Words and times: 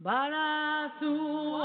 Barazu 0.00 1.58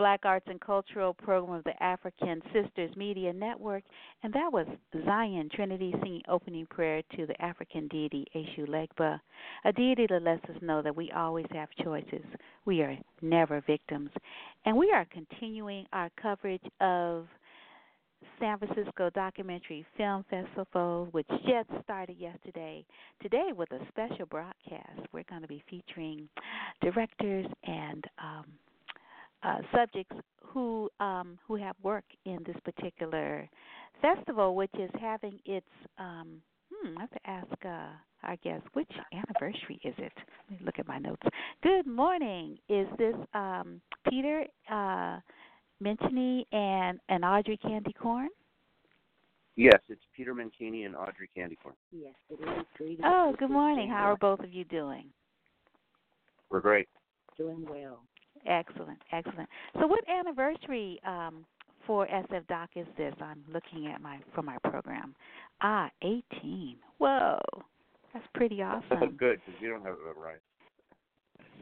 black 0.00 0.20
arts 0.24 0.46
and 0.48 0.58
cultural 0.62 1.12
program 1.12 1.58
of 1.58 1.64
the 1.64 1.82
African 1.82 2.40
Sisters 2.54 2.90
Media 2.96 3.34
Network. 3.34 3.84
And 4.22 4.32
that 4.32 4.50
was 4.50 4.66
Zion 5.04 5.50
Trinity 5.54 5.94
singing 6.02 6.22
opening 6.26 6.64
prayer 6.70 7.02
to 7.16 7.26
the 7.26 7.38
African 7.42 7.86
deity 7.88 8.26
Eshu 8.34 8.66
Legba, 8.66 9.20
a 9.66 9.72
deity 9.74 10.06
that 10.08 10.22
lets 10.22 10.42
us 10.44 10.56
know 10.62 10.80
that 10.80 10.96
we 10.96 11.12
always 11.14 11.44
have 11.52 11.68
choices. 11.84 12.24
We 12.64 12.80
are 12.80 12.96
never 13.20 13.62
victims. 13.66 14.08
And 14.64 14.74
we 14.74 14.90
are 14.90 15.06
continuing 15.12 15.84
our 15.92 16.08
coverage 16.20 16.64
of 16.80 17.26
San 18.40 18.56
Francisco 18.58 19.10
Documentary 19.10 19.84
Film 19.98 20.24
Festival, 20.30 21.08
which 21.10 21.28
just 21.28 21.68
started 21.84 22.16
yesterday. 22.18 22.86
Today, 23.20 23.50
with 23.54 23.70
a 23.72 23.80
special 23.88 24.24
broadcast, 24.24 25.00
we're 25.12 25.24
going 25.28 25.42
to 25.42 25.48
be 25.48 25.62
featuring 25.68 26.26
directors 26.80 27.44
and 27.64 28.02
um, 28.18 28.46
uh, 29.42 29.58
subjects 29.74 30.16
who 30.42 30.90
um, 31.00 31.38
who 31.46 31.56
have 31.56 31.76
worked 31.82 32.12
in 32.24 32.38
this 32.46 32.56
particular 32.64 33.48
festival, 34.02 34.54
which 34.54 34.74
is 34.78 34.90
having 35.00 35.38
its. 35.44 35.66
Um, 35.98 36.42
hmm, 36.72 36.98
I 36.98 37.00
have 37.02 37.10
to 37.10 37.30
ask 37.30 37.64
uh, 37.64 37.92
our 38.22 38.36
guest 38.42 38.64
which 38.72 38.90
anniversary 39.12 39.80
is 39.84 39.94
it? 39.98 40.12
Let 40.50 40.60
me 40.60 40.66
look 40.66 40.78
at 40.78 40.86
my 40.88 40.98
notes. 40.98 41.22
Good 41.62 41.86
morning. 41.86 42.58
Is 42.68 42.86
this 42.98 43.16
um, 43.34 43.80
Peter? 44.08 44.44
Uh, 44.70 45.20
Menchini 45.82 46.44
and 46.52 47.00
and 47.08 47.24
Audrey 47.24 47.56
Candy 47.56 47.92
Corn? 47.92 48.28
Yes, 49.56 49.80
it's 49.88 50.02
Peter 50.16 50.34
Menchini 50.34 50.86
and 50.86 50.94
Audrey 50.94 51.28
Candy 51.34 51.56
Corn. 51.62 51.74
Yes, 51.90 52.14
it 52.30 52.34
is. 52.34 52.66
Greetings. 52.76 53.00
Oh, 53.04 53.34
good 53.38 53.50
morning. 53.50 53.88
How 53.88 54.04
are 54.12 54.16
both 54.16 54.40
of 54.40 54.52
you 54.52 54.64
doing? 54.64 55.06
We're 56.50 56.60
great. 56.60 56.88
Doing 57.36 57.66
well. 57.68 58.02
Excellent, 58.46 58.98
excellent. 59.12 59.48
So, 59.78 59.86
what 59.86 60.00
anniversary 60.08 61.00
um, 61.06 61.44
for 61.86 62.06
SF 62.06 62.46
Doc 62.48 62.70
is 62.74 62.86
this? 62.96 63.14
I'm 63.20 63.42
looking 63.52 63.86
at 63.92 64.00
my 64.00 64.18
for 64.34 64.42
my 64.42 64.56
program. 64.64 65.14
Ah, 65.60 65.90
18. 66.02 66.76
Whoa, 66.98 67.38
that's 68.12 68.26
pretty 68.34 68.62
awesome. 68.62 68.84
That's 68.88 69.12
good, 69.18 69.40
because 69.44 69.60
you 69.60 69.70
don't 69.70 69.84
have 69.84 69.94
it 69.94 70.16
right. 70.18 70.38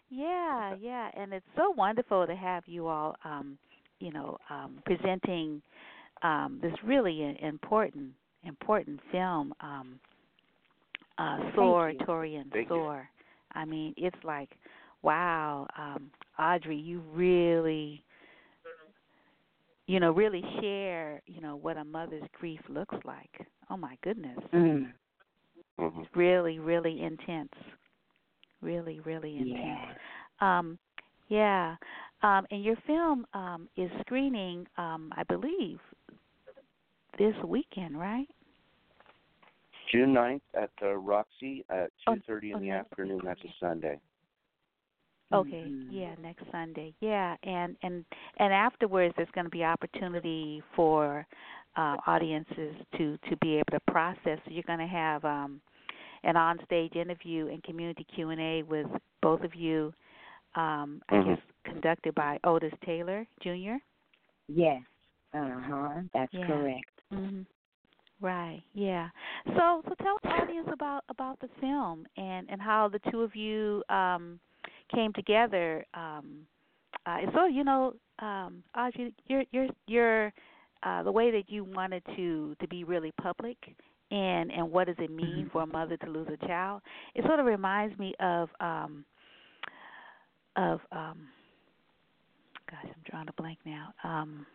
yeah, 0.10 0.76
yeah, 0.80 1.10
and 1.16 1.34
it's 1.34 1.46
so 1.56 1.72
wonderful 1.72 2.26
to 2.26 2.36
have 2.36 2.64
you 2.66 2.88
all, 2.88 3.16
um, 3.24 3.58
you 4.00 4.12
know, 4.12 4.38
um, 4.50 4.82
presenting 4.86 5.62
um, 6.22 6.60
this 6.62 6.74
really 6.84 7.38
important, 7.42 8.12
important 8.44 9.00
film, 9.12 9.54
um, 9.62 10.00
uh, 11.18 11.40
Soar, 11.56 11.94
Tori, 12.06 12.36
and 12.36 12.52
Thank 12.52 12.70
Soar. 12.70 13.10
I 13.54 13.66
mean, 13.66 13.94
it's 13.98 14.18
like, 14.24 14.50
wow, 15.02 15.68
um, 15.78 16.12
Audrey, 16.38 16.78
you 16.78 17.02
really, 17.14 18.04
you 19.88 20.00
know, 20.00 20.12
really 20.12 20.44
share, 20.62 21.22
you 21.26 21.42
know, 21.42 21.56
what 21.56 21.78
a 21.78 21.84
mother's 21.84 22.24
grief 22.34 22.60
looks 22.70 22.96
like. 23.06 23.48
Oh 23.70 23.78
my 23.78 23.98
goodness, 24.04 24.38
mm. 24.54 24.92
Mm-hmm. 25.80 26.02
it's 26.02 26.16
really, 26.16 26.60
really 26.60 27.02
intense 27.02 27.54
really, 28.62 29.00
really 29.02 29.38
intense. 29.38 29.98
Yeah. 30.42 30.60
Um, 30.60 30.78
yeah. 31.28 31.76
Um, 32.22 32.46
and 32.52 32.64
your 32.64 32.76
film 32.86 33.26
um, 33.34 33.70
is 33.78 33.90
screening, 34.02 34.68
um, 34.78 35.12
I 35.16 35.24
believe, 35.24 35.80
this 37.18 37.34
weekend, 37.46 38.00
right? 38.00 38.28
June 39.92 40.14
9th 40.14 40.42
at 40.54 40.70
the 40.80 40.96
Roxie 40.98 41.66
at 41.70 41.90
Oh, 42.08 42.16
2:30 42.16 42.54
oh, 42.54 42.58
in 42.58 42.64
the 42.64 42.68
next 42.68 42.92
afternoon. 42.92 43.22
That's 43.24 43.40
a 43.42 43.54
Sunday. 43.60 44.00
Okay, 45.34 45.72
Mhm. 45.72 45.90
yeah, 45.90 46.16
next 46.22 46.44
Sunday. 46.52 46.94
Yeah, 47.02 47.36
and 47.44 47.76
and 47.84 48.06
and 48.38 48.54
afterwards, 48.54 49.14
there's 49.18 49.30
going 49.34 49.46
to 49.46 49.52
be 49.52 49.64
opportunity 49.64 50.62
for 50.76 51.26
uh, 51.78 51.98
audiences 52.08 52.76
to 52.98 53.18
to 53.30 53.38
be 53.38 53.56
able 53.56 53.72
to 53.72 53.80
process. 53.92 54.40
So 54.46 54.52
you're 54.52 54.64
going 54.64 54.80
to 54.80 54.88
have 54.88 55.24
um, 55.26 55.62
an 56.24 56.36
on-stage 56.38 56.96
interview 56.96 57.48
and 57.48 57.64
community 57.64 58.06
Q 58.16 58.30
and 58.30 58.42
A 58.42 58.64
with 58.64 58.88
both 59.22 59.42
of 59.44 59.56
you. 59.56 59.94
Um, 60.56 61.02
I 61.10 61.18
Mhm. 61.18 61.36
guess 61.36 61.40
conducted 61.64 62.16
by 62.16 62.40
Otis 62.44 62.74
Taylor 62.86 63.26
Jr. 63.42 63.76
Yes. 64.48 64.84
Uh 65.34 65.60
huh. 65.60 66.02
That's 66.14 66.34
Yeah. 66.34 66.46
correct. 66.46 67.02
hmm 67.12 67.42
Right. 68.22 68.64
Yeah. 68.74 69.10
So, 69.58 69.82
so 69.88 69.96
tell 70.02 70.18
the 70.24 70.30
audience 70.30 70.70
about 70.72 71.04
about 71.10 71.40
the 71.40 71.50
film 71.60 72.06
and 72.18 72.50
and 72.50 72.62
how 72.62 72.88
the 72.90 73.00
two 73.12 73.22
of 73.22 73.36
you 73.36 73.84
um, 73.90 74.40
came 74.94 75.14
together. 75.14 75.86
Um, 75.94 76.46
uh, 77.06 77.18
and 77.22 77.32
so, 77.34 77.46
you 77.46 77.64
know, 77.64 77.94
um, 78.20 78.64
Audrey, 78.78 79.14
you're 79.28 79.44
you're 79.52 79.68
you're 79.88 80.34
uh, 80.84 81.04
the 81.04 81.12
way 81.12 81.32
that 81.32 81.50
you 81.50 81.64
wanted 81.64 82.04
to 82.16 82.56
to 82.60 82.68
be 82.68 82.84
really 82.84 83.12
public 83.22 83.58
and 84.12 84.52
and 84.52 84.70
what 84.72 84.88
does 84.88 84.96
it 85.00 85.10
mean 85.12 85.46
Mhm. 85.46 85.52
for 85.52 85.62
a 85.64 85.68
mother 85.68 85.98
to 85.98 86.08
lose 86.10 86.28
a 86.32 86.48
child? 86.48 86.82
It 87.16 87.26
sort 87.26 87.40
of 87.40 87.46
reminds 87.46 87.98
me 88.00 88.14
of 88.20 88.50
um, 88.60 89.06
of 90.56 90.80
um, 90.92 91.28
gosh, 92.70 92.86
I'm 92.86 93.04
drawing 93.10 93.28
a 93.30 93.34
blank 93.42 93.60
now. 93.66 93.94
Um, 94.04 94.46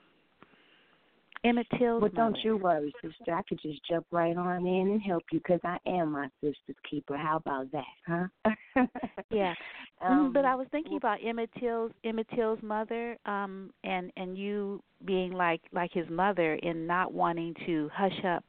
Emmett 1.44 1.66
Till's 1.78 2.02
Well, 2.02 2.11
don't 2.14 2.37
you 2.44 2.56
worry, 2.56 2.94
sister. 3.02 3.35
I 3.35 3.43
could 3.43 3.61
just 3.61 3.81
jump 3.88 4.06
right 4.11 4.37
on 4.37 4.67
in 4.67 4.91
and 4.91 5.02
help 5.02 5.25
you 5.32 5.38
because 5.41 5.61
I 5.64 5.79
am 5.87 6.12
my 6.12 6.29
sister's 6.41 6.76
keeper. 6.88 7.17
How 7.17 7.37
about 7.37 7.70
that, 7.73 7.85
huh? 8.06 8.26
Yeah. 9.31 9.55
um, 10.00 10.31
Mhm, 10.31 10.32
but 10.32 10.44
I 10.44 10.55
was 10.55 10.67
thinking 10.70 10.96
about 10.96 11.19
Emmett 11.25 11.50
Till's 11.58 11.93
Emmett 12.05 12.29
Till's 12.35 12.62
mother, 12.62 13.17
um, 13.26 13.70
and 13.85 14.11
and 14.17 14.37
you 14.37 14.82
being 15.05 15.32
like 15.32 15.61
like 15.73 15.93
his 15.93 16.08
mother 16.11 16.55
in 16.56 16.87
not 16.87 17.12
wanting 17.12 17.55
to 17.67 17.88
hush 17.93 18.25
up, 18.25 18.44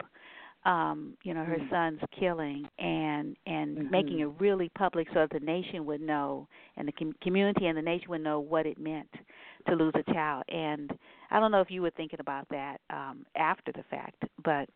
um, 0.65 1.15
you 1.23 1.33
know, 1.33 1.43
her 1.45 1.59
Mm. 1.59 1.69
son's 1.69 2.01
killing 2.19 2.67
and 2.79 3.35
and 3.45 3.77
Mhm. 3.77 3.91
making 3.91 4.19
it 4.19 4.29
really 4.39 4.69
public 4.69 5.07
so 5.13 5.21
that 5.21 5.29
the 5.31 5.39
nation 5.45 5.85
would 5.85 6.01
know 6.01 6.47
and 6.77 6.87
the 6.87 6.91
com- 6.93 7.15
community 7.21 7.67
and 7.67 7.77
the 7.77 7.81
nation 7.81 8.09
would 8.09 8.21
know 8.23 8.39
what 8.39 8.65
it 8.65 8.77
meant 8.77 9.09
to 9.67 9.75
lose 9.75 9.93
a 9.95 10.13
child. 10.13 10.43
And 10.49 10.91
I 11.31 11.39
don't 11.39 11.51
know 11.51 11.61
if 11.61 11.71
you 11.71 11.81
were 11.81 11.91
thinking 11.91 12.19
about 12.19 12.47
that 12.49 12.77
um, 12.89 13.25
after 13.35 13.71
the 13.71 13.83
fact, 13.89 14.23
but 14.43 14.69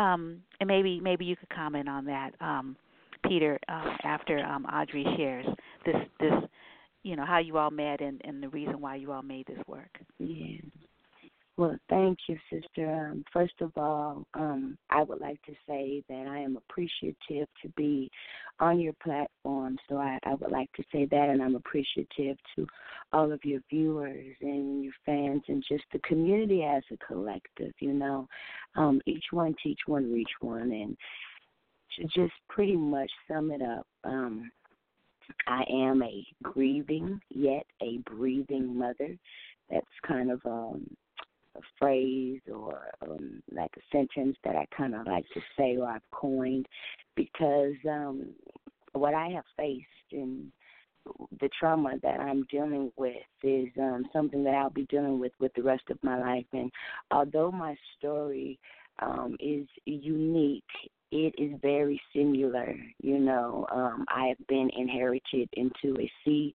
um, 0.00 0.42
and 0.60 0.68
maybe 0.68 1.00
maybe 1.00 1.24
you 1.24 1.36
could 1.36 1.48
comment 1.50 1.88
on 1.88 2.04
that. 2.06 2.32
Um, 2.40 2.76
Peter, 3.26 3.58
um, 3.68 3.96
after 4.04 4.38
um, 4.38 4.66
Audrey 4.66 5.04
shares 5.16 5.46
this 5.84 5.96
this 6.20 6.32
you 7.02 7.16
know 7.16 7.24
how 7.24 7.38
you 7.38 7.56
all 7.58 7.70
met 7.70 8.00
and 8.00 8.20
and 8.24 8.42
the 8.42 8.48
reason 8.48 8.80
why 8.80 8.96
you 8.96 9.12
all 9.12 9.22
made 9.22 9.46
this 9.46 9.58
work. 9.66 9.98
Yeah. 10.18 10.58
Well, 11.58 11.78
thank 11.88 12.18
you, 12.28 12.36
sister. 12.50 13.08
Um, 13.10 13.24
first 13.32 13.54
of 13.62 13.72
all, 13.78 14.26
um, 14.34 14.76
I 14.90 15.02
would 15.02 15.20
like 15.20 15.40
to 15.44 15.52
say 15.66 16.02
that 16.06 16.26
I 16.28 16.38
am 16.38 16.58
appreciative 16.58 17.48
to 17.62 17.68
be 17.76 18.10
on 18.60 18.78
your 18.78 18.92
platform. 19.02 19.78
So 19.88 19.96
I, 19.96 20.18
I 20.24 20.34
would 20.34 20.50
like 20.50 20.70
to 20.72 20.84
say 20.92 21.06
that, 21.10 21.28
and 21.30 21.42
I'm 21.42 21.56
appreciative 21.56 22.36
to 22.56 22.66
all 23.14 23.32
of 23.32 23.42
your 23.42 23.60
viewers 23.70 24.36
and 24.42 24.84
your 24.84 24.92
fans 25.06 25.42
and 25.48 25.64
just 25.66 25.84
the 25.94 25.98
community 26.00 26.62
as 26.62 26.82
a 26.92 27.06
collective. 27.06 27.72
You 27.80 27.94
know, 27.94 28.28
um, 28.74 29.00
each 29.06 29.24
one 29.30 29.54
teach 29.62 29.80
one, 29.86 30.12
reach 30.12 30.32
one, 30.40 30.72
and 30.72 30.94
to 31.96 32.04
just 32.04 32.34
pretty 32.50 32.76
much 32.76 33.10
sum 33.28 33.50
it 33.50 33.62
up. 33.62 33.86
Um, 34.04 34.50
I 35.46 35.64
am 35.70 36.02
a 36.02 36.22
grieving 36.42 37.18
yet 37.30 37.64
a 37.82 37.96
breathing 37.98 38.76
mother. 38.78 39.16
That's 39.70 39.86
kind 40.06 40.30
of 40.30 40.40
um 40.44 40.86
a 41.56 41.60
phrase 41.78 42.40
or 42.52 42.88
um, 43.02 43.42
like 43.52 43.70
a 43.76 43.96
sentence 43.96 44.36
that 44.44 44.56
I 44.56 44.66
kind 44.76 44.94
of 44.94 45.06
like 45.06 45.24
to 45.34 45.40
say 45.58 45.76
or 45.76 45.88
I've 45.88 46.10
coined 46.12 46.66
because 47.14 47.74
um, 47.88 48.30
what 48.92 49.14
I 49.14 49.28
have 49.28 49.44
faced 49.56 49.86
and 50.12 50.50
the 51.40 51.48
trauma 51.58 51.94
that 52.02 52.20
I'm 52.20 52.44
dealing 52.50 52.90
with 52.96 53.16
is 53.42 53.68
um, 53.78 54.06
something 54.12 54.42
that 54.44 54.54
I'll 54.54 54.70
be 54.70 54.86
dealing 54.86 55.18
with 55.18 55.32
with 55.38 55.52
the 55.54 55.62
rest 55.62 55.84
of 55.90 55.98
my 56.02 56.18
life. 56.18 56.46
And 56.52 56.70
although 57.10 57.50
my 57.50 57.76
story 57.98 58.58
um, 59.00 59.36
is 59.40 59.66
unique, 59.84 60.64
it 61.12 61.34
is 61.38 61.58
very 61.62 62.00
similar. 62.14 62.74
You 63.00 63.18
know, 63.18 63.66
um, 63.70 64.04
I 64.08 64.26
have 64.28 64.46
been 64.48 64.70
inherited 64.76 65.48
into 65.52 66.00
a 66.00 66.10
sea 66.24 66.54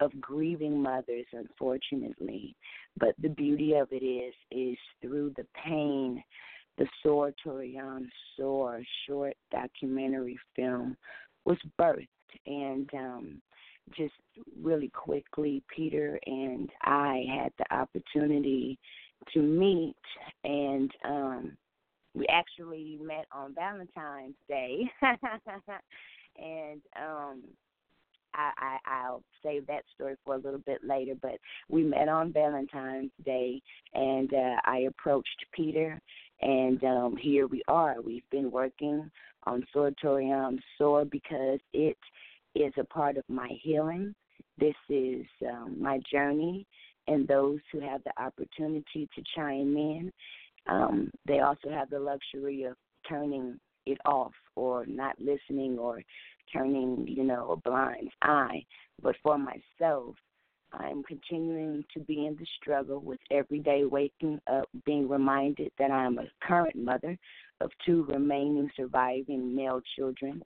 of 0.00 0.18
grieving 0.20 0.80
mothers, 0.80 1.26
unfortunately. 1.32 2.56
But 2.98 3.14
the 3.20 3.28
beauty 3.28 3.74
of 3.74 3.88
it 3.90 4.04
is, 4.04 4.34
is 4.50 4.76
through 5.00 5.34
the 5.36 5.46
pain, 5.64 6.22
the 6.78 6.86
Soar 7.02 7.32
Torian 7.44 8.06
Soar 8.36 8.82
short 9.06 9.36
documentary 9.52 10.38
film 10.56 10.96
was 11.44 11.58
birthed. 11.78 12.08
And 12.46 12.88
um, 12.94 13.42
just 13.96 14.14
really 14.60 14.88
quickly, 14.88 15.62
Peter 15.74 16.18
and 16.26 16.70
I 16.82 17.24
had 17.28 17.52
the 17.58 17.74
opportunity 17.74 18.78
to 19.34 19.40
meet, 19.40 19.96
and 20.44 20.90
um, 21.04 21.56
we 22.14 22.26
actually 22.26 22.98
met 23.02 23.26
on 23.32 23.54
Valentine's 23.54 24.36
Day. 24.48 24.90
and 26.38 26.80
um, 27.00 27.42
I, 28.34 28.50
I 28.58 28.78
I'll 28.86 29.22
save 29.42 29.66
that 29.66 29.84
story 29.94 30.14
for 30.24 30.34
a 30.34 30.38
little 30.38 30.60
bit 30.60 30.82
later. 30.84 31.14
But 31.20 31.38
we 31.68 31.82
met 31.82 32.08
on 32.08 32.32
Valentine's 32.32 33.10
Day, 33.24 33.60
and 33.94 34.32
uh, 34.32 34.56
I 34.64 34.86
approached 34.88 35.44
Peter, 35.52 36.00
and 36.40 36.82
um, 36.84 37.16
here 37.16 37.46
we 37.46 37.62
are. 37.68 37.96
We've 38.04 38.28
been 38.30 38.50
working 38.50 39.10
on 39.44 39.66
Soar 39.72 39.92
Torian 40.02 40.58
Soar 40.78 41.04
because 41.04 41.60
it 41.72 41.96
is 42.54 42.72
a 42.78 42.84
part 42.84 43.16
of 43.16 43.24
my 43.28 43.48
healing. 43.62 44.14
This 44.58 44.74
is 44.88 45.24
um, 45.48 45.76
my 45.80 46.00
journey, 46.10 46.66
and 47.06 47.26
those 47.26 47.60
who 47.72 47.80
have 47.80 48.02
the 48.04 48.22
opportunity 48.22 49.08
to 49.14 49.22
chime 49.34 49.76
in, 49.76 50.12
um, 50.66 51.10
they 51.26 51.40
also 51.40 51.70
have 51.70 51.90
the 51.90 51.98
luxury 51.98 52.64
of 52.64 52.76
turning 53.08 53.58
it 53.86 53.98
off 54.04 54.32
or 54.56 54.84
not 54.86 55.16
listening 55.18 55.78
or 55.78 56.02
turning, 56.52 57.06
you 57.08 57.24
know, 57.24 57.52
a 57.52 57.56
blind 57.56 58.10
eye. 58.22 58.64
But 59.02 59.16
for 59.22 59.38
myself, 59.38 60.16
I'm 60.72 61.02
continuing 61.02 61.84
to 61.94 62.00
be 62.00 62.26
in 62.26 62.36
the 62.36 62.46
struggle 62.60 63.00
with 63.00 63.18
every 63.30 63.58
day 63.58 63.84
waking 63.84 64.40
up, 64.50 64.68
being 64.84 65.08
reminded 65.08 65.72
that 65.78 65.90
I'm 65.90 66.18
a 66.18 66.26
current 66.42 66.76
mother 66.76 67.18
of 67.60 67.70
two 67.84 68.04
remaining 68.04 68.70
surviving 68.76 69.54
male 69.54 69.80
children 69.96 70.42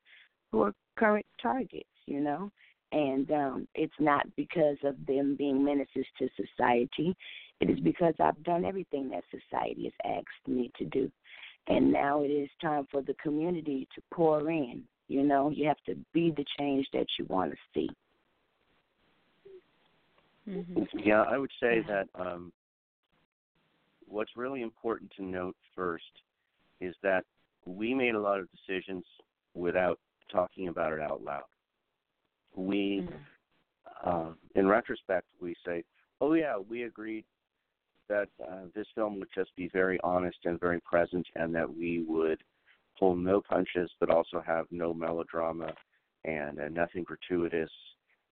who 0.51 0.63
are 0.63 0.75
current 0.97 1.27
targets, 1.41 1.89
you 2.07 2.21
know. 2.21 2.51
And 2.93 3.31
um, 3.33 3.69
it's 3.75 3.95
not 3.99 4.25
because 4.37 4.77
of 4.85 4.95
them 5.07 5.35
being 5.37 5.65
menaces 5.65 6.07
to 6.19 6.29
society. 6.37 7.15
It 7.61 7.69
is 7.69 7.81
because 7.81 8.15
I've 8.21 8.43
done 8.45 8.65
everything 8.65 9.11
that 9.11 9.25
society 9.31 9.85
has 9.85 10.19
asked 10.19 10.49
me 10.49 10.71
to 10.79 10.85
do. 10.85 11.11
And 11.67 11.93
now 11.93 12.23
it 12.23 12.29
is 12.29 12.49
time 12.61 12.87
for 12.91 13.03
the 13.03 13.15
community 13.23 13.89
to 13.95 14.03
pour 14.13 14.49
in 14.51 14.85
you 15.09 15.23
know, 15.23 15.51
you 15.51 15.67
have 15.69 15.83
to 15.87 15.97
be 16.13 16.31
the 16.31 16.45
change 16.59 16.87
that 16.93 17.07
you 17.19 17.27
want 17.27 17.53
to 17.53 17.57
see. 17.75 17.91
Mm-hmm. 20.49 20.99
Yeah, 20.99 21.23
I 21.23 21.39
would 21.39 21.51
say 21.61 21.83
that 21.89 22.09
um, 22.15 22.53
what's 24.07 24.37
really 24.37 24.63
important 24.63 25.11
to 25.17 25.25
note 25.25 25.57
first 25.75 26.05
is 26.81 26.95
that 27.03 27.25
we 27.67 27.95
made 27.95 28.15
a 28.15 28.21
lot 28.21 28.41
of 28.41 28.49
decisions 28.51 29.05
without 29.55 29.99
talking 30.31 30.69
about 30.69 30.93
it 30.93 31.01
out 31.01 31.23
loud. 31.23 31.45
We, 32.55 33.07
mm-hmm. 33.07 34.09
uh, 34.09 34.33
in 34.55 34.69
retrospect, 34.69 35.27
we 35.41 35.55
say, 35.65 35.83
"Oh 36.21 36.35
yeah, 36.35 36.57
we 36.59 36.83
agreed 36.83 37.25
that 38.09 38.29
uh, 38.47 38.67
this 38.75 38.87
film 38.95 39.19
would 39.19 39.29
just 39.35 39.55
be 39.57 39.69
very 39.73 39.99
honest 40.05 40.39
and 40.45 40.61
very 40.61 40.81
present, 40.81 41.27
and 41.37 41.55
that 41.55 41.75
we 41.75 42.05
would 42.07 42.43
pull 42.99 43.17
no 43.17 43.41
punches, 43.41 43.91
but 44.01 44.11
also 44.11 44.43
have 44.47 44.67
no 44.71 44.95
melodrama 44.95 45.73
and 46.25 46.59
uh, 46.59 46.69
nothing 46.69 47.05
gratuitous, 47.05 47.71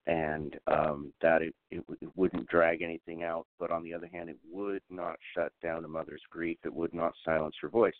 and 0.06 0.58
um, 0.66 1.12
that 1.20 1.42
it, 1.42 1.54
it, 1.70 1.84
it 2.00 2.08
wouldn't 2.16 2.48
drag 2.48 2.82
anything 2.82 3.22
out. 3.22 3.46
But 3.58 3.70
on 3.70 3.82
the 3.82 3.94
other 3.94 4.08
hand, 4.12 4.28
it 4.28 4.38
would 4.50 4.82
not 4.90 5.16
shut 5.34 5.52
down 5.62 5.84
a 5.84 5.88
mother's 5.88 6.22
grief. 6.30 6.58
It 6.64 6.74
would 6.74 6.94
not 6.94 7.12
silence 7.24 7.54
her 7.60 7.68
voice. 7.68 7.94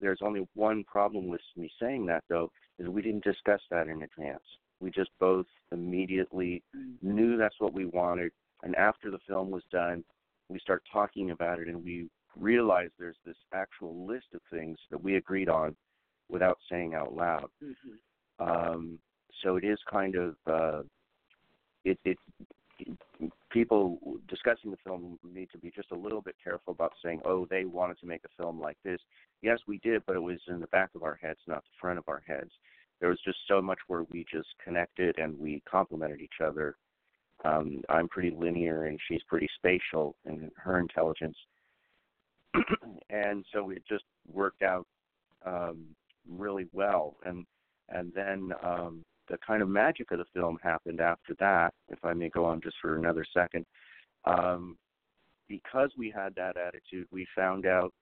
There's 0.00 0.20
only 0.22 0.46
one 0.54 0.84
problem 0.84 1.28
with 1.28 1.40
me 1.56 1.70
saying 1.80 2.06
that, 2.06 2.24
though, 2.28 2.50
is 2.78 2.88
we 2.88 3.02
didn't 3.02 3.24
discuss 3.24 3.60
that 3.70 3.88
in 3.88 4.02
advance. 4.02 4.42
We 4.80 4.90
just 4.90 5.10
both 5.18 5.46
immediately 5.72 6.62
mm-hmm. 6.76 7.14
knew 7.14 7.36
that's 7.36 7.58
what 7.58 7.72
we 7.72 7.86
wanted, 7.86 8.32
and 8.62 8.74
after 8.76 9.10
the 9.10 9.18
film 9.26 9.50
was 9.50 9.64
done, 9.72 10.04
we 10.48 10.58
start 10.60 10.82
talking 10.92 11.30
about 11.30 11.58
it, 11.58 11.68
and 11.68 11.84
we 11.84 12.08
realize 12.36 12.90
there's 12.98 13.16
this 13.26 13.36
actual 13.52 14.06
list 14.06 14.26
of 14.34 14.40
things 14.50 14.78
that 14.90 15.02
we 15.02 15.16
agreed 15.16 15.48
on 15.48 15.76
without 16.28 16.58
saying 16.70 16.94
out 16.94 17.14
loud. 17.14 17.48
Mm-hmm. 17.62 18.48
Um, 18.48 18.98
so 19.42 19.56
it 19.56 19.64
is 19.64 19.78
kind 19.90 20.16
of 20.16 20.36
uh, 20.46 20.82
it, 21.84 21.98
it, 22.04 22.18
it 22.78 22.98
people 23.50 23.98
discussing 24.28 24.70
the 24.70 24.76
film 24.84 25.18
need 25.24 25.50
to 25.50 25.58
be 25.58 25.70
just 25.74 25.90
a 25.90 25.96
little 25.96 26.20
bit 26.20 26.36
careful 26.42 26.72
about 26.72 26.92
saying, 27.04 27.20
"Oh, 27.24 27.46
they 27.46 27.64
wanted 27.64 27.98
to 28.00 28.06
make 28.06 28.22
a 28.24 28.42
film 28.42 28.60
like 28.60 28.76
this." 28.84 29.00
Yes, 29.42 29.58
we 29.66 29.78
did, 29.78 30.02
but 30.06 30.16
it 30.16 30.22
was 30.22 30.40
in 30.48 30.60
the 30.60 30.66
back 30.68 30.90
of 30.94 31.02
our 31.02 31.18
heads, 31.20 31.40
not 31.46 31.62
the 31.62 31.76
front 31.80 31.98
of 31.98 32.08
our 32.08 32.22
heads. 32.26 32.50
There 33.00 33.10
was 33.10 33.20
just 33.24 33.38
so 33.46 33.62
much 33.62 33.78
where 33.86 34.04
we 34.10 34.26
just 34.30 34.48
connected 34.62 35.18
and 35.18 35.38
we 35.38 35.62
complemented 35.70 36.20
each 36.20 36.40
other. 36.44 36.76
Um, 37.44 37.82
I'm 37.88 38.08
pretty 38.08 38.32
linear 38.36 38.86
and 38.86 38.98
she's 39.06 39.22
pretty 39.28 39.48
spatial 39.56 40.16
in 40.24 40.50
her 40.56 40.80
intelligence, 40.80 41.36
and 43.10 43.44
so 43.52 43.70
it 43.70 43.82
just 43.88 44.04
worked 44.32 44.62
out 44.62 44.86
um, 45.46 45.86
really 46.28 46.66
well. 46.72 47.16
And 47.24 47.46
and 47.88 48.12
then 48.14 48.52
um, 48.62 49.04
the 49.28 49.38
kind 49.46 49.62
of 49.62 49.68
magic 49.68 50.10
of 50.10 50.18
the 50.18 50.24
film 50.34 50.58
happened 50.62 51.00
after 51.00 51.34
that. 51.40 51.72
If 51.88 52.04
I 52.04 52.12
may 52.14 52.28
go 52.28 52.44
on 52.44 52.60
just 52.60 52.76
for 52.80 52.96
another 52.96 53.24
second, 53.32 53.64
um, 54.24 54.76
because 55.48 55.90
we 55.96 56.10
had 56.10 56.34
that 56.34 56.56
attitude, 56.56 57.06
we 57.10 57.26
found 57.34 57.66
out 57.66 57.92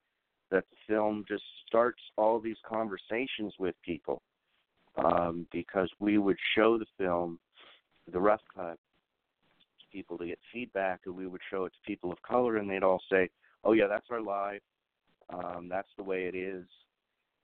that 0.50 0.64
the 0.70 0.76
film 0.92 1.24
just 1.28 1.44
starts 1.66 2.00
all 2.16 2.40
these 2.40 2.56
conversations 2.68 3.54
with 3.58 3.74
people. 3.84 4.22
Um, 4.96 5.46
because 5.52 5.90
we 6.00 6.16
would 6.16 6.38
show 6.54 6.78
the 6.78 6.86
film, 6.96 7.38
the 8.10 8.18
rough 8.18 8.40
cut, 8.54 8.78
to 9.78 9.86
people 9.92 10.16
to 10.16 10.26
get 10.26 10.38
feedback, 10.50 11.00
and 11.04 11.14
we 11.14 11.26
would 11.26 11.42
show 11.50 11.66
it 11.66 11.72
to 11.74 11.78
people 11.86 12.10
of 12.10 12.22
color, 12.22 12.56
and 12.56 12.70
they'd 12.70 12.82
all 12.82 13.02
say, 13.10 13.28
"Oh 13.62 13.72
yeah, 13.72 13.88
that's 13.88 14.06
our 14.10 14.22
life. 14.22 14.62
Um, 15.28 15.68
that's 15.68 15.90
the 15.98 16.02
way 16.02 16.24
it 16.24 16.34
is." 16.34 16.64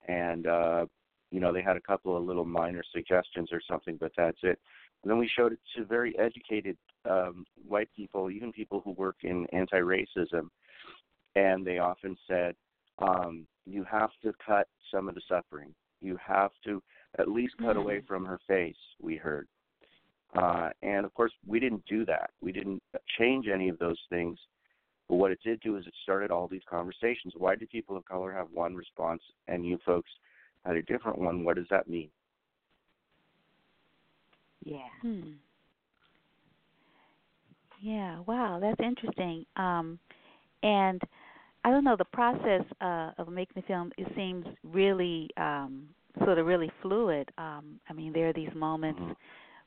And 0.09 0.47
uh, 0.47 0.87
you 1.31 1.41
know 1.41 1.53
they 1.53 1.63
had 1.63 1.77
a 1.77 1.81
couple 1.81 2.17
of 2.17 2.25
little 2.25 2.45
minor 2.45 2.83
suggestions 2.93 3.51
or 3.53 3.61
something, 3.69 3.97
but 3.97 4.13
that's 4.17 4.39
it. 4.43 4.59
And 5.03 5.11
then 5.11 5.19
we 5.19 5.29
showed 5.29 5.53
it 5.53 5.59
to 5.77 5.85
very 5.85 6.17
educated 6.19 6.77
um, 7.09 7.45
white 7.67 7.89
people, 7.97 8.31
even 8.31 8.53
people 8.53 8.81
who 8.85 8.93
work 8.93 9.17
in 9.23 9.47
anti-racism, 9.53 10.49
and 11.35 11.67
they 11.67 11.79
often 11.79 12.17
said, 12.29 12.55
um, 12.99 13.47
"You 13.67 13.85
have 13.91 14.11
to 14.23 14.33
cut 14.45 14.69
some 14.93 15.09
of 15.09 15.15
the 15.15 15.23
suffering. 15.29 15.75
You 16.01 16.19
have 16.25 16.51
to 16.65 16.83
at 17.19 17.29
least 17.29 17.55
cut 17.59 17.71
mm-hmm. 17.71 17.79
away 17.79 18.03
from 18.07 18.25
her 18.25 18.39
face." 18.47 18.77
We 19.01 19.17
heard. 19.17 19.49
Uh, 20.35 20.71
and 20.83 21.05
of 21.05 21.13
course, 21.13 21.33
we 21.47 21.61
didn't 21.61 21.85
do 21.87 22.07
that. 22.07 22.31
We 22.41 22.53
didn't 22.53 22.83
change 23.19 23.49
any 23.53 23.69
of 23.69 23.79
those 23.79 23.99
things. 24.09 24.39
But 25.13 25.19
what 25.19 25.31
it 25.31 25.41
did 25.45 25.61
do 25.61 25.77
is 25.77 25.87
it 25.87 25.93
started 26.05 26.31
all 26.31 26.49
these 26.49 26.63
conversations. 26.67 27.35
Why 27.37 27.55
do 27.55 27.67
people 27.67 27.99
of 27.99 28.05
color 28.07 28.33
have 28.33 28.47
one 28.51 28.75
response 28.75 29.21
and 29.47 29.63
you 29.63 29.79
folks 29.85 30.09
had 30.65 30.75
a 30.75 30.81
different 30.85 31.19
one? 31.19 31.45
What 31.45 31.57
does 31.57 31.67
that 31.69 31.87
mean? 31.87 32.09
Yeah. 34.65 34.89
Hmm. 35.03 35.33
Yeah. 37.83 38.21
Wow, 38.27 38.59
that's 38.59 38.81
interesting. 38.81 39.45
Um, 39.57 39.99
and 40.63 41.03
I 41.63 41.71
don't 41.71 41.85
know 41.85 41.97
the 41.99 42.07
process 42.07 42.63
uh, 42.81 43.11
of 43.19 43.29
making 43.29 43.61
the 43.61 43.67
film. 43.67 43.93
It 43.99 44.11
seems 44.17 44.47
really 44.65 45.29
um, 45.37 45.91
sort 46.25 46.39
of 46.39 46.47
really 46.47 46.73
fluid. 46.81 47.29
Um, 47.37 47.79
I 47.87 47.93
mean, 47.93 48.15
there 48.15 48.31
are 48.31 48.33
these 48.33 48.55
moments 48.55 48.99
Mhm. 48.99 49.17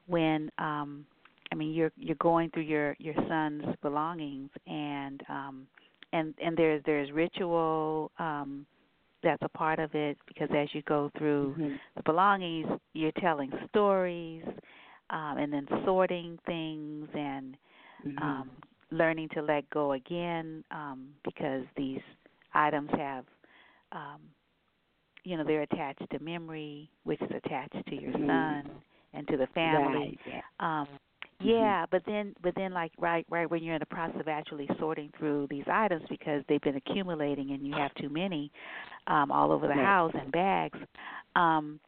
when 0.07 0.51
um, 0.57 1.05
I 1.51 1.55
mean 1.55 1.73
you're 1.73 1.91
you're 1.95 2.15
going 2.15 2.49
through 2.51 2.63
your 2.63 2.95
your 2.99 3.15
son's 3.27 3.63
belongings 3.81 4.49
and 4.67 5.21
um, 5.29 5.67
and 6.13 6.33
and 6.43 6.57
there's 6.57 6.81
there's 6.85 7.11
ritual 7.11 8.11
um, 8.19 8.65
that's 9.23 9.41
a 9.43 9.49
part 9.49 9.79
of 9.79 9.93
it 9.95 10.17
because 10.27 10.49
as 10.55 10.67
you 10.73 10.81
go 10.83 11.11
through 11.17 11.57
Mhm. 11.57 11.79
the 11.95 12.03
belongings, 12.03 12.67
you're 12.93 13.11
telling 13.13 13.51
stories 13.69 14.43
um, 15.09 15.37
and 15.37 15.51
then 15.53 15.67
sorting 15.85 16.37
things 16.45 17.07
and 17.13 17.57
Mhm. 18.03 18.19
um, 18.21 18.51
learning 18.91 19.29
to 19.33 19.41
let 19.41 19.69
go 19.69 19.93
again 19.93 20.63
um, 20.71 21.09
because 21.23 21.63
these 21.77 22.01
items 22.53 22.89
have, 22.97 23.25
um, 23.91 24.19
you 25.23 25.37
know, 25.37 25.43
they're 25.45 25.61
attached 25.63 26.03
to 26.11 26.19
memory, 26.19 26.89
which 27.03 27.21
is 27.21 27.31
attached 27.43 27.75
to 27.87 27.95
your 27.95 28.13
Mhm. 28.13 28.27
son 28.27 28.69
and 29.13 29.27
to 29.27 29.37
the 29.37 29.47
family. 29.53 30.13
Right. 30.13 30.19
Yeah. 30.25 30.41
Um. 30.59 30.87
Yeah, 31.41 31.85
but 31.91 32.01
then, 32.05 32.33
but 32.41 32.53
then, 32.55 32.73
like 32.73 32.91
right, 32.97 33.25
right 33.29 33.49
when 33.49 33.63
you're 33.63 33.75
in 33.75 33.79
the 33.79 33.85
process 33.85 34.19
of 34.19 34.27
actually 34.27 34.69
sorting 34.79 35.11
through 35.17 35.47
these 35.49 35.65
items 35.71 36.03
because 36.09 36.43
they've 36.47 36.61
been 36.61 36.77
accumulating 36.77 37.51
and 37.51 37.65
you 37.65 37.73
have 37.73 37.93
too 37.95 38.09
many 38.09 38.51
um, 39.07 39.31
all 39.31 39.51
over 39.51 39.67
the 39.67 39.73
Right. 39.73 39.85
house 39.85 40.13
in 40.21 40.31
bags, 40.31 40.79
um, 41.35 41.79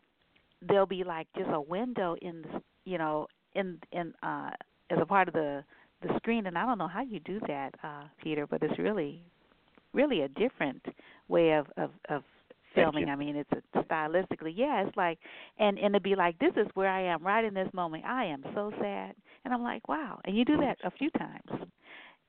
there'll 0.68 0.86
be 0.86 1.04
like 1.04 1.28
just 1.38 1.50
a 1.52 1.62
window 1.62 2.16
in 2.22 2.42
the, 2.42 2.62
you 2.86 2.98
know, 2.98 3.28
in 3.56 3.80
in 3.92 4.14
uh, 4.24 4.52
as 4.90 4.98
a 5.02 5.06
part 5.06 5.28
of 5.28 5.34
the 5.34 5.64
the 6.02 6.16
screen, 6.18 6.46
and 6.46 6.58
I 6.58 6.66
don't 6.66 6.78
know 6.78 6.88
how 6.88 7.02
you 7.02 7.20
do 7.22 7.40
that, 7.48 7.74
uh, 7.84 8.04
Peter, 8.22 8.46
but 8.46 8.62
it's 8.62 8.78
really, 8.78 9.22
really 9.94 10.22
a 10.22 10.28
different 10.30 10.84
way 11.28 11.52
of 11.54 11.68
of, 11.78 11.92
of 12.10 12.24
filming. 12.78 13.10
I 13.10 13.16
mean, 13.16 13.36
it's 13.36 13.52
a, 13.52 13.80
stylistically, 13.84 14.54
yeah, 14.56 14.84
it's 14.86 14.98
like, 14.98 15.20
and 15.60 15.78
and 15.80 15.94
to 15.94 16.00
be 16.02 16.16
like, 16.16 16.38
this 16.40 16.54
is 16.58 16.68
where 16.76 16.90
I 16.90 17.02
am 17.04 17.24
right 17.24 17.44
in 17.46 17.54
this 17.54 17.70
moment. 17.74 18.06
I 18.06 18.26
am 18.26 18.44
so 18.54 18.72
sad, 18.82 19.16
and 19.46 19.54
I'm 19.54 19.64
like, 19.64 19.88
wow. 19.88 20.20
And 20.26 20.38
you 20.38 20.46
do 20.46 20.58
that 20.58 20.78
a 20.84 20.92
few 20.92 21.10
times, 21.12 21.68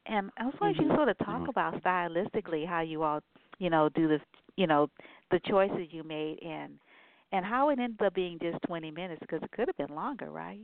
and 0.07 0.31
I 0.39 0.45
was 0.45 0.55
wondering 0.61 0.77
if 0.77 0.83
you 0.91 0.97
sort 0.97 1.09
of 1.09 1.19
talk 1.19 1.43
Mhm. 1.43 1.49
about 1.49 1.83
stylistically 1.83 2.67
how 2.67 2.81
you 2.81 3.03
all, 3.03 3.21
you 3.59 3.71
know, 3.71 3.89
do 3.91 4.09
the, 4.09 4.21
you 4.57 4.67
know, 4.67 4.89
the 5.31 5.41
choices 5.49 5.89
you 5.91 6.03
made 6.05 6.39
and 6.43 6.79
and 7.33 7.45
how 7.45 7.71
it 7.71 7.79
ended 7.79 8.03
up 8.03 8.15
being 8.15 8.39
just 8.41 8.59
20 8.67 8.91
minutes 8.91 9.21
because 9.21 9.43
it 9.43 9.51
could 9.53 9.69
have 9.69 9.77
been 9.77 9.95
longer, 9.95 10.31
right? 10.31 10.61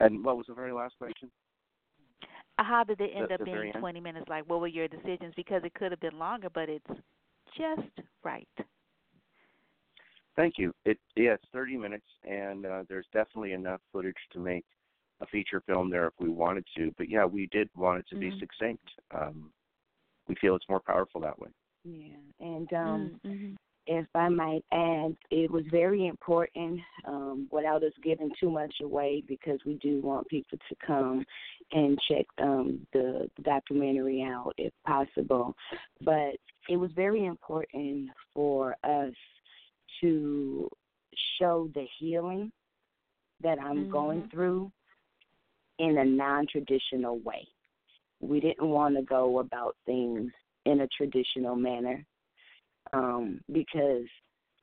And 0.00 0.24
what 0.24 0.36
was 0.36 0.46
the 0.46 0.54
very 0.54 0.72
last 0.72 0.96
question? 0.98 1.30
How 2.64 2.84
did 2.84 3.00
it 3.00 3.10
end 3.14 3.28
The- 3.28 3.34
up 3.34 3.38
the 3.40 3.44
very 3.44 3.62
being 3.62 3.74
end? 3.74 3.80
20 3.80 4.00
minutes? 4.00 4.28
Like, 4.28 4.44
what 4.48 4.60
were 4.60 4.66
your 4.66 4.88
decisions? 4.88 5.34
Because 5.34 5.62
it 5.64 5.74
could 5.74 5.90
have 5.90 6.00
been 6.00 6.18
longer, 6.18 6.48
but 6.50 6.68
it's 6.68 6.86
just 7.56 7.90
right. 8.22 8.48
Thank 10.36 10.58
you. 10.58 10.74
It 10.84 10.98
yeah, 11.16 11.34
it's 11.34 11.44
30 11.52 11.76
minutes, 11.76 12.06
and 12.24 12.64
uh, 12.64 12.84
there's 12.88 13.06
definitely 13.12 13.52
enough 13.52 13.80
footage 13.92 14.16
to 14.32 14.38
make 14.38 14.64
a 15.20 15.26
feature 15.26 15.60
film 15.66 15.90
there 15.90 16.06
if 16.06 16.14
we 16.18 16.28
wanted 16.30 16.64
to. 16.76 16.94
But 16.96 17.08
yeah, 17.10 17.24
we 17.24 17.46
did 17.48 17.68
want 17.76 17.98
it 18.00 18.08
to 18.10 18.16
be 18.16 18.30
Mhm. 18.30 18.38
succinct. 18.38 18.88
Um, 19.10 19.52
we 20.28 20.34
feel 20.36 20.54
it's 20.54 20.68
more 20.68 20.80
powerful 20.80 21.20
that 21.22 21.38
way. 21.38 21.50
Yeah. 21.84 22.16
And 22.38 22.72
um, 22.72 23.20
mm-hmm. 23.24 23.54
If 23.90 24.06
I 24.14 24.28
might 24.28 24.64
add, 24.72 25.16
it 25.32 25.50
was 25.50 25.64
very 25.68 26.06
important 26.06 26.78
um, 27.08 27.48
without 27.50 27.82
us 27.82 27.92
giving 28.04 28.30
too 28.38 28.48
much 28.48 28.72
away 28.80 29.24
because 29.26 29.58
we 29.66 29.74
do 29.82 30.00
want 30.00 30.28
people 30.28 30.58
to 30.68 30.76
come 30.86 31.24
and 31.72 31.98
check 32.08 32.24
um, 32.38 32.86
the, 32.92 33.28
the 33.36 33.42
documentary 33.42 34.22
out 34.22 34.52
if 34.58 34.72
possible. 34.86 35.56
But 36.02 36.36
it 36.68 36.76
was 36.76 36.92
very 36.94 37.26
important 37.26 38.10
for 38.32 38.76
us 38.84 39.12
to 40.02 40.70
show 41.40 41.68
the 41.74 41.86
healing 41.98 42.52
that 43.42 43.58
I'm 43.58 43.88
going 43.88 44.22
Mhm. 44.22 44.30
through 44.30 44.70
in 45.80 45.98
a 45.98 46.04
non 46.04 46.46
traditional 46.46 47.18
way. 47.18 47.48
We 48.20 48.38
didn't 48.38 48.68
want 48.68 48.94
to 48.94 49.02
go 49.02 49.40
about 49.40 49.76
things 49.84 50.30
in 50.64 50.82
a 50.82 50.88
traditional 50.96 51.56
manner 51.56 52.06
um, 52.92 53.40
because 53.52 54.06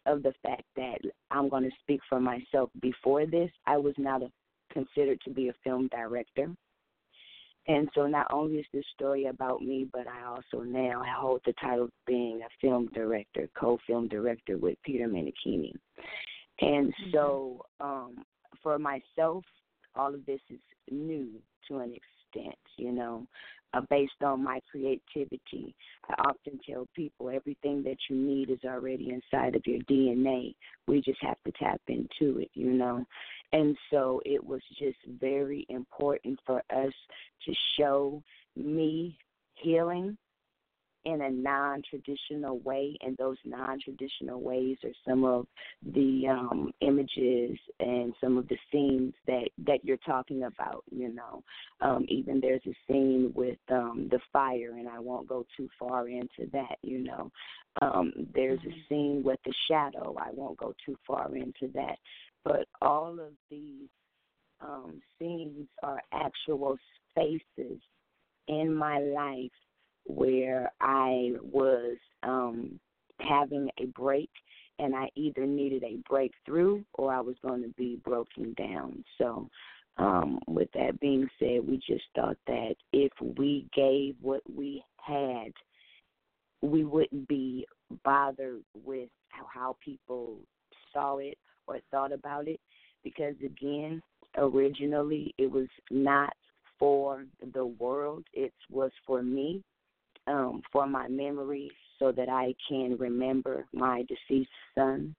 of 0.06 0.24
the 0.24 0.34
fact 0.42 0.64
that 0.76 1.00
I'm 1.32 1.50
going 1.50 1.64
to 1.64 1.76
speak 1.82 2.02
for 2.08 2.20
myself. 2.20 2.70
Before 2.82 3.26
this, 3.26 3.52
I 3.66 3.78
was 3.78 3.94
not 3.98 4.24
a, 4.24 4.32
considered 4.72 5.20
to 5.26 5.32
be 5.32 5.50
a 5.50 5.54
film 5.64 5.90
director. 5.90 6.50
And 7.68 7.90
so 7.94 8.08
not 8.08 8.28
only 8.32 8.60
is 8.60 8.66
this 8.74 8.86
story 8.96 9.26
about 9.26 9.62
me, 9.62 9.88
but 9.92 10.08
I 10.08 10.26
also 10.26 10.64
now 10.64 11.04
hold 11.20 11.42
the 11.46 11.54
title 11.60 11.86
of 11.86 11.92
being 12.06 12.42
a 12.42 12.50
film 12.62 12.88
director, 12.94 13.50
co-film 13.60 14.08
director 14.08 14.58
with 14.58 14.78
Peter 14.86 15.08
Menchini. 15.08 15.74
And 16.62 16.94
so 17.12 17.66
um, 17.82 18.24
for 18.64 18.80
myself, 18.80 19.44
all 19.96 20.14
of 20.14 20.26
this 20.26 20.40
is 20.50 20.60
new 20.90 21.28
to 21.68 21.80
an 21.80 21.94
extent, 22.38 22.56
you 22.78 22.92
know, 22.92 23.28
uh, 23.74 23.82
based 23.90 24.24
on 24.24 24.44
my 24.44 24.60
creativity. 24.72 25.76
I 26.10 26.14
often 26.26 26.60
tell 26.68 26.88
people 26.96 27.30
everything 27.30 27.84
that 27.84 27.98
you 28.10 28.16
need 28.16 28.50
is 28.50 28.60
already 28.66 29.12
inside 29.12 29.56
of 29.56 29.62
your 29.66 29.80
DNA. 29.90 30.56
We 30.88 31.02
just 31.02 31.22
have 31.22 31.38
to 31.46 31.52
tap 31.52 31.82
into 31.88 32.40
it, 32.40 32.50
you 32.54 32.72
know. 32.72 33.06
And 33.54 33.78
so 33.92 34.22
it 34.26 34.44
was 34.44 34.62
just 34.80 34.98
very 35.20 35.66
important 35.70 36.40
for 36.46 36.60
us 36.74 36.94
to 37.46 37.54
show 37.78 38.22
me 38.56 39.18
healing 39.56 40.18
in 41.08 41.22
a 41.22 41.30
non 41.30 41.82
traditional 41.90 42.60
way 42.60 42.98
and 43.02 43.16
those 43.16 43.38
non 43.46 43.80
traditional 43.80 44.42
ways 44.42 44.78
are 44.84 44.92
some 45.08 45.24
of 45.24 45.48
the 45.94 46.28
um 46.30 46.72
images 46.82 47.58
and 47.80 48.14
some 48.20 48.38
of 48.38 48.46
the 48.50 48.58
scenes 48.72 49.14
that 49.26 49.48
that 49.66 49.84
you're 49.86 49.98
talking 50.06 50.44
about 50.44 50.84
you 50.92 51.14
know? 51.14 51.42
Um 51.80 52.06
even 52.10 52.42
there's 52.42 52.66
a 52.68 52.76
scene 52.88 53.32
with 53.34 53.58
um 53.72 54.10
the 54.12 54.20
fire 54.34 54.74
and 54.78 54.90
I 54.90 55.00
won't 55.00 55.30
go 55.30 55.46
too 55.56 55.70
far 55.80 56.10
into 56.10 56.52
that 56.52 56.76
you 56.82 57.00
know? 57.00 57.32
Um 57.82 58.12
there's 58.36 58.60
a 58.60 58.76
scene 58.90 59.24
with 59.24 59.40
the 59.46 59.54
shadow 59.70 60.14
I 60.20 60.32
won't 60.34 60.58
go 60.58 60.74
too 60.86 60.98
far 61.08 61.34
into 61.34 61.72
that. 61.74 61.98
But 62.44 62.68
all 62.82 63.14
of 63.14 63.32
these 63.50 63.88
um 64.60 65.02
scenes 65.18 65.68
are 65.84 66.02
actual 66.12 66.78
spaces 67.12 67.80
in 68.50 68.74
my 68.74 69.00
life 69.00 69.52
where 70.08 70.72
I 70.82 71.34
was 71.42 71.98
um 72.24 72.80
having 73.20 73.70
a 73.80 73.86
break 73.88 74.30
and 74.80 74.96
I 74.96 75.10
either 75.16 75.46
needed 75.46 75.84
a 75.84 75.98
breakthrough 76.08 76.84
or 76.94 77.14
I 77.14 77.20
was 77.20 77.36
going 77.42 77.64
to 77.64 77.70
be 77.70 78.00
broken 78.04 78.54
down. 78.54 79.04
So 79.18 79.50
um 79.98 80.40
with 80.48 80.70
that 80.74 81.00
being 81.00 81.28
said, 81.40 81.68
we 81.68 81.78
just 81.78 82.06
thought 82.16 82.38
that 82.48 82.76
if 82.94 83.12
we 83.38 83.68
gave 83.76 84.16
what 84.22 84.42
we 84.54 84.84
had, 84.98 85.52
we 86.62 86.86
wouldn't 86.86 87.28
be 87.28 87.66
bothered 88.04 88.62
with 88.86 89.10
how, 89.30 89.46
how 89.54 89.78
people 89.84 90.38
saw 90.94 91.18
it 91.18 91.38
or 91.68 91.80
thought 91.92 92.12
about 92.12 92.48
it 92.48 92.60
because 93.04 93.36
again, 93.44 94.02
originally 94.38 95.34
it 95.38 95.50
was 95.50 95.68
not 95.92 96.34
for 96.80 97.26
the 97.54 97.66
world, 97.66 98.24
it 98.34 98.54
was 98.70 98.92
for 99.06 99.24
me 99.24 99.64
um, 100.28 100.62
for 100.72 100.86
my 100.88 101.08
memory 101.08 101.72
so 102.00 102.12
that 102.12 102.30
I 102.30 102.54
can 102.70 102.98
remember 102.98 103.66
my 103.74 104.04
deceased 104.08 104.50
son 104.76 105.16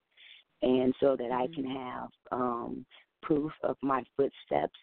and 0.62 0.94
so 1.00 1.16
that 1.16 1.30
I 1.32 1.46
can 1.54 1.64
have 1.64 2.08
um, 2.32 2.86
proof 3.22 3.52
of 3.64 3.76
my 3.82 4.04
footsteps. 4.16 4.78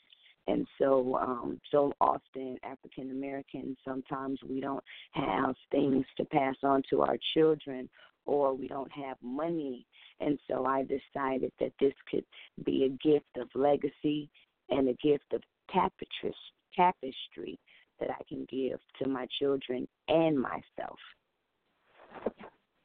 And 0.48 0.68
so, 0.80 1.18
um, 1.20 1.60
so 1.72 1.92
often 2.00 2.58
African 2.64 3.12
Americans, 3.12 3.78
sometimes 3.84 4.40
we 4.48 4.62
don't 4.62 4.84
have 5.12 5.56
things 5.72 6.06
to 6.18 6.26
pass 6.26 6.56
on 6.64 6.84
to 6.92 7.02
our 7.02 7.18
children 7.34 7.90
or 8.26 8.54
we 8.54 8.68
don't 8.68 8.92
have 8.92 9.18
money. 9.24 9.86
And 10.20 10.38
so 10.50 10.66
I 10.66 10.84
decided 10.84 11.52
that 11.60 11.74
this 11.80 11.94
could 12.10 12.26
be 12.64 12.86
a 12.86 13.08
gift 13.08 13.26
of 13.38 13.50
legacy 13.56 14.30
and 14.70 14.88
a 14.88 14.94
gift 15.04 15.34
of 15.34 15.42
tapestry, 15.72 16.36
tapestry 16.76 17.60
that 18.00 18.10
I 18.12 18.24
can 18.28 18.46
give 18.50 18.80
to 19.02 19.08
my 19.10 19.28
children 19.40 19.88
and 20.08 20.40
myself. 20.40 21.00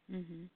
Mhm. 0.09 0.50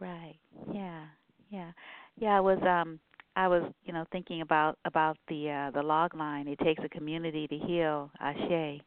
Right. 0.00 0.38
Yeah. 0.72 1.04
Yeah. 1.50 1.72
Yeah, 2.16 2.36
I 2.36 2.40
was 2.40 2.58
um 2.62 2.98
I 3.36 3.48
was, 3.48 3.62
you 3.84 3.92
know, 3.92 4.04
thinking 4.12 4.40
about 4.42 4.78
about 4.84 5.16
the 5.28 5.50
uh 5.50 5.70
the 5.72 5.82
log 5.82 6.14
line. 6.14 6.48
It 6.48 6.58
takes 6.60 6.82
a 6.84 6.88
community 6.88 7.46
to 7.48 7.58
heal, 7.58 8.10
Ashe. 8.20 8.80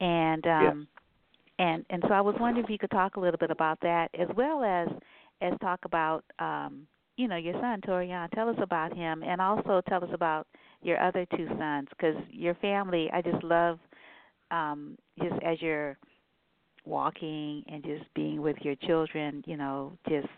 And 0.00 0.46
um 0.46 0.88
and 1.58 1.84
and 1.90 2.02
so 2.08 2.14
I 2.14 2.20
was 2.20 2.34
wondering 2.40 2.64
if 2.64 2.70
you 2.70 2.78
could 2.78 2.90
talk 2.90 3.16
a 3.16 3.20
little 3.20 3.38
bit 3.38 3.50
about 3.50 3.78
that 3.82 4.08
as 4.18 4.28
well 4.36 4.62
as 4.64 4.88
as 5.40 5.52
talk 5.60 5.80
about 5.84 6.24
um 6.38 6.86
you 7.16 7.28
know, 7.28 7.36
your 7.36 7.54
son 7.60 7.80
Torian. 7.82 8.30
Tell 8.32 8.48
us 8.48 8.56
about 8.60 8.96
him 8.96 9.22
and 9.22 9.40
also 9.40 9.82
tell 9.88 10.02
us 10.04 10.10
about 10.12 10.46
your 10.82 11.00
other 11.00 11.26
two 11.36 11.48
sons 11.58 11.88
cuz 11.98 12.16
your 12.30 12.54
family, 12.54 13.10
I 13.12 13.22
just 13.22 13.42
love 13.42 13.78
um, 14.50 14.96
just 15.18 15.42
as 15.42 15.60
you're 15.62 15.96
walking 16.84 17.64
and 17.68 17.82
just 17.82 18.04
being 18.14 18.40
with 18.40 18.56
your 18.62 18.74
children, 18.76 19.42
you 19.46 19.56
know, 19.56 19.96
just 20.08 20.28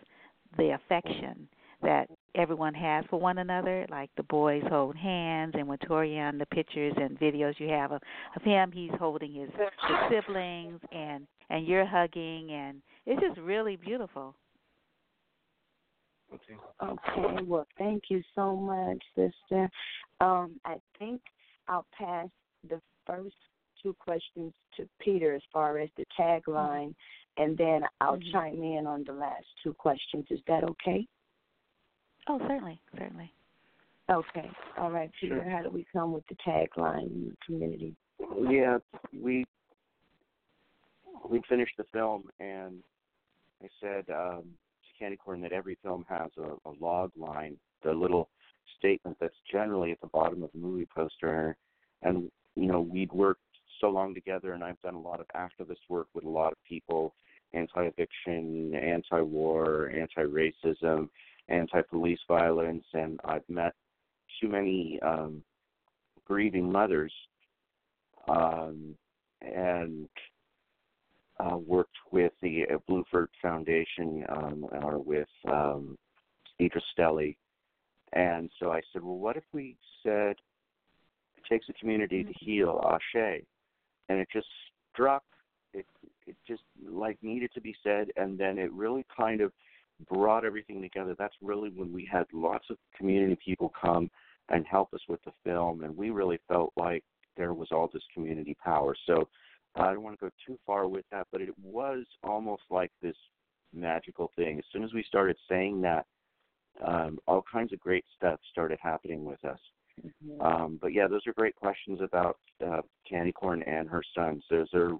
the 0.57 0.75
affection 0.75 1.47
that 1.81 2.09
everyone 2.35 2.73
has 2.73 3.05
for 3.09 3.19
one 3.19 3.39
another. 3.39 3.85
Like 3.89 4.09
the 4.17 4.23
boys 4.23 4.63
hold 4.69 4.95
hands, 4.95 5.53
and 5.57 5.67
when 5.67 5.77
Torian, 5.79 6.39
the 6.39 6.45
pictures 6.47 6.93
and 6.97 7.19
videos 7.19 7.59
you 7.59 7.69
have 7.69 7.91
of, 7.91 8.01
of 8.35 8.41
him, 8.41 8.71
he's 8.71 8.91
holding 8.99 9.33
his, 9.33 9.49
his 9.49 9.97
siblings, 10.09 10.79
and 10.91 11.27
and 11.49 11.67
you're 11.67 11.85
hugging, 11.85 12.51
and 12.51 12.81
it's 13.05 13.21
just 13.21 13.39
really 13.39 13.75
beautiful. 13.75 14.33
Okay. 16.33 16.55
Okay. 16.83 17.43
Well, 17.43 17.67
thank 17.77 18.03
you 18.09 18.21
so 18.33 18.55
much, 18.55 19.01
sister. 19.15 19.69
Um, 20.21 20.59
I 20.65 20.75
think 20.97 21.21
I'll 21.67 21.85
pass 21.97 22.27
the 22.67 22.81
first 23.05 23.35
two 23.81 23.95
questions 23.99 24.53
to 24.77 24.87
Peter 24.99 25.35
as 25.35 25.41
far 25.53 25.77
as 25.79 25.89
the 25.97 26.05
tagline, 26.19 26.93
and 27.37 27.57
then 27.57 27.81
I'll 28.01 28.17
mm-hmm. 28.17 28.31
chime 28.31 28.63
in 28.63 28.87
on 28.87 29.03
the 29.05 29.13
last 29.13 29.45
two 29.63 29.73
questions. 29.73 30.25
Is 30.29 30.39
that 30.47 30.63
okay? 30.63 31.05
Oh, 32.27 32.39
certainly, 32.39 32.79
certainly. 32.97 33.31
Okay. 34.09 34.49
All 34.77 34.91
right, 34.91 35.11
Peter. 35.19 35.41
Sure. 35.41 35.49
How 35.49 35.63
do 35.63 35.69
we 35.69 35.85
come 35.91 36.11
with 36.11 36.23
the 36.27 36.35
tagline 36.35 37.05
in 37.05 37.29
the 37.29 37.35
community? 37.45 37.95
Yeah, 38.49 38.77
we 39.19 39.45
we 41.29 41.41
finished 41.49 41.73
the 41.77 41.85
film, 41.91 42.29
and 42.39 42.81
I 43.63 43.67
said 43.81 44.05
um, 44.09 44.43
to 44.43 44.64
Candy 44.97 45.17
Corn 45.17 45.41
that 45.41 45.51
every 45.51 45.77
film 45.83 46.05
has 46.09 46.31
a, 46.37 46.69
a 46.69 46.73
log 46.79 47.11
line, 47.17 47.57
the 47.83 47.91
little 47.91 48.29
statement 48.77 49.17
that's 49.19 49.35
generally 49.51 49.91
at 49.91 50.01
the 50.01 50.07
bottom 50.07 50.43
of 50.43 50.51
the 50.53 50.59
movie 50.59 50.87
poster. 50.93 51.55
And 52.01 52.31
you 52.55 52.67
know, 52.67 52.81
we'd 52.81 53.11
worked 53.11 53.41
so 53.81 53.89
long 53.89 54.13
together, 54.13 54.53
and 54.53 54.63
I've 54.63 54.81
done 54.81 54.95
a 54.95 55.01
lot 55.01 55.19
of 55.19 55.27
activist 55.35 55.81
work 55.89 56.07
with 56.13 56.23
a 56.23 56.29
lot 56.29 56.51
of 56.51 56.57
people, 56.67 57.13
anti-eviction, 57.53 58.73
anti-war, 58.75 59.91
anti-racism, 59.93 61.09
anti-police 61.49 62.19
violence, 62.27 62.85
and 62.93 63.19
I've 63.25 63.47
met 63.49 63.73
too 64.39 64.47
many 64.47 64.99
um, 65.01 65.43
grieving 66.25 66.71
mothers, 66.71 67.13
um, 68.27 68.95
and 69.41 70.07
uh, 71.39 71.57
worked 71.57 71.97
with 72.11 72.31
the 72.41 72.63
uh, 72.73 72.77
Bluford 72.89 73.27
Foundation 73.41 74.25
um, 74.29 74.65
or 74.71 74.99
with 74.99 75.27
um, 75.51 75.97
Idris 76.59 76.83
Stelly. 76.97 77.35
And 78.13 78.49
so 78.59 78.71
I 78.71 78.81
said, 78.93 79.03
well, 79.03 79.17
what 79.17 79.35
if 79.35 79.43
we 79.51 79.75
said 80.03 80.35
it 81.37 81.43
takes 81.49 81.67
a 81.69 81.73
community 81.73 82.23
to 82.23 82.29
mm-hmm. 82.29 82.45
heal, 82.45 82.81
Ashe? 82.89 83.43
And 84.07 84.19
it 84.19 84.27
just 84.31 84.47
struck, 84.93 85.23
it, 85.73 85.85
it 86.25 86.35
just 86.47 86.63
like 86.87 87.17
needed 87.21 87.51
to 87.55 87.61
be 87.61 87.75
said. 87.83 88.07
And 88.15 88.37
then 88.37 88.57
it 88.57 88.71
really 88.71 89.05
kind 89.15 89.41
of 89.41 89.51
brought 90.09 90.45
everything 90.45 90.81
together. 90.81 91.15
That's 91.17 91.35
really 91.41 91.69
when 91.69 91.91
we 91.91 92.07
had 92.09 92.25
lots 92.33 92.65
of 92.69 92.77
community 92.97 93.37
people 93.43 93.73
come 93.79 94.09
and 94.49 94.65
help 94.65 94.93
us 94.93 95.01
with 95.09 95.23
the 95.25 95.31
film. 95.43 95.83
And 95.83 95.95
we 95.97 96.11
really 96.11 96.39
felt 96.47 96.71
like 96.77 97.03
there 97.35 97.53
was 97.53 97.69
all 97.71 97.89
this 97.91 98.03
community 98.13 98.55
power. 98.63 98.95
So 99.05 99.27
I 99.75 99.93
don't 99.93 100.03
want 100.03 100.19
to 100.19 100.25
go 100.25 100.31
too 100.45 100.57
far 100.65 100.87
with 100.87 101.05
that, 101.11 101.27
but 101.31 101.41
it 101.41 101.53
was 101.61 102.05
almost 102.23 102.63
like 102.69 102.91
this 103.01 103.15
magical 103.73 104.31
thing. 104.35 104.57
As 104.57 104.65
soon 104.71 104.83
as 104.83 104.93
we 104.93 105.03
started 105.03 105.37
saying 105.49 105.81
that, 105.81 106.05
um, 106.85 107.19
all 107.27 107.43
kinds 107.49 107.73
of 107.73 107.79
great 107.79 108.05
stuff 108.15 108.39
started 108.51 108.79
happening 108.81 109.23
with 109.25 109.43
us. 109.45 109.59
Mm-hmm. 110.05 110.41
Um, 110.41 110.79
but 110.81 110.93
yeah, 110.93 111.07
those 111.07 111.25
are 111.25 111.33
great 111.33 111.55
questions 111.55 111.99
about 112.01 112.37
uh, 112.65 112.81
Candy 113.09 113.31
Corn 113.31 113.63
and 113.63 113.87
her 113.87 114.03
sons. 114.13 114.43
Those 114.49 114.67
are 114.73 114.91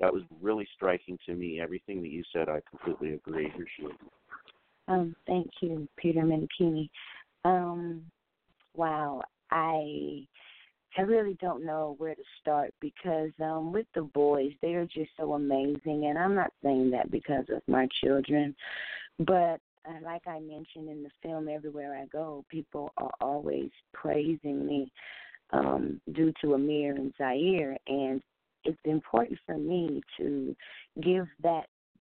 that 0.00 0.12
was 0.12 0.22
really 0.40 0.66
striking 0.74 1.18
to 1.26 1.34
me. 1.34 1.60
Everything 1.60 2.00
that 2.02 2.10
you 2.10 2.22
said, 2.32 2.48
I 2.48 2.60
completely 2.68 3.14
agree. 3.14 3.52
Um, 4.88 5.14
thank 5.26 5.50
you, 5.60 5.86
Peter 5.96 6.22
Minikini. 6.22 6.88
Um, 7.44 8.02
wow, 8.74 9.22
I 9.50 10.26
I 10.98 11.02
really 11.02 11.36
don't 11.40 11.64
know 11.64 11.94
where 11.98 12.14
to 12.14 12.22
start 12.40 12.72
because 12.80 13.30
um 13.40 13.72
with 13.72 13.86
the 13.94 14.02
boys, 14.02 14.52
they're 14.62 14.86
just 14.86 15.10
so 15.18 15.34
amazing 15.34 16.06
and 16.06 16.18
I'm 16.18 16.34
not 16.34 16.52
saying 16.62 16.90
that 16.92 17.10
because 17.10 17.44
of 17.54 17.62
my 17.68 17.88
children, 18.02 18.54
but 19.18 19.60
uh, 19.88 20.00
like 20.02 20.26
I 20.26 20.40
mentioned 20.40 20.88
in 20.88 21.02
the 21.02 21.10
film 21.22 21.48
everywhere 21.48 21.94
I 21.94 22.06
go, 22.06 22.44
people 22.48 22.92
are 22.96 23.12
always 23.20 23.70
praising 23.92 24.66
me 24.66 24.90
um 25.52 26.00
due 26.12 26.32
to 26.40 26.54
Amir 26.54 26.94
and 26.94 27.12
Zaire 27.18 27.76
and 27.86 28.22
it's 28.64 28.78
important 28.84 29.38
for 29.46 29.56
me 29.56 30.02
to 30.18 30.56
give 31.00 31.26
that 31.42 31.66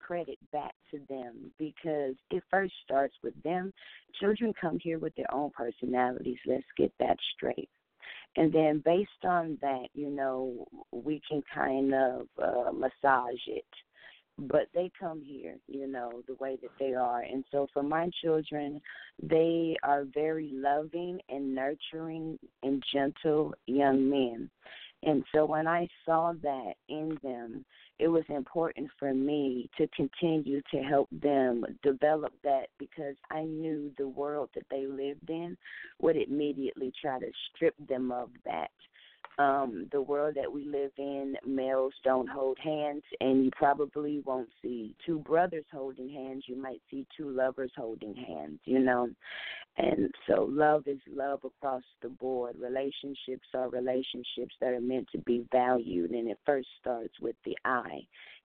credit 0.00 0.38
back 0.52 0.74
to 0.90 0.98
them 1.08 1.52
because 1.58 2.16
it 2.30 2.42
first 2.50 2.72
starts 2.82 3.14
with 3.22 3.40
them. 3.44 3.72
Children 4.18 4.52
come 4.60 4.80
here 4.80 4.98
with 4.98 5.14
their 5.14 5.32
own 5.32 5.50
personalities. 5.50 6.38
Let's 6.44 6.64
get 6.76 6.92
that 6.98 7.16
straight 7.36 7.68
and 8.36 8.52
then 8.52 8.82
based 8.84 9.24
on 9.24 9.58
that, 9.60 9.88
you 9.94 10.10
know, 10.10 10.66
we 10.92 11.20
can 11.28 11.42
kind 11.52 11.92
of 11.94 12.26
uh, 12.42 12.70
massage 12.72 13.40
it. 13.46 13.64
But 14.38 14.68
they 14.72 14.90
come 14.98 15.20
here, 15.20 15.56
you 15.66 15.86
know, 15.86 16.22
the 16.26 16.34
way 16.36 16.56
that 16.62 16.70
they 16.78 16.94
are. 16.94 17.20
And 17.20 17.44
so 17.50 17.66
for 17.74 17.82
my 17.82 18.08
children, 18.22 18.80
they 19.22 19.76
are 19.82 20.04
very 20.14 20.50
loving 20.54 21.20
and 21.28 21.54
nurturing 21.54 22.38
and 22.62 22.82
gentle 22.90 23.52
young 23.66 24.08
men. 24.08 24.48
And 25.02 25.24
so 25.34 25.46
when 25.46 25.66
I 25.66 25.88
saw 26.04 26.34
that 26.42 26.74
in 26.88 27.18
them, 27.22 27.64
it 27.98 28.08
was 28.08 28.24
important 28.28 28.90
for 28.98 29.14
me 29.14 29.70
to 29.78 29.86
continue 29.88 30.60
to 30.72 30.78
help 30.82 31.08
them 31.10 31.64
develop 31.82 32.32
that 32.44 32.68
because 32.78 33.14
I 33.30 33.42
knew 33.42 33.92
the 33.96 34.08
world 34.08 34.50
that 34.54 34.66
they 34.70 34.86
lived 34.86 35.28
in 35.28 35.56
would 36.00 36.16
immediately 36.16 36.92
try 37.00 37.18
to 37.18 37.30
strip 37.54 37.74
them 37.88 38.12
of 38.12 38.30
that 38.44 38.70
um, 39.40 39.86
the 39.90 40.02
world 40.02 40.34
that 40.36 40.52
we 40.52 40.66
live 40.66 40.90
in, 40.98 41.34
males 41.46 41.94
don't 42.04 42.28
hold 42.28 42.58
hands, 42.62 43.02
and 43.20 43.44
you 43.44 43.50
probably 43.56 44.20
won't 44.26 44.50
see 44.60 44.94
two 45.06 45.20
brothers 45.20 45.64
holding 45.72 46.10
hands. 46.10 46.44
You 46.46 46.60
might 46.60 46.82
see 46.90 47.06
two 47.16 47.30
lovers 47.30 47.72
holding 47.74 48.14
hands, 48.14 48.60
you 48.64 48.80
know. 48.80 49.08
And 49.78 50.12
so, 50.28 50.46
love 50.50 50.82
is 50.86 50.98
love 51.08 51.40
across 51.42 51.84
the 52.02 52.10
board. 52.10 52.56
Relationships 52.60 53.48
are 53.54 53.70
relationships 53.70 54.54
that 54.60 54.74
are 54.74 54.80
meant 54.80 55.08
to 55.12 55.18
be 55.18 55.46
valued, 55.50 56.10
and 56.10 56.28
it 56.28 56.38
first 56.44 56.68
starts 56.78 57.14
with 57.20 57.36
the 57.46 57.56
I. 57.64 58.00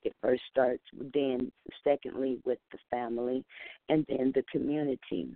It 0.06 0.16
first 0.22 0.44
starts 0.52 0.84
then, 1.14 1.52
secondly, 1.84 2.40
with 2.46 2.60
the 2.72 2.78
family, 2.92 3.44
and 3.90 4.06
then 4.08 4.32
the 4.36 4.44
community. 4.52 5.30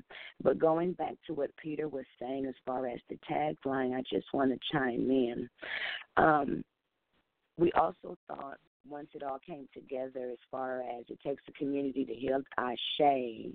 But 0.43 0.60
going 0.60 0.93
back 0.93 1.15
to 1.27 1.34
what 1.34 1.49
Peter 1.58 1.88
was 1.88 2.05
saying 2.21 2.45
as 2.45 2.55
far 2.65 2.88
as 2.88 2.99
the 3.10 3.17
tagline, 3.29 3.95
I 3.95 4.03
just 4.12 4.27
want 4.34 4.51
to 4.51 4.60
chime 4.71 5.10
in. 5.10 5.49
Um, 6.17 6.63
we 7.58 7.71
also 7.73 8.17
thought 8.27 8.58
once 8.87 9.07
it 9.13 9.23
all 9.23 9.39
came 9.45 9.67
together 9.73 10.29
as 10.31 10.37
far 10.49 10.81
as 10.81 11.05
it 11.09 11.19
takes 11.25 11.43
a 11.47 11.51
community 11.53 12.05
to 12.05 12.13
heal 12.13 12.41
Ashe, 12.57 13.51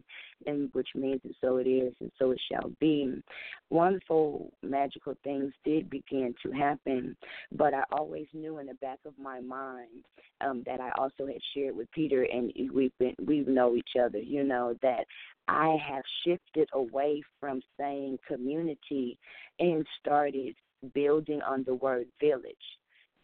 and 0.47 0.71
which 0.73 0.89
means 0.95 1.21
and 1.25 1.35
so 1.41 1.57
it 1.57 1.67
is 1.67 1.95
and 2.01 2.11
so 2.19 2.31
it 2.31 2.41
shall 2.51 2.71
be. 2.81 3.23
Wonderful 3.71 4.53
magical 4.63 5.15
things 5.25 5.53
did 5.65 5.91
begin 5.91 6.35
to 6.45 6.53
happen, 6.53 7.17
but 7.53 7.75
I 7.75 7.83
always 7.93 8.27
knew 8.33 8.59
in 8.59 8.67
the 8.67 8.75
back 8.75 8.99
of 9.07 9.13
my 9.19 9.41
mind 9.41 10.05
um 10.41 10.63
that 10.67 10.81
I 10.81 10.91
also 10.99 11.27
had 11.27 11.41
shared 11.55 11.77
with 11.77 11.91
Peter 11.93 12.25
and 12.25 12.53
we've 12.73 12.97
been 12.99 13.15
we 13.25 13.41
know 13.41 13.77
each 13.77 13.97
other, 14.03 14.19
you 14.19 14.45
know, 14.45 14.75
that 14.83 15.07
I 15.49 15.77
have 15.87 16.05
shifted 16.25 16.69
away 16.73 17.23
from 17.41 17.61
saying 17.79 18.19
community 18.27 19.19
and 19.59 19.87
started 20.01 20.55
building 20.95 21.41
on 21.43 21.65
the 21.65 21.75
word 21.75 22.07
village 22.21 22.57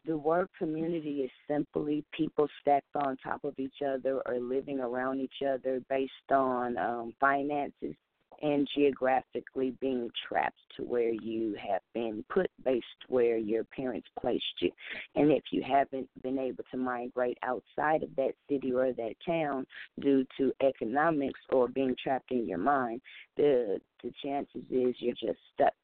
the 0.07 0.17
word 0.17 0.49
community 0.59 1.21
is 1.23 1.31
simply 1.49 2.05
people 2.13 2.49
stacked 2.61 2.95
on 2.95 3.17
top 3.19 3.45
of 3.45 3.55
each 3.59 3.83
other 3.87 4.23
or 4.27 4.39
living 4.41 4.81
around 4.81 5.21
each 5.21 5.43
other 5.47 5.81
based 5.89 6.13
on 6.31 6.79
um, 6.79 7.15
finances 7.21 7.95
and 8.43 8.67
geographically 8.75 9.77
being 9.81 10.11
trapped 10.27 10.61
to 10.77 10.83
where 10.83 11.13
you 11.13 11.55
have 11.61 11.83
been 11.93 12.25
put 12.33 12.51
based 12.65 12.87
where 13.09 13.37
your 13.37 13.65
parents 13.65 14.09
placed 14.19 14.45
you. 14.61 14.71
And 15.15 15.31
if 15.31 15.43
you 15.51 15.63
haven't 15.63 16.09
been 16.23 16.39
able 16.39 16.65
to 16.71 16.77
migrate 16.77 17.39
outside 17.43 18.03
of 18.03 18.15
that 18.17 18.33
city 18.49 18.73
or 18.73 18.93
that 18.93 19.15
town 19.27 19.67
due 20.01 20.25
to 20.39 20.53
economics 20.63 21.41
or 21.51 21.69
being 21.69 21.95
trapped 22.03 22.31
in 22.31 22.49
your 22.49 22.59
mind, 22.59 23.03
the 23.37 23.79
the 24.03 24.13
chances 24.25 24.63
is 24.71 24.95
you're 24.99 25.15
just 25.15 25.41
stuck. 25.53 25.75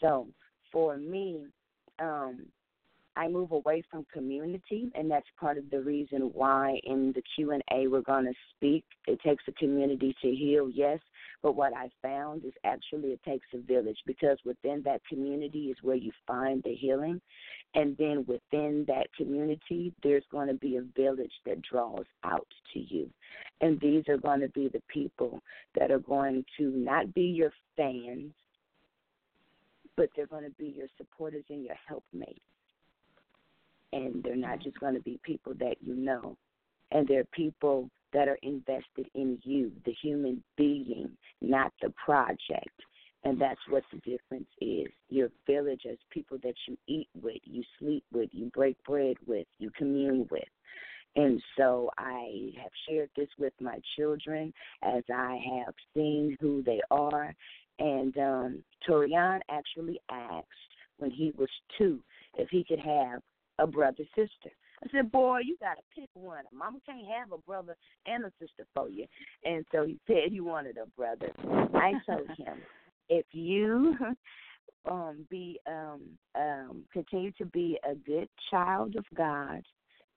So 0.00 0.28
for 0.70 0.96
me, 0.96 1.46
um, 1.98 2.46
I 3.18 3.26
move 3.26 3.50
away 3.50 3.82
from 3.90 4.06
community, 4.12 4.92
and 4.94 5.10
that's 5.10 5.26
part 5.40 5.58
of 5.58 5.68
the 5.70 5.80
reason 5.80 6.30
why 6.34 6.78
in 6.84 7.12
the 7.16 7.22
Q 7.34 7.50
and 7.50 7.62
A 7.72 7.88
we're 7.88 8.00
going 8.00 8.26
to 8.26 8.32
speak. 8.54 8.84
It 9.08 9.20
takes 9.22 9.42
a 9.48 9.52
community 9.52 10.14
to 10.22 10.30
heal, 10.30 10.70
yes, 10.72 11.00
But 11.42 11.56
what 11.56 11.72
I 11.76 11.90
found 12.00 12.44
is 12.44 12.52
actually 12.62 13.08
it 13.08 13.20
takes 13.24 13.46
a 13.52 13.58
village 13.58 13.98
because 14.06 14.38
within 14.44 14.82
that 14.84 15.00
community 15.08 15.64
is 15.64 15.76
where 15.82 15.96
you 15.96 16.12
find 16.28 16.62
the 16.62 16.76
healing. 16.76 17.20
And 17.74 17.96
then 17.96 18.24
within 18.28 18.84
that 18.86 19.08
community, 19.16 19.92
there's 20.04 20.24
going 20.30 20.46
to 20.46 20.54
be 20.54 20.76
a 20.76 20.82
village 20.96 21.34
that 21.44 21.60
draws 21.62 22.06
out 22.22 22.46
to 22.72 22.78
you. 22.78 23.10
And 23.60 23.80
these 23.80 24.04
are 24.08 24.16
going 24.16 24.42
to 24.42 24.48
be 24.50 24.68
the 24.68 24.82
people 24.86 25.42
that 25.76 25.90
are 25.90 25.98
going 25.98 26.44
to 26.58 26.70
not 26.70 27.12
be 27.14 27.22
your 27.22 27.52
fans, 27.76 28.32
but 29.96 30.08
they're 30.14 30.28
going 30.28 30.44
to 30.44 30.50
be 30.50 30.72
your 30.76 30.86
supporters 30.96 31.44
and 31.50 31.64
your 31.64 31.76
helpmates. 31.88 32.38
And 33.92 34.22
they're 34.22 34.36
not 34.36 34.60
just 34.60 34.78
going 34.80 34.94
to 34.94 35.00
be 35.00 35.18
people 35.22 35.54
that 35.58 35.76
you 35.80 35.94
know. 35.94 36.36
And 36.90 37.06
they're 37.06 37.24
people 37.32 37.90
that 38.12 38.28
are 38.28 38.38
invested 38.42 39.06
in 39.14 39.38
you, 39.42 39.72
the 39.84 39.94
human 40.02 40.42
being, 40.56 41.10
not 41.40 41.72
the 41.82 41.92
project. 42.04 42.70
And 43.24 43.40
that's 43.40 43.60
what 43.68 43.82
the 43.92 43.98
difference 43.98 44.48
is. 44.60 44.86
Your 45.08 45.28
village 45.46 45.82
as 45.90 45.98
people 46.10 46.38
that 46.42 46.54
you 46.66 46.78
eat 46.86 47.08
with, 47.20 47.40
you 47.44 47.62
sleep 47.78 48.04
with, 48.12 48.30
you 48.32 48.50
break 48.54 48.82
bread 48.84 49.16
with, 49.26 49.46
you 49.58 49.70
commune 49.76 50.26
with. 50.30 50.44
And 51.16 51.42
so 51.56 51.90
I 51.98 52.52
have 52.62 52.70
shared 52.88 53.10
this 53.16 53.28
with 53.38 53.52
my 53.60 53.80
children 53.96 54.52
as 54.82 55.02
I 55.12 55.38
have 55.64 55.74
seen 55.94 56.36
who 56.40 56.62
they 56.62 56.80
are. 56.90 57.34
And 57.80 58.16
um, 58.18 58.64
Torian 58.88 59.40
actually 59.50 60.00
asked 60.10 60.46
when 60.98 61.10
he 61.10 61.32
was 61.36 61.48
two 61.76 62.00
if 62.36 62.48
he 62.50 62.64
could 62.64 62.78
have 62.78 63.20
a 63.58 63.66
brother 63.66 64.04
sister. 64.14 64.50
I 64.82 64.88
said, 64.92 65.10
Boy, 65.10 65.40
you 65.44 65.56
gotta 65.60 65.80
pick 65.94 66.08
one. 66.14 66.44
Mama 66.52 66.78
can't 66.86 67.06
have 67.06 67.32
a 67.32 67.38
brother 67.38 67.76
and 68.06 68.24
a 68.24 68.32
sister 68.40 68.64
for 68.74 68.88
you. 68.88 69.06
And 69.44 69.64
so 69.72 69.84
he 69.84 69.98
said 70.06 70.30
he 70.30 70.40
wanted 70.40 70.76
a 70.76 70.86
brother. 70.96 71.32
I 71.74 71.94
told 72.06 72.28
him, 72.38 72.58
if 73.08 73.26
you 73.32 73.96
um 74.90 75.26
be 75.28 75.58
um 75.66 76.02
um 76.36 76.84
continue 76.92 77.32
to 77.32 77.46
be 77.46 77.78
a 77.88 77.94
good 77.94 78.28
child 78.50 78.96
of 78.96 79.04
God, 79.16 79.62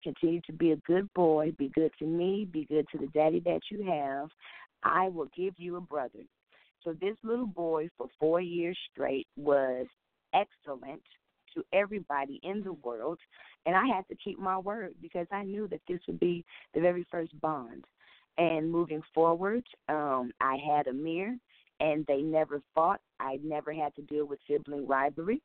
continue 0.03 0.41
to 0.41 0.53
be 0.53 0.71
a 0.71 0.77
good 0.77 1.11
boy, 1.13 1.51
be 1.57 1.69
good 1.69 1.91
to 1.99 2.05
me, 2.05 2.45
be 2.45 2.65
good 2.65 2.85
to 2.91 2.97
the 2.97 3.07
daddy 3.07 3.39
that 3.45 3.61
you 3.69 3.83
have, 3.83 4.29
I 4.83 5.09
will 5.09 5.29
give 5.35 5.55
you 5.57 5.77
a 5.77 5.81
brother. 5.81 6.19
So 6.83 6.93
this 6.99 7.15
little 7.23 7.47
boy 7.47 7.89
for 7.97 8.07
four 8.19 8.41
years 8.41 8.77
straight 8.91 9.27
was 9.37 9.85
excellent 10.33 11.03
to 11.53 11.63
everybody 11.73 12.39
in 12.43 12.61
the 12.63 12.73
world. 12.73 13.19
And 13.65 13.75
I 13.75 13.85
had 13.87 14.07
to 14.09 14.15
keep 14.15 14.39
my 14.39 14.57
word 14.57 14.95
because 15.01 15.27
I 15.31 15.43
knew 15.43 15.67
that 15.67 15.81
this 15.87 15.99
would 16.07 16.19
be 16.19 16.43
the 16.73 16.81
very 16.81 17.05
first 17.11 17.39
bond. 17.41 17.85
And 18.37 18.71
moving 18.71 19.01
forward, 19.13 19.63
um, 19.89 20.31
I 20.39 20.57
had 20.65 20.87
Amir, 20.87 21.37
and 21.79 22.05
they 22.07 22.21
never 22.21 22.61
fought. 22.73 23.01
I 23.19 23.39
never 23.43 23.73
had 23.73 23.93
to 23.95 24.01
deal 24.03 24.25
with 24.25 24.39
sibling 24.47 24.87
rivalry. 24.87 25.41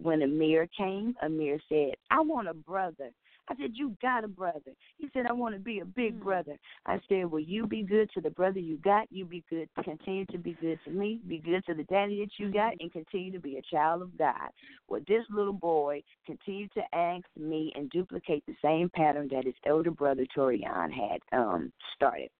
When 0.00 0.22
Amir 0.22 0.68
came, 0.76 1.14
Amir 1.22 1.58
said, 1.68 1.94
I 2.10 2.20
want 2.20 2.48
a 2.48 2.54
brother. 2.54 3.10
I 3.48 3.54
said, 3.56 3.70
You 3.74 3.96
got 4.00 4.24
a 4.24 4.28
brother. 4.28 4.72
He 4.98 5.08
said, 5.12 5.26
I 5.28 5.32
want 5.32 5.54
to 5.54 5.60
be 5.60 5.80
a 5.80 5.84
big 5.84 6.14
mm-hmm. 6.14 6.24
brother. 6.24 6.58
I 6.86 7.00
said, 7.08 7.30
Well, 7.30 7.40
you 7.40 7.66
be 7.66 7.82
good 7.82 8.10
to 8.14 8.20
the 8.20 8.30
brother 8.30 8.58
you 8.58 8.76
got. 8.78 9.06
You 9.10 9.24
be 9.24 9.44
good. 9.50 9.68
Continue 9.82 10.26
to 10.26 10.38
be 10.38 10.56
good 10.60 10.78
to 10.84 10.90
me. 10.90 11.20
Be 11.26 11.38
good 11.38 11.64
to 11.66 11.74
the 11.74 11.84
daddy 11.84 12.20
that 12.20 12.42
you 12.42 12.52
got, 12.52 12.74
and 12.80 12.92
continue 12.92 13.32
to 13.32 13.40
be 13.40 13.56
a 13.56 13.74
child 13.74 14.02
of 14.02 14.16
God. 14.18 14.50
Well, 14.88 15.00
this 15.08 15.24
little 15.30 15.52
boy 15.52 16.02
continued 16.26 16.70
to 16.74 16.82
ask 16.94 17.24
me 17.38 17.72
and 17.74 17.90
duplicate 17.90 18.44
the 18.46 18.56
same 18.62 18.90
pattern 18.94 19.28
that 19.32 19.44
his 19.44 19.54
elder 19.66 19.90
brother 19.90 20.26
Torian 20.36 20.90
had 20.92 21.38
um 21.38 21.72
started. 21.94 22.30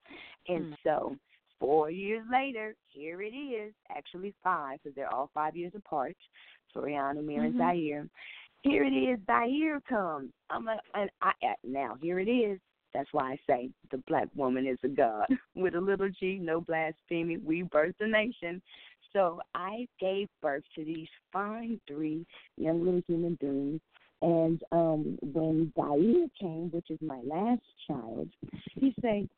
And 0.47 0.65
mm-hmm. 0.65 0.73
so 0.83 1.15
four 1.59 1.91
years 1.91 2.23
later, 2.31 2.75
here 2.89 3.21
it 3.21 3.33
is. 3.33 3.73
Actually, 3.95 4.33
five, 4.43 4.79
because 4.81 4.95
they're 4.95 5.13
all 5.13 5.29
five 5.33 5.55
years 5.55 5.73
apart. 5.75 6.15
Torian, 6.75 7.17
Amir, 7.17 7.41
mm-hmm. 7.41 7.59
and 7.61 7.77
Zaire 7.77 8.07
here 8.61 8.83
it 8.83 8.93
is, 8.93 9.19
Zaire 9.25 9.81
comes. 9.87 10.31
I'm 10.49 10.65
like, 10.65 10.79
and 10.93 11.09
I 11.21 11.31
now 11.63 11.95
here 12.01 12.19
it 12.19 12.29
is. 12.29 12.59
That's 12.93 13.09
why 13.11 13.33
I 13.33 13.37
say 13.47 13.69
the 13.91 13.99
black 14.07 14.27
woman 14.35 14.65
is 14.65 14.79
a 14.83 14.87
god 14.87 15.27
with 15.55 15.75
a 15.75 15.79
little 15.81 16.09
G, 16.19 16.39
no 16.41 16.61
blasphemy. 16.61 17.37
We 17.37 17.63
birthed 17.63 17.95
a 17.99 18.07
nation. 18.07 18.61
So 19.13 19.39
I 19.55 19.87
gave 19.99 20.27
birth 20.41 20.63
to 20.75 20.83
these 20.83 21.07
fine 21.31 21.79
three 21.87 22.25
young 22.57 22.83
little 22.83 23.03
human 23.07 23.37
beings. 23.39 23.81
And 24.21 24.61
um 24.71 25.17
when 25.21 25.71
Zaire 25.75 26.27
came, 26.39 26.69
which 26.71 26.89
is 26.89 26.99
my 27.01 27.21
last 27.23 27.61
child, 27.87 28.27
he 28.75 28.93
said, 29.01 29.29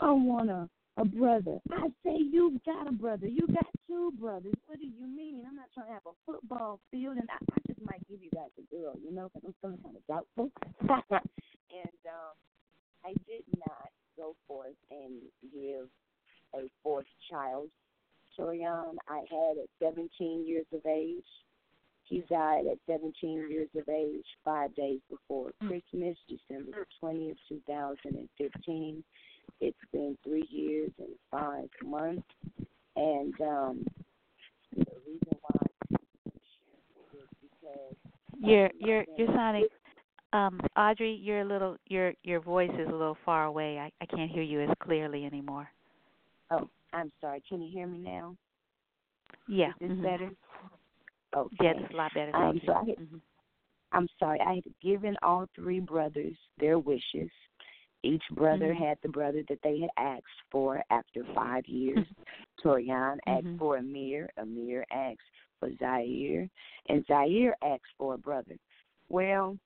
I 0.00 0.10
wanna 0.10 0.68
a 0.96 1.04
brother. 1.04 1.58
I 1.70 1.88
say 2.04 2.16
you 2.16 2.60
got 2.64 2.88
a 2.88 2.92
brother. 2.92 3.26
You 3.26 3.46
got 3.48 3.66
two 3.86 4.12
brothers. 4.18 4.54
What 4.66 4.78
do 4.78 4.86
you 4.86 5.06
mean? 5.06 5.44
I'm 5.46 5.56
not 5.56 5.66
trying 5.74 5.86
to 5.88 5.92
have 5.92 6.06
a 6.06 6.16
football 6.24 6.80
field, 6.90 7.16
and 7.18 7.28
I, 7.30 7.36
I 7.52 7.58
just 7.66 7.80
might 7.84 8.06
give 8.08 8.22
you 8.22 8.30
guys 8.34 8.50
a 8.58 8.74
girl, 8.74 8.94
you 9.02 9.14
know, 9.14 9.30
because 9.32 9.48
I'm 9.48 9.54
feeling 9.60 9.78
kind 9.82 9.96
of 9.96 10.06
doubtful. 10.06 10.50
and 10.90 12.00
um, 12.08 12.34
I 13.04 13.12
did 13.28 13.44
not 13.58 13.90
go 14.16 14.34
forth 14.48 14.76
and 14.90 15.20
give 15.52 15.88
a 16.54 16.68
fourth 16.82 17.06
child. 17.30 17.68
Torian, 18.38 18.96
I 19.08 19.22
had 19.30 19.56
at 19.58 19.68
17 19.82 20.46
years 20.46 20.66
of 20.72 20.80
age. 20.86 21.24
He 22.04 22.22
died 22.30 22.66
at 22.70 22.78
17 22.88 23.50
years 23.50 23.68
of 23.76 23.88
age, 23.88 24.24
five 24.44 24.74
days 24.76 25.00
before 25.10 25.50
hmm. 25.60 25.68
Christmas, 25.68 26.16
December 26.28 26.86
20th, 27.02 27.36
2015. 27.48 29.04
It's 29.60 29.76
been 29.92 30.16
three 30.22 30.46
years 30.50 30.90
and 30.98 31.08
five 31.30 31.68
months, 31.84 32.26
and 32.94 33.34
um, 33.40 33.86
the 34.76 34.84
reason 35.06 35.38
why 35.42 35.66
is 37.14 37.22
because 37.40 37.96
you're 38.38 38.70
you're 38.78 39.04
you're 39.16 39.34
sounding 39.34 39.66
um 40.32 40.60
Audrey, 40.76 41.18
you're 41.22 41.40
a 41.40 41.44
little 41.44 41.76
your 41.86 42.12
your 42.22 42.40
voice 42.40 42.70
is 42.78 42.88
a 42.88 42.92
little 42.92 43.16
far 43.24 43.44
away. 43.44 43.78
I 43.78 43.90
I 44.00 44.06
can't 44.06 44.30
hear 44.30 44.42
you 44.42 44.60
as 44.62 44.70
clearly 44.82 45.24
anymore. 45.24 45.68
Oh, 46.50 46.68
I'm 46.92 47.10
sorry. 47.20 47.42
Can 47.48 47.62
you 47.62 47.70
hear 47.72 47.86
me 47.86 47.98
now? 47.98 48.36
Yeah. 49.48 49.68
Is 49.68 49.74
this 49.80 49.90
mm-hmm. 49.90 50.02
better? 50.02 50.30
Okay. 51.36 51.56
Yeah, 51.60 51.72
it's 51.76 51.92
a 51.92 51.96
lot 51.96 52.14
better. 52.14 52.34
Um, 52.34 52.60
so 52.64 52.72
I 52.72 52.78
had, 52.80 52.96
mm-hmm. 52.96 53.16
I'm 53.92 54.08
sorry. 54.18 54.40
I 54.40 54.54
had 54.54 54.64
given 54.82 55.16
all 55.22 55.46
three 55.54 55.80
brothers 55.80 56.34
their 56.58 56.78
wishes 56.78 57.30
each 58.06 58.22
brother 58.32 58.72
mm-hmm. 58.72 58.84
had 58.84 58.98
the 59.02 59.08
brother 59.08 59.42
that 59.48 59.58
they 59.62 59.80
had 59.80 59.90
asked 59.98 60.24
for 60.50 60.82
after 60.90 61.24
five 61.34 61.66
years. 61.66 62.06
Torian 62.64 63.18
asked 63.26 63.44
mm-hmm. 63.44 63.58
for 63.58 63.76
Amir. 63.76 64.30
Amir 64.38 64.86
asked 64.92 65.20
for 65.60 65.70
Zaire. 65.78 66.48
And 66.88 67.04
Zaire 67.06 67.56
asked 67.62 67.82
for 67.98 68.14
a 68.14 68.18
brother. 68.18 68.56
Well, 69.08 69.58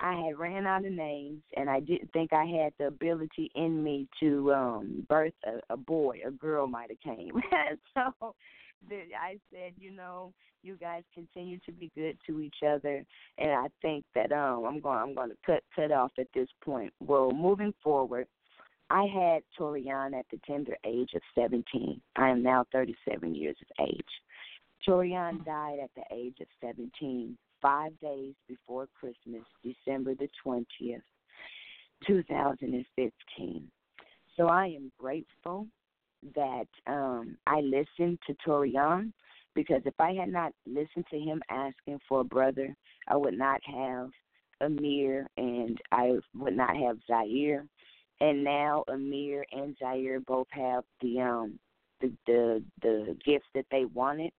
I 0.00 0.14
had 0.14 0.38
ran 0.38 0.66
out 0.66 0.84
of 0.84 0.92
names 0.92 1.42
and 1.56 1.68
I 1.68 1.80
didn't 1.80 2.12
think 2.12 2.32
I 2.32 2.44
had 2.44 2.72
the 2.78 2.86
ability 2.86 3.50
in 3.54 3.82
me 3.82 4.08
to 4.20 4.52
um 4.52 5.06
birth 5.08 5.32
a, 5.44 5.74
a 5.74 5.76
boy. 5.76 6.20
A 6.26 6.30
girl 6.30 6.66
might 6.66 6.90
have 6.90 7.16
came. 7.16 7.32
so 7.94 8.34
I 8.90 9.38
said, 9.52 9.72
you 9.78 9.90
know, 9.90 10.32
you 10.62 10.76
guys 10.76 11.02
continue 11.14 11.58
to 11.66 11.72
be 11.72 11.90
good 11.94 12.18
to 12.26 12.40
each 12.40 12.62
other, 12.66 13.04
and 13.38 13.50
I 13.50 13.66
think 13.82 14.04
that 14.14 14.32
um 14.32 14.64
I'm 14.64 14.80
going 14.80 14.98
I'm 14.98 15.14
going 15.14 15.30
to 15.30 15.36
cut 15.44 15.62
cut 15.74 15.92
off 15.92 16.12
at 16.18 16.28
this 16.34 16.48
point. 16.64 16.92
Well, 17.00 17.30
moving 17.30 17.72
forward, 17.82 18.26
I 18.90 19.04
had 19.04 19.42
Torian 19.58 20.18
at 20.18 20.26
the 20.30 20.40
tender 20.46 20.76
age 20.84 21.10
of 21.14 21.22
17. 21.34 22.00
I 22.16 22.30
am 22.30 22.42
now 22.42 22.64
37 22.72 23.34
years 23.34 23.56
of 23.60 23.86
age. 23.86 24.04
Torian 24.86 25.44
died 25.44 25.78
at 25.82 25.90
the 25.94 26.04
age 26.14 26.36
of 26.40 26.46
17, 26.60 27.36
five 27.60 27.92
days 28.00 28.34
before 28.46 28.88
Christmas, 28.98 29.42
December 29.62 30.14
the 30.14 30.28
20th, 30.44 31.02
2015. 32.06 33.70
So 34.36 34.46
I 34.46 34.66
am 34.66 34.90
grateful 34.98 35.66
that 36.34 36.66
um, 36.86 37.36
I 37.46 37.60
listened 37.60 38.18
to 38.26 38.34
Torian 38.46 39.12
because 39.54 39.82
if 39.84 39.94
I 39.98 40.12
had 40.12 40.28
not 40.28 40.52
listened 40.66 41.06
to 41.10 41.18
him 41.18 41.42
asking 41.50 42.00
for 42.08 42.20
a 42.20 42.24
brother, 42.24 42.74
I 43.08 43.16
would 43.16 43.36
not 43.36 43.60
have 43.64 44.10
Amir 44.60 45.26
and 45.36 45.78
I 45.92 46.14
would 46.34 46.56
not 46.56 46.76
have 46.76 46.98
Zaire. 47.06 47.64
And 48.20 48.42
now 48.42 48.84
Amir 48.88 49.44
and 49.52 49.76
Zaire 49.78 50.20
both 50.20 50.48
have 50.50 50.84
the 51.00 51.20
um 51.20 51.58
the 52.00 52.12
the 52.26 52.64
the 52.82 53.16
gifts 53.24 53.46
that 53.54 53.66
they 53.70 53.84
wanted. 53.86 54.32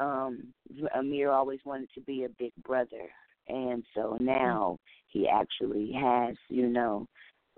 Um 0.00 0.52
Amir 0.94 1.30
always 1.30 1.60
wanted 1.64 1.88
to 1.94 2.00
be 2.00 2.24
a 2.24 2.28
big 2.38 2.52
brother 2.64 3.08
and 3.48 3.84
so 3.94 4.16
now 4.20 4.78
he 5.08 5.28
actually 5.28 5.92
has, 5.92 6.36
you 6.48 6.68
know, 6.68 7.06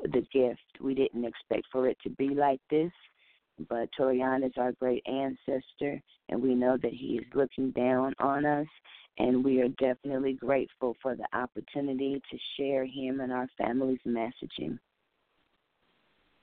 the 0.02 0.24
gift. 0.32 0.60
We 0.80 0.94
didn't 0.94 1.24
expect 1.24 1.66
for 1.70 1.88
it 1.88 1.96
to 2.02 2.10
be 2.10 2.30
like 2.30 2.60
this 2.70 2.90
but 3.68 3.88
Torian 3.98 4.44
is 4.44 4.52
our 4.56 4.72
great 4.72 5.02
ancestor, 5.06 6.00
and 6.28 6.42
we 6.42 6.54
know 6.54 6.76
that 6.82 6.92
he 6.92 7.18
is 7.18 7.24
looking 7.34 7.70
down 7.70 8.14
on 8.18 8.44
us, 8.44 8.66
and 9.18 9.44
we 9.44 9.60
are 9.60 9.68
definitely 9.80 10.34
grateful 10.34 10.96
for 11.00 11.14
the 11.14 11.26
opportunity 11.36 12.20
to 12.30 12.38
share 12.56 12.84
him 12.84 13.20
and 13.20 13.32
our 13.32 13.48
family's 13.56 14.00
messaging. 14.06 14.78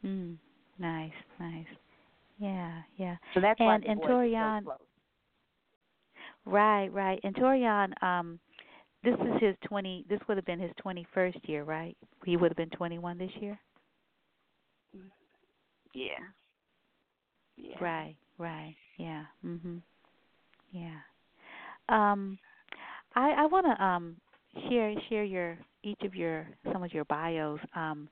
Mm, 0.06 0.38
nice, 0.80 1.12
nice. 1.40 1.66
Yeah, 2.40 2.82
yeah. 2.98 3.18
So 3.34 3.42
that's 3.42 3.60
and, 3.60 3.68
why 3.68 3.92
and 3.92 4.02
Torian, 4.02 4.64
so 4.64 4.74
Right, 6.46 6.88
right. 6.88 7.20
And 7.24 7.36
Torian, 7.36 8.04
um, 8.04 8.40
this 9.04 9.14
is 9.14 9.42
his 9.42 9.56
twenty. 9.64 10.06
This 10.10 10.20
would 10.28 10.38
have 10.38 10.46
been 10.46 10.60
his 10.60 10.72
twenty-first 10.78 11.38
year, 11.44 11.64
right? 11.64 11.96
He 12.26 12.38
would 12.38 12.50
have 12.52 12.58
been 12.58 12.70
twenty-one 12.70 13.18
this 13.18 13.32
year. 13.40 13.60
Yeah. 15.94 16.24
Yeah. 17.62 17.78
Right, 17.80 18.16
right. 18.38 18.76
Yeah. 18.98 19.26
Mhm. 19.46 19.82
Yeah. 20.72 21.00
Um 21.90 22.38
I 23.16 23.32
I 23.32 23.46
want 23.48 23.66
to 23.68 23.84
um 23.84 24.18
share 24.70 24.94
share 25.10 25.24
your 25.24 25.58
each 25.84 26.02
of 26.04 26.16
your 26.16 26.48
some 26.72 26.84
of 26.84 26.94
your 26.94 27.06
bios. 27.06 27.60
Um 27.76 28.10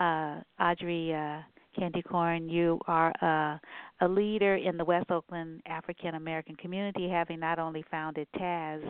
uh 0.00 0.40
Audrey 0.60 1.14
uh 1.14 1.40
Candy 1.78 2.02
Corn, 2.02 2.48
you 2.48 2.80
are 2.88 3.12
a, 3.22 3.60
a 4.00 4.08
leader 4.08 4.56
in 4.56 4.76
the 4.76 4.84
West 4.84 5.10
Oakland 5.10 5.62
African 5.66 6.16
American 6.16 6.56
community, 6.56 7.08
having 7.08 7.40
not 7.40 7.58
only 7.60 7.84
founded 7.90 8.26
TAZ, 8.36 8.80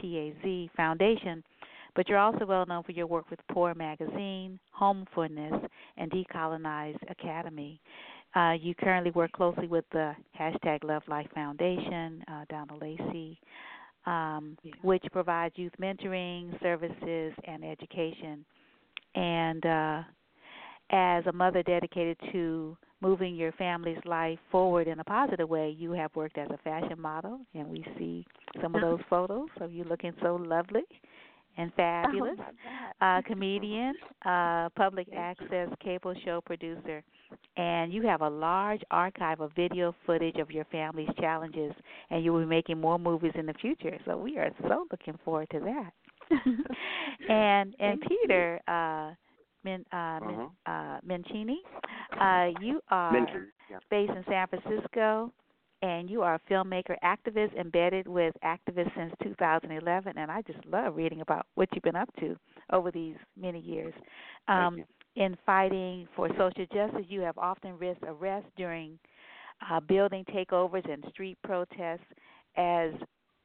T-A-Z 0.00 0.70
Foundation, 0.76 1.42
but 1.94 2.08
you're 2.08 2.18
also 2.18 2.44
well 2.44 2.66
known 2.66 2.82
for 2.82 2.92
your 2.92 3.06
work 3.06 3.30
with 3.30 3.40
Poor 3.50 3.74
Magazine, 3.74 4.58
Homefulness, 4.72 5.54
and 5.96 6.10
Decolonize 6.10 6.98
Academy. 7.10 7.80
Uh, 8.36 8.52
you 8.52 8.74
currently 8.74 9.10
work 9.12 9.32
closely 9.32 9.66
with 9.66 9.86
the 9.92 10.14
hashtag 10.38 10.84
Love 10.84 11.02
Life 11.08 11.28
Foundation, 11.34 12.22
uh, 12.30 12.44
Donna 12.50 12.76
Lacey, 12.78 13.40
um, 14.04 14.58
yeah. 14.62 14.72
which 14.82 15.02
provides 15.10 15.54
youth 15.56 15.72
mentoring 15.80 16.60
services 16.60 17.32
and 17.44 17.64
education. 17.64 18.44
And 19.14 19.64
uh, 19.64 20.02
as 20.90 21.24
a 21.26 21.32
mother 21.32 21.62
dedicated 21.62 22.18
to 22.32 22.76
moving 23.00 23.34
your 23.36 23.52
family's 23.52 24.04
life 24.04 24.38
forward 24.50 24.86
in 24.86 25.00
a 25.00 25.04
positive 25.04 25.48
way, 25.48 25.74
you 25.76 25.92
have 25.92 26.14
worked 26.14 26.36
as 26.36 26.48
a 26.50 26.58
fashion 26.58 27.00
model, 27.00 27.40
and 27.54 27.66
we 27.66 27.84
see 27.98 28.26
some 28.60 28.74
of 28.74 28.82
those 28.82 29.00
photos 29.08 29.48
of 29.62 29.72
you 29.72 29.84
looking 29.84 30.12
so 30.22 30.36
lovely 30.36 30.82
and 31.56 31.72
fabulous. 31.74 32.38
Oh 32.38 33.06
uh, 33.06 33.22
comedian, 33.26 33.94
uh, 34.26 34.68
public 34.76 35.08
access 35.16 35.68
cable 35.82 36.14
show 36.22 36.42
producer, 36.44 37.02
and 37.56 37.92
you 37.92 38.02
have 38.02 38.20
a 38.22 38.28
large 38.28 38.82
archive 38.90 39.40
of 39.40 39.52
video 39.54 39.94
footage 40.06 40.36
of 40.36 40.50
your 40.50 40.64
family's 40.66 41.08
challenges, 41.18 41.72
and 42.10 42.24
you 42.24 42.32
will 42.32 42.40
be 42.40 42.46
making 42.46 42.80
more 42.80 42.98
movies 42.98 43.32
in 43.34 43.46
the 43.46 43.54
future. 43.54 43.98
So 44.04 44.16
we 44.16 44.38
are 44.38 44.50
so 44.68 44.86
looking 44.90 45.18
forward 45.24 45.48
to 45.50 45.60
that. 45.60 45.92
and 47.28 47.74
and 47.78 48.00
Peter 48.00 48.60
uh, 48.68 49.12
Min, 49.64 49.84
uh, 49.92 50.20
Min, 50.22 50.40
Mhm. 50.40 50.50
uh, 50.66 50.98
Mincini, 51.06 51.56
uh, 52.20 52.50
you 52.60 52.80
are 52.90 53.12
Mentor, 53.12 53.46
yeah. 53.68 53.78
based 53.90 54.12
in 54.12 54.24
San 54.28 54.46
Francisco, 54.48 55.32
and 55.82 56.08
you 56.10 56.22
are 56.22 56.34
a 56.34 56.40
filmmaker, 56.52 56.96
activist, 57.04 57.54
embedded 57.58 58.06
with 58.08 58.34
activists 58.44 58.94
since 58.96 59.12
2011. 59.22 60.16
And 60.18 60.30
I 60.30 60.42
just 60.42 60.64
love 60.66 60.96
reading 60.96 61.20
about 61.20 61.46
what 61.54 61.68
you've 61.72 61.82
been 61.82 61.96
up 61.96 62.08
to 62.20 62.36
over 62.72 62.90
these 62.90 63.16
many 63.36 63.60
years. 63.60 63.94
Thank 64.54 64.58
Um, 64.58 64.76
you. 64.76 64.84
In 65.16 65.36
fighting 65.44 66.06
for 66.14 66.28
social 66.38 66.66
justice, 66.72 67.06
you 67.08 67.20
have 67.22 67.36
often 67.38 67.78
risked 67.78 68.04
arrest 68.06 68.46
during 68.56 68.98
uh, 69.70 69.80
building 69.80 70.24
takeovers 70.26 70.90
and 70.90 71.04
street 71.10 71.38
protests 71.42 72.04
as 72.56 72.90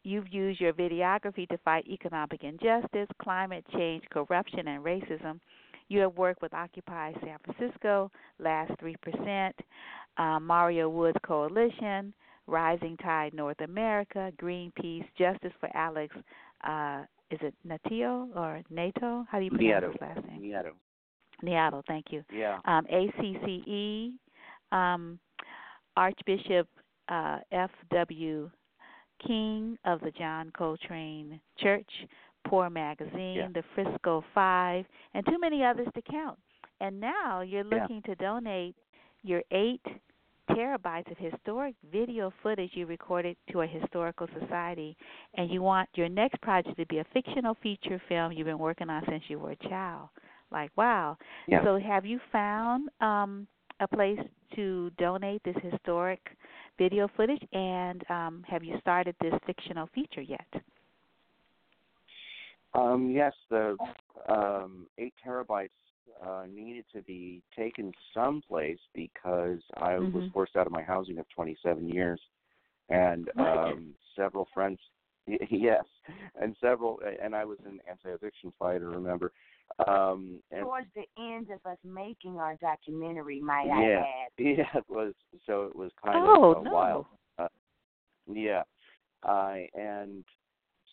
you've 0.04 0.32
used 0.32 0.60
your 0.60 0.74
videography 0.74 1.48
to 1.48 1.58
fight 1.60 1.88
economic 1.88 2.44
injustice, 2.44 3.08
climate 3.22 3.66
change, 3.74 4.04
corruption, 4.12 4.68
and 4.68 4.84
racism. 4.84 5.40
You 5.88 6.00
have 6.02 6.18
worked 6.18 6.42
with 6.42 6.54
Occupy 6.54 7.14
San 7.22 7.38
Francisco, 7.44 8.12
Last 8.40 8.72
3%, 8.82 9.52
uh, 10.18 10.40
Mario 10.40 10.90
Woods 10.90 11.18
Coalition, 11.26 12.14
Rising 12.48 12.98
Tide 12.98 13.34
North 13.34 13.60
America, 13.62 14.32
Greenpeace, 14.42 15.06
Justice 15.18 15.52
for 15.60 15.70
Alex. 15.76 16.16
Uh, 16.66 17.04
is 17.30 17.40
it 17.42 17.54
Natio 17.66 18.28
or 18.36 18.62
NATO? 18.70 19.26
How 19.30 19.40
do 19.40 19.46
you 19.46 19.52
pronounce 19.52 19.86
Nieto. 19.86 19.92
his 19.92 20.02
last 20.02 20.28
name? 20.28 20.42
Nieto. 20.42 20.72
Neato, 21.43 21.84
thank 21.88 22.12
you. 22.12 22.23
Yeah. 22.32 22.60
Um, 22.65 22.86
ACCE, 22.91 24.13
um, 24.71 25.19
Archbishop 25.97 26.67
uh, 27.10 27.39
F.W. 27.51 28.49
King 29.25 29.77
of 29.86 29.99
the 30.01 30.12
John 30.12 30.51
Coltrane 30.58 31.39
Church, 31.60 31.89
Poor 32.47 32.69
Magazine, 32.69 33.36
Yeah. 33.36 33.47
the 33.54 33.63
Frisco 33.75 34.23
Five, 34.34 34.86
and 35.13 35.25
too 35.25 35.38
many 35.39 35.63
others 35.63 35.88
to 35.93 36.01
count. 36.01 36.39
And 36.80 36.99
now 36.99 37.41
you're 37.41 37.63
Yeah. 37.63 37.82
looking 37.82 38.01
to 38.04 38.15
donate 38.15 38.75
your 39.23 39.43
eight 39.51 39.86
terabytes 40.49 41.10
of 41.12 41.17
historic 41.17 41.75
video 41.91 42.32
footage 42.41 42.75
you 42.75 42.86
recorded 42.88 43.38
to 43.51 43.62
a 43.62 43.67
historical 43.67 44.27
society, 44.39 44.97
and 45.36 45.51
you 45.51 45.62
want 45.62 45.88
your 45.93 46.10
next 46.10 46.41
project 46.41 46.77
to 46.77 46.86
be 46.88 46.97
a 46.97 47.04
fictional 47.13 47.54
feature 47.56 47.99
film 48.10 48.32
you've 48.32 48.47
been 48.47 48.58
working 48.58 48.89
on 48.89 49.06
since 49.06 49.23
you 49.30 49.38
were 49.38 49.51
a 49.51 49.56
child. 49.69 50.10
Like, 50.52 50.72
wow. 50.76 51.18
Yeah. 51.48 51.64
So, 51.64 51.80
have 51.80 52.06
you 52.06 52.20
found 52.32 52.90
um, 53.00 53.48
a 53.80 53.88
place 53.88 54.20
to 54.56 54.92
donate 54.98 55.42
this 55.44 55.56
historic 55.64 56.20
video 56.78 57.08
footage, 57.16 57.42
and 57.54 58.04
um, 58.10 58.44
have 58.48 58.64
you 58.64 58.78
started 58.80 59.16
this 59.22 59.34
fictional 59.46 59.88
feature 59.94 60.22
yet? 60.22 60.48
Um, 62.74 63.12
yes, 63.12 63.34
the 63.50 63.78
um, 64.30 64.88
eight 64.98 65.14
terabytes 65.26 65.70
uh, 66.26 66.44
needed 66.52 66.86
to 66.94 67.02
be 67.02 67.42
taken 67.56 67.92
someplace 68.14 68.80
because 68.94 69.60
I 69.78 70.00
was 70.00 70.24
Mhm. 70.24 70.32
forced 70.34 70.56
out 70.56 70.68
of 70.68 70.72
my 70.72 70.82
housing 70.82 71.18
of 71.18 71.28
27 71.30 71.90
years, 71.90 72.22
and 72.90 73.30
um, 73.38 73.96
several 74.16 74.46
friends. 74.54 74.80
Yes, 75.50 75.86
and 76.42 76.58
several, 76.60 77.00
and 77.22 77.36
I 77.36 77.46
was 77.46 77.60
an 77.66 77.80
anti-eviction 77.88 78.52
fighter. 78.58 78.90
Remember, 78.90 79.32
um, 79.88 80.40
and 80.52 80.62
Towards 80.62 80.88
the 80.96 81.06
end 81.18 81.48
of 81.52 81.60
us 81.70 81.78
making 81.84 82.38
our 82.38 82.56
documentary, 82.56 83.40
might 83.40 83.66
Yeah. 83.68 83.76
I 83.76 84.26
add. 84.26 84.32
yeah, 84.38 84.78
it 84.80 84.86
was 84.90 85.14
so 85.46 85.64
it 85.64 85.76
was 85.76 85.92
kind 86.04 86.18
oh 86.18 86.52
of 86.52 86.62
a 86.62 86.64
no! 86.64 86.72
wild. 86.72 87.06
Uh, 87.38 87.48
yeah, 88.28 88.64
uh, 89.24 89.56
and 89.74 90.24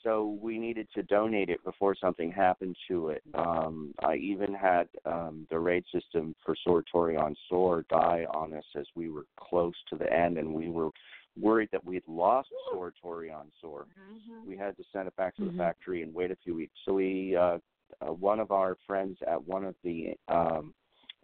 so 0.03 0.39
we 0.41 0.59
needed 0.59 0.89
to 0.95 1.03
donate 1.03 1.51
it 1.51 1.63
before 1.65 1.95
something 1.95 2.31
happened 2.31 2.77
to 2.89 3.09
it. 3.09 3.23
Um, 3.35 3.95
I 4.03 4.17
even 4.17 4.55
had 4.55 4.89
um, 5.05 5.47
the 5.51 5.59
raid 5.59 5.85
system 5.93 6.35
for 6.45 6.55
Soar 6.65 6.85
Torian 6.93 7.35
Soar 7.49 7.85
die 7.91 8.25
on 8.33 8.55
us 8.55 8.65
as 8.77 8.87
we 8.95 9.11
were 9.11 9.27
close 9.39 9.75
to 9.91 9.97
the 9.97 10.11
end, 10.13 10.39
and 10.39 10.55
we 10.55 10.69
were 10.69 10.91
worried 11.39 11.69
that 11.73 11.85
we'd 11.85 12.07
lost 12.07 12.49
Soar 12.71 12.93
Torian 13.05 13.47
Soar. 13.61 13.83
Mm-hmm. 13.83 14.49
We 14.49 14.57
had 14.57 14.77
to 14.77 14.85
send 14.93 15.09
it 15.09 15.17
back 15.17 15.37
to 15.37 15.45
the 15.45 15.57
factory 15.57 16.03
and 16.03 16.15
wait 16.15 16.31
a 16.31 16.37
few 16.43 16.55
weeks. 16.55 16.75
So 16.85 16.95
we, 16.95 17.37
uh, 17.37 17.59
uh, 18.01 18.13
one 18.13 18.41
of 18.41 18.51
our 18.51 18.77
friends 18.87 19.19
at 19.27 19.43
one 19.47 19.65
of 19.65 19.75
the 19.85 20.15
um, 20.29 20.75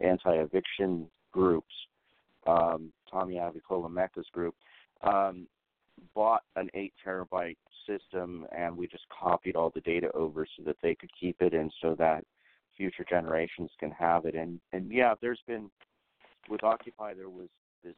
anti-eviction 0.01 1.07
groups, 1.31 1.73
um, 2.47 2.91
Tommy 3.09 3.35
Avicolli 3.35 3.91
Mecca's 3.91 4.27
group, 4.31 4.55
um, 5.03 5.47
bought 6.13 6.43
an 6.55 6.69
eight 6.73 6.93
terabyte 7.05 7.57
system, 7.87 8.45
and 8.55 8.75
we 8.75 8.87
just 8.87 9.05
copied 9.09 9.55
all 9.55 9.71
the 9.73 9.81
data 9.81 10.11
over 10.13 10.45
so 10.57 10.63
that 10.63 10.77
they 10.81 10.95
could 10.95 11.11
keep 11.19 11.41
it, 11.41 11.53
and 11.53 11.71
so 11.81 11.95
that 11.97 12.23
future 12.75 13.05
generations 13.07 13.69
can 13.79 13.91
have 13.91 14.25
it. 14.25 14.35
And 14.35 14.59
and 14.73 14.91
yeah, 14.91 15.13
there's 15.21 15.41
been 15.47 15.69
with 16.49 16.63
Occupy, 16.63 17.13
there 17.13 17.29
was 17.29 17.47
this 17.83 17.95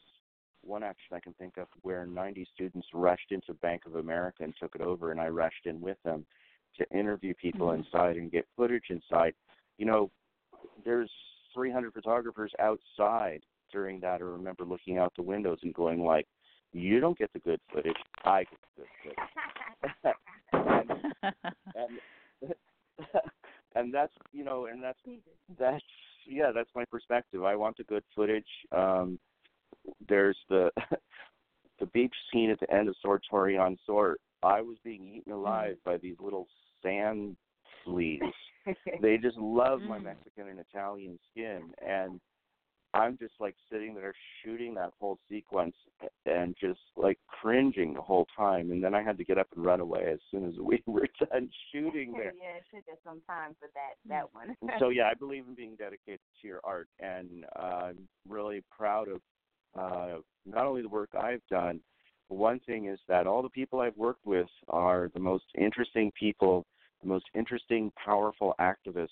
one 0.61 0.83
action 0.83 1.15
I 1.15 1.19
can 1.19 1.33
think 1.33 1.57
of 1.57 1.67
where 1.81 2.05
90 2.05 2.47
students 2.53 2.87
rushed 2.93 3.31
into 3.31 3.53
Bank 3.55 3.83
of 3.85 3.95
America 3.95 4.43
and 4.43 4.53
took 4.59 4.75
it 4.75 4.81
over, 4.81 5.11
and 5.11 5.19
I 5.19 5.29
rushed 5.29 5.65
in 5.65 5.79
with 5.79 5.97
them 6.03 6.25
to 6.77 6.89
interview 6.97 7.33
people 7.35 7.67
Mhm. 7.67 7.77
inside 7.77 8.17
and 8.17 8.31
get 8.31 8.47
footage 8.55 8.89
inside. 8.89 9.33
You 9.77 9.85
know, 9.85 10.11
there's 10.83 11.11
300 11.53 11.93
photographers 11.93 12.53
outside 12.59 13.43
during 13.71 13.99
that. 14.01 14.21
I 14.21 14.25
remember 14.25 14.63
looking 14.65 14.97
out 14.97 15.13
the 15.15 15.23
windows 15.23 15.59
and 15.63 15.73
going 15.73 16.03
like, 16.03 16.27
"You 16.71 16.99
don't 16.99 17.17
get 17.17 17.31
the 17.33 17.39
good 17.39 17.61
footage. 17.71 17.97
I 18.23 18.43
get 18.43 18.59
the 18.75 18.83
good 18.83 18.89
footage." 19.03 20.15
and, 20.53 21.03
and 21.75 22.53
and 23.75 23.93
that's 23.93 24.13
you 24.31 24.43
know, 24.43 24.65
and 24.65 24.81
that's 24.81 24.99
that's 25.57 25.83
yeah, 26.25 26.51
that's 26.53 26.69
my 26.75 26.85
perspective. 26.85 27.43
I 27.43 27.55
want 27.55 27.77
the 27.77 27.83
good 27.83 28.03
footage. 28.15 28.47
Um, 28.71 29.19
there's 30.07 30.37
the 30.49 30.71
the 31.79 31.85
beach 31.87 32.13
scene 32.31 32.49
at 32.49 32.59
the 32.59 32.71
end 32.73 32.89
of 32.89 32.95
Soar 33.01 33.21
Torian 33.31 33.77
Soar. 33.85 34.17
I 34.43 34.61
was 34.61 34.77
being 34.83 35.07
eaten 35.07 35.31
alive 35.33 35.77
by 35.83 35.97
these 35.97 36.15
little 36.19 36.47
sand 36.83 37.35
fleas. 37.83 38.21
they 39.01 39.17
just 39.17 39.37
love 39.37 39.81
my 39.81 39.97
Mm. 39.97 40.03
Mexican 40.03 40.49
and 40.49 40.59
Italian 40.59 41.17
skin, 41.31 41.73
and 41.85 42.19
I'm 42.93 43.17
just 43.17 43.33
like 43.39 43.55
sitting 43.71 43.93
there 43.93 44.13
shooting 44.43 44.73
that 44.75 44.91
whole 44.99 45.19
sequence 45.29 45.75
and 46.25 46.55
just 46.59 46.79
like 46.95 47.19
cringing 47.27 47.93
the 47.93 48.01
whole 48.01 48.27
time. 48.35 48.71
And 48.71 48.83
then 48.83 48.95
I 48.95 49.03
had 49.03 49.17
to 49.17 49.23
get 49.23 49.37
up 49.37 49.47
and 49.55 49.65
run 49.65 49.81
away 49.81 50.05
as 50.11 50.19
soon 50.31 50.47
as 50.47 50.53
we 50.59 50.81
were 50.87 51.07
done 51.29 51.49
shooting 51.71 52.13
there. 52.13 52.33
yeah, 52.41 52.57
it 52.57 52.63
took 52.73 52.91
us 52.91 52.99
some 53.03 53.21
time 53.27 53.55
for 53.59 53.69
that 53.73 53.95
that 54.09 54.33
one. 54.33 54.55
So 54.79 54.89
yeah, 54.89 55.09
I 55.09 55.13
believe 55.13 55.45
in 55.47 55.55
being 55.55 55.75
dedicated 55.75 56.19
to 56.41 56.47
your 56.47 56.61
art, 56.63 56.87
and 56.99 57.45
uh, 57.55 57.89
I'm 57.89 58.07
really 58.27 58.63
proud 58.75 59.09
of 59.09 59.21
uh, 59.77 60.17
not 60.45 60.65
only 60.65 60.81
the 60.81 60.89
work 60.89 61.09
I've 61.13 61.45
done, 61.49 61.79
but 62.29 62.37
one 62.37 62.59
thing 62.61 62.87
is 62.87 62.99
that 63.07 63.27
all 63.27 63.41
the 63.41 63.49
people 63.49 63.79
I've 63.79 63.97
worked 63.97 64.25
with 64.25 64.49
are 64.69 65.09
the 65.13 65.19
most 65.19 65.45
interesting 65.57 66.11
people, 66.19 66.65
the 67.01 67.09
most 67.09 67.25
interesting, 67.35 67.91
powerful 68.03 68.55
activists. 68.59 69.09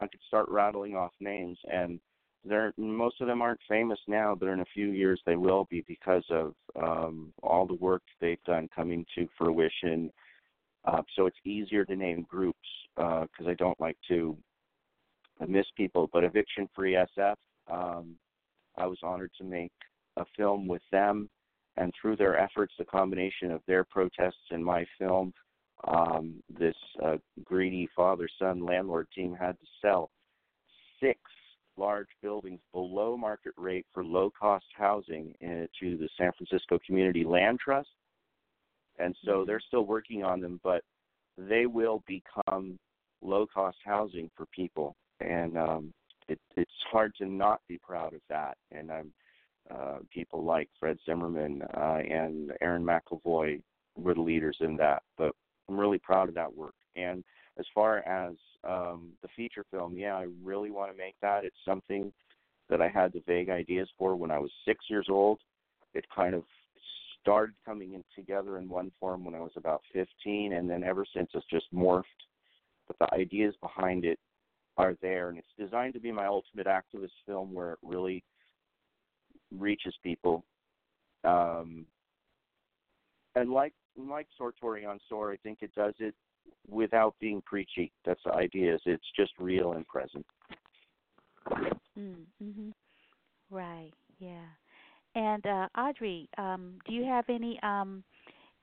I 0.00 0.06
could 0.06 0.20
start 0.26 0.48
rattling 0.48 0.96
off 0.96 1.12
names, 1.20 1.58
and 1.70 2.00
they're 2.44 2.72
most 2.78 3.20
of 3.20 3.26
them 3.26 3.42
aren't 3.42 3.60
famous 3.68 3.98
now, 4.08 4.34
but 4.34 4.48
in 4.48 4.60
a 4.60 4.66
few 4.72 4.88
years 4.88 5.20
they 5.26 5.36
will 5.36 5.66
be 5.70 5.84
because 5.86 6.24
of 6.30 6.54
um, 6.82 7.32
all 7.42 7.66
the 7.66 7.74
work 7.74 8.02
they've 8.20 8.42
done 8.44 8.68
coming 8.74 9.04
to 9.14 9.28
fruition. 9.36 10.10
Uh, 10.86 11.02
so 11.14 11.26
it's 11.26 11.36
easier 11.44 11.84
to 11.84 11.94
name 11.94 12.26
groups 12.28 12.58
because 12.96 13.46
uh, 13.46 13.50
I 13.50 13.54
don't 13.54 13.78
like 13.78 13.98
to 14.08 14.36
miss 15.46 15.66
people. 15.76 16.08
But 16.12 16.24
Eviction 16.24 16.68
Free 16.74 16.96
SF, 17.18 17.34
um, 17.70 18.16
I 18.78 18.86
was 18.86 18.98
honored 19.02 19.32
to 19.38 19.44
make 19.44 19.72
a 20.16 20.24
film 20.36 20.66
with 20.66 20.82
them, 20.90 21.28
and 21.76 21.92
through 22.00 22.16
their 22.16 22.38
efforts, 22.38 22.74
the 22.78 22.84
combination 22.84 23.50
of 23.50 23.62
their 23.66 23.84
protests 23.84 24.50
and 24.50 24.64
my 24.64 24.84
film, 24.98 25.32
um, 25.88 26.42
this 26.58 26.74
uh, 27.02 27.16
greedy 27.44 27.88
father-son 27.96 28.64
landlord 28.64 29.06
team 29.14 29.34
had 29.34 29.58
to 29.60 29.66
sell 29.80 30.10
six 31.00 31.18
large 31.76 32.08
buildings 32.20 32.60
below 32.72 33.16
market 33.16 33.54
rate 33.56 33.86
for 33.94 34.04
low 34.04 34.30
cost 34.38 34.66
housing 34.76 35.32
uh, 35.42 35.66
to 35.80 35.96
the 35.96 36.08
San 36.18 36.32
Francisco 36.36 36.78
Community 36.84 37.24
Land 37.24 37.58
Trust. 37.58 37.88
And 38.98 39.16
so 39.24 39.30
mm-hmm. 39.30 39.46
they're 39.46 39.62
still 39.66 39.86
working 39.86 40.22
on 40.22 40.40
them, 40.40 40.60
but 40.62 40.82
they 41.38 41.64
will 41.64 42.02
become 42.06 42.78
low 43.22 43.46
cost 43.46 43.78
housing 43.84 44.30
for 44.36 44.46
people. 44.54 44.94
And 45.20 45.56
um, 45.56 45.94
it, 46.28 46.38
it's 46.56 46.70
hard 46.92 47.14
to 47.18 47.26
not 47.26 47.60
be 47.68 47.78
proud 47.78 48.12
of 48.12 48.20
that. 48.28 48.58
And 48.70 48.90
I'm 48.90 49.12
uh, 49.70 49.98
people 50.12 50.44
like 50.44 50.68
Fred 50.78 50.98
Zimmerman 51.06 51.62
uh, 51.76 51.98
and 52.08 52.52
Aaron 52.60 52.84
McElvoy 52.84 53.60
were 53.96 54.14
the 54.14 54.20
leaders 54.20 54.56
in 54.60 54.76
that. 54.76 55.02
But 55.16 55.32
I'm 55.68 55.78
really 55.78 55.98
proud 55.98 56.28
of 56.28 56.34
that 56.34 56.54
work. 56.54 56.74
And 56.96 57.22
as 57.58 57.66
far 57.74 57.98
as 57.98 58.34
um, 58.64 59.10
the 59.22 59.28
feature 59.36 59.64
film, 59.70 59.96
yeah, 59.96 60.16
I 60.16 60.26
really 60.42 60.70
want 60.70 60.90
to 60.90 60.98
make 60.98 61.14
that. 61.22 61.44
It's 61.44 61.56
something 61.64 62.12
that 62.68 62.80
I 62.80 62.88
had 62.88 63.12
the 63.12 63.22
vague 63.26 63.50
ideas 63.50 63.88
for 63.98 64.16
when 64.16 64.30
I 64.30 64.38
was 64.38 64.50
six 64.64 64.84
years 64.88 65.06
old. 65.08 65.40
It 65.94 66.04
kind 66.14 66.34
of 66.34 66.44
started 67.20 67.54
coming 67.66 67.94
in 67.94 68.04
together 68.14 68.58
in 68.58 68.68
one 68.68 68.90
form 68.98 69.24
when 69.24 69.34
I 69.34 69.40
was 69.40 69.52
about 69.56 69.82
15, 69.92 70.52
and 70.52 70.70
then 70.70 70.82
ever 70.82 71.04
since 71.14 71.30
it's 71.34 71.46
just 71.50 71.72
morphed. 71.74 72.04
But 72.86 72.98
the 72.98 73.14
ideas 73.14 73.54
behind 73.60 74.04
it 74.04 74.18
are 74.76 74.96
there, 75.02 75.28
and 75.28 75.38
it's 75.38 75.46
designed 75.58 75.94
to 75.94 76.00
be 76.00 76.12
my 76.12 76.26
ultimate 76.26 76.66
activist 76.66 77.10
film 77.26 77.52
where 77.52 77.72
it 77.72 77.78
really 77.82 78.24
reaches 79.56 79.94
people. 80.02 80.44
Um, 81.24 81.86
and 83.34 83.50
like 83.50 83.74
like 83.96 84.26
Soar 84.36 84.52
Torian 84.62 84.98
Soar, 85.08 85.32
I 85.32 85.36
think 85.36 85.58
it 85.62 85.74
does 85.74 85.94
it 85.98 86.14
without 86.68 87.14
being 87.20 87.42
preachy. 87.42 87.92
That's 88.04 88.20
the 88.24 88.32
idea. 88.32 88.74
Is 88.74 88.80
it's 88.86 89.04
just 89.16 89.32
real 89.38 89.72
and 89.72 89.86
present. 89.86 90.26
Mm, 91.98 92.24
mhm. 92.42 92.72
Right. 93.50 93.92
Yeah. 94.18 94.46
And 95.14 95.44
uh, 95.44 95.68
Audrey, 95.76 96.28
um, 96.38 96.78
do 96.86 96.94
you 96.94 97.04
have 97.04 97.24
any 97.28 97.58
um, 97.62 98.04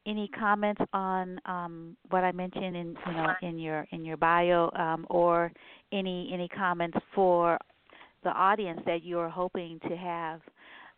any 0.05 0.29
comments 0.29 0.81
on 0.93 1.39
um, 1.45 1.97
what 2.09 2.23
I 2.23 2.31
mentioned 2.31 2.75
in 2.75 2.95
you 3.05 3.13
know 3.13 3.33
in 3.41 3.59
your 3.59 3.85
in 3.91 4.05
your 4.05 4.17
bio, 4.17 4.71
um, 4.75 5.05
or 5.09 5.51
any 5.91 6.29
any 6.33 6.47
comments 6.47 6.97
for 7.13 7.57
the 8.23 8.29
audience 8.29 8.79
that 8.85 9.03
you 9.03 9.19
are 9.19 9.29
hoping 9.29 9.79
to 9.87 9.95
have 9.95 10.41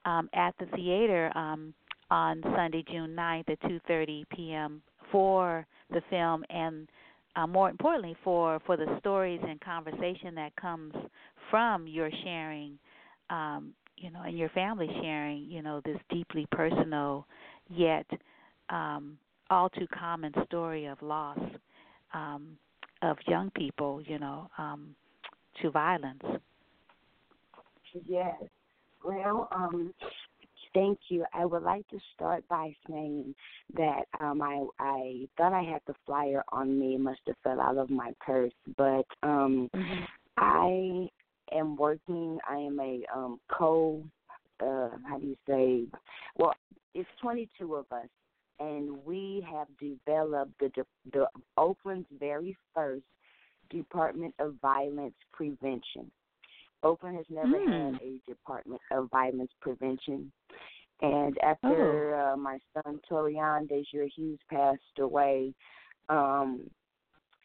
um, 0.05 0.29
at 0.33 0.53
the 0.59 0.65
theater 0.75 1.31
um, 1.37 1.73
on 2.11 2.41
Sunday, 2.55 2.83
June 2.89 3.15
9th 3.15 3.49
at 3.49 3.61
2:30 3.61 4.25
p.m. 4.35 4.81
for 5.11 5.65
the 5.91 6.01
film 6.09 6.43
and 6.49 6.87
uh, 7.35 7.47
more 7.47 7.69
importantly 7.69 8.15
for 8.23 8.59
for 8.65 8.77
the 8.77 8.97
stories 8.99 9.39
and 9.47 9.59
conversation 9.61 10.35
that 10.35 10.55
comes 10.55 10.93
from 11.49 11.87
your 11.87 12.09
sharing 12.23 12.77
um, 13.29 13.73
you 13.97 14.09
know 14.11 14.21
and 14.23 14.37
your 14.37 14.49
family 14.49 14.87
sharing 15.01 15.45
you 15.49 15.61
know 15.61 15.81
this 15.85 15.97
deeply 16.09 16.47
personal 16.51 17.25
yet 17.69 18.05
um, 18.69 19.17
all 19.49 19.69
too 19.69 19.87
common 19.97 20.33
story 20.45 20.85
of 20.85 21.01
loss 21.01 21.39
um, 22.13 22.57
of 23.01 23.17
young 23.27 23.49
people 23.51 24.01
you 24.05 24.19
know 24.19 24.49
um, 24.57 24.95
to 25.61 25.69
violence 25.69 26.21
yes 28.07 28.35
well 29.03 29.47
um 29.51 29.93
Thank 30.73 30.99
you. 31.09 31.25
I 31.33 31.45
would 31.45 31.63
like 31.63 31.87
to 31.89 31.99
start 32.13 32.47
by 32.47 32.73
saying 32.87 33.33
that 33.75 34.03
um, 34.19 34.41
I 34.41 34.65
I 34.79 35.27
thought 35.37 35.53
I 35.53 35.63
had 35.63 35.81
the 35.87 35.95
flyer 36.05 36.43
on 36.51 36.79
me. 36.79 36.95
It 36.95 37.01
must 37.01 37.21
have 37.27 37.35
fell 37.43 37.59
out 37.59 37.77
of 37.77 37.89
my 37.89 38.13
purse, 38.19 38.53
but 38.77 39.05
um, 39.23 39.69
mm-hmm. 39.75 40.03
I 40.37 41.09
am 41.55 41.75
working. 41.75 42.37
I 42.47 42.57
am 42.57 42.79
a 42.79 43.03
um, 43.15 43.39
co. 43.51 44.03
Uh, 44.61 44.89
how 45.07 45.17
do 45.19 45.27
you 45.27 45.37
say? 45.47 45.85
Well, 46.35 46.53
it's 46.93 47.09
22 47.21 47.75
of 47.75 47.85
us, 47.91 48.09
and 48.59 49.03
we 49.05 49.45
have 49.49 49.67
developed 49.79 50.53
the 50.59 50.69
the 51.11 51.27
Oakland's 51.57 52.07
very 52.19 52.55
first 52.75 53.05
Department 53.69 54.35
of 54.39 54.55
Violence 54.61 55.15
Prevention. 55.31 56.11
Oakland 56.83 57.17
has 57.17 57.25
never 57.29 57.57
mm. 57.57 57.93
had 57.93 58.01
a 58.01 58.19
Department 58.27 58.81
of 58.91 59.09
Violence 59.11 59.51
Prevention. 59.61 60.31
And 61.01 61.37
after 61.43 62.15
oh. 62.15 62.33
uh, 62.33 62.37
my 62.37 62.59
son 62.73 62.99
Torian 63.09 63.67
Desir 63.69 64.07
Hughes 64.15 64.39
passed 64.49 64.99
away, 64.99 65.53
um, 66.09 66.69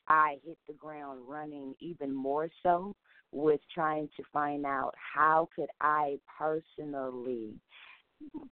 I 0.09 0.39
hit 0.45 0.59
the 0.67 0.75
ground 0.75 1.21
running 1.27 1.75
even 1.81 2.13
more 2.13 2.49
so 2.63 2.95
with 3.33 3.61
trying 3.73 4.09
to 4.17 4.23
find 4.33 4.65
out 4.65 4.95
how 4.97 5.49
could 5.55 5.69
I 5.81 6.19
personally 6.39 7.55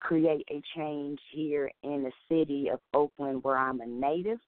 create 0.00 0.46
a 0.50 0.60
change 0.76 1.18
here 1.32 1.70
in 1.82 2.02
the 2.02 2.12
city 2.28 2.68
of 2.68 2.80
Oakland 2.92 3.42
where 3.42 3.56
I'm 3.56 3.80
a 3.80 3.86
native 3.86 4.38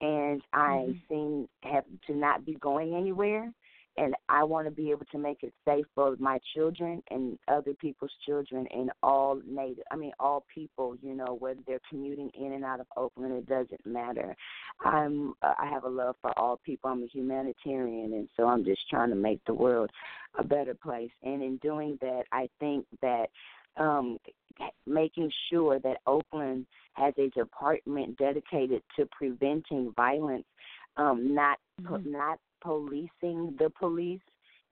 and 0.00 0.42
I 0.52 0.86
mm-hmm. 0.88 0.92
seem 1.08 1.48
have 1.62 1.84
to 2.06 2.14
not 2.14 2.44
be 2.44 2.54
going 2.54 2.94
anywhere 2.94 3.50
and 3.96 4.14
I 4.28 4.42
want 4.44 4.66
to 4.66 4.70
be 4.70 4.90
able 4.90 5.04
to 5.12 5.18
make 5.18 5.42
it 5.42 5.52
safe 5.66 5.84
for 5.94 6.16
my 6.18 6.38
children 6.54 7.02
and 7.10 7.38
other 7.48 7.74
people's 7.74 8.12
children 8.24 8.66
and 8.72 8.90
all 9.02 9.40
native 9.46 9.84
I 9.90 9.96
mean 9.96 10.12
all 10.18 10.44
people, 10.52 10.96
you 11.02 11.14
know, 11.14 11.36
whether 11.38 11.60
they're 11.66 11.80
commuting 11.88 12.30
in 12.34 12.52
and 12.52 12.64
out 12.64 12.80
of 12.80 12.86
Oakland, 12.96 13.34
it 13.34 13.48
doesn't 13.48 13.84
matter. 13.84 14.34
I'm 14.84 15.34
I 15.42 15.68
have 15.70 15.84
a 15.84 15.88
love 15.88 16.16
for 16.22 16.36
all 16.38 16.58
people. 16.64 16.90
I'm 16.90 17.02
a 17.02 17.06
humanitarian 17.06 18.14
and 18.14 18.28
so 18.36 18.46
I'm 18.46 18.64
just 18.64 18.88
trying 18.88 19.10
to 19.10 19.16
make 19.16 19.40
the 19.46 19.54
world 19.54 19.90
a 20.38 20.44
better 20.44 20.74
place. 20.74 21.10
And 21.22 21.42
in 21.42 21.58
doing 21.58 21.98
that, 22.00 22.22
I 22.32 22.48
think 22.60 22.86
that 23.02 23.26
um 23.76 24.18
making 24.86 25.30
sure 25.50 25.78
that 25.80 25.98
Oakland 26.06 26.66
has 26.94 27.14
a 27.18 27.28
department 27.30 28.16
dedicated 28.18 28.82
to 28.96 29.06
preventing 29.12 29.92
violence 29.96 30.44
um 30.96 31.34
not 31.34 31.58
mm-hmm. 31.80 32.10
not 32.10 32.38
policing 32.62 33.56
the 33.58 33.70
police, 33.78 34.20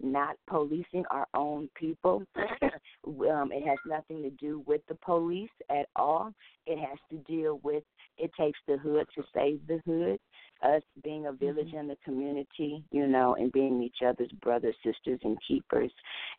not 0.01 0.37
policing 0.49 1.05
our 1.11 1.27
own 1.35 1.69
people. 1.75 2.23
um, 2.37 3.51
it 3.53 3.67
has 3.67 3.79
nothing 3.87 4.23
to 4.23 4.31
do 4.31 4.63
with 4.67 4.81
the 4.89 4.95
police 4.97 5.51
at 5.71 5.87
all. 5.97 6.33
It 6.67 6.79
has 6.79 6.99
to 7.11 7.17
deal 7.31 7.61
with 7.63 7.83
it 8.21 8.31
takes 8.39 8.59
the 8.69 8.77
hood 8.77 9.07
to 9.15 9.25
save 9.35 9.61
the 9.67 9.81
hood. 9.87 10.19
Us 10.63 10.83
being 11.03 11.27
a 11.27 11.33
village 11.33 11.69
mm-hmm. 11.69 11.79
in 11.79 11.89
the 11.89 11.97
community, 12.05 12.85
you 12.91 13.07
know, 13.07 13.35
and 13.37 13.51
being 13.51 13.83
each 13.83 14.07
other's 14.07 14.31
brothers, 14.43 14.75
sisters, 14.85 15.19
and 15.25 15.39
keepers. 15.49 15.91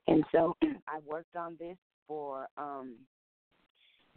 And 0.07 0.23
so 0.31 0.55
I 0.87 0.99
worked 1.07 1.35
on 1.35 1.57
this 1.59 1.77
for 2.07 2.47
um 2.55 2.97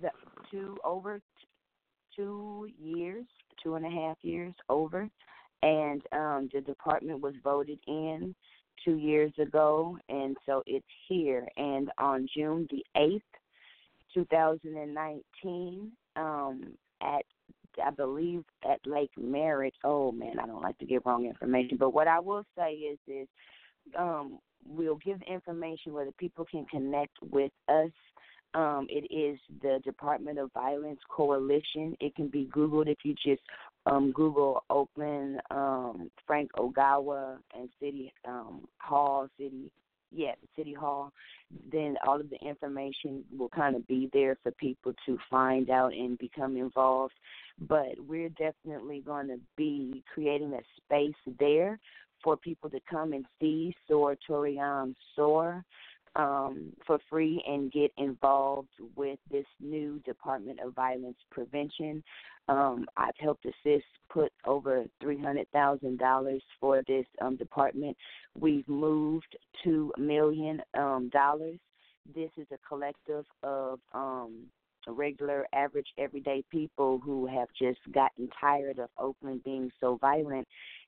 the 0.03 0.11
two 0.51 0.77
over 0.85 1.18
t- 1.18 1.49
two 2.14 2.68
years, 2.79 3.25
two 3.62 3.77
and 3.77 3.87
a 3.87 3.90
half 3.90 4.18
years 4.22 4.53
over 4.68 5.09
and 5.64 6.02
um, 6.12 6.50
the 6.52 6.60
department 6.60 7.22
was 7.22 7.34
voted 7.42 7.78
in 7.86 8.34
two 8.84 8.96
years 8.96 9.32
ago, 9.38 9.96
and 10.10 10.36
so 10.44 10.62
it's 10.66 10.84
here. 11.08 11.48
And 11.56 11.90
on 11.98 12.28
June 12.36 12.68
the 12.70 12.84
eighth, 13.00 13.22
two 14.12 14.26
thousand 14.26 14.76
and 14.76 14.94
nineteen, 14.94 15.90
um, 16.16 16.74
at 17.00 17.24
I 17.82 17.90
believe 17.90 18.44
at 18.70 18.86
Lake 18.86 19.10
Merritt. 19.16 19.74
Oh 19.84 20.12
man, 20.12 20.38
I 20.38 20.46
don't 20.46 20.62
like 20.62 20.78
to 20.78 20.86
give 20.86 21.06
wrong 21.06 21.24
information, 21.24 21.78
but 21.78 21.94
what 21.94 22.08
I 22.08 22.20
will 22.20 22.44
say 22.56 22.72
is 22.72 22.98
is 23.08 23.26
um, 23.98 24.38
we'll 24.66 24.96
give 24.96 25.20
information 25.22 25.94
where 25.94 26.04
the 26.04 26.12
people 26.12 26.44
can 26.44 26.66
connect 26.66 27.16
with 27.30 27.52
us. 27.68 27.90
Um, 28.54 28.86
it 28.88 29.12
is 29.12 29.38
the 29.62 29.80
Department 29.82 30.38
of 30.38 30.52
Violence 30.52 31.00
Coalition. 31.08 31.96
It 32.00 32.14
can 32.14 32.28
be 32.28 32.48
Googled 32.54 32.86
if 32.86 32.98
you 33.02 33.14
just 33.14 33.42
um, 33.87 34.12
Google 34.12 34.62
Oakland, 34.70 35.41
um, 35.51 36.11
Frank 36.26 36.51
Ogawa, 36.57 37.39
and 37.57 37.68
City 37.80 38.12
um, 38.26 38.66
Hall, 38.78 39.28
City 39.39 39.70
yeah, 40.16 40.35
City 40.57 40.72
Hall, 40.72 41.12
then 41.72 41.97
all 42.07 42.20
of 42.20 42.30
the 42.30 42.37
information 42.37 43.24
will 43.37 43.49
kind 43.49 43.74
of 43.74 43.87
be 43.87 44.09
there 44.12 44.37
for 44.43 44.53
people 44.53 44.93
to 45.07 45.18
find 45.30 45.70
out 45.70 45.93
and 45.93 46.16
become 46.18 46.57
involved. 46.57 47.14
But 47.61 47.95
we're 48.07 48.30
definitely 48.30 49.01
going 49.01 49.28
to 49.28 49.41
be 49.57 50.03
creating 50.12 50.55
a 50.55 50.61
space 50.76 51.35
there 51.39 51.78
for 52.22 52.37
people 52.37 52.70
to 52.70 52.80
come 52.91 53.12
and 53.12 53.26
see 53.41 53.74
SOAR 53.87 54.16
Torian 54.28 54.95
SOAR 55.14 55.64
um, 56.16 56.72
for 56.86 56.98
free 57.10 57.42
and 57.46 57.72
get 57.72 57.90
involved 57.96 58.68
with 58.96 59.18
this 59.30 59.46
new 59.60 59.98
Department 60.00 60.60
of 60.60 60.74
Violence 60.74 61.18
Prevention. 61.30 62.02
Um, 62.48 62.86
I've 62.96 63.16
helped 63.18 63.46
assist 63.46 63.86
put 64.10 64.30
over 64.44 64.84
three 65.00 65.20
hundred 65.20 65.48
thousand 65.52 65.98
dollars 65.98 66.42
for 66.60 66.82
this 66.86 67.06
um, 67.20 67.36
department. 67.36 67.96
We've 68.38 68.68
moved 68.68 69.36
two 69.62 69.92
million 69.98 70.60
um, 70.76 71.10
dollars. 71.12 71.58
This 72.14 72.30
is 72.36 72.46
a 72.52 72.58
collective 72.68 73.24
of 73.42 73.80
um, 73.94 74.44
regular, 74.86 75.46
average, 75.54 75.86
everyday 75.98 76.44
people 76.50 77.00
who 77.02 77.26
have 77.26 77.48
just 77.58 77.80
gotten 77.92 78.28
tired 78.38 78.78
of 78.78 78.90
Oakland 78.98 79.42
being 79.42 79.70
so 79.80 79.96
violent 80.00 80.46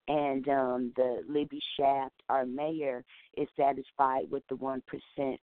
and 0.09 0.49
um, 0.49 0.93
the 0.97 1.23
Libby 1.29 1.61
Schaaf, 1.79 2.11
our 2.29 2.47
mayor, 2.47 3.05
is 3.37 3.49
satisfied 3.57 4.31
with 4.31 4.43
the 4.49 4.57
one 4.57 4.83
percent 4.87 5.41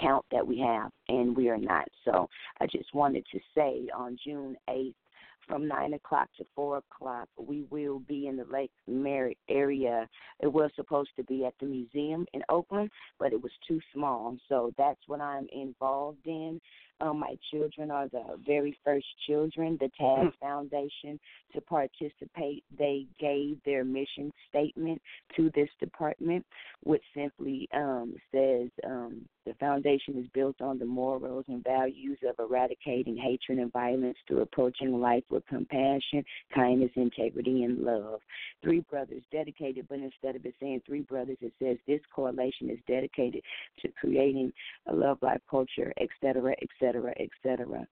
count 0.00 0.24
that 0.30 0.46
we 0.46 0.58
have, 0.60 0.90
and 1.08 1.36
we 1.36 1.48
are 1.48 1.58
not. 1.58 1.86
So 2.04 2.28
I 2.60 2.66
just 2.66 2.94
wanted 2.94 3.24
to 3.32 3.38
say 3.54 3.88
on 3.96 4.16
June 4.24 4.56
eighth, 4.70 4.96
from 5.46 5.68
nine 5.68 5.92
o'clock 5.92 6.28
to 6.38 6.46
four 6.54 6.78
o'clock, 6.78 7.28
we 7.38 7.66
will 7.68 7.98
be 7.98 8.28
in 8.28 8.36
the 8.36 8.46
Lake 8.50 8.70
Merritt 8.88 9.36
area. 9.50 10.08
It 10.40 10.46
was 10.46 10.70
supposed 10.74 11.10
to 11.16 11.24
be 11.24 11.44
at 11.44 11.52
the 11.60 11.66
museum 11.66 12.24
in 12.32 12.42
Oakland, 12.48 12.90
but 13.18 13.32
it 13.32 13.42
was 13.42 13.52
too 13.68 13.78
small. 13.92 14.38
So 14.48 14.72
that's 14.78 15.00
what 15.06 15.20
I'm 15.20 15.46
involved 15.52 16.26
in. 16.26 16.60
Um, 17.00 17.18
my 17.20 17.36
children 17.50 17.90
are 17.90 18.08
the 18.08 18.38
very 18.46 18.76
first 18.84 19.06
children. 19.26 19.78
The 19.80 19.90
Taz 20.00 20.22
hmm. 20.22 20.28
Foundation 20.40 21.18
to 21.54 21.60
participate. 21.60 22.64
They 22.78 23.06
gave 23.18 23.58
their 23.64 23.84
mission 23.84 24.32
statement 24.48 25.00
to 25.36 25.50
this 25.54 25.68
department, 25.80 26.44
which 26.82 27.02
simply 27.14 27.68
um, 27.72 28.14
says 28.32 28.68
um, 28.86 29.22
the 29.46 29.54
foundation 29.60 30.18
is 30.18 30.26
built 30.32 30.60
on 30.60 30.78
the 30.78 30.84
morals 30.84 31.44
and 31.48 31.62
values 31.62 32.18
of 32.26 32.34
eradicating 32.38 33.16
hatred 33.16 33.58
and 33.58 33.72
violence 33.72 34.16
through 34.26 34.40
approaching 34.40 35.00
life 35.00 35.24
with 35.30 35.46
compassion, 35.46 36.24
kindness, 36.54 36.90
integrity, 36.96 37.64
and 37.64 37.82
love. 37.82 38.20
Three 38.62 38.80
brothers 38.90 39.22
dedicated, 39.30 39.86
but 39.88 39.98
instead 39.98 40.36
of 40.36 40.44
it 40.46 40.54
saying 40.60 40.82
three 40.86 41.02
brothers, 41.02 41.36
it 41.40 41.52
says 41.62 41.76
this 41.86 42.00
coalition 42.14 42.70
is 42.70 42.78
dedicated 42.86 43.42
to 43.80 43.88
creating 44.00 44.52
a 44.86 44.94
love 44.94 45.18
life 45.22 45.40
culture, 45.50 45.92
et 45.98 46.08
cetera, 46.20 46.52
et 46.52 46.68
cetera, 46.78 46.83
et 46.86 47.30
cetera. 47.42 47.86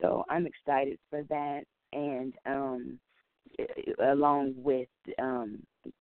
So 0.00 0.24
I'm 0.28 0.46
excited 0.46 0.98
for 1.08 1.22
that. 1.24 1.62
And 1.92 2.34
um, 2.46 2.98
along 4.02 4.54
with 4.56 4.88
um, 5.18 5.58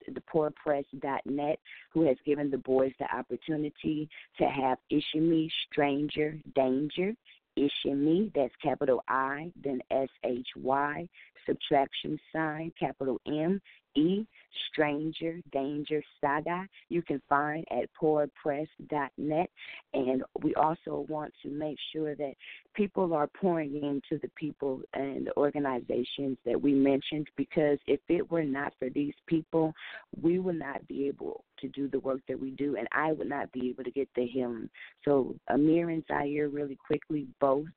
the 0.07 0.21
poorpress.net, 0.33 1.59
who 1.93 2.07
has 2.07 2.17
given 2.25 2.51
the 2.51 2.57
boys 2.59 2.91
the 2.99 3.15
opportunity 3.15 4.09
to 4.37 4.45
have 4.45 4.77
Ishimi, 4.91 5.49
Stranger, 5.71 6.37
Danger, 6.55 7.13
Ishimi, 7.57 8.31
that's 8.35 8.53
capital 8.61 9.03
I, 9.07 9.51
then 9.63 9.79
S 9.91 10.09
H 10.23 10.47
Y, 10.55 11.07
subtraction 11.45 12.19
sign, 12.31 12.71
capital 12.79 13.19
M, 13.27 13.59
E, 13.95 14.25
Stranger 14.71 15.39
Danger 15.51 16.01
Saga. 16.21 16.67
You 16.89 17.01
can 17.01 17.21
find 17.27 17.65
at 17.71 17.89
poorpress.net. 17.99 19.49
And 19.93 20.23
we 20.41 20.55
also 20.55 21.05
want 21.09 21.33
to 21.43 21.49
make 21.49 21.77
sure 21.91 22.15
that 22.15 22.33
people 22.73 23.13
are 23.13 23.27
pouring 23.27 23.75
into 23.75 24.21
the 24.21 24.29
people 24.35 24.81
and 24.93 25.27
the 25.27 25.37
organizations 25.37 26.37
that 26.45 26.61
we 26.61 26.73
mentioned 26.73 27.27
because 27.35 27.79
if 27.87 27.99
it 28.07 28.29
were 28.31 28.43
not 28.43 28.73
for 28.79 28.89
these 28.89 29.13
people, 29.27 29.73
we 30.21 30.39
would 30.39 30.59
not 30.59 30.87
be 30.87 31.07
able 31.07 31.43
to 31.59 31.67
do 31.69 31.87
the 31.87 31.99
work 31.99 32.21
that 32.27 32.39
we 32.39 32.51
do, 32.51 32.77
and 32.77 32.87
I 32.91 33.11
would 33.11 33.27
not 33.27 33.51
be 33.51 33.69
able 33.69 33.83
to 33.83 33.91
get 33.91 34.09
the 34.15 34.25
healing. 34.25 34.69
So, 35.03 35.35
Amir 35.49 35.89
and 35.89 36.03
Zaire, 36.07 36.49
really 36.49 36.77
quickly, 36.77 37.27
both 37.39 37.67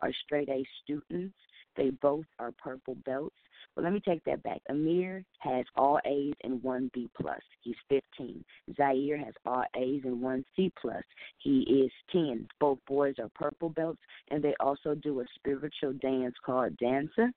are 0.00 0.12
straight 0.24 0.48
A 0.48 0.64
students. 0.82 1.34
They 1.76 1.90
both 1.90 2.26
are 2.38 2.52
purple 2.52 2.96
belts. 3.04 3.34
But 3.74 3.84
let 3.84 3.92
me 3.92 4.00
take 4.00 4.22
that 4.24 4.42
back. 4.42 4.60
Amir 4.68 5.24
has 5.38 5.64
all 5.76 5.98
A's 6.04 6.34
and 6.44 6.62
one 6.62 6.90
B 6.92 7.08
plus. 7.18 7.40
He's 7.62 7.76
15. 7.88 8.44
Zaire 8.76 9.18
has 9.18 9.34
all 9.46 9.64
A's 9.76 10.02
and 10.04 10.20
one 10.20 10.44
C 10.54 10.70
plus. 10.80 11.02
He 11.38 11.60
is 11.62 11.90
10. 12.12 12.46
Both 12.60 12.78
boys 12.86 13.14
are 13.18 13.30
purple 13.34 13.70
belts, 13.70 14.00
and 14.30 14.42
they 14.42 14.54
also 14.60 14.94
do 14.94 15.20
a 15.20 15.24
spiritual 15.34 15.94
dance 15.94 16.34
called 16.44 16.76
Dancer 16.76 17.30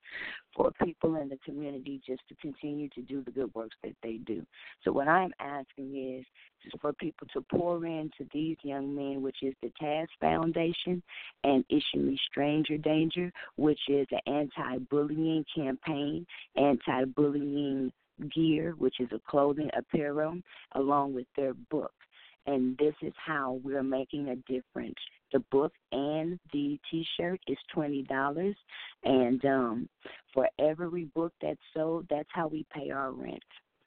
for 0.55 0.71
people 0.83 1.15
in 1.15 1.29
the 1.29 1.37
community 1.45 2.01
just 2.05 2.21
to 2.29 2.35
continue 2.35 2.89
to 2.89 3.01
do 3.01 3.21
the 3.23 3.31
good 3.31 3.53
works 3.53 3.75
that 3.83 3.95
they 4.03 4.19
do. 4.25 4.45
So 4.83 4.91
what 4.91 5.07
I'm 5.07 5.33
asking 5.39 6.17
is 6.19 6.25
just 6.63 6.79
for 6.81 6.93
people 6.93 7.27
to 7.33 7.41
pour 7.41 7.85
into 7.85 8.25
these 8.33 8.57
young 8.63 8.95
men, 8.95 9.21
which 9.21 9.37
is 9.41 9.53
the 9.61 9.71
Taz 9.81 10.07
Foundation 10.19 11.03
and 11.43 11.63
Issue 11.69 11.99
Me 11.99 12.17
Stranger 12.31 12.77
Danger, 12.77 13.31
which 13.57 13.79
is 13.87 14.07
an 14.11 14.33
anti-bullying 14.33 15.45
campaign, 15.53 16.24
anti-bullying 16.55 17.91
gear, 18.33 18.75
which 18.77 18.99
is 18.99 19.09
a 19.11 19.19
clothing 19.29 19.69
apparel, 19.77 20.39
along 20.73 21.13
with 21.13 21.27
their 21.35 21.53
book. 21.53 21.93
And 22.47 22.77
this 22.77 22.93
is 23.01 23.13
how 23.17 23.59
we're 23.63 23.83
making 23.83 24.29
a 24.29 24.35
difference. 24.51 24.95
The 25.33 25.39
book 25.51 25.73
and 25.91 26.39
the 26.53 26.79
T-shirt 26.89 27.39
is 27.47 27.57
twenty 27.73 28.03
dollars, 28.03 28.55
and 29.03 29.43
um, 29.45 29.89
for 30.33 30.47
every 30.59 31.05
book 31.05 31.33
that's 31.41 31.59
sold, 31.73 32.05
that's 32.09 32.29
how 32.31 32.47
we 32.47 32.65
pay 32.71 32.91
our 32.91 33.11
rent. 33.11 33.41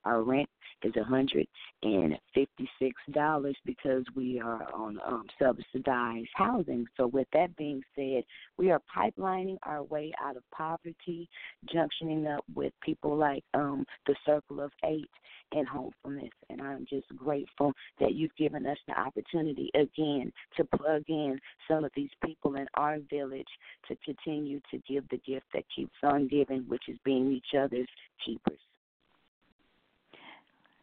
Our 0.08 0.22
rent 0.22 0.48
is 0.82 0.96
a 0.96 1.04
hundred 1.04 1.46
and 1.82 2.16
fifty 2.32 2.66
six 2.78 2.94
dollars 3.12 3.56
because 3.66 4.04
we 4.16 4.40
are 4.40 4.66
on 4.72 4.98
um, 5.06 5.26
subsidized 5.38 6.30
housing. 6.34 6.86
So 6.96 7.08
with 7.08 7.26
that 7.34 7.54
being 7.56 7.82
said, 7.94 8.24
we 8.56 8.70
are 8.70 8.80
pipelining 8.96 9.58
our 9.64 9.82
way 9.82 10.12
out 10.24 10.38
of 10.38 10.44
poverty, 10.50 11.28
junctioning 11.74 12.26
up 12.34 12.42
with 12.54 12.72
people 12.82 13.18
like 13.18 13.44
um, 13.52 13.84
the 14.06 14.14
Circle 14.24 14.62
of 14.62 14.72
Eight 14.82 15.10
and 15.52 15.68
Homefulness. 15.68 16.32
And 16.48 16.62
I'm 16.62 16.86
just 16.88 17.08
grateful 17.14 17.74
that 18.00 18.14
you've 18.14 18.34
given 18.36 18.64
us 18.66 18.78
the 18.86 18.98
opportunity 18.98 19.70
again 19.74 20.32
to 20.56 20.64
plug 20.64 21.02
in 21.08 21.38
some 21.68 21.84
of 21.84 21.90
these 21.94 22.10
people 22.24 22.54
in 22.54 22.66
our 22.74 22.96
village 23.10 23.46
to 23.88 23.96
continue 24.06 24.60
to 24.70 24.78
give 24.88 25.06
the 25.10 25.18
gift 25.18 25.46
that 25.52 25.64
keeps 25.74 25.96
on 26.02 26.28
giving, 26.28 26.62
which 26.62 26.88
is 26.88 26.96
being 27.04 27.30
each 27.30 27.58
other's 27.58 27.88
keepers. 28.24 28.58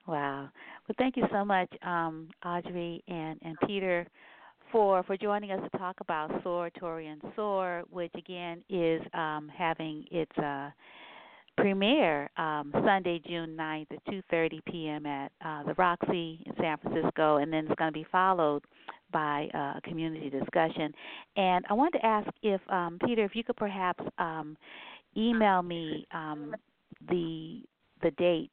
Wow. 0.08 0.50
Well, 0.88 0.96
thank 0.98 1.18
you 1.18 1.26
so 1.32 1.44
much, 1.44 1.70
um, 1.84 2.30
Audrey 2.46 3.04
and, 3.08 3.40
and 3.44 3.58
Peter, 3.66 4.08
for, 4.72 5.04
for 5.04 5.18
joining 5.18 5.52
us 5.52 5.60
to 5.72 5.78
talk 5.78 5.96
about 6.02 6.32
SOAR, 6.44 6.70
Torian 6.80 7.20
SOAR, 7.36 7.84
which 7.90 8.12
again 8.18 8.64
is 8.70 9.02
um, 9.14 9.50
having 9.56 10.06
its 10.12 10.38
uh, 10.38 10.70
premiere 11.58 12.30
um, 12.38 12.72
Sunday, 12.86 13.22
June 13.28 13.56
9th 13.58 13.88
at 13.92 14.06
2.30 14.14 14.60
p.m. 14.66 15.06
at 15.06 15.32
uh, 15.44 15.64
the 15.64 15.74
Roxie 15.76 16.44
in 16.46 16.54
San 16.60 16.78
Francisco, 16.78 17.38
and 17.38 17.52
then 17.52 17.66
it's 17.66 17.76
going 17.76 17.92
to 17.92 17.98
be 18.00 18.06
followed 18.12 18.64
by 19.12 19.48
uh, 19.54 19.78
a 19.78 19.82
community 19.84 20.30
discussion. 20.30 20.94
And 21.38 21.66
I 21.70 21.74
wanted 21.74 22.00
to 22.00 22.06
ask 22.06 22.28
if, 22.44 22.62
um, 22.70 23.00
Peter, 23.06 23.24
if 23.24 23.36
you 23.36 23.44
could 23.44 23.56
perhaps 23.56 24.04
um, 24.18 24.58
email 25.18 25.62
me 25.64 26.06
um, 26.14 26.54
the 27.10 27.62
the 28.02 28.12
date 28.12 28.52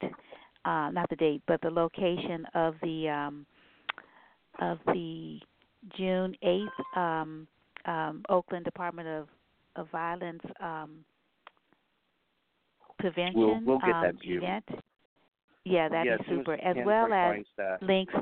uh, 0.64 0.90
not 0.90 1.08
the 1.10 1.16
date, 1.16 1.42
but 1.46 1.60
the 1.62 1.70
location 1.70 2.46
of 2.54 2.74
the 2.82 3.08
um, 3.08 3.46
of 4.60 4.78
the 4.86 5.38
June 5.96 6.34
eighth 6.42 6.96
um, 6.96 7.46
um, 7.86 8.22
Oakland 8.28 8.64
Department 8.64 9.08
of 9.08 9.28
of 9.76 9.90
Violence 9.90 10.42
um, 10.60 11.04
Prevention 12.98 13.34
we'll, 13.34 13.60
we'll 13.64 13.78
get 13.78 13.94
um, 13.94 14.02
that 14.02 14.24
you. 14.24 14.38
event. 14.38 14.64
Yeah, 15.64 15.88
that'd 15.88 16.06
yeah, 16.06 16.16
be 16.16 16.38
super. 16.38 16.54
As, 16.54 16.76
as 16.76 16.86
well 16.86 17.12
as 17.12 17.36
links 17.80 18.14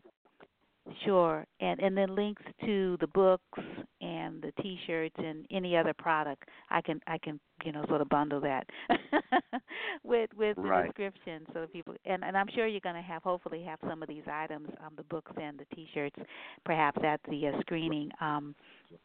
Sure, 1.05 1.47
and 1.61 1.81
and 1.81 1.97
then 1.97 2.15
links 2.15 2.43
to 2.65 2.97
the 3.01 3.07
books 3.09 3.59
and 4.01 4.43
the 4.43 4.53
T-shirts 4.63 5.15
and 5.19 5.47
any 5.51 5.77
other 5.77 5.95
product. 5.95 6.45
I 6.71 6.81
can 6.81 7.01
I 7.07 7.19
can 7.19 7.39
you 7.65 7.73
know 7.73 7.85
sort 7.89 8.01
of 8.01 8.09
bundle 8.09 8.41
that 8.41 8.67
with 10.03 10.31
with 10.37 10.57
the 10.57 10.63
right. 10.63 10.87
description 10.87 11.47
so 11.53 11.67
people 11.73 11.95
and 12.05 12.25
and 12.25 12.37
I'm 12.37 12.49
sure 12.55 12.67
you're 12.67 12.81
going 12.81 12.97
to 12.97 13.03
have 13.03 13.23
hopefully 13.23 13.63
have 13.65 13.79
some 13.89 14.03
of 14.03 14.09
these 14.09 14.25
items, 14.31 14.69
um, 14.85 14.93
the 14.97 15.05
books 15.05 15.33
and 15.41 15.59
the 15.59 15.75
T-shirts, 15.75 16.17
perhaps 16.65 16.99
at 17.05 17.21
the 17.29 17.49
uh, 17.49 17.61
screening 17.61 18.11
um, 18.21 18.55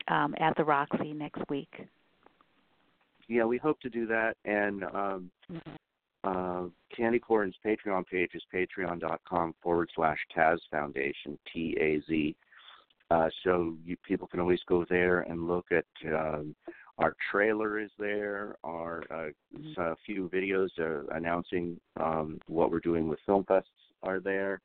um, 0.08 0.34
at 0.40 0.56
the 0.58 0.64
Roxie 0.64 1.14
next 1.14 1.42
week. 1.50 1.74
Yeah, 3.28 3.46
we 3.46 3.58
hope 3.58 3.80
to 3.82 3.90
do 3.90 4.06
that, 4.08 4.36
and 4.46 4.84
um, 4.84 5.32
mm-hmm. 5.52 5.72
Uh, 6.26 6.64
Candy 6.96 7.20
Corn's 7.20 7.56
Patreon 7.64 8.06
page 8.08 8.32
is 8.34 8.42
patreon.com 8.54 9.54
forward 9.62 9.90
slash 9.96 10.18
Taz 10.36 10.58
Foundation, 10.72 11.38
T 11.54 11.78
A 11.80 12.02
Z. 12.08 12.36
Uh, 13.12 13.30
so 13.44 13.76
you, 13.86 13.96
people 13.98 14.28
can 14.28 14.40
always 14.40 14.62
go 14.68 14.84
there 14.90 15.22
and 15.22 15.48
look 15.48 15.68
at 15.72 15.86
um, 16.08 16.56
our 16.98 17.16
trailer 17.32 17.80
is 17.80 17.92
there. 18.00 18.56
Our 18.64 19.04
uh, 19.12 19.30
mm-hmm. 19.56 19.80
a 19.80 19.96
few 20.04 20.28
videos 20.34 20.70
uh, 20.80 21.06
announcing 21.16 21.80
um, 22.00 22.40
what 22.48 22.72
we're 22.72 22.80
doing 22.80 23.08
with 23.08 23.20
Film 23.26 23.44
Fests 23.44 23.64
are 24.02 24.20
there. 24.20 24.62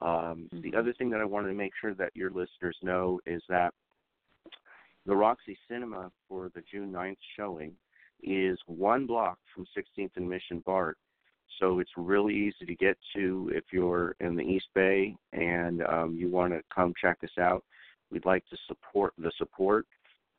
Um, 0.00 0.48
mm-hmm. 0.54 0.60
The 0.60 0.76
other 0.76 0.92
thing 0.92 1.10
that 1.10 1.20
I 1.20 1.24
wanted 1.24 1.48
to 1.48 1.54
make 1.54 1.72
sure 1.80 1.94
that 1.94 2.14
your 2.14 2.30
listeners 2.30 2.76
know 2.80 3.18
is 3.26 3.42
that 3.48 3.74
the 5.04 5.16
Roxie 5.16 5.58
Cinema 5.68 6.12
for 6.28 6.50
the 6.54 6.62
June 6.70 6.92
9th 6.92 7.16
showing 7.36 7.72
is 8.22 8.58
one 8.66 9.06
block 9.06 9.38
from 9.54 9.66
16th 9.76 10.10
and 10.16 10.28
Mission 10.28 10.62
BART. 10.64 10.96
So 11.60 11.80
it's 11.80 11.90
really 11.96 12.34
easy 12.34 12.66
to 12.66 12.74
get 12.74 12.96
to 13.14 13.50
if 13.54 13.64
you're 13.72 14.16
in 14.20 14.36
the 14.36 14.42
East 14.42 14.68
Bay 14.74 15.14
and 15.32 15.82
um, 15.82 16.16
you 16.16 16.30
want 16.30 16.52
to 16.52 16.62
come 16.74 16.94
check 17.00 17.18
us 17.22 17.38
out. 17.38 17.62
We'd 18.10 18.26
like 18.26 18.44
to 18.48 18.56
support 18.66 19.12
the 19.18 19.30
support. 19.38 19.86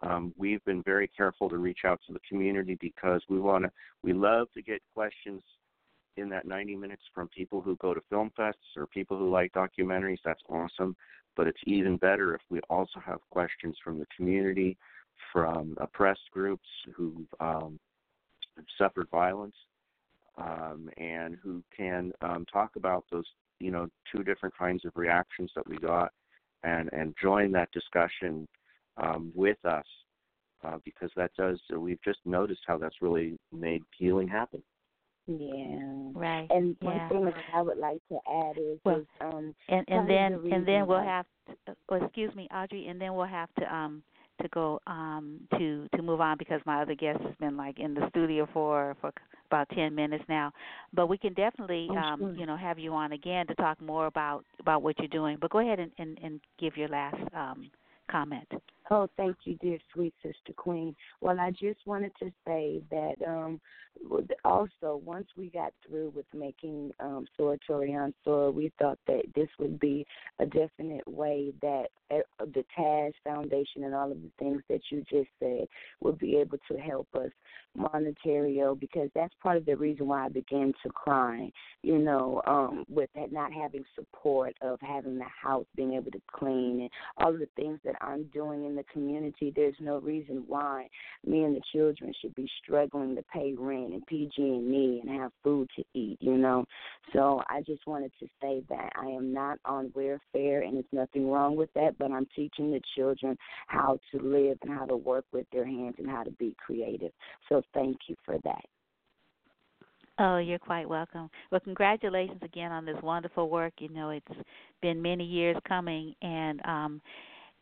Um, 0.02 0.34
we've 0.38 0.64
been 0.66 0.84
very 0.84 1.08
careful 1.08 1.50
to 1.50 1.58
reach 1.58 1.80
out 1.86 2.00
to 2.08 2.14
the 2.14 2.20
community 2.28 2.78
because 2.82 3.22
we 3.30 3.40
want 3.40 3.64
to. 3.64 3.72
We 4.04 4.14
love 4.14 4.48
to 4.54 4.62
get 4.62 4.82
questions 4.94 5.42
in 6.18 6.30
that 6.30 6.46
90 6.46 6.76
minutes 6.76 7.04
from 7.16 7.30
people 7.30 7.62
who 7.62 7.76
go 7.78 7.94
to 7.94 8.02
film 8.10 8.32
fests 8.38 8.76
or 8.76 8.86
people 8.88 9.18
who 9.18 9.30
like 9.30 9.54
documentaries. 9.54 10.20
That's 10.24 10.42
awesome. 10.50 10.96
But 11.36 11.48
it's 11.48 11.60
even 11.66 11.98
better 11.98 12.36
if 12.36 12.42
we 12.50 12.60
also 12.70 13.00
have 13.04 13.20
questions 13.32 13.76
from 13.84 13.98
the 13.98 14.06
community, 14.16 14.78
from 15.32 15.76
oppressed 15.80 16.30
groups 16.32 16.68
who've 16.96 17.28
um, 17.40 17.80
suffered 18.78 19.08
violence, 19.12 19.56
um, 20.38 20.90
and 20.98 21.38
who 21.44 21.64
can 21.76 22.12
um, 22.22 22.46
talk 22.52 22.76
about 22.76 23.06
those, 23.12 23.26
you 23.60 23.72
know, 23.72 23.88
two 24.12 24.24
different 24.24 24.56
kinds 24.58 24.86
of 24.86 24.92
reactions 24.96 25.52
that 25.56 25.68
we 25.68 25.78
got, 25.78 26.12
and 26.64 26.90
and 26.94 27.16
join 27.22 27.52
that 27.52 27.72
discussion 27.72 28.48
um, 28.98 29.32
with 29.36 29.64
us, 29.66 29.86
uh, 30.64 30.78
because 30.84 31.12
that 31.16 31.32
does. 31.38 31.60
We've 31.76 32.02
just 32.04 32.20
noticed 32.26 32.62
how 32.66 32.78
that's 32.78 33.02
really 33.02 33.38
made 33.52 33.84
healing 33.98 34.28
happen. 34.28 34.64
Yeah. 35.26 35.80
Right. 36.14 36.48
And 36.50 36.76
one 36.82 36.96
yeah. 36.96 37.10
thing 37.10 37.26
that 37.26 37.34
I 37.54 37.62
would 37.62 37.78
like 37.78 38.02
to 38.10 38.18
add 38.30 38.58
is, 38.58 38.80
well, 38.84 38.98
is 38.98 39.08
um 39.22 39.56
and 39.70 39.86
and 39.88 40.10
then 40.10 40.42
the 40.44 40.52
and 40.52 40.68
then 40.68 40.86
we'll 40.86 41.02
have 41.02 41.26
to, 41.48 41.76
oh, 41.90 41.96
excuse 41.96 42.36
me, 42.36 42.48
Audrey, 42.54 42.88
and 42.88 43.00
then 43.00 43.14
we'll 43.14 43.26
have 43.26 43.54
to 43.60 43.74
um 43.74 44.04
to 44.42 44.48
go 44.50 44.80
um 44.88 45.40
to 45.58 45.88
to 45.96 46.02
move 46.02 46.22
on 46.22 46.38
because 46.38 46.62
my 46.66 46.82
other 46.82 46.96
guest 46.96 47.22
has 47.22 47.36
been 47.40 47.58
like 47.58 47.80
in 47.80 47.94
the 47.94 48.08
studio 48.10 48.48
for 48.54 48.96
for 49.02 49.12
about 49.48 49.70
10 49.70 49.94
minutes 49.94 50.24
now. 50.28 50.52
But 50.94 51.08
we 51.08 51.18
can 51.18 51.34
definitely 51.34 51.88
oh, 51.92 51.98
um 51.98 52.20
sure. 52.20 52.36
you 52.36 52.46
know 52.46 52.58
have 52.58 52.80
you 52.80 52.94
on 52.94 53.12
again 53.12 53.48
to 53.48 53.56
talk 53.56 53.82
more 53.82 54.08
about 54.08 54.46
about 54.60 54.82
what 54.82 54.98
you're 55.00 55.08
doing. 55.08 55.38
But 55.40 55.52
go 55.52 55.60
ahead 55.60 55.80
and 55.80 55.92
and, 55.98 56.18
and 56.24 56.42
give 56.60 56.78
your 56.78 56.90
last 56.90 57.18
um 57.36 57.70
comment 58.10 58.48
Oh, 58.90 59.08
thank 59.16 59.38
you, 59.46 59.58
dear 59.62 59.78
sweet 59.94 60.14
sister 60.22 60.54
queen. 60.56 60.96
Well, 61.22 61.40
I 61.40 61.52
just 61.52 61.80
wanted 61.86 62.12
to 62.20 62.32
say 62.46 62.82
that 62.92 63.16
um 63.26 63.62
also 64.44 65.02
once 65.06 65.28
we 65.38 65.50
got 65.50 65.74
through 65.88 66.12
with 66.16 66.26
making 66.34 66.92
um 67.00 67.26
on 67.40 68.14
Sora, 68.24 68.52
we 68.52 68.72
thought 68.80 69.00
that 69.08 69.24
this 69.36 69.48
would 69.60 69.80
be 69.80 70.06
a 70.40 70.46
definite 70.46 71.08
way 71.08 71.54
that 71.62 71.88
uh, 72.12 72.20
the 72.40 72.66
Taz 72.78 73.14
Foundation 73.24 73.86
and 73.86 73.96
all 73.96 74.12
of 74.12 74.22
the 74.22 74.32
things 74.38 74.62
that 74.70 74.82
you 74.90 75.04
just 75.10 75.30
said 75.40 75.68
would 76.02 76.20
be 76.20 76.36
able 76.38 76.58
to 76.70 76.78
help 76.78 77.08
us 77.16 77.32
monetario 77.78 78.80
because 78.80 79.10
that's 79.16 79.34
part 79.42 79.58
of 79.58 79.66
the 79.66 79.76
reason 79.76 80.08
why 80.08 80.26
I 80.26 80.30
began 80.30 80.74
to 80.84 80.90
cry, 80.90 81.52
you 81.82 81.98
know, 81.98 82.42
um, 82.46 82.86
with 82.90 83.10
that 83.16 83.32
not 83.32 83.52
having 83.52 83.84
support 83.96 84.56
of 84.62 84.80
having 84.82 85.18
the 85.18 85.26
house 85.26 85.66
being 85.76 85.94
able 85.94 86.12
to 86.12 86.22
clean 86.32 86.82
and 86.82 86.90
all 87.18 87.34
of 87.34 87.40
the 87.40 87.50
things 87.56 87.80
that 87.84 87.96
I'm 88.02 88.26
doing 88.26 88.66
in 88.74 88.78
the 88.78 88.84
community, 88.92 89.54
there's 89.56 89.76
no 89.80 90.00
reason 90.00 90.44
why 90.48 90.88
me 91.26 91.44
and 91.44 91.56
the 91.56 91.62
children 91.72 92.12
should 92.20 92.34
be 92.34 92.50
struggling 92.64 93.16
to 93.16 93.24
pay 93.32 93.54
rent 93.56 93.94
and 93.94 94.06
PG 94.08 94.32
and 94.38 94.74
E 94.74 95.02
and 95.06 95.22
have 95.22 95.32
food 95.44 95.70
to 95.76 95.84
eat, 95.94 96.18
you 96.20 96.38
know. 96.38 96.66
So 97.14 97.42
I 97.48 97.62
just 97.62 97.86
wanted 97.86 98.12
to 98.20 98.28
say 98.42 98.64
that 98.70 98.92
I 98.96 99.06
am 99.06 99.32
not 99.32 99.60
on 99.66 99.92
welfare 99.94 100.62
and 100.62 100.78
it's 100.78 100.92
nothing 100.92 101.30
wrong 101.30 101.56
with 101.56 101.72
that, 101.76 101.98
but 102.00 102.12
I'm 102.12 102.28
teaching 102.36 102.72
the 102.72 102.82
children 102.96 103.38
how 103.68 104.00
to 104.12 104.20
live 104.20 104.58
and 104.64 104.72
how 104.72 104.86
to 104.86 104.98
work 104.98 105.26
with 105.32 105.46
their 105.52 105.66
hands 105.66 105.96
and 106.00 106.10
how 106.10 106.24
to 106.24 106.32
be 106.32 106.56
creative. 106.58 107.12
So 107.50 107.62
thank 107.74 107.98
you 108.08 108.16
for 108.26 108.38
that. 108.44 108.66
Oh, 110.20 110.38
you're 110.38 110.60
quite 110.60 110.88
welcome. 110.88 111.30
Well, 111.52 111.62
congratulations 111.62 112.40
again 112.44 112.72
on 112.72 112.86
this 112.86 112.98
wonderful 113.02 113.50
work. 113.50 113.74
You 113.80 113.90
know, 113.90 114.12
it's 114.12 114.26
been 114.82 115.02
many 115.02 115.24
years 115.24 115.58
coming, 115.68 116.14
and 116.22 116.62
um, 116.66 117.02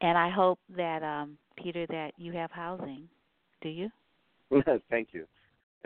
and 0.02 0.18
I 0.18 0.30
hope 0.30 0.60
that 0.76 1.04
um, 1.04 1.38
Peter, 1.58 1.86
that 1.88 2.12
you 2.18 2.32
have 2.34 2.52
housing. 2.52 3.08
Do 3.62 3.70
you? 3.70 3.90
thank 4.90 5.10
you. 5.12 5.26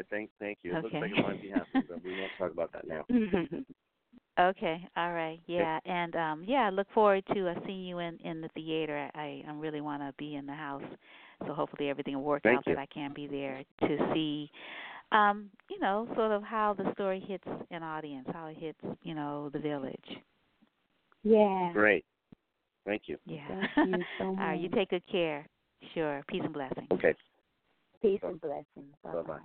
Thank, 0.10 0.30
thank 0.40 0.60
you. 0.64 0.74
It 0.74 0.78
okay. 0.78 0.84
looks 0.84 0.94
like 0.94 1.12
it 1.12 1.28
might 1.28 1.42
be 1.42 1.50
happening, 1.50 1.84
but 1.88 2.04
we 2.04 2.20
won't 2.20 2.32
talk 2.38 2.52
about 2.52 2.72
that 2.74 2.88
now. 2.88 3.06
okay, 4.40 4.88
all 4.98 5.14
right, 5.14 5.40
yeah, 5.48 5.80
and 5.86 6.16
um, 6.16 6.44
yeah, 6.46 6.68
I 6.68 6.70
look 6.70 6.88
forward 6.94 7.24
to 7.34 7.50
uh, 7.50 7.54
seeing 7.66 7.86
you 7.86 8.00
in 8.00 8.18
in 8.24 8.42
the 8.42 8.50
theater. 8.50 9.10
I 9.16 9.44
I 9.48 9.54
really 9.54 9.82
want 9.82 10.02
to 10.02 10.14
be 10.18 10.36
in 10.36 10.46
the 10.46 10.54
house, 10.54 10.84
so 11.46 11.54
hopefully 11.54 11.90
everything 11.90 12.16
will 12.16 12.24
work 12.24 12.44
Thank 12.44 12.58
out 12.58 12.68
you. 12.68 12.76
that 12.76 12.82
I 12.82 12.88
can 12.88 13.14
be 13.14 13.28
there 13.28 13.64
to 13.82 14.12
see 14.14 14.52
um, 15.12 15.50
you 15.70 15.80
know, 15.80 16.08
sort 16.16 16.32
of 16.32 16.44
how 16.44 16.74
the 16.74 16.92
story 16.94 17.24
hits 17.26 17.48
an 17.72 17.84
audience, 17.84 18.28
how 18.34 18.48
it 18.48 18.58
hits, 18.58 18.80
you 19.04 19.14
know, 19.14 19.50
the 19.54 19.60
village. 19.60 20.20
Yeah. 21.24 21.72
Great. 21.74 22.06
Thank 22.86 23.04
you. 23.08 23.18
Yeah. 23.26 23.48
Thank 23.76 23.98
you 23.98 24.04
so 24.18 24.24
All 24.26 24.36
right, 24.36 24.60
you 24.60 24.70
take 24.70 24.90
good 24.90 25.06
care. 25.12 25.48
Sure. 25.94 26.24
Peace 26.28 26.42
and 26.44 26.54
blessings. 26.54 26.88
Okay. 26.92 27.14
Peace 28.02 28.20
and 28.24 28.40
blessings. 28.40 28.94
Bye-bye. 29.04 29.40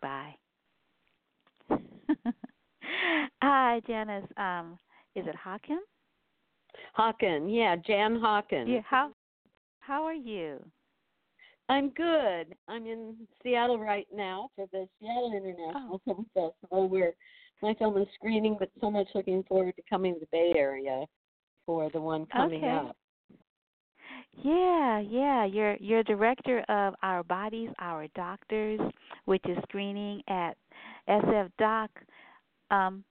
Bye. 0.00 0.34
Hi, 3.42 3.80
Janice. 3.86 4.24
Um, 4.36 4.78
is 5.14 5.24
it 5.26 5.34
Haaken? 5.44 5.78
Haaken, 6.98 7.46
yeah, 7.54 7.76
Jan 7.76 8.18
Haaken. 8.18 8.68
Yeah. 8.68 8.80
How 8.88 9.12
How 9.80 10.04
are 10.04 10.14
you? 10.14 10.64
I'm 11.68 11.90
good. 11.90 12.54
I'm 12.68 12.86
in 12.86 13.16
Seattle 13.42 13.78
right 13.78 14.06
now 14.14 14.50
for 14.54 14.66
the 14.72 14.86
Seattle 15.00 15.32
International 15.34 15.94
Oh. 15.94 16.00
Film 16.04 16.26
Festival 16.34 16.88
where 16.88 17.14
my 17.62 17.74
film 17.74 17.96
is 17.96 18.06
screening, 18.14 18.56
but 18.58 18.70
so 18.80 18.90
much 18.90 19.06
looking 19.14 19.42
forward 19.44 19.74
to 19.76 19.82
coming 19.88 20.14
to 20.14 20.20
the 20.20 20.26
Bay 20.30 20.52
Area 20.56 21.06
for 21.66 21.90
the 21.90 22.00
one 22.00 22.26
coming 22.26 22.62
Okay. 22.64 22.72
up. 22.72 22.96
Yeah, 24.42 24.98
yeah. 25.00 25.44
You're 25.44 25.76
you're 25.76 26.02
director 26.02 26.60
of 26.68 26.94
Our 27.02 27.22
Bodies, 27.22 27.70
Our 27.78 28.06
Doctors, 28.14 28.80
which 29.26 29.42
is 29.48 29.56
screening 29.68 30.22
at 30.28 30.56
SF 31.08 31.50
Doc 31.58 31.90
um 32.70 33.04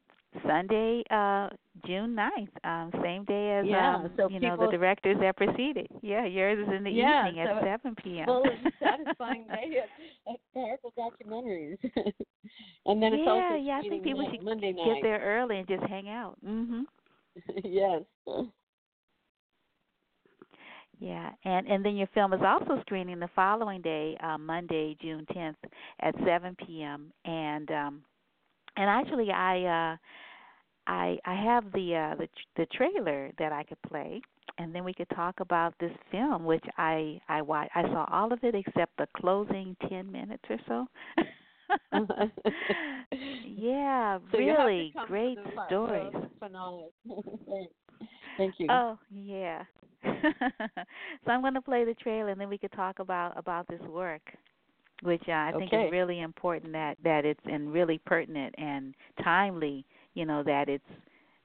Sunday, 0.46 1.04
uh 1.12 1.50
June 1.86 2.16
ninth, 2.16 2.50
um, 2.64 2.92
same 3.04 3.24
day 3.26 3.60
as 3.60 3.66
Yeah, 3.68 3.96
um 3.96 4.12
so 4.18 4.28
you 4.30 4.40
know, 4.40 4.52
people- 4.52 4.66
the 4.68 4.78
directors 4.78 5.18
that 5.22 5.38
preceded. 5.38 5.88
Yeah, 6.02 6.26
yours 6.26 6.60
is 6.68 6.74
in 6.76 6.84
the 6.84 6.92
Yeah, 6.92 7.28
evening 7.28 7.46
so 7.46 7.58
at 7.58 7.64
seven 7.64 7.96
PM. 7.96 8.26
Full 8.26 8.44
and 8.44 8.74
satisfying 8.80 9.46
day 9.48 9.82
of, 10.28 10.36
powerful 10.54 10.92
documentaries. 10.98 11.78
and 12.86 13.02
then 13.02 13.14
it's 13.14 13.24
yeah, 13.26 13.32
also 13.32 13.56
yeah, 13.62 13.80
I 13.84 13.88
think 13.88 14.04
people 14.04 14.28
should 14.30 14.44
Monday 14.44 14.74
get 14.74 14.86
night. 14.86 15.04
there 15.04 15.20
early 15.20 15.60
and 15.60 15.68
just 15.68 15.84
hang 15.84 16.10
out. 16.10 16.36
Mhm. 16.46 16.84
yes. 17.64 18.04
Yeah, 21.00 21.32
and 21.44 21.68
and 21.68 21.84
then 21.84 21.96
your 21.98 22.08
film 22.14 22.34
is 22.34 22.42
also 22.46 22.80
screening 22.82 23.20
the 23.20 23.30
following 23.36 23.82
day, 23.82 24.18
uh, 24.24 24.38
Monday, 24.38 24.96
June 25.02 25.26
10th 25.36 25.58
at 26.02 26.16
7 26.26 26.56
p.m. 26.66 27.12
And 27.26 27.70
um, 27.72 28.04
and 28.78 28.90
actually, 28.90 29.32
I 29.32 29.94
uh, 29.94 29.98
I 30.88 31.18
I 31.26 31.36
have 31.36 31.72
the 31.74 31.96
uh, 31.96 32.16
the 32.16 32.28
the 32.58 32.66
trailer 32.68 33.32
that 33.40 33.52
I 33.52 33.64
could 33.64 33.82
play, 33.88 34.22
and 34.60 34.74
then 34.74 34.84
we 34.84 34.94
could 34.94 35.10
talk 35.16 35.40
about 35.40 35.74
this 35.80 35.94
film, 36.12 36.46
which 36.46 36.66
I 36.78 37.20
I 37.30 37.42
watched. 37.42 37.72
I 37.76 37.84
saw 37.84 38.06
all 38.12 38.32
of 38.34 38.40
it 38.44 38.56
except 38.56 38.98
the 38.98 39.08
closing 39.18 39.76
10 39.90 40.12
minutes 40.12 40.44
or 40.50 40.58
so. 40.68 40.88
yeah, 43.58 44.20
So 44.32 44.38
you 44.38 44.50
have 44.50 44.58
to 44.58 44.64
really 44.64 44.94
great 45.08 45.38
the 45.44 45.52
fi- 45.56 45.68
stories. 45.68 46.14
Thanks. 47.50 47.74
Thank 48.38 48.56
you. 48.58 48.68
Oh 48.70 48.98
yeah. 49.12 49.64
so 50.04 51.32
I'm 51.32 51.42
going 51.42 51.54
to 51.54 51.62
play 51.62 51.86
the 51.86 51.94
trailer, 51.96 52.30
and 52.30 52.40
then 52.42 52.50
we 52.50 52.58
could 52.58 52.72
talk 52.74 53.00
about 53.00 53.38
about 53.38 53.68
this 53.68 53.82
work, 53.82 54.22
which 55.02 55.24
uh, 55.28 55.32
I 55.32 55.52
think 55.58 55.72
is 55.74 55.92
really 55.92 56.22
important 56.22 56.74
that 56.74 56.98
that 57.04 57.26
it's 57.26 57.40
and 57.46 57.72
really 57.72 58.00
pertinent 58.06 58.54
and 58.58 58.94
timely. 59.24 59.86
You 60.14 60.26
know 60.26 60.44
that 60.44 60.68
it's 60.70 60.84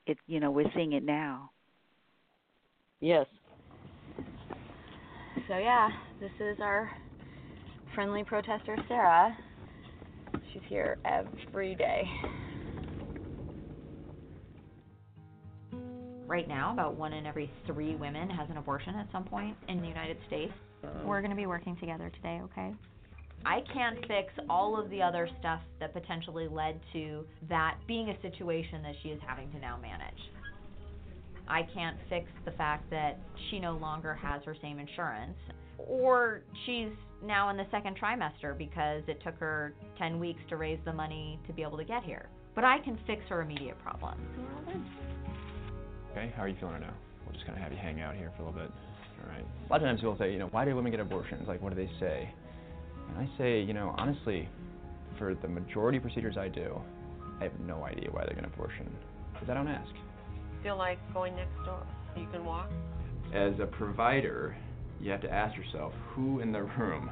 it's 0.07 0.21
you 0.27 0.41
know 0.41 0.51
we're 0.51 0.71
seeing 0.75 0.93
it 0.93 1.05
now. 1.05 1.51
yes. 3.01 3.27
So 5.49 5.57
yeah, 5.57 5.89
this 6.21 6.33
is 6.41 6.59
our 6.61 6.91
friendly 7.95 8.25
protester 8.25 8.77
Sarah. 8.89 9.37
She's 10.59 10.69
here 10.69 10.99
every 11.05 11.75
day. 11.75 12.03
Right 16.27 16.49
now, 16.49 16.73
about 16.73 16.97
one 16.97 17.13
in 17.13 17.27
every 17.27 17.51
three 17.67 17.97
women 17.97 18.29
has 18.31 18.49
an 18.51 18.57
abortion 18.57 18.95
at 18.97 19.09
some 19.13 19.25
point 19.25 19.57
in 19.69 19.81
the 19.81 19.89
United 19.89 20.17
States. 20.27 20.53
Oh. 20.85 20.89
We're 21.07 21.21
going 21.21 21.31
to 21.31 21.37
be 21.37 21.47
working 21.47 21.77
together 21.77 22.11
today, 22.15 22.41
okay? 22.45 22.75
I 23.45 23.61
can't 23.73 23.99
fix 24.07 24.33
all 24.51 24.79
of 24.79 24.91
the 24.91 25.01
other 25.01 25.29
stuff 25.41 25.61
that 25.81 25.93
potentially 25.93 26.49
led 26.49 26.81
to 26.93 27.25
that 27.49 27.79
being 27.87 28.11
a 28.11 28.21
situation 28.21 28.83
that 28.83 28.95
she 29.03 29.11
is 29.11 29.21
having 29.27 29.51
to 29.53 29.59
now 29.59 29.79
manage. 29.81 30.21
I 31.47 31.63
can't 31.73 31.97
fix 32.11 32.27
the 32.45 32.51
fact 32.53 32.91
that 32.91 33.19
she 33.49 33.59
no 33.59 33.77
longer 33.77 34.15
has 34.15 34.43
her 34.45 34.57
same 34.61 34.79
insurance, 34.79 35.39
or 35.79 36.43
she's 36.67 36.91
now 37.23 37.51
in 37.51 37.57
the 37.57 37.67
second 37.71 37.97
trimester 37.99 38.57
because 38.57 39.03
it 39.09 39.23
took 39.25 39.37
her 39.37 39.75
10 39.99 40.19
weeks 40.19 40.41
to 40.49 40.57
raise 40.57 40.79
the 40.85 40.93
money 40.93 41.39
to 41.47 41.53
be 41.53 41.63
able 41.63 41.79
to 41.79 41.85
get 41.85 42.03
here. 42.05 42.29
But 42.55 42.65
I 42.65 42.79
can 42.79 42.99
fix 43.07 43.23
her 43.29 43.43
immediate 43.43 43.81
problems. 43.83 44.21
Okay, 46.13 46.33
how 46.37 46.43
are 46.43 46.49
you 46.49 46.57
feeling 46.59 46.75
right 46.75 46.83
now? 46.83 46.95
We'll 47.25 47.35
just 47.35 47.47
kind 47.47 47.57
of 47.57 47.63
have 47.63 47.73
you 47.73 47.79
hang 47.79 48.01
out 48.01 48.15
here 48.15 48.33
for 48.37 48.43
a 48.43 48.47
little 48.47 48.61
bit. 48.61 48.71
All 49.23 49.31
right. 49.31 49.45
A 49.45 49.73
lot 49.73 49.83
of 49.83 49.87
times 49.87 50.01
people 50.01 50.17
say, 50.19 50.33
you 50.33 50.39
know, 50.39 50.49
why 50.49 50.65
do 50.65 50.75
women 50.75 50.91
get 50.91 51.01
abortions? 51.01 51.47
Like, 51.47 51.61
what 51.63 51.75
do 51.75 51.77
they 51.77 51.91
say? 52.01 52.33
And 53.09 53.19
I 53.19 53.39
say, 53.39 53.61
you 53.61 53.73
know, 53.75 53.95
honestly, 53.97 54.49
for 55.19 55.35
the 55.35 55.49
majority 55.49 55.99
of 55.99 56.05
procedures 56.05 56.37
I 56.37 56.49
do, 56.49 56.81
I 57.41 57.45
have 57.45 57.59
no 57.61 57.85
idea 57.85 58.11
why 58.11 58.25
they're 58.25 58.35
getting 58.35 58.45
an 58.45 58.53
abortion 58.55 58.89
because 59.33 59.49
I 59.49 59.55
don't 59.55 59.69
ask. 59.69 59.91
Feel 60.63 60.77
like 60.77 60.99
going 61.13 61.37
next 61.37 61.55
door? 61.65 61.87
You 62.17 62.27
can 62.33 62.45
walk. 62.45 62.69
As 63.33 63.53
a 63.61 63.67
provider, 63.67 64.57
you 65.01 65.11
have 65.11 65.21
to 65.23 65.33
ask 65.33 65.57
yourself 65.57 65.93
who 66.11 66.41
in 66.41 66.53
the 66.53 66.63
room 66.63 67.11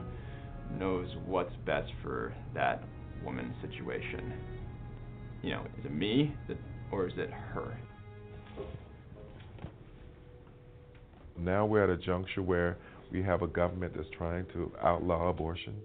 knows 0.79 1.09
what's 1.27 1.55
best 1.65 1.91
for 2.03 2.35
that 2.55 2.83
woman's 3.25 3.55
situation. 3.63 4.33
You 5.43 5.51
know, 5.51 5.63
is 5.79 5.85
it 5.85 5.93
me 5.93 6.35
or 6.91 7.07
is 7.07 7.15
it 7.17 7.31
her? 7.31 7.77
Now 11.39 11.67
we're 11.67 11.85
at 11.85 11.91
a 11.91 11.97
juncture 11.97 12.43
where 12.43 12.79
we 13.13 13.23
have 13.23 13.43
a 13.43 13.47
government 13.47 13.93
that's 13.95 14.09
trying 14.17 14.47
to 14.55 14.73
outlaw 14.83 15.29
abortion, 15.29 15.77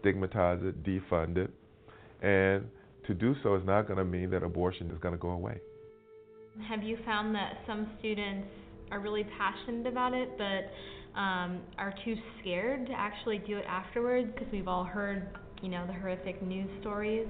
stigmatize 0.00 0.60
it, 0.62 0.82
defund 0.82 1.36
it, 1.36 1.50
and 2.20 2.66
to 3.06 3.14
do 3.14 3.34
so 3.42 3.54
is 3.54 3.64
not 3.64 3.86
going 3.86 3.98
to 3.98 4.04
mean 4.04 4.30
that 4.30 4.42
abortion 4.42 4.90
is 4.90 4.98
going 4.98 5.14
to 5.14 5.18
go 5.18 5.30
away. 5.30 5.58
Have 6.68 6.82
you 6.82 6.98
found 7.06 7.34
that 7.34 7.58
some 7.66 7.88
students 8.00 8.48
are 8.90 9.00
really 9.00 9.24
passionate 9.38 9.86
about 9.86 10.12
it, 10.14 10.36
but 10.36 10.70
um, 11.18 11.58
are 11.76 11.92
too 12.04 12.14
scared 12.40 12.86
to 12.86 12.92
actually 12.92 13.38
do 13.38 13.58
it 13.58 13.64
afterwards? 13.68 14.30
Because 14.32 14.50
we've 14.52 14.68
all 14.68 14.84
heard, 14.84 15.28
you 15.60 15.68
know, 15.68 15.84
the 15.86 15.92
horrific 15.92 16.40
news 16.42 16.70
stories. 16.80 17.26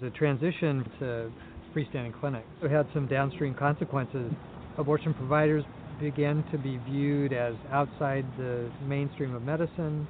The 0.00 0.10
transition 0.10 0.84
to 0.98 1.30
freestanding 1.74 2.18
clinics 2.18 2.48
had 2.68 2.88
some 2.92 3.06
downstream 3.06 3.54
consequences. 3.54 4.32
Abortion 4.78 5.14
providers 5.14 5.64
began 6.00 6.42
to 6.50 6.58
be 6.58 6.80
viewed 6.88 7.32
as 7.32 7.54
outside 7.70 8.26
the 8.36 8.68
mainstream 8.84 9.34
of 9.34 9.42
medicine. 9.42 10.08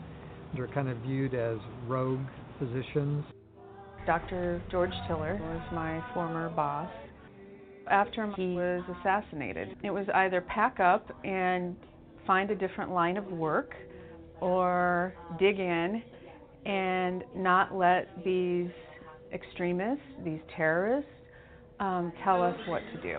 They're 0.55 0.69
kind 0.69 0.89
of 0.89 0.97
viewed 0.99 1.35
as 1.35 1.59
rogue 1.87 2.25
physicians. 2.59 3.25
Dr. 4.07 4.63
George 4.71 4.95
Tiller 5.07 5.39
was 5.43 5.63
my 5.75 6.03
former 6.15 6.49
boss. 6.51 6.91
After 7.91 8.33
he 8.37 8.55
was 8.55 8.83
assassinated, 9.01 9.77
it 9.83 9.91
was 9.91 10.07
either 10.15 10.41
pack 10.41 10.81
up 10.81 11.11
and 11.25 11.77
find 12.27 12.51
a 12.51 12.55
different 12.55 12.91
line 12.91 13.17
of 13.17 13.27
work 13.27 13.75
or 14.41 15.15
dig 15.39 15.59
in 15.59 16.03
and 16.67 17.25
not 17.35 17.75
let 17.75 18.09
these 18.25 18.71
extremists, 19.33 20.05
these 20.25 20.41
terrorists, 20.57 21.11
um, 21.79 22.13
tell 22.23 22.43
us 22.43 22.57
what 22.67 22.83
to 22.95 23.01
do. 23.01 23.19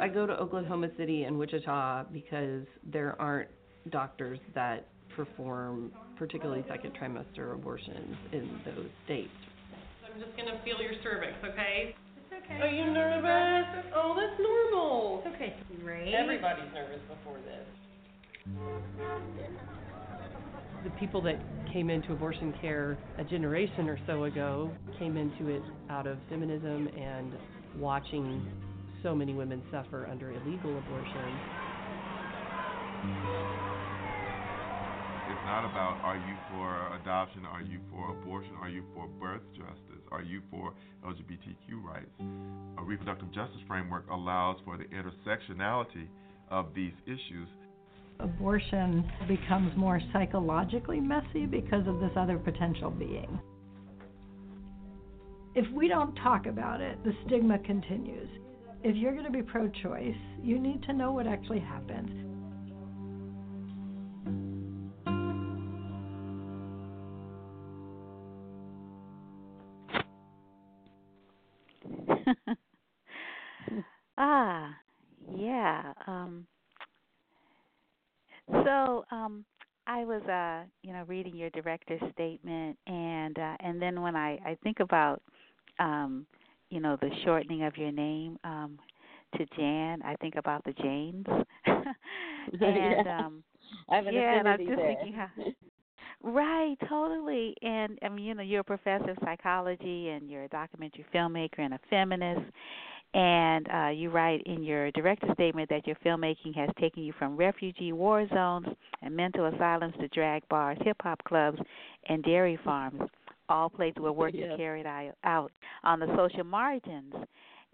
I 0.00 0.08
go 0.08 0.26
to 0.26 0.32
Oklahoma 0.32 0.88
City 0.96 1.24
and 1.24 1.38
Wichita 1.38 2.04
because 2.12 2.66
there 2.84 3.14
aren't 3.20 3.48
doctors 3.90 4.40
that 4.54 4.88
perform 5.14 5.92
particularly 6.16 6.64
second 6.68 6.92
trimester 7.00 7.54
abortions 7.54 8.16
in 8.32 8.60
those 8.64 8.88
states. 9.04 9.30
I'm 10.04 10.20
just 10.20 10.36
gonna 10.36 10.60
feel 10.64 10.80
your 10.82 10.94
cervix, 11.02 11.32
okay? 11.44 11.94
It's 12.32 12.44
okay. 12.44 12.60
Are 12.62 12.68
you 12.68 12.90
nervous? 12.92 13.66
Oh, 13.94 14.16
that's 14.16 14.40
normal. 14.40 15.22
It's 15.24 15.34
okay. 15.34 15.54
Great. 15.82 16.14
Everybody's 16.14 16.72
nervous 16.72 17.00
before 17.08 17.38
this. 17.38 17.66
The 20.84 20.90
people 20.98 21.20
that 21.22 21.36
came 21.72 21.90
into 21.90 22.12
abortion 22.12 22.54
care 22.60 22.98
a 23.18 23.24
generation 23.24 23.88
or 23.88 23.98
so 24.06 24.24
ago 24.24 24.70
came 24.98 25.16
into 25.16 25.48
it 25.48 25.62
out 25.90 26.06
of 26.06 26.18
feminism 26.28 26.88
and 26.88 27.32
watching 27.78 28.46
so 29.02 29.14
many 29.14 29.34
women 29.34 29.62
suffer 29.70 30.08
under 30.10 30.30
illegal 30.32 30.78
abortion. 30.78 31.38
It's 35.42 35.48
not 35.48 35.64
about 35.64 35.98
are 36.04 36.14
you 36.14 36.36
for 36.52 36.94
adoption, 37.02 37.44
are 37.46 37.62
you 37.62 37.80
for 37.90 38.12
abortion, 38.12 38.52
are 38.60 38.68
you 38.68 38.84
for 38.94 39.08
birth 39.08 39.42
justice, 39.56 40.00
are 40.12 40.22
you 40.22 40.40
for 40.52 40.72
LGBTQ 41.04 41.82
rights. 41.82 42.12
A 42.78 42.82
reproductive 42.84 43.26
justice 43.32 43.60
framework 43.66 44.08
allows 44.08 44.58
for 44.64 44.78
the 44.78 44.84
intersectionality 44.84 46.06
of 46.48 46.68
these 46.76 46.92
issues. 47.06 47.48
Abortion 48.20 49.04
becomes 49.26 49.76
more 49.76 50.00
psychologically 50.12 51.00
messy 51.00 51.46
because 51.46 51.88
of 51.88 51.98
this 51.98 52.12
other 52.16 52.38
potential 52.38 52.92
being. 52.92 53.40
If 55.56 55.68
we 55.72 55.88
don't 55.88 56.14
talk 56.22 56.46
about 56.46 56.80
it, 56.80 57.02
the 57.02 57.14
stigma 57.26 57.58
continues. 57.58 58.28
If 58.84 58.94
you're 58.94 59.12
going 59.12 59.24
to 59.24 59.32
be 59.32 59.42
pro 59.42 59.68
choice, 59.82 60.14
you 60.40 60.60
need 60.60 60.84
to 60.84 60.92
know 60.92 61.10
what 61.10 61.26
actually 61.26 61.58
happened. 61.58 62.31
Um, 79.12 79.44
I 79.86 80.04
was, 80.04 80.22
uh, 80.22 80.64
you 80.82 80.92
know, 80.92 81.04
reading 81.06 81.36
your 81.36 81.50
director's 81.50 82.00
statement, 82.12 82.78
and 82.86 83.38
uh, 83.38 83.56
and 83.60 83.80
then 83.80 84.00
when 84.00 84.16
I 84.16 84.38
I 84.44 84.56
think 84.62 84.80
about, 84.80 85.22
um, 85.78 86.26
you 86.70 86.80
know, 86.80 86.96
the 87.00 87.10
shortening 87.24 87.64
of 87.64 87.76
your 87.76 87.92
name 87.92 88.38
um, 88.44 88.78
to 89.36 89.46
Jan, 89.56 90.02
I 90.02 90.16
think 90.16 90.36
about 90.36 90.64
the 90.64 90.72
Janes, 90.74 91.26
and 91.66 93.06
yeah. 93.06 93.18
um, 93.18 93.42
I 93.90 93.96
have 93.96 94.06
an 94.06 94.14
yeah, 94.14 94.38
and 94.38 94.48
I'm 94.48 94.58
just 94.58 94.76
there. 94.76 94.96
thinking 94.96 95.12
how. 95.14 95.28
Right, 96.24 96.76
totally. 96.88 97.56
And 97.62 97.98
I 98.00 98.08
mean, 98.08 98.24
you 98.24 98.34
know, 98.34 98.44
you're 98.44 98.60
a 98.60 98.64
professor 98.64 99.10
of 99.10 99.18
psychology 99.24 100.10
and 100.10 100.30
you're 100.30 100.44
a 100.44 100.48
documentary 100.48 101.04
filmmaker 101.12 101.58
and 101.58 101.74
a 101.74 101.80
feminist. 101.90 102.42
And 103.14 103.68
uh, 103.68 103.88
you 103.88 104.10
write 104.10 104.42
in 104.46 104.62
your 104.62 104.90
director 104.92 105.28
statement 105.34 105.68
that 105.68 105.86
your 105.86 105.96
filmmaking 105.96 106.54
has 106.56 106.70
taken 106.80 107.02
you 107.02 107.12
from 107.18 107.36
refugee 107.36 107.92
war 107.92 108.26
zones 108.28 108.66
and 109.02 109.14
mental 109.14 109.46
asylums 109.46 109.94
to 110.00 110.08
drag 110.08 110.48
bars, 110.48 110.78
hip 110.82 110.96
hop 111.02 111.22
clubs, 111.24 111.58
and 112.08 112.22
dairy 112.22 112.58
farms, 112.64 113.02
all 113.50 113.68
places 113.68 114.00
where 114.00 114.12
work 114.12 114.32
Yeah. 114.34 114.52
is 114.52 114.56
carried 114.56 114.86
out 114.86 115.52
on 115.84 116.00
the 116.00 116.06
social 116.16 116.44
margins 116.44 117.14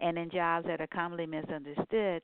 and 0.01 0.17
in 0.17 0.29
jobs 0.29 0.65
that 0.67 0.81
are 0.81 0.87
commonly 0.87 1.25
misunderstood. 1.25 2.21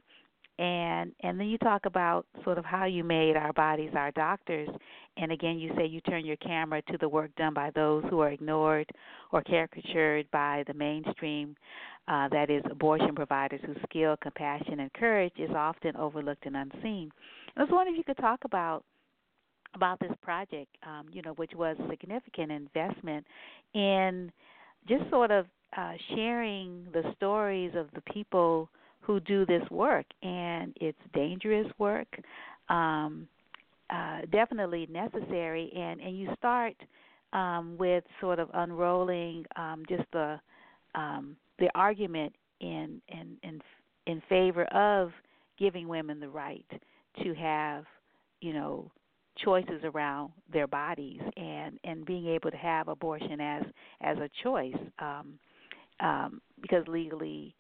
And 0.58 1.12
and 1.22 1.40
then 1.40 1.48
you 1.48 1.58
talk 1.58 1.86
about 1.86 2.26
sort 2.44 2.58
of 2.58 2.64
how 2.64 2.86
you 2.86 3.04
made 3.04 3.36
our 3.36 3.52
bodies 3.54 3.92
our 3.96 4.12
doctors. 4.12 4.70
And 5.18 5.32
again, 5.32 5.60
you 5.60 5.72
say 5.78 5.86
you 5.86 6.02
turn 6.02 6.26
your 6.26 6.38
camera 6.38 6.82
to 6.84 6.98
the 6.98 7.10
work 7.10 7.36
done 7.36 7.54
by 7.54 7.72
those 7.72 8.04
who 8.10 8.20
are 8.20 8.32
ignored 8.32 8.90
or 9.32 9.42
caricatured 9.44 10.30
by 10.32 10.64
the 10.68 10.74
mainstream 10.74 11.56
uh, 12.08 12.30
that 12.30 12.50
is 12.50 12.64
abortion 12.70 13.16
providers 13.16 13.60
whose 13.66 13.78
skill, 13.90 14.16
compassion, 14.22 14.80
and 14.82 14.94
courage 14.94 15.34
is 15.38 15.50
often 15.56 15.96
overlooked 15.98 16.46
and 16.46 16.56
unseen. 16.56 17.12
I 17.58 17.62
was 17.62 17.70
wondering 17.72 17.96
if 17.96 17.98
you 18.00 18.04
could 18.14 18.22
talk 18.22 18.40
about 18.46 18.84
about 19.74 20.00
this 20.00 20.12
project, 20.22 20.70
um, 20.88 21.08
you 21.12 21.22
know, 21.22 21.34
which 21.34 21.52
was 21.54 21.76
a 21.80 21.90
significant 21.90 22.52
investment 22.52 23.26
in 23.74 24.32
just 24.88 25.10
sort 25.10 25.32
of 25.32 25.48
uh, 25.78 25.94
sharing 26.16 26.88
the 26.94 27.04
stories 27.18 27.74
of 27.76 27.88
the 27.94 28.02
people 28.14 28.70
who 29.06 29.20
do 29.20 29.46
this 29.46 29.64
work, 29.70 30.06
and 30.24 30.74
it's 30.82 30.98
dangerous 31.14 31.68
work, 31.78 32.08
um, 32.70 33.28
uh, 33.90 34.22
definitely 34.32 34.88
necessary, 34.90 35.72
and 35.76 36.02
and 36.02 36.18
you 36.18 36.30
start 36.38 36.76
um, 37.34 37.76
with 37.78 38.04
sort 38.20 38.40
of 38.40 38.50
unrolling 38.54 39.46
um, 39.56 39.84
just 39.88 40.04
the 40.12 40.40
um, 40.96 41.36
the 41.60 41.70
argument 41.76 42.34
in 42.62 43.02
in 43.10 43.38
in 43.44 43.62
in 44.08 44.22
favor 44.28 44.66
of 44.66 45.12
giving 45.58 45.88
women 45.88 46.20
the 46.20 46.30
right 46.30 46.66
to 47.24 47.34
have 47.36 47.86
you 48.42 48.54
know 48.54 48.90
choices 49.44 49.82
around 49.84 50.32
their 50.52 50.68
bodies 50.68 51.20
and 51.38 51.78
and 51.84 52.06
being 52.06 52.28
able 52.28 52.50
to 52.50 52.58
have 52.58 52.88
abortion 52.88 53.40
as 53.42 53.64
as 54.02 54.18
a 54.18 54.30
choice 54.44 54.74
um 55.00 55.38
um 56.00 56.42
because 56.62 56.88
legally 56.88 57.54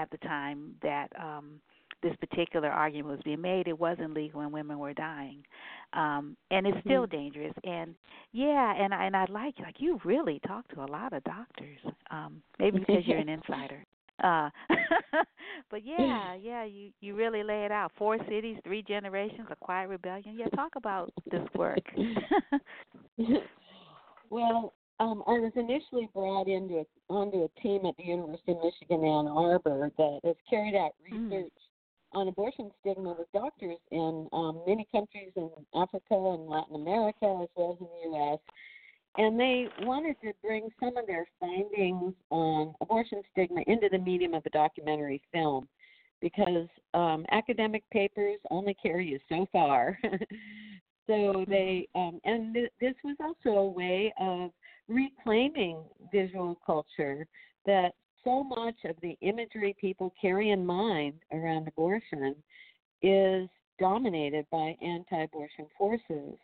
at 0.00 0.10
the 0.10 0.18
time 0.18 0.74
that 0.82 1.08
um 1.20 1.60
this 2.02 2.14
particular 2.16 2.68
argument 2.70 3.14
was 3.16 3.20
being 3.24 3.40
made, 3.40 3.68
it 3.68 3.78
wasn't 3.78 4.14
legal 4.14 4.40
and 4.40 4.52
women 4.52 4.78
were 4.78 4.94
dying. 4.94 5.42
Um 5.92 6.36
and 6.50 6.66
it's 6.66 6.78
still 6.84 7.06
Mm-hmm. 7.06 7.06
dangerous. 7.06 7.54
And 7.64 7.94
yeah, 8.32 8.74
and 8.76 8.94
I 8.94 9.04
and 9.06 9.16
I 9.16 9.26
like 9.28 9.54
like 9.60 9.76
you 9.78 10.00
really 10.04 10.40
talk 10.46 10.68
to 10.68 10.82
a 10.82 10.86
lot 10.86 11.12
of 11.12 11.22
doctors. 11.24 11.80
Um 12.10 12.42
maybe 12.58 12.78
because 12.80 13.06
you're 13.06 13.18
an 13.18 13.28
insider. 13.30 13.84
Uh 14.22 14.50
but 15.70 15.84
yeah, 15.84 16.34
yeah, 16.34 16.64
you 16.64 16.90
you 17.00 17.14
really 17.14 17.42
lay 17.42 17.64
it 17.64 17.72
out. 17.72 17.92
Four 17.98 18.18
cities, 18.28 18.56
three 18.64 18.82
generations, 18.82 19.48
a 19.50 19.56
quiet 19.56 19.88
rebellion. 19.88 20.36
Yeah, 20.36 20.48
talk 20.54 20.72
about 20.76 21.12
this 21.30 21.42
work. 21.54 21.84
well, 24.30 24.74
um, 25.00 25.22
I 25.26 25.38
was 25.40 25.52
initially 25.56 26.08
brought 26.14 26.46
into 26.46 26.80
a, 26.80 27.12
onto 27.12 27.44
a 27.44 27.60
team 27.60 27.86
at 27.86 27.96
the 27.96 28.04
University 28.04 28.52
of 28.52 28.58
Michigan 28.62 29.02
Ann 29.04 29.26
Arbor 29.26 29.90
that 29.96 30.20
has 30.24 30.36
carried 30.48 30.76
out 30.76 30.92
research 31.02 31.52
on 32.12 32.28
abortion 32.28 32.70
stigma 32.80 33.14
with 33.18 33.32
doctors 33.32 33.78
in 33.90 34.28
um, 34.32 34.60
many 34.66 34.86
countries 34.92 35.32
in 35.36 35.50
Africa 35.74 36.02
and 36.10 36.48
Latin 36.48 36.74
America 36.74 37.40
as 37.42 37.48
well 37.56 37.72
as 37.72 37.80
in 37.80 37.86
the 37.86 38.18
U.S. 38.18 38.38
And 39.16 39.40
they 39.40 39.68
wanted 39.80 40.16
to 40.22 40.32
bring 40.42 40.68
some 40.78 40.96
of 40.98 41.06
their 41.06 41.26
findings 41.40 42.14
on 42.28 42.74
abortion 42.82 43.22
stigma 43.32 43.62
into 43.66 43.88
the 43.90 43.98
medium 43.98 44.34
of 44.34 44.44
a 44.44 44.50
documentary 44.50 45.22
film 45.32 45.66
because 46.20 46.68
um, 46.92 47.24
academic 47.30 47.84
papers 47.90 48.38
only 48.50 48.76
carry 48.82 49.08
you 49.08 49.18
so 49.30 49.46
far. 49.50 49.98
so 51.06 51.44
they, 51.48 51.88
um, 51.94 52.20
and 52.24 52.52
th- 52.52 52.72
this 52.80 52.94
was 53.02 53.16
also 53.20 53.56
a 53.56 53.66
way 53.66 54.12
of 54.20 54.50
reclaiming 54.90 55.82
visual 56.12 56.58
culture 56.66 57.26
that 57.66 57.92
so 58.24 58.44
much 58.44 58.74
of 58.84 58.96
the 59.00 59.16
imagery 59.22 59.74
people 59.80 60.12
carry 60.20 60.50
in 60.50 60.66
mind 60.66 61.14
around 61.32 61.66
abortion 61.68 62.34
is 63.02 63.48
dominated 63.78 64.44
by 64.50 64.76
anti-abortion 64.82 65.66
forces. 65.78 66.36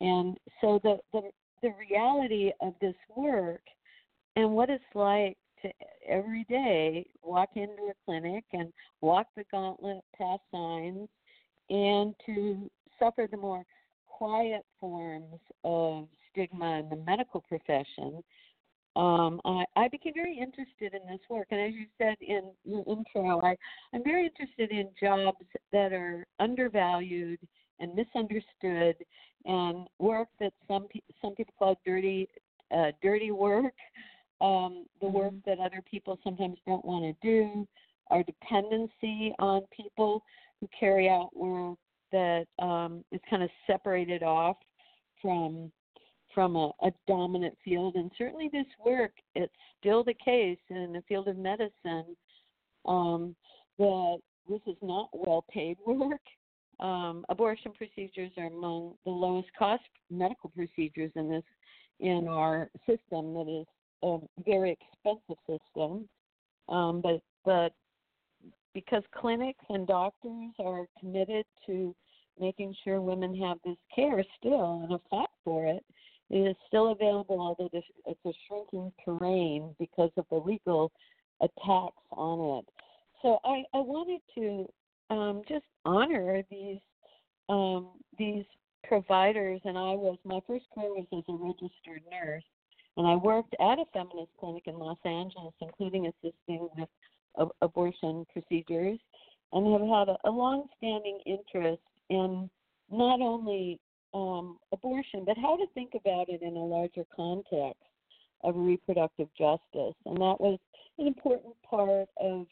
And 0.00 0.36
so 0.60 0.78
the, 0.82 0.98
the 1.12 1.30
the 1.62 1.72
reality 1.90 2.52
of 2.60 2.74
this 2.80 2.94
work 3.16 3.62
and 4.36 4.52
what 4.52 4.70
it's 4.70 4.84
like 4.94 5.36
to 5.62 5.70
every 6.06 6.44
day 6.48 7.06
walk 7.22 7.50
into 7.54 7.90
a 7.90 7.94
clinic 8.04 8.44
and 8.52 8.72
walk 9.00 9.26
the 9.36 9.44
gauntlet 9.50 10.02
past 10.16 10.42
signs 10.52 11.08
and 11.70 12.14
to 12.24 12.70
suffer 12.98 13.26
the 13.30 13.36
more 13.36 13.64
quiet 14.06 14.64
forms 14.78 15.40
of 15.64 16.06
stigma 16.36 16.80
in 16.80 16.88
the 16.90 16.96
medical 16.96 17.40
profession 17.40 18.22
um, 18.96 19.42
I, 19.44 19.64
I 19.76 19.88
became 19.88 20.14
very 20.14 20.38
interested 20.38 20.94
in 20.94 21.06
this 21.06 21.20
work. 21.28 21.48
And 21.50 21.60
as 21.60 21.74
you 21.74 21.84
said 21.98 22.16
in 22.20 22.50
your 22.64 22.82
intro, 22.88 23.40
I, 23.42 23.54
I'm 23.92 24.02
very 24.02 24.26
interested 24.26 24.70
in 24.70 24.88
jobs 24.98 25.44
that 25.70 25.92
are 25.92 26.26
undervalued 26.40 27.38
and 27.78 27.94
misunderstood, 27.94 28.96
and 29.44 29.86
work 29.98 30.28
that 30.40 30.54
some 30.66 30.88
pe- 30.88 31.00
some 31.20 31.34
people 31.34 31.52
call 31.58 31.78
dirty 31.84 32.26
uh, 32.74 32.90
dirty 33.02 33.30
work, 33.30 33.74
um, 34.40 34.86
the 35.02 35.06
work 35.06 35.34
that 35.44 35.58
other 35.58 35.82
people 35.88 36.18
sometimes 36.24 36.56
don't 36.66 36.84
want 36.84 37.04
to 37.04 37.14
do, 37.22 37.68
our 38.10 38.22
dependency 38.22 39.34
on 39.38 39.60
people 39.76 40.24
who 40.58 40.68
carry 40.78 41.10
out 41.10 41.28
work 41.36 41.76
that 42.12 42.46
um, 42.60 43.04
is 43.12 43.20
kind 43.28 43.42
of 43.42 43.50
separated 43.66 44.22
off 44.22 44.56
from 45.20 45.70
from 46.36 46.54
a, 46.54 46.70
a 46.82 46.92
dominant 47.08 47.56
field. 47.64 47.94
And 47.94 48.12
certainly 48.18 48.50
this 48.52 48.66
work, 48.84 49.12
it's 49.34 49.54
still 49.80 50.04
the 50.04 50.14
case 50.22 50.58
in 50.68 50.92
the 50.92 51.02
field 51.08 51.28
of 51.28 51.38
medicine 51.38 52.14
um, 52.84 53.34
that 53.78 54.18
this 54.46 54.60
is 54.66 54.76
not 54.82 55.08
well 55.14 55.46
paid 55.50 55.78
work. 55.86 56.20
Um, 56.78 57.24
abortion 57.30 57.72
procedures 57.72 58.32
are 58.36 58.48
among 58.48 58.96
the 59.06 59.10
lowest 59.10 59.48
cost 59.58 59.82
medical 60.10 60.50
procedures 60.50 61.10
in 61.16 61.30
this 61.30 61.42
in 62.00 62.28
our 62.28 62.68
system 62.80 63.32
that 63.32 63.46
is 63.48 63.66
a 64.02 64.18
very 64.44 64.76
expensive 64.78 65.38
system. 65.48 66.06
Um, 66.68 67.00
but 67.00 67.22
but 67.46 67.72
because 68.74 69.02
clinics 69.18 69.64
and 69.70 69.86
doctors 69.86 70.52
are 70.58 70.84
committed 71.00 71.46
to 71.64 71.96
making 72.38 72.74
sure 72.84 73.00
women 73.00 73.34
have 73.36 73.56
this 73.64 73.78
care 73.94 74.22
still 74.38 74.82
and 74.82 74.92
a 74.92 75.00
fight 75.08 75.30
for 75.42 75.64
it, 75.64 75.82
it 76.30 76.38
is 76.38 76.56
still 76.66 76.92
available, 76.92 77.40
although 77.40 77.70
it's 77.72 78.20
a 78.24 78.32
shrinking 78.46 78.92
terrain 79.04 79.74
because 79.78 80.10
of 80.16 80.26
the 80.30 80.36
legal 80.36 80.90
attacks 81.40 82.02
on 82.10 82.58
it. 82.58 82.68
So 83.22 83.38
I, 83.44 83.62
I 83.74 83.80
wanted 83.80 84.20
to 84.34 84.66
um, 85.14 85.42
just 85.48 85.64
honor 85.84 86.42
these 86.50 86.78
um, 87.48 87.90
these 88.18 88.44
providers, 88.88 89.60
and 89.64 89.78
I 89.78 89.94
was 89.94 90.18
my 90.24 90.40
first 90.46 90.64
career 90.74 90.90
was 90.90 91.06
as 91.12 91.22
a 91.28 91.32
registered 91.32 92.02
nurse, 92.10 92.42
and 92.96 93.06
I 93.06 93.14
worked 93.14 93.54
at 93.60 93.78
a 93.78 93.84
feminist 93.92 94.30
clinic 94.40 94.64
in 94.66 94.78
Los 94.78 94.98
Angeles, 95.04 95.54
including 95.60 96.06
assisting 96.06 96.68
with 96.76 96.88
ab- 97.40 97.52
abortion 97.62 98.26
procedures, 98.32 98.98
and 99.52 99.72
have 99.72 99.88
had 99.88 100.08
a, 100.08 100.28
a 100.28 100.30
long-standing 100.30 101.20
interest 101.24 101.82
in 102.10 102.50
not 102.90 103.20
only 103.20 103.78
um, 104.16 104.58
abortion, 104.72 105.24
but 105.26 105.36
how 105.36 105.56
to 105.56 105.66
think 105.74 105.92
about 105.94 106.28
it 106.28 106.40
in 106.40 106.56
a 106.56 106.64
larger 106.64 107.04
context 107.14 107.82
of 108.42 108.54
reproductive 108.56 109.28
justice. 109.36 109.94
And 110.06 110.16
that 110.16 110.40
was 110.40 110.58
an 110.98 111.06
important 111.06 111.54
part 111.68 112.08
of 112.18 112.46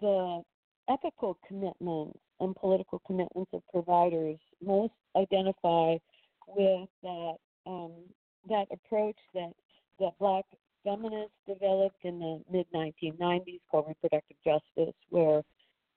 the 0.00 0.42
ethical 0.88 1.38
commitments 1.46 2.18
and 2.40 2.56
political 2.56 3.00
commitments 3.06 3.50
of 3.52 3.62
providers. 3.70 4.38
Most 4.64 4.94
identify 5.16 5.96
with 6.48 6.88
that 7.02 7.34
um, 7.66 7.92
that 8.48 8.66
approach 8.72 9.16
that 9.34 9.52
that 10.00 10.12
black 10.18 10.44
feminists 10.84 11.34
developed 11.46 12.04
in 12.04 12.18
the 12.18 12.42
mid 12.50 12.66
1990s 12.74 13.60
called 13.70 13.86
reproductive 13.88 14.36
justice, 14.44 14.94
where 15.10 15.42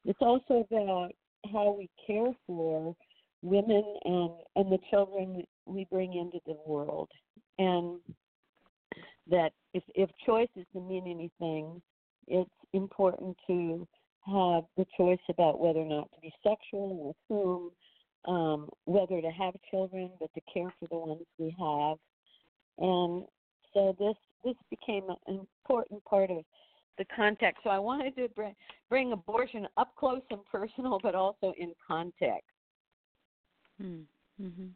it's 0.06 0.22
also 0.22 0.66
about 0.70 1.12
how 1.52 1.76
we 1.78 1.90
care 2.06 2.32
for 2.46 2.96
women 3.42 3.84
and 4.06 4.32
and 4.56 4.72
the 4.72 4.80
children 4.90 5.44
we 5.66 5.86
bring 5.92 6.14
into 6.16 6.40
the 6.46 6.58
world. 6.66 7.10
And 7.58 8.00
that 9.30 9.52
if 9.74 9.84
if 9.96 10.10
choice 10.26 10.50
is 10.56 10.66
to 10.74 10.82
mean 10.82 11.04
anything 11.08 11.82
it's 12.28 12.50
important 12.74 13.36
to 13.48 13.88
have 14.26 14.64
the 14.78 14.86
choice 14.96 15.20
about 15.30 15.60
whether 15.60 15.80
or 15.80 15.86
not 15.86 16.10
to 16.14 16.22
be 16.22 16.32
sexual 16.44 17.08
with 17.08 17.16
whom 17.28 17.72
um 18.28 18.70
whether 18.86 19.22
to 19.22 19.30
have 19.30 19.54
children 19.72 20.12
but 20.20 20.30
to 20.34 20.42
care 20.54 20.72
for 20.80 20.88
the 20.90 20.98
ones 20.98 21.26
we 21.38 21.56
have. 21.60 21.98
And 22.78 23.26
so 23.74 23.96
this 24.00 24.16
this 24.44 24.56
became 24.70 25.04
an 25.28 25.40
important 25.40 26.04
part 26.06 26.30
of 26.30 26.44
the 26.98 27.06
context. 27.16 27.62
So 27.64 27.70
i 27.70 27.80
wanted 27.80 28.16
to 28.18 28.28
bring 28.30 28.56
bring 28.90 29.14
abortion 29.14 29.68
up 29.78 29.96
close 29.98 30.22
and 30.32 30.46
personal 30.46 31.00
but 31.02 31.16
also 31.16 31.54
in 31.58 31.74
context 31.86 32.50
Mm. 33.82 34.06
Mhm. 34.42 34.72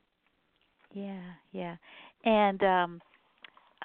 Yeah, 0.94 1.22
yeah. 1.52 1.76
And 2.26 2.64
um 2.64 3.02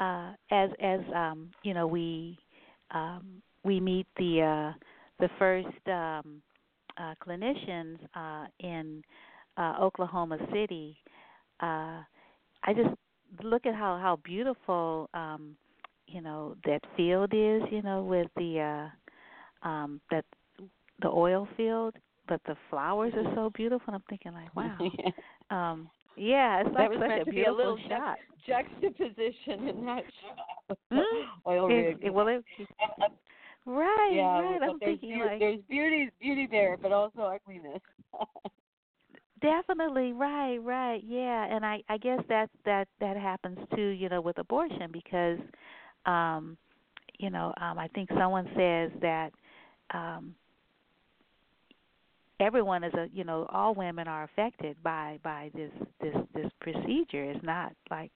uh 0.00 0.32
as 0.50 0.70
as 0.80 1.00
um 1.14 1.50
you 1.62 1.74
know 1.74 1.86
we 1.86 2.38
um 2.92 3.42
we 3.64 3.80
meet 3.80 4.06
the 4.18 4.42
uh 4.42 4.72
the 5.20 5.30
first 5.38 5.68
um 5.88 6.42
uh 6.98 7.14
clinicians 7.26 7.98
uh 8.16 8.46
in 8.60 9.02
uh 9.58 9.76
Oklahoma 9.80 10.38
City 10.52 10.96
uh 11.60 12.02
I 12.64 12.74
just 12.74 12.94
look 13.42 13.66
at 13.66 13.74
how 13.74 13.98
how 13.98 14.18
beautiful 14.24 15.10
um 15.14 15.56
you 16.08 16.20
know 16.22 16.56
that 16.66 16.80
field 16.96 17.32
is 17.34 17.62
you 17.70 17.82
know 17.82 18.02
with 18.02 18.28
the 18.36 18.60
uh 19.64 19.68
um 19.68 20.00
that 20.10 20.24
the 21.02 21.08
oil 21.08 21.48
field 21.56 21.94
but 22.28 22.40
the 22.46 22.56
flowers 22.70 23.12
are 23.16 23.34
so 23.34 23.50
beautiful 23.50 23.84
and 23.88 23.96
I'm 23.96 24.02
thinking 24.08 24.32
like 24.32 24.54
wow 24.56 24.78
um 25.50 25.88
yeah 26.16 26.60
it's 26.60 26.74
like 26.74 26.90
that 26.90 26.90
was 26.90 26.98
such 27.00 27.22
a 27.22 27.24
be 27.24 27.42
a 27.42 27.44
beautiful 27.44 27.56
little 27.56 27.78
shot 27.88 28.18
juxt- 28.48 28.80
juxtaposition 28.82 29.68
in 29.68 29.84
that 29.86 30.04
shot. 30.20 30.78
Mm. 30.92 31.26
Oil 31.46 31.68
rig. 31.68 31.98
it- 32.02 32.12
well, 32.12 32.28
it, 32.28 32.44
right, 33.66 34.12
yeah, 34.14 34.40
right. 34.40 34.62
I'm 34.62 34.78
thinking 34.80 35.18
beau- 35.18 35.26
like 35.26 35.38
there's 35.38 35.60
beauty 35.68 36.10
beauty 36.20 36.48
there, 36.50 36.76
but 36.80 36.92
also 36.92 37.20
ugliness. 37.20 37.80
definitely 39.40 40.12
right, 40.12 40.58
right, 40.58 41.02
yeah. 41.06 41.44
And 41.54 41.64
I 41.64 41.82
I 41.88 41.98
guess 41.98 42.20
that 42.28 42.50
that 42.64 42.88
that 43.00 43.16
happens 43.16 43.58
too, 43.74 43.88
you 43.88 44.08
know, 44.08 44.20
with 44.20 44.38
abortion 44.38 44.90
because, 44.92 45.38
um, 46.06 46.56
you 47.18 47.30
know, 47.30 47.52
um, 47.60 47.78
I 47.78 47.88
think 47.88 48.08
someone 48.18 48.46
says 48.56 48.90
that 49.00 49.30
um, 49.94 50.34
everyone 52.40 52.84
is 52.84 52.94
a 52.94 53.08
you 53.12 53.24
know 53.24 53.46
all 53.50 53.74
women 53.74 54.08
are 54.08 54.24
affected 54.24 54.76
by 54.82 55.18
by 55.22 55.50
this 55.54 55.72
this 56.00 56.14
this 56.34 56.50
procedure. 56.60 57.24
It's 57.24 57.44
not 57.44 57.72
like 57.90 58.12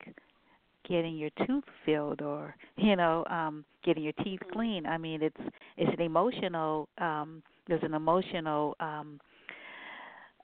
getting 0.88 1.16
your 1.16 1.30
tooth 1.46 1.64
filled 1.84 2.22
or 2.22 2.54
you 2.76 2.96
know 2.96 3.24
um 3.30 3.64
getting 3.84 4.02
your 4.02 4.12
teeth 4.24 4.40
Mm-hmm. 4.42 4.52
clean 4.52 4.86
i 4.86 4.96
mean 4.98 5.22
it's 5.22 5.36
it's 5.76 5.92
an 5.92 6.00
emotional 6.04 6.88
um 6.98 7.42
there's 7.68 7.82
an 7.82 7.94
emotional 7.94 8.76
um 8.80 9.20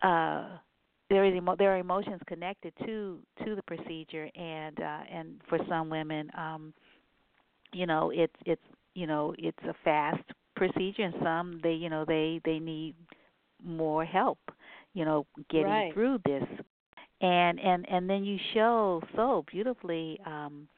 uh 0.03 0.49
there 1.11 1.25
is 1.25 1.35
emo- 1.35 1.57
there 1.57 1.75
are 1.75 1.79
emotions 1.79 2.21
connected 2.27 2.73
to 2.85 3.19
to 3.45 3.55
the 3.55 3.63
procedure 3.63 4.29
and 4.37 4.81
uh 4.81 5.01
and 5.13 5.41
for 5.49 5.59
some 5.69 5.89
women 5.91 6.31
um 6.37 6.73
you 7.73 7.87
know 7.87 8.11
it's 8.15 8.35
it's 8.47 8.63
you 8.95 9.07
know 9.07 9.35
it's 9.39 9.59
a 9.69 9.75
fast 9.85 10.23
procedure 10.57 11.03
and 11.03 11.15
some 11.23 11.61
they 11.63 11.73
you 11.73 11.89
know 11.89 12.05
they 12.05 12.41
they 12.45 12.59
need 12.59 12.95
more 13.65 14.05
help 14.05 14.39
you 14.95 15.05
know 15.05 15.27
getting 15.51 15.67
Right. 15.67 15.93
through 15.93 16.19
this 16.25 16.45
and 17.21 17.59
and 17.61 17.87
and 17.89 18.09
then 18.09 18.25
you 18.25 18.39
show 18.55 19.03
so 19.17 19.45
beautifully 19.51 20.19
um 20.27 20.69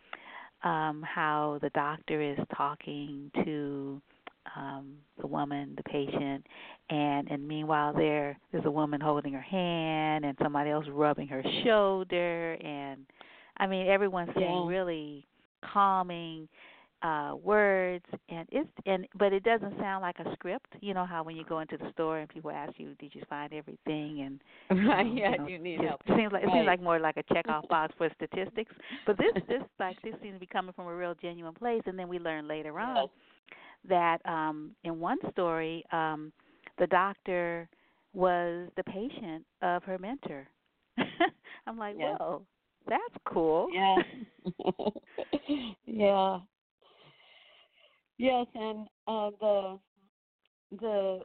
um 0.62 1.02
how 1.02 1.58
the 1.62 1.70
doctor 1.70 2.20
is 2.20 2.38
talking 2.56 3.30
to 3.44 4.00
um 4.56 4.94
the 5.20 5.26
woman 5.26 5.74
the 5.76 5.82
patient 5.84 6.44
and 6.90 7.30
and 7.30 7.46
meanwhile 7.46 7.92
there 7.94 8.38
there's 8.52 8.64
a 8.64 8.70
woman 8.70 9.00
holding 9.00 9.32
her 9.32 9.40
hand 9.40 10.24
and 10.24 10.36
somebody 10.42 10.70
else 10.70 10.86
rubbing 10.90 11.28
her 11.28 11.42
shoulder 11.64 12.54
and 12.54 13.06
i 13.58 13.66
mean 13.66 13.86
everyone's 13.86 14.30
saying 14.34 14.64
Yeah. 14.64 14.66
really 14.66 15.26
calming 15.72 16.48
uh 17.02 17.34
words 17.42 18.04
and 18.28 18.46
it's 18.52 18.68
and 18.86 19.06
but 19.18 19.32
it 19.32 19.42
doesn't 19.42 19.76
sound 19.78 20.02
like 20.02 20.18
a 20.18 20.32
script 20.34 20.66
you 20.80 20.92
know 20.92 21.06
how 21.06 21.22
when 21.22 21.34
you 21.36 21.44
go 21.44 21.60
into 21.60 21.76
the 21.78 21.90
store 21.92 22.18
and 22.18 22.28
people 22.28 22.50
ask 22.50 22.72
you 22.78 22.94
did 22.98 23.14
you 23.14 23.22
find 23.28 23.52
everything 23.54 24.20
and 24.70 24.86
Right, 24.88 25.06
you 25.06 25.14
know, 25.14 25.20
yeah, 25.22 25.30
you 25.32 25.38
know, 25.38 25.46
you 25.46 25.58
need 25.58 25.76
just- 25.78 25.88
help. 25.88 26.00
it 26.06 26.16
seems 26.16 26.32
like 26.32 26.42
it 26.42 26.46
Right. 26.46 26.54
seems 26.56 26.66
like 26.66 26.82
more 26.82 26.98
like 26.98 27.16
a 27.16 27.22
check 27.32 27.48
off 27.48 27.66
box 27.70 27.94
for 27.96 28.08
statistics 28.16 28.72
but 29.06 29.16
this 29.16 29.32
this 29.48 29.62
like 29.78 29.96
this 30.02 30.14
seems 30.22 30.34
to 30.34 30.40
be 30.40 30.46
coming 30.46 30.72
from 30.74 30.86
a 30.86 30.94
real 30.94 31.14
genuine 31.20 31.54
place 31.54 31.82
and 31.86 31.98
then 31.98 32.08
we 32.08 32.18
learn 32.18 32.46
later 32.46 32.78
on 32.78 33.08
that 33.88 34.18
um 34.26 34.72
in 34.84 35.00
one 35.00 35.18
story 35.32 35.84
um 35.92 36.30
the 36.78 36.86
doctor 36.88 37.68
was 38.12 38.68
the 38.76 38.84
patient 38.84 39.42
of 39.62 39.82
her 39.84 39.96
mentor 39.98 40.46
i'm 41.66 41.78
like 41.78 41.94
Yes. 41.98 42.16
whoa 42.18 42.42
that's 42.88 43.14
cool 43.24 43.68
Yeah. 43.72 43.96
yeah. 45.86 46.38
Yes, 48.20 48.46
and 48.54 48.86
uh, 49.08 49.30
the 49.40 49.78
the 50.78 51.20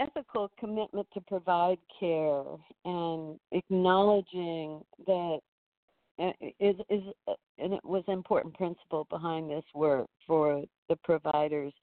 ethical 0.00 0.50
commitment 0.58 1.06
to 1.12 1.20
provide 1.20 1.76
care 2.00 2.44
and 2.86 3.38
acknowledging 3.52 4.80
that 5.06 5.38
uh, 6.18 6.32
is 6.58 6.76
is 6.88 7.02
uh, 7.28 7.34
and 7.58 7.74
it 7.74 7.84
was 7.84 8.02
an 8.06 8.14
important 8.14 8.54
principle 8.54 9.06
behind 9.10 9.50
this 9.50 9.66
work 9.74 10.06
for 10.26 10.64
the 10.88 10.96
providers. 11.04 11.74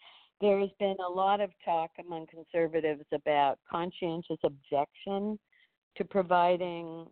There 0.42 0.60
has 0.60 0.72
been 0.80 0.96
a 1.08 1.12
lot 1.12 1.40
of 1.40 1.52
talk 1.64 1.92
among 2.00 2.26
conservatives 2.26 3.06
about 3.14 3.60
conscientious 3.70 4.40
objection 4.44 5.38
to 5.98 6.04
providing 6.04 7.06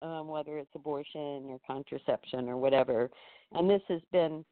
um, 0.00 0.28
whether 0.28 0.56
it's 0.56 0.74
abortion 0.74 1.50
or 1.50 1.58
contraception 1.66 2.48
or 2.48 2.56
whatever. 2.56 3.10
And 3.52 3.68
this 3.68 3.82
has 3.88 4.00
been 4.12 4.46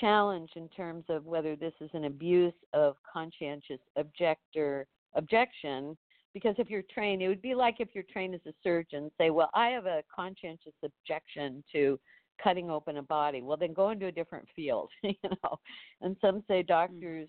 challenged 0.00 0.56
in 0.56 0.68
terms 0.68 1.04
of 1.08 1.26
whether 1.26 1.56
this 1.56 1.72
is 1.80 1.90
an 1.94 2.04
abuse 2.04 2.54
of 2.72 2.96
conscientious 3.10 3.80
objector 3.96 4.86
objection. 5.14 5.96
Because 6.34 6.54
if 6.58 6.68
you're 6.70 6.82
trained, 6.82 7.22
it 7.22 7.28
would 7.28 7.42
be 7.42 7.54
like 7.54 7.76
if 7.78 7.88
you're 7.94 8.04
trained 8.04 8.34
as 8.34 8.40
a 8.46 8.52
surgeon, 8.62 9.10
say, 9.18 9.30
well, 9.30 9.50
I 9.54 9.68
have 9.68 9.86
a 9.86 10.02
conscientious 10.14 10.74
objection 10.84 11.64
to 11.72 11.98
cutting 12.42 12.70
open 12.70 12.98
a 12.98 13.02
body. 13.02 13.42
Well, 13.42 13.56
then 13.56 13.72
go 13.72 13.90
into 13.90 14.06
a 14.06 14.12
different 14.12 14.46
field, 14.54 14.90
you 15.02 15.14
know. 15.24 15.58
And 16.00 16.16
some 16.20 16.44
say 16.46 16.62
doctors 16.62 17.28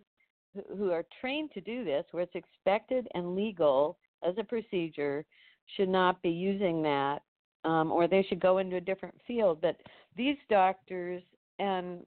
who- 0.53 0.76
who 0.76 0.91
are 0.91 1.05
trained 1.22 1.51
to 1.51 1.62
do 1.62 1.84
this, 1.84 2.05
where 2.12 2.24
it's 2.24 2.36
expected 2.36 3.07
and 3.16 3.36
legal 3.36 3.97
as 4.22 4.38
a 4.38 4.43
procedure, 4.43 5.26
should 5.76 5.89
not 5.89 6.22
be 6.22 6.30
using 6.30 6.82
that 6.82 7.22
um, 7.66 7.91
or 7.91 8.07
they 8.07 8.24
should 8.24 8.39
go 8.39 8.60
into 8.60 8.78
a 8.78 8.82
different 8.82 9.16
field. 9.28 9.62
But 9.62 9.78
these 10.16 10.38
doctors 10.49 11.22
and 11.60 12.05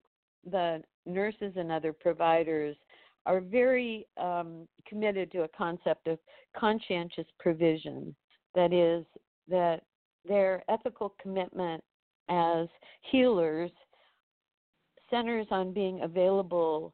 the 0.51 0.83
nurses 1.07 1.53
and 1.57 1.71
other 1.71 1.93
providers 1.93 2.77
are 3.27 3.41
very 3.41 4.07
um, 4.21 4.67
committed 4.87 5.31
to 5.33 5.43
a 5.43 5.49
concept 5.49 6.09
of 6.09 6.19
conscientious 6.57 7.27
provision. 7.39 8.15
That 8.55 8.73
is, 8.73 9.05
that 9.49 9.83
their 10.27 10.63
ethical 10.69 11.15
commitment 11.21 11.83
as 12.29 12.69
healers 13.11 13.71
centers 15.11 15.47
on 15.51 15.73
being 15.73 16.03
available 16.03 16.93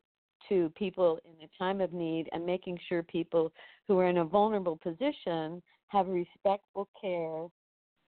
to 0.49 0.73
people 0.77 1.19
in 1.25 1.45
a 1.45 1.59
time 1.59 1.81
of 1.81 1.93
need 1.93 2.29
and 2.33 2.45
making 2.45 2.79
sure 2.89 3.03
people 3.03 3.53
who 3.87 3.99
are 3.99 4.09
in 4.09 4.19
a 4.19 4.25
vulnerable 4.25 4.77
position 4.77 5.63
have 5.89 6.09
respectful 6.09 6.89
care 7.01 7.47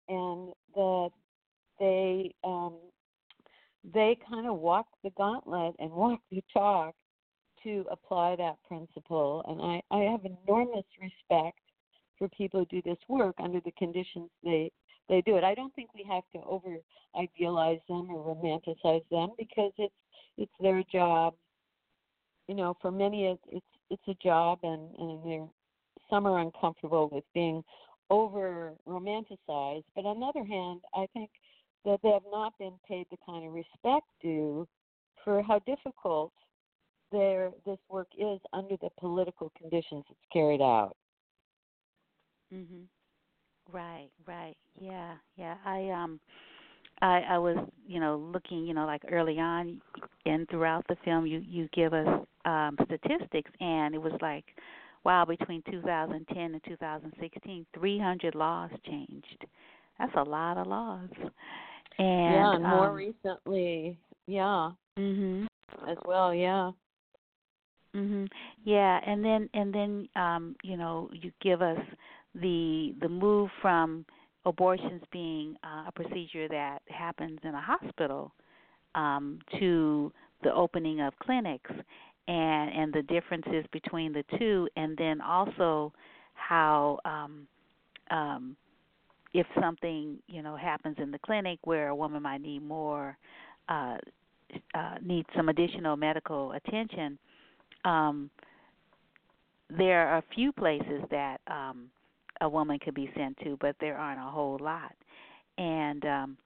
and 0.08 0.52
that 0.74 1.10
they 1.78 2.34
um, 2.44 2.74
they 3.84 4.18
kind 4.28 4.46
of 4.46 4.58
walk 4.58 4.86
the 5.02 5.10
gauntlet 5.10 5.74
and 5.78 5.90
walk 5.92 6.20
the 6.30 6.42
talk 6.52 6.94
to 7.62 7.84
apply 7.90 8.36
that 8.36 8.56
principle. 8.66 9.44
And 9.48 9.60
I, 9.60 9.82
I 9.90 10.10
have 10.10 10.20
enormous 10.24 10.84
respect 11.00 11.58
for 12.18 12.28
people 12.28 12.60
who 12.60 12.66
do 12.66 12.82
this 12.82 12.98
work 13.08 13.34
under 13.38 13.60
the 13.60 13.72
conditions 13.72 14.30
they 14.44 14.70
they 15.08 15.22
do 15.22 15.36
it. 15.36 15.42
I 15.42 15.54
don't 15.54 15.74
think 15.74 15.92
we 15.92 16.06
have 16.08 16.22
to 16.34 16.48
over 16.48 16.76
idealize 17.16 17.80
them 17.88 18.08
or 18.10 18.34
romanticize 18.34 19.02
them 19.10 19.30
because 19.36 19.72
it's 19.76 19.94
it's 20.38 20.52
their 20.60 20.84
job. 20.92 21.34
You 22.46 22.54
know, 22.54 22.76
for 22.80 22.92
many 22.92 23.26
it's 23.26 23.66
it's, 23.90 24.02
a 24.08 24.14
job, 24.22 24.60
and 24.62 24.94
and 24.98 25.24
they're 25.24 25.48
some 26.08 26.26
are 26.26 26.38
uncomfortable 26.38 27.08
with 27.10 27.24
being 27.34 27.64
over 28.08 28.74
romanticized. 28.86 29.84
But 29.96 30.04
on 30.04 30.20
the 30.20 30.26
other 30.26 30.44
hand, 30.44 30.80
I 30.94 31.06
think 31.12 31.30
that 31.84 31.98
they 32.02 32.10
have 32.10 32.22
not 32.30 32.56
been 32.58 32.74
paid 32.86 33.06
the 33.10 33.16
kind 33.26 33.46
of 33.46 33.52
respect 33.52 34.06
due 34.22 34.66
for 35.24 35.42
how 35.42 35.58
difficult 35.60 36.32
their 37.12 37.50
this 37.66 37.78
work 37.88 38.08
is 38.18 38.40
under 38.52 38.76
the 38.80 38.88
political 38.98 39.50
conditions 39.58 40.04
it's 40.10 40.20
carried 40.32 40.60
out. 40.60 40.96
Mhm. 42.52 42.86
Right, 43.72 44.10
right. 44.26 44.56
Yeah, 44.80 45.16
yeah. 45.36 45.56
I 45.64 45.90
um 45.90 46.20
I 47.00 47.20
I 47.30 47.38
was, 47.38 47.56
you 47.86 48.00
know, 48.00 48.16
looking, 48.16 48.66
you 48.66 48.74
know, 48.74 48.86
like 48.86 49.02
early 49.10 49.38
on 49.38 49.80
and 50.26 50.48
throughout 50.48 50.86
the 50.88 50.96
film 51.04 51.26
you 51.26 51.38
you 51.46 51.68
give 51.72 51.92
us 51.94 52.26
um 52.44 52.76
statistics 52.84 53.50
and 53.60 53.94
it 53.94 54.02
was 54.02 54.12
like 54.20 54.44
wow, 55.04 55.24
between 55.24 55.62
2010 55.70 56.38
and 56.52 56.62
2016, 56.64 57.66
300 57.74 58.34
laws 58.34 58.70
changed. 58.86 59.46
That's 59.98 60.12
a 60.16 60.22
lot 60.22 60.58
of 60.58 60.66
laws. 60.66 61.08
And 61.98 62.34
yeah, 62.34 62.54
and 62.54 62.64
more 62.64 62.88
um, 62.88 62.94
recently, 62.94 63.98
yeah, 64.26 64.70
mhm. 64.98 65.46
as 65.88 65.96
well, 66.04 66.34
yeah. 66.34 66.70
Mhm. 67.94 68.28
Yeah, 68.64 69.00
and 69.04 69.24
then 69.24 69.48
and 69.54 69.74
then 69.74 70.08
um, 70.16 70.56
you 70.62 70.76
know, 70.76 71.10
you 71.12 71.32
give 71.40 71.62
us 71.62 71.80
the 72.34 72.94
the 73.00 73.08
move 73.08 73.50
from 73.60 74.04
abortions 74.46 75.02
being 75.12 75.56
uh, 75.64 75.84
a 75.88 75.92
procedure 75.92 76.48
that 76.48 76.80
happens 76.88 77.38
in 77.42 77.54
a 77.54 77.60
hospital 77.60 78.32
um, 78.94 79.38
to 79.58 80.12
the 80.42 80.52
opening 80.54 81.00
of 81.00 81.12
clinics 81.18 81.70
and 82.28 82.70
and 82.70 82.92
the 82.92 83.02
differences 83.02 83.64
between 83.72 84.12
the 84.12 84.24
two 84.38 84.68
and 84.76 84.96
then 84.96 85.20
also 85.20 85.92
how 86.34 86.98
um 87.04 87.46
um 88.10 88.56
if 89.32 89.46
something 89.60 90.18
you 90.26 90.42
know 90.42 90.56
happens 90.56 90.96
in 90.98 91.10
the 91.10 91.18
clinic 91.20 91.58
where 91.64 91.88
a 91.88 91.94
woman 91.94 92.22
might 92.22 92.40
need 92.40 92.62
more 92.62 93.16
uh 93.68 93.96
uh 94.74 94.94
need 95.02 95.24
some 95.36 95.48
additional 95.48 95.96
medical 95.96 96.52
attention 96.52 97.18
um 97.84 98.30
there 99.76 100.08
are 100.08 100.18
a 100.18 100.24
few 100.34 100.52
places 100.52 101.02
that 101.10 101.38
um 101.46 101.88
a 102.40 102.48
woman 102.48 102.78
could 102.78 102.94
be 102.94 103.10
sent 103.16 103.36
to 103.38 103.56
but 103.60 103.76
there 103.80 103.96
aren't 103.96 104.18
a 104.20 104.30
whole 104.30 104.58
lot 104.60 104.94
and 105.58 106.04
um 106.04 106.36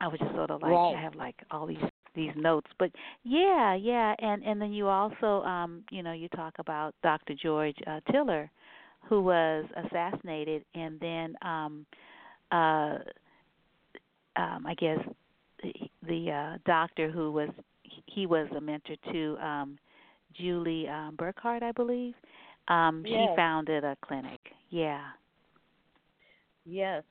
I 0.00 0.08
was 0.08 0.18
just 0.18 0.34
sort 0.34 0.50
of 0.50 0.62
like 0.62 0.72
Right. 0.72 0.94
I 0.96 1.02
have 1.02 1.14
like 1.14 1.36
all 1.50 1.66
these 1.66 1.78
these 2.14 2.30
notes 2.36 2.68
but 2.78 2.90
yeah 3.24 3.74
yeah 3.74 4.14
and 4.18 4.42
and 4.42 4.60
then 4.60 4.72
you 4.72 4.88
also 4.88 5.42
um 5.42 5.82
you 5.90 6.02
know 6.02 6.12
you 6.12 6.28
talk 6.28 6.54
about 6.58 6.94
Dr. 7.02 7.34
George 7.34 7.76
uh, 7.86 8.00
Tiller 8.10 8.50
who 9.08 9.22
was 9.22 9.64
assassinated 9.86 10.64
and 10.74 10.98
then 11.00 11.36
um 11.42 11.86
uh 12.52 12.98
um 14.36 14.66
I 14.66 14.74
guess 14.78 14.98
the, 16.06 16.30
uh 16.30 16.58
doctor 16.66 17.10
who 17.10 17.32
was 17.32 17.50
he 18.06 18.26
was 18.26 18.48
a 18.56 18.60
mentor 18.60 18.96
to 19.12 19.36
um 19.38 19.78
Julie 20.34 20.88
um 20.88 21.16
Burkhart 21.16 21.62
I 21.62 21.72
believe 21.72 22.14
um 22.68 23.02
she 23.06 23.26
founded 23.36 23.84
a 23.84 23.96
clinic 24.04 24.40
yeah 24.70 25.02
Yes. 26.64 27.04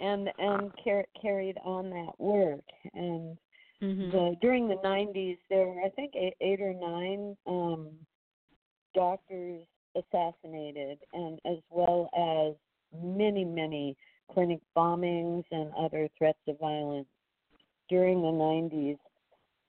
and 0.00 0.28
and 0.38 0.70
car- 0.84 1.06
carried 1.20 1.56
on 1.64 1.90
that 1.90 2.12
work 2.18 2.64
and 2.94 3.36
Mhm. 3.82 4.10
the 4.12 4.36
during 4.40 4.68
the 4.68 4.76
90s 4.84 5.38
there 5.48 5.66
were 5.66 5.80
I 5.84 5.88
think 5.90 6.14
eight, 6.14 6.34
eight 6.40 6.60
or 6.60 6.74
nine 6.74 7.36
um 7.46 7.88
doctors 8.94 9.66
assassinated 9.96 10.98
and 11.12 11.38
as 11.44 11.58
well 11.70 12.08
as 12.16 12.54
many 13.02 13.44
many 13.44 13.96
clinic 14.32 14.60
bombings 14.76 15.44
and 15.50 15.72
other 15.78 16.08
threats 16.16 16.38
of 16.48 16.58
violence 16.58 17.08
during 17.88 18.20
the 18.20 18.28
90s 18.28 18.98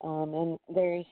um 0.03 0.33
and 0.33 0.59
there's 0.75 1.05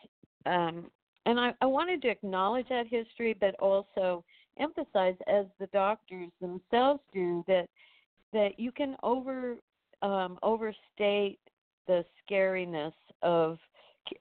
um 0.45 0.89
and 1.25 1.39
I, 1.39 1.53
I 1.61 1.65
wanted 1.65 2.01
to 2.03 2.09
acknowledge 2.09 2.67
that 2.69 2.87
history 2.87 3.35
but 3.39 3.55
also 3.55 4.23
emphasize 4.59 5.15
as 5.27 5.45
the 5.59 5.67
doctors 5.67 6.29
themselves 6.41 7.01
do 7.13 7.43
that 7.47 7.67
that 8.33 8.59
you 8.59 8.71
can 8.71 8.95
over 9.03 9.55
um 10.01 10.37
overstate 10.43 11.39
the 11.87 12.05
scariness 12.23 12.93
of 13.21 13.57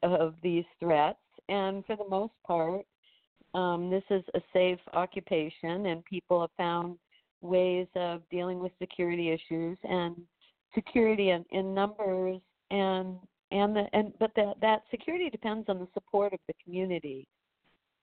of 0.03 0.35
these 0.43 0.65
threats. 0.81 1.19
And 1.49 1.85
for 1.87 1.97
the 1.97 2.09
most 2.09 2.33
part 2.47 2.85
um, 3.55 3.91
this 3.91 4.05
is 4.11 4.23
a 4.35 4.41
safe 4.53 4.79
occupation 4.93 5.87
and 5.87 6.05
people 6.05 6.41
have 6.41 6.51
found 6.57 6.97
ways 7.41 7.87
of 7.95 8.23
dealing 8.31 8.59
with 8.59 8.73
security 8.79 9.31
issues 9.31 9.79
and 9.85 10.17
security 10.75 11.31
in, 11.31 11.45
in 11.51 11.75
numbers 11.75 12.41
and 12.71 13.17
and 13.51 13.75
the 13.75 13.87
and 13.93 14.13
but 14.19 14.31
that 14.37 14.61
that 14.61 14.83
security 14.91 15.31
depends 15.31 15.69
on 15.69 15.79
the 15.79 15.89
support 15.95 16.33
of 16.33 16.41
the 16.47 16.55
community. 16.63 17.27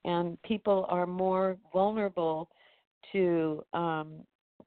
And 0.04 0.40
people 0.42 0.86
are 0.88 1.06
more 1.06 1.56
vulnerable 1.72 2.48
to 3.12 3.64
um, 3.72 4.20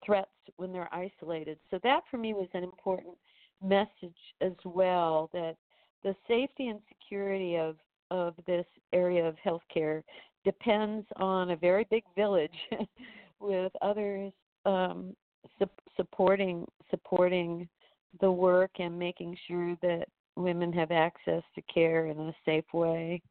threats 0.05 0.29
when 0.57 0.73
they're 0.73 0.93
isolated. 0.93 1.57
So 1.71 1.79
that 1.83 2.01
for 2.11 2.17
me 2.17 2.33
was 2.33 2.49
an 2.53 2.63
important 2.63 3.15
message 3.63 4.17
as 4.41 4.53
well 4.65 5.29
that 5.33 5.55
the 6.03 6.15
safety 6.27 6.67
and 6.67 6.79
security 6.87 7.57
of 7.57 7.75
of 8.11 8.33
this 8.47 8.65
area 8.93 9.23
of 9.23 9.35
healthcare 9.45 10.01
depends 10.43 11.05
on 11.17 11.51
a 11.51 11.55
very 11.55 11.85
big 11.89 12.03
village 12.15 12.51
with 13.39 13.71
others 13.81 14.31
um, 14.65 15.15
su- 15.57 15.65
supporting 15.95 16.65
supporting 16.89 17.67
the 18.21 18.31
work 18.31 18.71
and 18.79 18.97
making 18.97 19.37
sure 19.47 19.75
that 19.81 20.05
women 20.35 20.73
have 20.73 20.91
access 20.91 21.43
to 21.55 21.61
care 21.73 22.07
in 22.07 22.17
a 22.19 22.33
safe 22.45 22.65
way. 22.73 23.21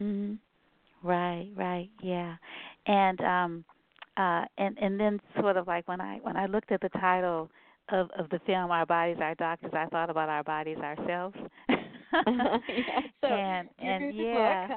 Mhm. 0.00 0.38
Right, 1.02 1.50
right, 1.56 1.90
yeah. 2.00 2.36
And 2.86 3.20
um 3.20 3.64
uh 4.16 4.44
and 4.58 4.78
and 4.78 4.98
then 4.98 5.20
sort 5.40 5.56
of 5.56 5.66
like 5.66 5.86
when 5.88 6.00
I 6.00 6.18
when 6.18 6.36
I 6.36 6.46
looked 6.46 6.72
at 6.72 6.80
the 6.80 6.88
title 6.90 7.50
of 7.90 8.10
of 8.18 8.28
the 8.30 8.38
film 8.46 8.70
Our 8.70 8.86
Bodies 8.86 9.18
Our 9.20 9.34
Doctors, 9.34 9.72
I 9.74 9.86
thought 9.86 10.10
about 10.10 10.28
our 10.28 10.42
bodies 10.42 10.78
ourselves. 10.78 11.36
yeah, 11.68 13.00
so 13.20 13.26
and 13.26 13.68
and 13.78 14.14
yeah. 14.14 14.68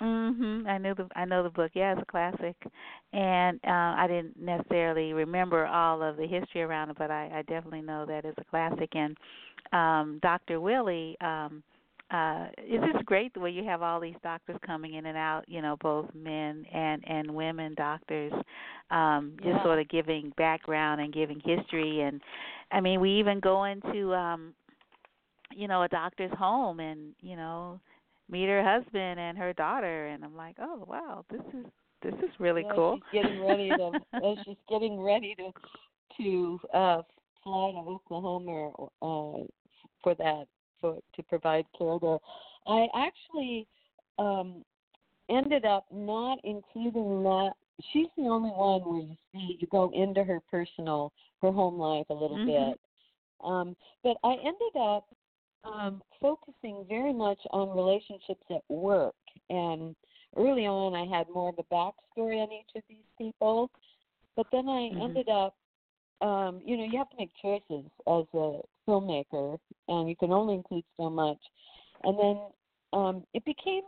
Mhm. 0.00 0.66
I 0.68 0.78
knew 0.78 0.94
the 0.94 1.08
I 1.16 1.24
know 1.24 1.42
the 1.42 1.50
book. 1.50 1.72
Yeah, 1.74 1.92
it's 1.92 2.02
a 2.02 2.06
classic. 2.06 2.56
And 3.12 3.58
uh 3.64 3.94
I 3.98 4.06
didn't 4.08 4.36
necessarily 4.40 5.12
remember 5.12 5.66
all 5.66 6.02
of 6.02 6.16
the 6.16 6.26
history 6.26 6.62
around 6.62 6.90
it, 6.90 6.98
but 6.98 7.10
I 7.10 7.30
I 7.38 7.42
definitely 7.42 7.82
know 7.82 8.06
that 8.06 8.24
it's 8.24 8.38
a 8.38 8.44
classic 8.44 8.90
and 8.94 9.16
um 9.72 10.18
Dr. 10.22 10.60
Willie 10.60 11.16
um 11.20 11.62
uh 12.12 12.46
it's 12.58 12.92
just 12.92 13.04
great 13.06 13.34
the 13.34 13.40
way 13.40 13.50
you 13.50 13.64
have 13.64 13.82
all 13.82 14.00
these 14.00 14.14
doctors 14.22 14.56
coming 14.64 14.94
in 14.94 15.06
and 15.06 15.18
out, 15.18 15.44
you 15.48 15.62
know, 15.62 15.76
both 15.80 16.08
men 16.14 16.64
and 16.72 17.02
and 17.08 17.30
women 17.34 17.74
doctors 17.74 18.32
um 18.90 19.32
just 19.42 19.48
Yeah. 19.48 19.62
sort 19.64 19.80
of 19.80 19.88
giving 19.88 20.32
background 20.36 21.00
and 21.00 21.12
giving 21.12 21.40
history 21.40 22.02
and 22.02 22.22
I 22.70 22.80
mean, 22.80 23.00
we 23.00 23.10
even 23.18 23.40
go 23.40 23.64
into 23.64 24.14
um 24.14 24.54
you 25.54 25.66
know, 25.68 25.82
a 25.82 25.88
doctor's 25.88 26.32
home 26.38 26.80
and, 26.80 27.14
you 27.20 27.36
know, 27.36 27.80
meet 28.28 28.48
her 28.48 28.62
husband 28.62 29.18
and 29.20 29.36
her 29.38 29.52
daughter 29.52 30.06
and 30.06 30.24
I'm 30.24 30.36
like, 30.36 30.56
"Oh, 30.60 30.84
wow, 30.86 31.24
this 31.30 31.40
is 31.54 31.66
this 32.02 32.14
is 32.14 32.30
really 32.38 32.64
yeah, 32.64 32.74
cool." 32.74 32.94
She's 32.94 33.02
getting 33.12 33.40
ready 33.40 33.74
to 33.74 33.94
she's 34.44 34.56
getting 34.68 35.00
ready 35.00 35.34
to 35.36 35.52
to 36.16 36.60
uh 36.74 37.02
fly 37.42 37.72
to 37.72 37.78
Oklahoma 37.78 38.70
uh 39.02 39.44
for 40.02 40.14
that 40.16 40.46
for 40.80 40.98
to 41.14 41.22
provide 41.24 41.64
care 41.76 41.98
there. 42.00 42.18
I 42.66 42.86
actually 42.94 43.66
um 44.18 44.64
ended 45.28 45.64
up 45.64 45.86
not 45.92 46.38
including 46.44 47.22
that 47.22 47.52
she's 47.92 48.08
the 48.16 48.24
only 48.24 48.50
one 48.50 48.80
where 48.82 49.00
you 49.02 49.16
see 49.32 49.56
you 49.60 49.66
go 49.68 49.90
into 49.94 50.24
her 50.24 50.40
personal 50.50 51.12
her 51.42 51.50
home 51.52 51.78
life 51.78 52.06
a 52.10 52.14
little 52.14 52.38
Mhm. 52.38 52.70
bit. 52.70 52.80
Um 53.44 53.76
but 54.02 54.16
I 54.24 54.32
ended 54.34 54.76
up 54.80 55.06
um 55.72 56.02
focusing 56.20 56.84
very 56.88 57.12
much 57.12 57.38
on 57.50 57.76
relationships 57.76 58.44
at 58.50 58.62
work 58.68 59.14
and 59.50 59.94
early 60.36 60.66
on 60.66 60.94
I 60.94 61.06
had 61.06 61.28
more 61.28 61.50
of 61.50 61.58
a 61.58 61.74
backstory 61.74 62.42
on 62.42 62.52
each 62.52 62.74
of 62.76 62.82
these 62.88 63.06
people. 63.16 63.70
But 64.36 64.46
then 64.52 64.68
I 64.68 64.90
Mhm. 64.90 65.02
ended 65.02 65.28
up 65.28 65.54
um, 66.20 66.60
you 66.64 66.76
know, 66.76 66.84
you 66.84 66.98
have 66.98 67.10
to 67.10 67.16
make 67.16 67.30
choices 67.40 67.84
as 68.08 68.24
a 68.34 68.60
filmmaker 68.86 69.58
and 69.86 70.08
you 70.08 70.16
can 70.16 70.32
only 70.32 70.54
include 70.54 70.84
so 70.96 71.08
much. 71.08 71.38
And 72.04 72.18
then 72.18 72.38
um 72.92 73.24
it 73.34 73.44
became 73.44 73.82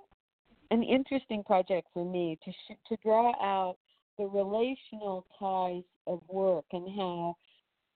an 0.71 0.83
interesting 0.83 1.43
project 1.43 1.89
for 1.93 2.05
me 2.05 2.39
to 2.45 2.53
sh- 2.53 2.79
to 2.89 2.97
draw 3.03 3.33
out 3.43 3.77
the 4.19 4.27
relational 4.27 5.27
ties 5.39 5.85
of 6.07 6.21
work 6.29 6.65
and 6.73 6.89
how 6.97 7.37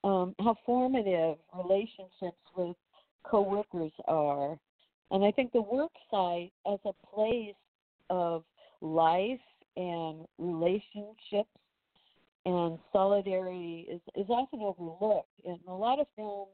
um, 0.05 0.35
how 0.39 0.55
formative 0.66 1.39
relationships 1.57 2.43
with 2.57 2.76
coworkers 3.25 3.93
are. 4.07 4.59
And 5.11 5.25
I 5.25 5.31
think 5.31 5.53
the 5.53 5.62
work 5.62 5.93
site 6.11 6.53
as 6.70 6.79
a 6.85 6.93
place 7.14 7.55
of 8.11 8.45
life 8.81 9.41
and 9.77 10.27
relationships 10.39 11.51
and 12.47 12.79
solidarity 12.93 13.87
is, 13.91 14.01
is 14.14 14.27
often 14.29 14.61
overlooked. 14.61 15.29
In 15.45 15.59
a 15.68 15.75
lot 15.75 16.01
of 16.01 16.07
films, 16.16 16.51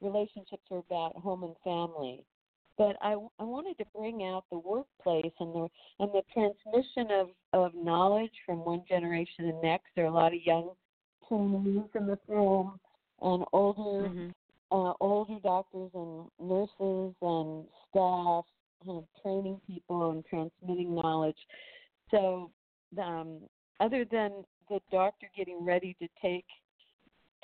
relationships 0.00 0.62
are 0.70 0.78
about 0.78 1.16
home 1.16 1.44
and 1.44 1.54
family. 1.62 2.24
But 2.76 2.96
I, 3.02 3.12
I 3.40 3.42
wanted 3.42 3.76
to 3.78 3.84
bring 3.94 4.22
out 4.22 4.44
the 4.50 4.58
workplace 4.58 5.32
and 5.40 5.52
the 5.52 5.68
and 5.98 6.10
the 6.12 6.22
transmission 6.32 7.10
of, 7.10 7.28
of 7.52 7.74
knowledge 7.74 8.30
from 8.46 8.64
one 8.64 8.84
generation 8.88 9.46
to 9.46 9.52
the 9.52 9.60
next. 9.62 9.86
There 9.96 10.04
are 10.04 10.08
a 10.08 10.12
lot 10.12 10.32
of 10.32 10.40
young 10.44 10.70
trainees 11.28 11.90
in 11.94 12.06
the 12.06 12.18
film 12.28 12.78
and 13.20 13.44
older 13.52 14.08
Mhm. 14.08 14.32
Uh, 14.70 14.92
older 15.00 15.38
doctors 15.42 15.90
and 15.94 16.26
nurses 16.40 17.14
and 17.22 17.64
staff 17.90 18.44
kind 18.84 18.98
of 18.98 19.04
training 19.22 19.60
people 19.66 20.10
and 20.10 20.24
transmitting 20.26 20.94
knowledge. 20.94 21.36
So, 22.10 22.50
um, 23.02 23.40
other 23.80 24.04
than 24.10 24.44
the 24.68 24.80
doctor 24.90 25.26
getting 25.36 25.64
ready 25.64 25.96
to 26.00 26.08
take 26.22 26.46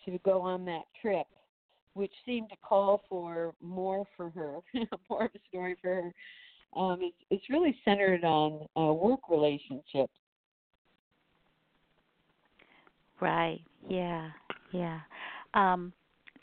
to 0.05 0.19
go 0.25 0.41
on 0.43 0.65
that 0.67 0.85
trip, 1.01 1.27
which 1.95 2.13
seemed 2.27 2.51
to 2.51 2.57
call 2.63 3.03
for 3.09 3.55
more 3.63 4.05
for 4.17 4.31
her, 4.31 4.59
more 5.11 5.25
of 5.25 5.31
a 5.35 5.39
story 5.49 5.77
for 5.81 5.95
her, 5.95 6.13
um, 6.79 6.99
it's, 7.01 7.17
it's 7.31 7.51
really 7.51 7.77
centered 7.85 8.25
on 8.25 8.67
uh, 8.77 8.93
work 8.93 9.21
relationships. 9.31 10.13
Right. 13.21 13.61
Yeah. 13.89 14.31
Yeah. 14.73 15.01
Um 15.55 15.93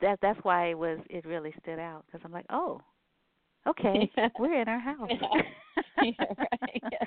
that 0.01 0.19
that's 0.21 0.39
why 0.43 0.67
it 0.69 0.77
was 0.77 0.99
it 1.09 1.25
really 1.25 1.53
stood 1.61 1.79
out 1.79 2.05
because 2.05 2.21
I'm 2.25 2.31
like, 2.31 2.45
"Oh, 2.49 2.81
okay. 3.67 4.09
Yeah. 4.17 4.29
We're 4.37 4.61
in 4.61 4.67
our 4.67 4.79
house." 4.79 5.11
yeah, 6.01 6.11
right. 6.37 6.83
Yeah. 6.91 7.05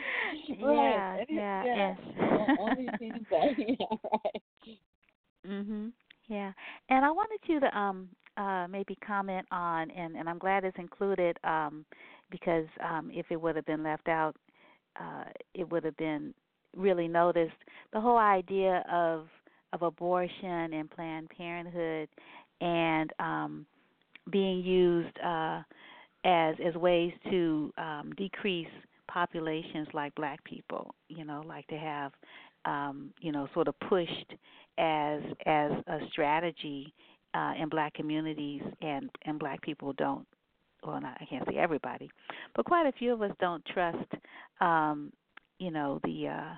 yeah, 0.49 1.15
right. 1.15 1.25
It 1.29 1.29
is- 1.35 1.45
yeah, 1.61 1.65
yeah. 1.75 1.95
and- 2.31 2.51
Only 2.57 2.93
seems 2.99 3.27
that. 3.31 3.51
Yeah, 3.57 3.87
right. 4.13 4.43
Mhm. 5.47 5.93
Yeah. 6.29 6.53
And 6.89 7.05
I 7.05 7.11
wanted 7.11 7.41
you 7.47 7.61
to 7.61 7.79
um 7.79 8.09
uh 8.37 8.67
maybe 8.69 8.97
comment 9.07 9.47
on 9.51 9.91
and 9.91 10.17
and 10.17 10.29
I'm 10.29 10.39
glad 10.39 10.65
it's 10.65 10.79
included 10.79 11.39
um 11.45 11.85
because 12.31 12.67
um 12.83 13.11
if 13.13 13.27
it 13.31 13.41
would 13.41 13.57
have 13.57 13.67
been 13.67 13.83
left 13.83 14.09
out 14.09 14.35
uh 15.01 15.25
it 15.55 15.69
would 15.71 15.85
have 15.85 15.97
been 15.97 16.35
really 16.77 17.09
noticed 17.09 17.57
the 17.93 18.01
whole 18.01 18.19
idea 18.19 18.85
of 18.91 19.29
of 19.73 19.83
abortion 19.83 20.73
and 20.75 20.91
planned 20.91 21.29
parenthood 21.31 22.09
and 22.61 23.13
um 23.19 23.67
being 24.31 24.61
used 24.61 25.17
uh 25.25 25.61
as 26.25 26.55
as 26.65 26.75
ways 26.75 27.13
to 27.31 27.73
um 27.79 28.13
decrease 28.17 28.69
populations 29.09 29.87
like 29.93 30.15
black 30.15 30.43
people 30.45 30.95
you 31.09 31.25
know 31.25 31.43
like 31.47 31.67
to 31.67 31.77
have 31.77 32.13
um 32.65 33.11
you 33.21 33.33
know 33.33 33.49
sort 33.55 33.69
of 33.69 33.79
pushed 33.89 34.35
as 34.79 35.21
as 35.47 35.71
a 35.87 35.99
strategy 36.11 36.93
uh 37.35 37.53
in 37.61 37.69
black 37.69 37.93
communities 37.95 38.63
and 38.81 39.11
and 39.27 39.39
black 39.39 39.61
people 39.63 39.93
don't 39.95 40.27
well 40.85 41.01
not, 41.01 41.17
I 41.21 41.25
can't 41.27 41.47
say 41.49 41.57
everybody 41.57 42.11
but 42.55 42.65
quite 42.65 42.87
a 42.87 42.93
few 42.93 43.13
of 43.13 43.23
us 43.23 43.33
don't 43.41 43.65
trust 43.67 44.11
um 44.61 45.13
you 45.59 45.71
know 45.71 46.01
the 46.05 46.29
uh 46.29 46.55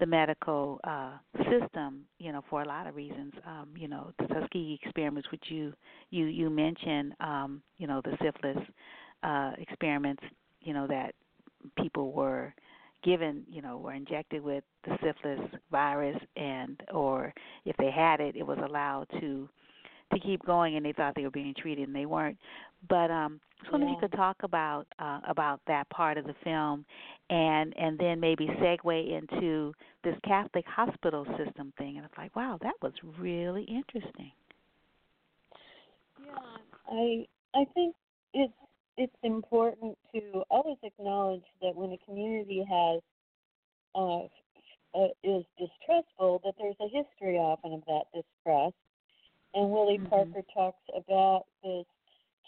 the 0.00 0.06
medical 0.06 0.80
uh, 0.84 1.12
system, 1.50 2.04
you 2.18 2.32
know, 2.32 2.42
for 2.48 2.62
a 2.62 2.66
lot 2.66 2.86
of 2.86 2.96
reasons. 2.96 3.32
Um, 3.46 3.68
you 3.76 3.86
know, 3.86 4.12
the 4.18 4.26
Tuskegee 4.26 4.80
experiments, 4.82 5.30
which 5.30 5.44
you 5.48 5.72
you 6.10 6.26
you 6.26 6.50
mentioned, 6.50 7.14
um, 7.20 7.62
you 7.78 7.86
know, 7.86 8.00
the 8.02 8.16
syphilis 8.22 8.64
uh, 9.22 9.52
experiments, 9.58 10.22
you 10.62 10.72
know, 10.72 10.86
that 10.88 11.14
people 11.76 12.12
were 12.12 12.52
given, 13.04 13.44
you 13.50 13.62
know, 13.62 13.78
were 13.78 13.92
injected 13.92 14.42
with 14.42 14.64
the 14.84 14.96
syphilis 15.04 15.50
virus, 15.70 16.18
and 16.36 16.82
or 16.92 17.32
if 17.66 17.76
they 17.76 17.90
had 17.90 18.20
it, 18.20 18.34
it 18.36 18.46
was 18.46 18.58
allowed 18.64 19.06
to 19.20 19.48
to 20.12 20.20
keep 20.20 20.44
going, 20.44 20.76
and 20.76 20.84
they 20.84 20.92
thought 20.92 21.14
they 21.14 21.22
were 21.22 21.30
being 21.30 21.54
treated, 21.56 21.86
and 21.86 21.94
they 21.94 22.06
weren't. 22.06 22.38
But 22.88 23.10
um, 23.10 23.40
I 23.60 23.66
was 23.66 23.72
wondering 23.72 23.92
if 23.92 24.02
you 24.02 24.08
could 24.08 24.16
talk 24.16 24.36
about 24.42 24.86
uh, 24.98 25.20
about 25.28 25.60
that 25.66 25.88
part 25.90 26.16
of 26.16 26.24
the 26.24 26.34
film, 26.42 26.84
and 27.28 27.74
and 27.78 27.98
then 27.98 28.18
maybe 28.18 28.46
segue 28.46 29.18
into 29.18 29.72
this 30.02 30.16
Catholic 30.26 30.64
hospital 30.66 31.26
system 31.36 31.72
thing. 31.76 31.96
And 31.96 32.06
it's 32.06 32.16
like, 32.16 32.34
wow, 32.34 32.58
that 32.62 32.74
was 32.80 32.92
really 33.18 33.64
interesting. 33.64 34.32
Yeah, 36.24 36.32
I 36.90 37.26
I 37.54 37.64
think 37.74 37.94
it's 38.32 38.52
it's 38.96 39.16
important 39.22 39.96
to 40.14 40.42
always 40.50 40.78
acknowledge 40.82 41.44
that 41.60 41.74
when 41.74 41.92
a 41.92 41.98
community 41.98 42.64
has 42.68 43.00
uh, 43.94 44.24
uh, 44.94 45.08
is 45.22 45.44
distrustful, 45.58 46.40
that 46.44 46.54
there's 46.58 46.76
a 46.80 46.88
history 46.88 47.36
often 47.36 47.74
of 47.74 47.82
that 47.86 48.04
distrust. 48.14 48.74
And 49.52 49.70
Willie 49.70 49.98
mm-hmm. 49.98 50.06
Parker 50.06 50.42
talks 50.54 50.82
about 50.94 51.44
this 51.62 51.84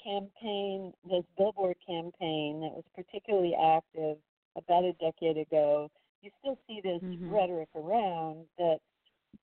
campaign, 0.02 0.92
this 1.08 1.24
billboard 1.36 1.76
campaign 1.86 2.60
that 2.60 2.72
was 2.72 2.84
particularly 2.94 3.54
active 3.54 4.16
about 4.56 4.84
a 4.84 4.92
decade 4.94 5.38
ago. 5.38 5.90
You 6.22 6.30
still 6.40 6.58
see 6.66 6.80
this 6.82 7.02
mm-hmm. 7.02 7.30
rhetoric 7.30 7.68
around 7.74 8.46
that 8.58 8.78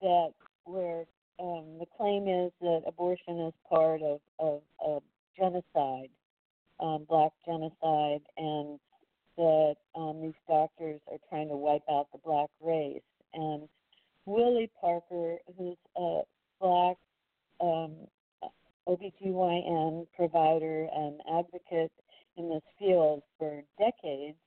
that 0.01 0.29
where 0.65 1.05
um, 1.39 1.77
the 1.79 1.85
claim 1.97 2.27
is 2.27 2.51
that 2.61 2.81
abortion 2.85 3.39
is 3.47 3.53
part 3.67 4.01
of, 4.01 4.19
of, 4.39 4.61
of 4.85 5.03
genocide, 5.37 6.09
um, 6.79 7.05
black 7.07 7.31
genocide, 7.45 8.21
and 8.37 8.79
that 9.37 9.75
um, 9.95 10.21
these 10.21 10.33
doctors 10.47 10.99
are 11.09 11.17
trying 11.29 11.47
to 11.47 11.55
wipe 11.55 11.83
out 11.89 12.07
the 12.11 12.19
black 12.23 12.49
race. 12.61 13.01
And 13.33 13.67
Willie 14.25 14.71
Parker, 14.79 15.37
who's 15.57 15.77
a 15.97 16.21
black 16.59 16.97
um, 17.61 17.95
OBGYN 18.89 20.07
provider 20.15 20.87
and 20.93 21.21
advocate 21.31 21.91
in 22.37 22.49
this 22.49 22.63
field 22.79 23.21
for 23.37 23.61
decades, 23.77 24.37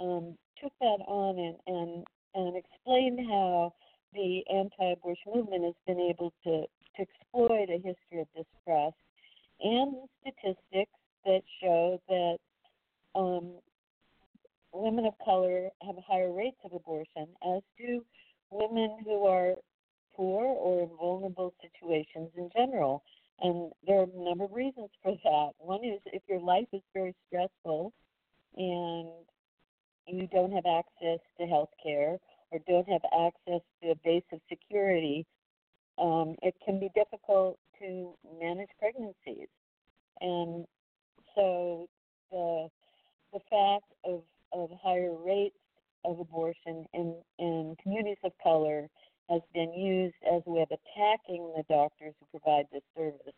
um, 0.00 0.36
took 0.60 0.72
that 0.80 0.98
on 1.06 1.38
and, 1.38 1.56
and, 1.66 2.04
and 2.34 2.56
explained 2.56 3.20
how 3.28 3.72
the 4.14 4.42
anti-abortion 4.52 5.32
movement 5.34 5.64
has 5.64 5.74
been 5.86 6.00
able 6.00 6.32
to, 6.44 6.64
to 6.96 7.02
exploit 7.02 7.70
a 7.70 7.76
history 7.76 8.20
of 8.20 8.26
distrust 8.34 8.96
and 9.60 9.94
statistics 10.20 10.92
that 11.24 11.42
show 11.62 12.00
that 12.08 12.38
um, 13.14 13.52
women 14.72 15.06
of 15.06 15.14
color 15.24 15.68
have 15.82 15.94
higher 16.06 16.32
rates 16.32 16.56
of 16.64 16.72
abortion, 16.72 17.28
as 17.54 17.62
do 17.78 18.04
women 18.50 18.98
who 19.04 19.24
are 19.24 19.54
poor 20.14 20.44
or 20.44 20.82
in 20.82 20.90
vulnerable 20.98 21.54
situations 21.62 22.30
in 22.36 22.50
general. 22.54 23.02
And 23.42 23.72
there 23.86 23.98
are 23.98 24.04
a 24.04 24.24
number 24.24 24.44
of 24.44 24.52
reasons 24.52 24.88
for 25.02 25.16
that. 25.24 25.50
One 25.58 25.84
is 25.84 26.00
if 26.06 26.22
your 26.28 26.40
life 26.40 26.68
is 26.72 26.82
very 26.94 27.14
stressful 27.26 27.92
and 28.56 29.08
you 30.06 30.28
don't 30.28 30.52
have 30.52 30.64
access 30.66 31.18
to 31.40 31.46
health 31.46 31.70
care 31.82 32.18
or 32.50 32.58
don't 32.68 32.88
have 32.88 33.02
access 33.26 33.60
to 33.82 33.90
a 33.90 33.94
base 34.04 34.22
of 34.32 34.40
security, 34.48 35.26
um, 35.98 36.36
it 36.42 36.54
can 36.64 36.78
be 36.78 36.90
difficult 36.94 37.58
to 37.80 38.14
manage 38.40 38.68
pregnancies. 38.78 39.48
And 40.20 40.64
so 41.34 41.88
the 42.30 42.68
the 43.32 43.40
fact 43.50 43.90
of, 44.04 44.22
of 44.52 44.70
higher 44.82 45.14
rates 45.24 45.56
of 46.04 46.20
abortion 46.20 46.86
in, 46.92 47.14
in 47.38 47.76
communities 47.82 48.18
of 48.24 48.32
color 48.42 48.88
has 49.30 49.40
been 49.54 49.72
used 49.72 50.16
as 50.30 50.42
a 50.46 50.50
way 50.50 50.62
of 50.62 50.68
attacking 50.70 51.52
the 51.56 51.64
doctors 51.68 52.14
who 52.20 52.38
provide 52.38 52.66
this 52.72 52.82
service. 52.96 53.34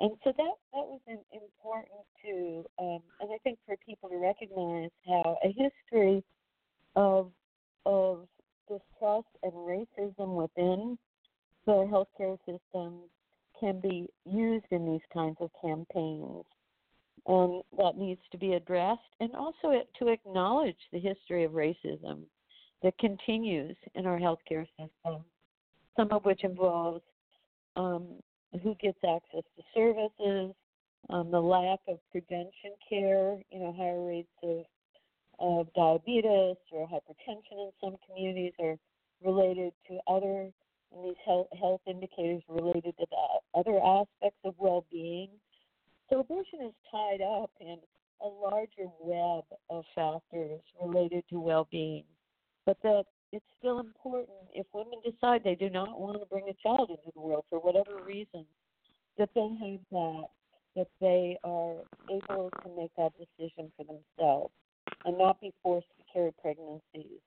And 0.00 0.12
so 0.22 0.32
that 0.36 0.54
that 0.72 0.86
was 0.86 1.00
important 1.32 2.04
to, 2.24 2.64
um, 2.78 3.00
and 3.20 3.30
I 3.32 3.38
think 3.42 3.58
for 3.66 3.76
people 3.84 4.08
to 4.10 4.16
recognize 4.16 4.90
how 5.06 5.38
a 5.42 5.48
history 5.48 6.22
of 6.94 7.32
of 7.84 8.28
distrust 8.68 9.28
and 9.42 9.52
racism 9.52 10.36
within 10.36 10.98
the 11.66 11.72
healthcare 11.72 12.38
system 12.46 13.00
can 13.58 13.80
be 13.80 14.08
used 14.24 14.66
in 14.70 14.86
these 14.86 15.00
kinds 15.12 15.36
of 15.40 15.50
campaigns, 15.60 16.44
and 17.26 17.62
that 17.76 17.96
needs 17.96 18.20
to 18.30 18.38
be 18.38 18.52
addressed, 18.52 19.00
and 19.20 19.34
also 19.34 19.82
to 19.98 20.08
acknowledge 20.08 20.78
the 20.92 21.00
history 21.00 21.44
of 21.44 21.52
racism 21.52 22.22
that 22.82 22.96
continues 22.98 23.76
in 23.94 24.06
our 24.06 24.18
healthcare 24.18 24.66
system, 24.76 25.24
some 25.96 26.08
of 26.10 26.24
which 26.24 26.44
involves 26.44 27.02
um, 27.76 28.06
who 28.62 28.74
gets 28.80 28.98
access 29.04 29.42
to 29.56 29.62
services, 29.74 30.54
um, 31.10 31.30
the 31.30 31.40
lack 31.40 31.80
of 31.88 31.98
prevention 32.10 32.72
care, 32.88 33.36
you 33.50 33.60
know, 33.60 33.72
higher 33.76 34.04
rates 34.04 34.28
of, 34.42 34.64
of 35.38 35.72
diabetes 35.74 36.56
or 36.72 36.88
hypertension 36.88 37.52
in 37.52 37.70
some 37.82 37.96
communities 38.06 38.52
are 38.60 38.76
related 39.24 39.72
to 39.88 39.98
other 40.08 40.50
and 40.92 41.04
these 41.04 41.16
health, 41.24 41.48
health 41.58 41.80
indicators 41.86 42.42
related 42.48 42.96
to 42.98 43.06
the 43.10 43.58
other 43.58 43.78
aspects 43.78 44.38
of 44.44 44.54
well-being. 44.58 45.28
So 46.08 46.20
abortion 46.20 46.60
is 46.62 46.72
tied 46.90 47.20
up 47.20 47.50
in 47.60 47.76
a 48.22 48.26
larger 48.26 48.90
web 49.00 49.44
of 49.70 49.84
factors 49.94 50.60
related 50.82 51.24
to 51.30 51.40
well-being 51.40 52.04
but 52.68 52.76
that 52.82 53.04
it's 53.32 53.46
still 53.58 53.80
important 53.80 54.36
if 54.52 54.66
women 54.74 54.98
decide 55.02 55.40
they 55.42 55.54
do 55.54 55.70
not 55.70 55.98
want 55.98 56.20
to 56.20 56.26
bring 56.26 56.50
a 56.50 56.62
child 56.62 56.90
into 56.90 57.10
the 57.14 57.20
world 57.20 57.44
for 57.48 57.58
whatever 57.60 58.04
reason, 58.04 58.44
that 59.16 59.30
they 59.34 59.40
have 59.40 59.80
that, 59.90 60.24
that 60.76 60.88
they 61.00 61.38
are 61.44 61.76
able 62.10 62.50
to 62.62 62.68
make 62.76 62.90
that 62.98 63.12
decision 63.16 63.72
for 63.74 63.86
themselves 63.86 64.52
and 65.06 65.16
not 65.16 65.40
be 65.40 65.50
forced 65.62 65.86
to 65.96 66.04
carry 66.12 66.30
pregnancies 66.42 67.20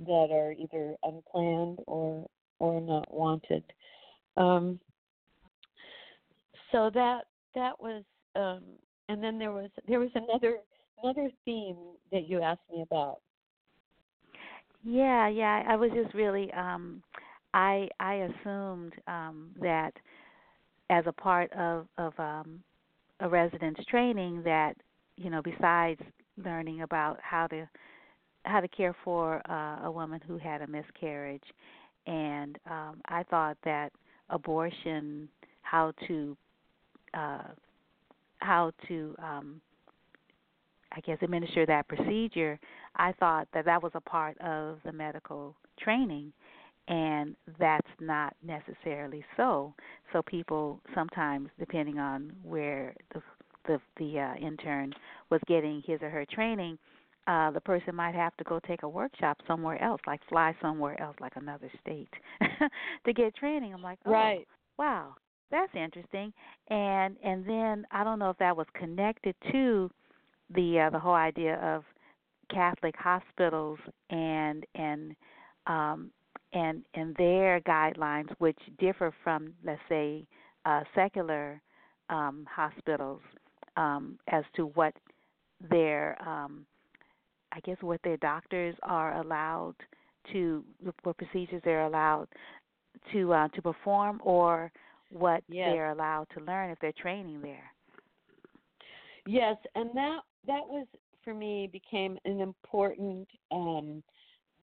that 0.00 0.28
are 0.30 0.52
either 0.52 0.96
unplanned 1.02 1.78
or 1.86 2.26
or 2.58 2.78
not 2.82 3.06
wanted. 3.10 3.64
Um, 4.36 4.78
so 6.72 6.90
that 6.92 7.22
that 7.54 7.80
was, 7.80 8.04
um, 8.36 8.64
and 9.08 9.24
then 9.24 9.38
there 9.38 9.52
was 9.52 9.70
there 9.88 10.00
was 10.00 10.10
another 10.14 10.58
another 11.02 11.30
theme 11.46 11.78
that 12.12 12.28
you 12.28 12.42
asked 12.42 12.68
me 12.70 12.82
about 12.82 13.20
yeah, 14.84 15.28
yeah. 15.28 15.62
I 15.68 15.76
was 15.76 15.90
just 15.92 16.14
really 16.14 16.52
um 16.52 17.02
I 17.54 17.88
I 18.00 18.28
assumed 18.28 18.92
um 19.06 19.50
that 19.60 19.92
as 20.90 21.04
a 21.06 21.12
part 21.12 21.52
of 21.54 21.86
of 21.98 22.12
um 22.18 22.60
a 23.20 23.28
residence 23.28 23.78
training 23.88 24.42
that 24.44 24.74
you 25.16 25.30
know 25.30 25.42
besides 25.42 26.00
learning 26.44 26.82
about 26.82 27.18
how 27.22 27.46
to 27.48 27.68
how 28.44 28.60
to 28.60 28.68
care 28.68 28.96
for 29.04 29.42
uh, 29.50 29.86
a 29.86 29.90
woman 29.92 30.20
who 30.26 30.38
had 30.38 30.62
a 30.62 30.66
miscarriage 30.66 31.44
and 32.06 32.58
um 32.70 33.00
I 33.08 33.24
thought 33.24 33.56
that 33.64 33.92
abortion 34.30 35.28
how 35.62 35.92
to 36.08 36.36
uh 37.14 37.48
how 38.38 38.72
to 38.88 39.14
um 39.22 39.60
I 40.94 41.00
guess 41.00 41.18
administer 41.22 41.66
that 41.66 41.88
procedure, 41.88 42.58
I 42.96 43.12
thought 43.12 43.48
that 43.52 43.64
that 43.64 43.82
was 43.82 43.92
a 43.94 44.00
part 44.00 44.40
of 44.40 44.78
the 44.84 44.92
medical 44.92 45.56
training 45.78 46.32
and 46.88 47.34
that's 47.58 47.88
not 48.00 48.34
necessarily 48.44 49.24
so. 49.36 49.74
So 50.12 50.22
people 50.22 50.80
sometimes 50.94 51.48
depending 51.58 51.98
on 51.98 52.32
where 52.42 52.94
the 53.12 53.22
the, 53.66 53.80
the 53.96 54.20
uh, 54.20 54.46
intern 54.46 54.92
was 55.30 55.40
getting 55.46 55.82
his 55.86 56.02
or 56.02 56.10
her 56.10 56.26
training, 56.26 56.78
uh, 57.26 57.50
the 57.50 57.60
person 57.62 57.94
might 57.94 58.14
have 58.14 58.36
to 58.36 58.44
go 58.44 58.60
take 58.66 58.82
a 58.82 58.88
workshop 58.88 59.38
somewhere 59.46 59.82
else, 59.82 60.02
like 60.06 60.20
fly 60.28 60.54
somewhere 60.60 61.00
else, 61.00 61.16
like 61.18 61.32
another 61.36 61.70
state, 61.80 62.10
to 63.06 63.12
get 63.14 63.34
training. 63.34 63.72
I'm 63.72 63.82
like, 63.82 63.98
oh, 64.04 64.12
right. 64.12 64.46
wow, 64.78 65.14
that's 65.50 65.72
interesting. 65.74 66.32
And 66.68 67.16
and 67.24 67.46
then 67.46 67.86
I 67.90 68.04
don't 68.04 68.18
know 68.18 68.28
if 68.28 68.38
that 68.38 68.54
was 68.54 68.66
connected 68.74 69.34
to 69.52 69.90
the 70.52 70.80
uh, 70.80 70.90
the 70.90 70.98
whole 70.98 71.14
idea 71.14 71.56
of 71.56 71.84
Catholic 72.50 72.94
hospitals 72.96 73.78
and 74.10 74.64
and 74.74 75.14
um, 75.66 76.10
and 76.52 76.82
and 76.94 77.14
their 77.16 77.60
guidelines, 77.60 78.28
which 78.38 78.58
differ 78.78 79.12
from 79.22 79.54
let's 79.64 79.80
say 79.88 80.26
uh, 80.64 80.82
secular 80.94 81.60
um, 82.10 82.46
hospitals, 82.50 83.20
um, 83.76 84.18
as 84.28 84.44
to 84.56 84.66
what 84.66 84.94
their 85.70 86.20
um, 86.26 86.66
I 87.52 87.60
guess 87.60 87.76
what 87.80 88.00
their 88.02 88.16
doctors 88.18 88.74
are 88.82 89.20
allowed 89.20 89.74
to 90.32 90.64
what 91.02 91.16
procedures 91.16 91.62
they're 91.64 91.84
allowed 91.86 92.28
to 93.12 93.32
uh, 93.32 93.48
to 93.48 93.62
perform, 93.62 94.20
or 94.24 94.70
what 95.10 95.42
Yes. 95.48 95.70
they're 95.70 95.90
allowed 95.90 96.26
to 96.36 96.44
learn 96.44 96.70
if 96.70 96.78
they're 96.80 96.92
training 96.92 97.40
there. 97.40 97.70
Yes, 99.26 99.56
and 99.74 99.90
that 99.94 100.20
that 100.46 100.66
was 100.66 100.86
for 101.22 101.34
me 101.34 101.68
became 101.72 102.18
an 102.24 102.40
important 102.40 103.26
um, 103.50 104.02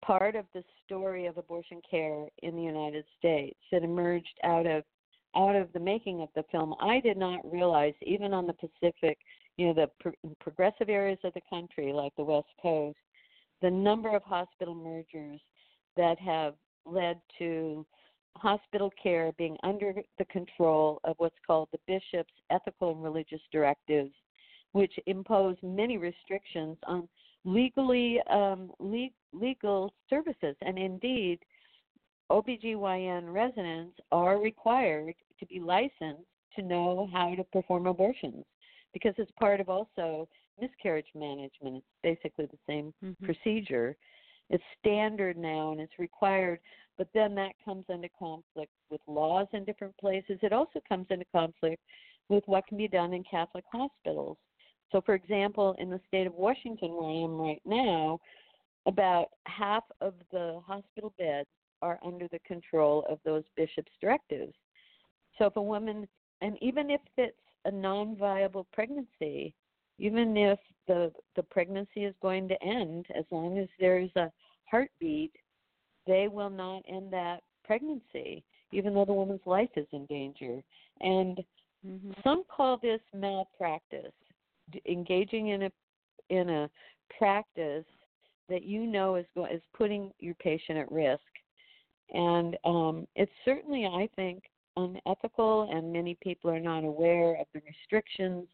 part 0.04 0.36
of 0.36 0.44
the 0.54 0.62
story 0.84 1.26
of 1.26 1.38
abortion 1.38 1.80
care 1.88 2.26
in 2.42 2.56
the 2.56 2.62
United 2.62 3.04
States 3.18 3.58
that 3.72 3.82
emerged 3.82 4.38
out 4.44 4.66
of 4.66 4.84
out 5.36 5.54
of 5.54 5.72
the 5.72 5.80
making 5.80 6.20
of 6.22 6.28
the 6.34 6.42
film. 6.50 6.74
I 6.80 6.98
did 7.00 7.16
not 7.16 7.38
realize 7.50 7.94
even 8.02 8.34
on 8.34 8.48
the 8.48 8.54
Pacific, 8.54 9.16
you 9.56 9.68
know, 9.68 9.74
the 9.74 9.88
pro- 10.00 10.34
progressive 10.40 10.88
areas 10.88 11.20
of 11.22 11.32
the 11.34 11.40
country 11.48 11.92
like 11.92 12.12
the 12.16 12.24
West 12.24 12.48
Coast, 12.60 12.98
the 13.62 13.70
number 13.70 14.14
of 14.14 14.24
hospital 14.24 14.74
mergers 14.74 15.40
that 15.96 16.18
have 16.18 16.54
led 16.84 17.20
to 17.38 17.86
hospital 18.36 18.92
care 19.00 19.30
being 19.38 19.56
under 19.62 19.94
the 20.18 20.24
control 20.26 20.98
of 21.04 21.14
what's 21.18 21.36
called 21.46 21.68
the 21.72 21.78
bishop's 21.86 22.32
ethical 22.50 22.90
and 22.90 23.04
religious 23.04 23.40
directives 23.52 24.12
which 24.72 24.92
impose 25.06 25.56
many 25.62 25.96
restrictions 25.98 26.76
on 26.86 27.08
legally 27.44 28.20
um, 28.30 28.70
le- 28.78 29.08
legal 29.32 29.92
services. 30.08 30.56
And 30.62 30.78
indeed, 30.78 31.40
OBGYN 32.30 33.32
residents 33.32 33.98
are 34.12 34.38
required 34.38 35.14
to 35.38 35.46
be 35.46 35.58
licensed 35.58 36.26
to 36.56 36.62
know 36.62 37.08
how 37.12 37.34
to 37.34 37.44
perform 37.44 37.86
abortions 37.86 38.44
because 38.92 39.14
it's 39.18 39.30
part 39.32 39.60
of 39.60 39.68
also 39.68 40.28
miscarriage 40.60 41.06
management. 41.14 41.76
It's 41.76 41.86
basically 42.02 42.46
the 42.46 42.58
same 42.66 42.92
Mm-hmm. 43.04 43.24
procedure. 43.24 43.96
It's 44.50 44.62
standard 44.80 45.36
now 45.36 45.72
and 45.72 45.80
it's 45.80 45.98
required, 45.98 46.58
but 46.98 47.08
then 47.14 47.34
that 47.36 47.52
comes 47.64 47.84
into 47.88 48.08
conflict 48.18 48.72
with 48.90 49.00
laws 49.06 49.46
in 49.52 49.64
different 49.64 49.96
places. 49.96 50.38
It 50.42 50.52
also 50.52 50.80
comes 50.88 51.06
into 51.10 51.24
conflict 51.32 51.82
with 52.28 52.42
what 52.46 52.66
can 52.66 52.76
be 52.76 52.88
done 52.88 53.12
in 53.12 53.24
Catholic 53.24 53.64
hospitals. 53.72 54.36
So, 54.92 55.00
for 55.00 55.14
example, 55.14 55.76
in 55.78 55.90
the 55.90 56.00
state 56.08 56.26
of 56.26 56.34
Washington, 56.34 56.92
where 56.92 57.10
I 57.10 57.24
am 57.24 57.36
right 57.36 57.62
now, 57.64 58.20
about 58.86 59.28
half 59.46 59.84
of 60.00 60.14
the 60.32 60.60
hospital 60.66 61.12
beds 61.18 61.48
are 61.82 61.98
under 62.04 62.28
the 62.28 62.40
control 62.40 63.04
of 63.08 63.18
those 63.24 63.44
bishops' 63.56 63.92
directives. 64.00 64.54
So, 65.38 65.46
if 65.46 65.56
a 65.56 65.62
woman, 65.62 66.08
and 66.40 66.56
even 66.60 66.90
if 66.90 67.00
it's 67.16 67.36
a 67.64 67.70
non 67.70 68.16
viable 68.16 68.66
pregnancy, 68.72 69.54
even 69.98 70.36
if 70.36 70.58
the, 70.88 71.12
the 71.36 71.42
pregnancy 71.42 72.04
is 72.04 72.14
going 72.22 72.48
to 72.48 72.62
end, 72.62 73.06
as 73.16 73.24
long 73.30 73.58
as 73.58 73.68
there's 73.78 74.10
a 74.16 74.32
heartbeat, 74.64 75.32
they 76.06 76.26
will 76.28 76.50
not 76.50 76.82
end 76.88 77.12
that 77.12 77.42
pregnancy, 77.64 78.42
even 78.72 78.94
though 78.94 79.04
the 79.04 79.12
woman's 79.12 79.46
life 79.46 79.70
is 79.76 79.86
in 79.92 80.06
danger. 80.06 80.62
And 81.00 81.38
Mm-hmm. 81.86 82.10
some 82.22 82.44
call 82.54 82.76
this 82.76 83.00
malpractice, 83.14 84.12
engaging 84.86 85.48
in 85.48 85.62
a 85.64 85.72
in 86.28 86.48
a 86.48 86.70
practice 87.18 87.84
that 88.48 88.62
you 88.64 88.86
know 88.86 89.16
is 89.16 89.26
go- 89.34 89.46
is 89.46 89.62
putting 89.74 90.12
your 90.18 90.34
patient 90.34 90.78
at 90.78 90.90
risk, 90.90 91.22
and 92.12 92.56
um, 92.64 93.06
it's 93.14 93.32
certainly, 93.44 93.86
I 93.86 94.08
think, 94.16 94.44
unethical, 94.76 95.68
and 95.72 95.92
many 95.92 96.16
people 96.22 96.50
are 96.50 96.60
not 96.60 96.84
aware 96.84 97.36
of 97.40 97.46
the 97.52 97.60
restrictions 97.66 98.46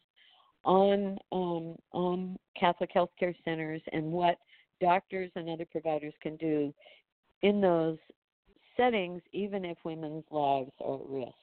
on 0.63 1.17
um, 1.31 1.75
on 1.93 2.37
Catholic 2.59 2.91
healthcare 2.93 3.35
centers 3.43 3.81
and 3.91 4.11
what 4.11 4.37
doctors 4.81 5.31
and 5.35 5.49
other 5.49 5.65
providers 5.65 6.13
can 6.21 6.35
do 6.37 6.73
in 7.41 7.61
those 7.61 7.97
settings, 8.75 9.21
even 9.31 9.65
if 9.65 9.77
women's 9.83 10.25
lives 10.31 10.71
are 10.83 10.95
at 10.95 11.07
risk. 11.07 11.33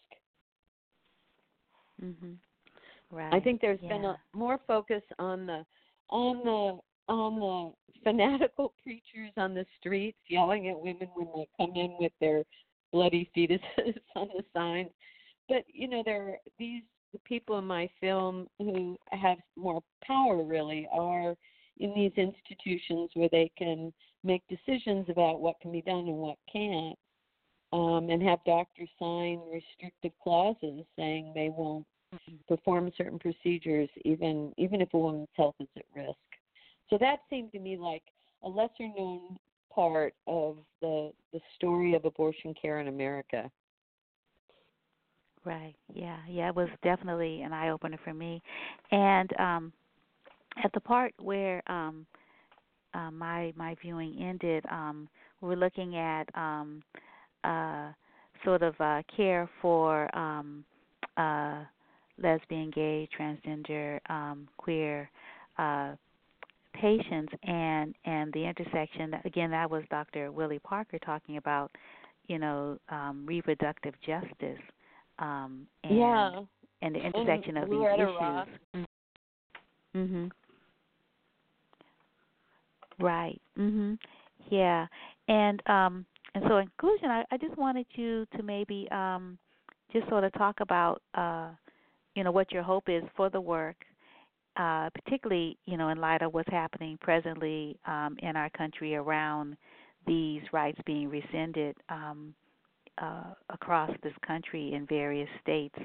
Mhm. 2.03 2.37
Right. 3.15 3.33
I 3.33 3.39
think 3.39 3.61
there's 3.61 3.81
been 3.81 4.05
a 4.05 4.19
more 4.35 4.59
focus 4.67 5.03
on 5.21 5.47
the 5.47 5.65
on 6.11 6.39
the 6.45 7.13
on 7.13 7.39
the 7.39 8.03
fanatical 8.03 8.75
preachers 8.83 9.31
on 9.37 9.55
the 9.55 9.65
streets 9.79 10.19
yelling 10.29 10.69
at 10.69 10.77
women 10.77 11.09
when 11.15 11.29
they 11.37 11.49
come 11.57 11.77
in 11.77 11.97
with 12.01 12.11
their 12.21 12.43
bloody 12.93 13.31
fetuses 13.37 13.95
on 14.17 14.29
the 14.37 14.43
signs. 14.53 14.91
But 15.49 15.63
you 15.73 15.87
know, 15.87 16.03
there 16.05 16.23
are 16.23 16.37
these 16.59 16.83
the 17.13 17.21
people 17.21 17.57
in 17.59 17.65
my 17.65 17.89
film 18.01 18.49
who 18.59 18.97
have 19.13 19.39
more 19.55 19.81
power 20.05 20.43
really 20.43 20.89
are 20.93 21.37
in 21.79 21.95
these 21.95 22.13
institutions 22.17 23.11
where 23.15 23.29
they 23.31 23.49
can 23.57 23.93
make 24.25 24.43
decisions 24.49 25.07
about 25.09 25.41
what 25.41 25.61
can 25.61 25.71
be 25.71 25.83
done 25.83 26.09
and 26.09 26.17
what 26.17 26.39
can't. 26.53 26.99
Um, 27.73 28.09
and 28.09 28.23
have 28.23 28.39
doctors 28.47 28.89
sign 29.01 29.41
restrictive 29.53 30.13
clauses 30.23 30.85
saying 30.97 31.33
they 31.35 31.49
won't 31.49 31.85
perform 32.49 32.91
certain 32.97 33.19
procedures 33.19 33.89
even 34.05 34.53
even 34.59 34.81
if 34.81 34.93
a 34.95 34.99
woman's 34.99 35.29
health 35.37 35.55
is 35.61 35.69
at 35.77 35.85
risk. 35.95 36.17
So 36.91 36.99
that 36.99 37.21
seemed 37.31 37.53
to 37.53 37.59
me 37.59 37.77
like 37.77 38.03
a 38.43 38.49
lesser 38.49 38.89
known 38.97 39.37
part 39.75 40.15
of 40.27 40.59
the 40.81 41.13
the 41.33 41.41
story 41.57 41.95
of 41.95 42.05
abortion 42.05 42.55
care 42.61 42.81
in 42.81 42.89
America. 42.89 43.51
Right. 45.45 45.75
Yeah. 45.93 46.19
Yeah. 46.29 46.49
It 46.49 46.57
was 46.57 46.69
definitely 46.83 47.43
an 47.43 47.53
eye 47.53 47.69
opener 47.69 47.99
for 48.03 48.15
me, 48.15 48.43
and 48.91 49.31
um, 49.39 49.73
at 50.63 50.73
the 50.73 50.81
part 50.81 51.13
where 51.21 51.63
um, 51.71 52.07
uh, 52.95 53.11
my 53.11 53.53
my 53.57 53.75
viewing 53.83 54.17
ended, 54.21 54.65
um, 54.71 55.09
we 55.41 55.49
were 55.49 55.57
looking 55.57 55.97
at 55.97 56.25
um, 56.35 56.83
uh, 57.43 57.91
sort 58.45 58.63
of 58.63 58.75
uh, 58.81 59.03
care 59.15 59.49
for 59.61 60.15
um, 60.17 60.65
uh, 61.17 61.65
lesbian, 62.23 62.71
gay, 62.71 63.09
transgender, 63.19 63.99
um, 64.11 64.49
queer 64.57 65.11
uh, 65.59 65.95
patients, 66.73 67.33
and 67.43 67.95
and 68.05 68.33
the 68.33 68.45
intersection. 68.45 69.15
Again, 69.25 69.51
that 69.51 69.71
was 69.71 69.85
Dr. 69.91 70.33
Willie 70.33 70.59
Parker 70.59 70.99
talking 70.99 71.37
about, 71.37 71.71
you 72.27 72.39
know, 72.39 72.79
um, 72.89 73.25
reproductive 73.27 73.95
justice. 74.05 74.61
Um, 75.19 75.67
and, 75.85 75.99
yeah. 75.99 76.41
and 76.83 76.95
the 76.95 77.01
intersection 77.01 77.57
of 77.57 77.71
these 77.71 77.87
issues. 77.97 78.87
Mhm. 79.95 80.31
Right. 82.99 83.41
Mhm. 83.57 83.99
Yeah. 84.51 84.87
And 85.29 85.63
um 85.69 86.07
and 86.35 86.45
so 86.49 86.59
in 86.59 86.67
conclusion 86.79 87.11
I, 87.11 87.25
I 87.31 87.37
just 87.37 87.57
wanted 87.57 87.87
you 87.95 88.27
to 88.37 88.43
maybe 88.43 88.89
um 88.91 89.39
just 89.93 90.09
sort 90.09 90.25
of 90.25 90.33
talk 90.33 90.61
about 90.61 91.01
uh 91.15 91.51
you 92.15 92.25
know 92.25 92.33
what 92.33 92.53
your 92.53 92.63
hope 92.63 92.89
is 92.89 93.03
for 93.17 93.31
the 93.31 93.41
work 93.41 93.77
uh 94.57 94.89
particularly, 94.91 95.59
you 95.67 95.77
know, 95.77 95.89
in 95.89 95.99
light 95.99 96.23
of 96.23 96.33
what's 96.33 96.51
happening 96.51 96.97
presently 97.01 97.77
um 97.87 98.17
in 98.21 98.37
our 98.37 98.51
country 98.51 98.95
around 98.95 99.57
these 100.07 100.43
rights 100.53 100.79
being 100.87 101.09
rescinded 101.09 101.77
um 101.89 102.35
uh 102.99 103.33
across 103.51 103.91
this 104.03 104.13
country 104.27 104.73
in 104.75 104.87
various 104.87 105.29
states 105.43 105.79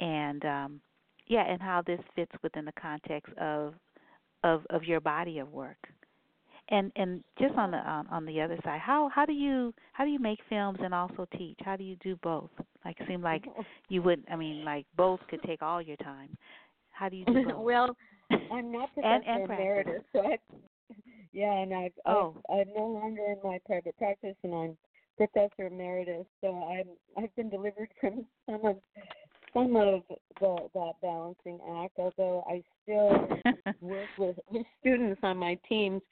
and 0.00 0.44
um 0.44 0.80
yeah, 1.30 1.44
and 1.46 1.60
how 1.60 1.82
this 1.86 2.00
fits 2.16 2.32
within 2.42 2.64
the 2.64 2.72
context 2.80 3.32
of 3.38 3.74
of 4.44 4.64
of 4.70 4.84
your 4.84 5.00
body 5.00 5.38
of 5.38 5.52
work. 5.52 5.76
And 6.70 6.92
and 6.96 7.24
just 7.38 7.54
on 7.56 7.70
the 7.70 7.78
um, 7.90 8.06
on 8.10 8.26
the 8.26 8.40
other 8.40 8.58
side, 8.62 8.80
how 8.80 9.08
how 9.14 9.24
do 9.24 9.32
you 9.32 9.72
how 9.92 10.04
do 10.04 10.10
you 10.10 10.18
make 10.18 10.38
films 10.50 10.78
and 10.82 10.92
also 10.94 11.26
teach? 11.36 11.56
How 11.64 11.76
do 11.76 11.84
you 11.84 11.96
do 11.96 12.16
both? 12.22 12.50
Like 12.84 13.00
it 13.00 13.08
seemed 13.08 13.22
like 13.22 13.44
you 13.88 14.02
would. 14.02 14.22
I 14.30 14.36
mean, 14.36 14.64
like 14.64 14.84
both 14.96 15.20
could 15.30 15.42
take 15.44 15.62
all 15.62 15.80
your 15.80 15.96
time. 15.96 16.36
How 16.90 17.08
do 17.08 17.16
you 17.16 17.24
do 17.24 17.44
both? 17.48 17.64
well, 17.64 17.96
I'm 18.52 18.70
not 18.72 18.92
professor 18.92 19.14
And- 19.14 19.24
and 19.24 19.44
emeritus, 19.44 20.02
so 20.12 20.20
I 20.26 20.38
yeah, 21.32 21.52
and 21.52 21.72
I've, 21.74 21.92
Oh. 22.06 22.34
I've 22.50 22.58
I'm 22.68 22.74
no 22.74 22.86
longer 22.86 23.22
in 23.32 23.38
my 23.42 23.58
private 23.66 23.96
practice, 23.98 24.36
and 24.42 24.54
I'm 24.54 24.76
professor 25.16 25.66
emeritus. 25.66 26.26
So 26.40 26.48
I'm 26.48 27.22
I've 27.22 27.34
been 27.36 27.48
delivered 27.50 27.88
from 28.00 28.26
some 28.46 28.64
of 28.64 28.76
some 29.52 29.76
of 29.76 30.02
the 30.40 30.68
that 30.74 30.92
balancing 31.02 31.58
act, 31.82 31.94
although 31.98 32.44
I 32.48 32.62
still 32.82 33.28
work 33.80 34.08
with, 34.18 34.36
with 34.50 34.66
students 34.80 35.20
on 35.22 35.36
my 35.36 35.58
teams. 35.68 36.02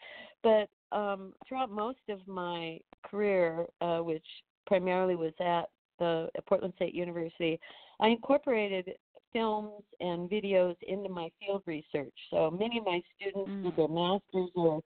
But 0.43 0.69
um, 0.93 1.33
throughout 1.49 1.71
most 1.71 1.99
of 2.09 2.27
my 2.27 2.79
career, 3.05 3.67
uh, 3.81 3.99
which 3.99 4.27
primarily 4.67 5.17
was 5.17 5.33
at 5.41 5.71
the 5.99 6.29
at 6.37 6.47
Portland 6.47 6.75
State 6.77 6.95
University, 6.95 7.59
I 8.01 8.09
incorporated 8.09 8.93
films 9.33 9.83
and 10.01 10.31
videos 10.31 10.77
into 10.87 11.09
my 11.09 11.31
field 11.41 11.63
research. 11.67 12.15
So 12.31 12.51
many 12.51 12.79
of 12.79 12.85
my 12.85 13.03
students 13.17 13.51
did 13.63 13.77
their 13.77 13.89
master's 13.89 14.51
or 14.55 14.83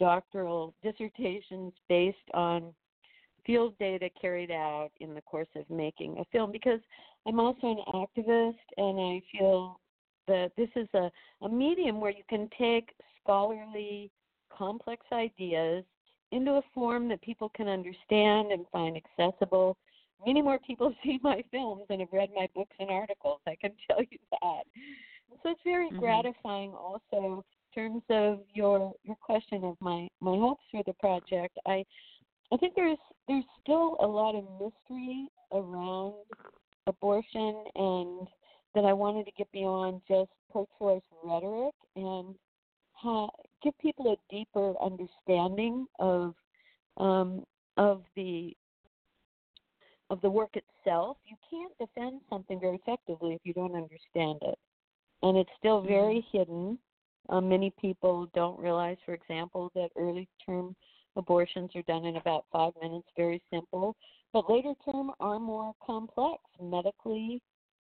doctoral 0.00 0.74
dissertations 0.82 1.72
based 1.88 2.16
on 2.32 2.74
field 3.46 3.74
data 3.78 4.08
carried 4.20 4.50
out 4.50 4.90
in 5.00 5.14
the 5.14 5.20
course 5.22 5.48
of 5.56 5.68
making 5.68 6.18
a 6.18 6.24
film 6.32 6.52
because 6.52 6.80
I'm 7.26 7.40
also 7.40 7.58
an 7.62 7.82
activist 7.94 8.54
and 8.76 9.00
I 9.00 9.22
feel 9.32 9.80
that 10.26 10.52
this 10.56 10.70
is 10.76 10.88
a, 10.94 11.10
a 11.42 11.48
medium 11.48 12.00
where 12.00 12.10
you 12.10 12.24
can 12.28 12.48
take 12.58 12.90
scholarly 13.20 14.10
complex 14.56 15.04
ideas 15.12 15.84
into 16.32 16.52
a 16.52 16.62
form 16.72 17.08
that 17.08 17.22
people 17.22 17.50
can 17.50 17.68
understand 17.68 18.52
and 18.52 18.66
find 18.72 18.96
accessible. 18.96 19.76
Many 20.26 20.42
more 20.42 20.58
people 20.66 20.94
see 21.04 21.18
my 21.22 21.42
films 21.50 21.84
and 21.90 22.00
have 22.00 22.12
read 22.12 22.30
my 22.34 22.48
books 22.54 22.76
and 22.78 22.90
articles. 22.90 23.40
I 23.46 23.56
can 23.60 23.72
tell 23.88 24.00
you 24.00 24.18
that. 24.42 24.64
So 25.42 25.50
it's 25.50 25.60
very 25.64 25.90
Mhm. 25.90 25.98
gratifying. 25.98 26.72
Also, 26.74 27.02
in 27.12 27.42
terms 27.74 28.02
of 28.08 28.40
your 28.54 28.94
your 29.02 29.16
question 29.16 29.64
of 29.64 29.76
my 29.80 30.08
my 30.20 30.36
hopes 30.36 30.64
for 30.70 30.82
the 30.84 30.94
project, 30.94 31.58
I 31.66 31.84
I 32.54 32.56
think 32.56 32.74
there's 32.76 32.98
there's 33.26 33.44
still 33.60 33.96
a 34.00 34.06
lot 34.06 34.36
of 34.36 34.44
mystery 34.60 35.26
around 35.52 36.14
abortion 36.86 37.64
and 37.74 38.28
that 38.76 38.84
I 38.84 38.92
wanted 38.92 39.24
to 39.26 39.32
get 39.36 39.50
beyond 39.50 40.02
just 40.06 40.30
pro-choice 40.52 41.02
rhetoric 41.24 41.74
and 41.96 42.36
ha- 42.92 43.30
give 43.62 43.76
people 43.78 44.12
a 44.12 44.32
deeper 44.32 44.74
understanding 44.80 45.86
of 45.98 46.34
um, 46.98 47.44
of 47.76 48.02
the 48.14 48.56
of 50.10 50.20
the 50.20 50.30
work 50.30 50.54
itself. 50.54 51.16
You 51.26 51.36
can't 51.50 51.72
defend 51.78 52.20
something 52.30 52.60
very 52.60 52.76
effectively 52.76 53.34
if 53.34 53.40
you 53.42 53.52
don't 53.52 53.74
understand 53.74 54.38
it, 54.42 54.58
and 55.24 55.36
it's 55.36 55.50
still 55.58 55.80
very 55.80 56.24
hidden. 56.30 56.78
Um, 57.30 57.48
many 57.48 57.72
people 57.80 58.30
don't 58.32 58.60
realize, 58.60 58.98
for 59.04 59.14
example, 59.14 59.72
that 59.74 59.88
early 59.96 60.28
term 60.46 60.76
abortions 61.16 61.70
are 61.74 61.82
done 61.82 62.04
in 62.04 62.16
about 62.16 62.46
five 62.52 62.72
minutes, 62.80 63.08
very 63.16 63.42
simple, 63.50 63.96
but 64.32 64.50
later 64.50 64.74
term 64.84 65.12
are 65.20 65.38
more 65.38 65.72
complex 65.84 66.42
medically, 66.60 67.40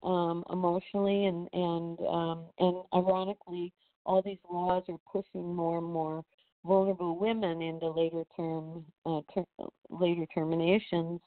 um, 0.02 0.44
emotionally, 0.50 1.26
and 1.26 1.48
and 1.52 1.98
um, 2.00 2.44
and 2.58 2.82
ironically, 2.94 3.72
all 4.06 4.22
these 4.22 4.38
laws 4.50 4.82
are 4.88 4.98
pushing 5.12 5.54
more 5.54 5.78
and 5.78 5.86
more 5.86 6.24
vulnerable 6.64 7.18
women 7.18 7.62
into 7.62 7.90
later 7.90 8.24
term 8.36 8.84
uh, 9.06 9.20
ter- 9.34 9.66
later 9.90 10.26
terminations. 10.34 11.20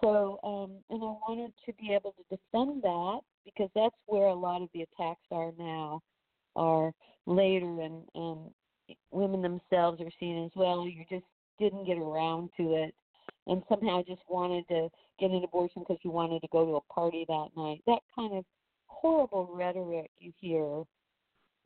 So, 0.00 0.40
um, 0.42 0.82
and 0.90 1.02
I 1.02 1.14
wanted 1.28 1.52
to 1.66 1.72
be 1.74 1.92
able 1.94 2.12
to 2.12 2.36
defend 2.36 2.82
that 2.82 3.20
because 3.44 3.70
that's 3.74 3.94
where 4.06 4.26
a 4.26 4.34
lot 4.34 4.62
of 4.62 4.68
the 4.74 4.82
attacks 4.82 5.22
are 5.30 5.52
now, 5.58 6.00
are 6.56 6.92
later, 7.26 7.80
and 7.80 8.02
and 8.14 8.50
women 9.10 9.42
themselves 9.42 10.00
are 10.00 10.10
seen 10.18 10.44
as 10.44 10.50
well. 10.54 10.86
You 10.86 11.04
just 11.08 11.24
didn't 11.58 11.86
get 11.86 11.98
around 11.98 12.50
to 12.56 12.74
it, 12.74 12.94
and 13.46 13.62
somehow 13.68 14.02
just 14.06 14.22
wanted 14.28 14.66
to 14.68 14.88
get 15.18 15.30
an 15.30 15.44
abortion 15.44 15.82
because 15.82 15.98
you 16.02 16.10
wanted 16.10 16.40
to 16.40 16.48
go 16.52 16.64
to 16.64 16.76
a 16.76 16.92
party 16.92 17.24
that 17.28 17.48
night. 17.56 17.82
That 17.86 18.00
kind 18.14 18.34
of 18.34 18.44
horrible 18.86 19.48
rhetoric 19.52 20.10
you 20.18 20.32
hear, 20.40 20.84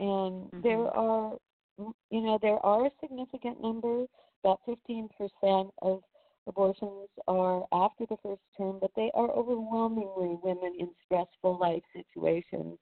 and 0.01 0.47
mm-hmm. 0.47 0.61
there 0.63 0.87
are, 0.87 1.37
you 1.79 2.21
know, 2.21 2.39
there 2.43 2.65
are 2.65 2.87
a 2.87 2.91
significant 3.01 3.61
number, 3.61 4.07
about 4.45 4.61
15% 4.69 5.71
of 5.83 6.03
abortions 6.47 7.09
are 7.27 7.65
after 7.73 8.07
the 8.09 8.17
first 8.23 8.43
term, 8.57 8.79
but 8.81 8.91
they 8.95 9.11
are 9.15 9.31
overwhelmingly 9.31 10.39
women 10.43 10.73
in 10.79 10.89
stressful 11.05 11.59
life 11.59 11.83
situations 11.93 12.79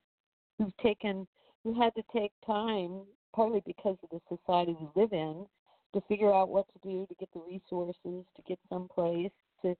who've 0.58 0.76
taken, 0.82 1.26
who 1.64 1.80
had 1.80 1.94
to 1.94 2.02
take 2.12 2.32
time, 2.46 3.00
partly 3.34 3.62
because 3.66 3.96
of 4.02 4.10
the 4.10 4.20
society 4.36 4.76
we 4.78 5.02
live 5.02 5.12
in, 5.12 5.46
to 5.94 6.00
figure 6.08 6.32
out 6.32 6.48
what 6.48 6.66
to 6.72 6.88
do, 6.88 7.06
to 7.06 7.14
get 7.14 7.28
the 7.32 7.40
resources, 7.40 8.24
to 8.36 8.42
get 8.46 8.58
someplace, 8.68 9.30
to 9.62 9.76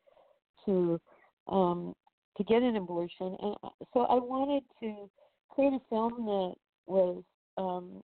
to 0.65 1.01
um, 1.49 1.95
to 2.37 2.45
get 2.45 2.63
an 2.63 2.77
abortion. 2.77 3.37
And 3.41 3.57
so 3.93 4.01
I 4.01 4.15
wanted 4.15 4.65
to 4.81 5.09
create 5.51 5.73
a 5.73 5.81
film 5.91 6.27
that 6.27 6.55
was 6.87 7.23
um, 7.57 8.03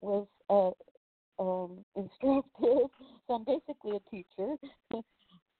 was 0.00 0.26
uh, 0.50 1.42
um, 1.42 1.84
instructive. 1.96 2.90
So 3.26 3.34
I'm 3.34 3.44
basically 3.44 3.96
a 3.96 4.10
teacher, 4.10 4.56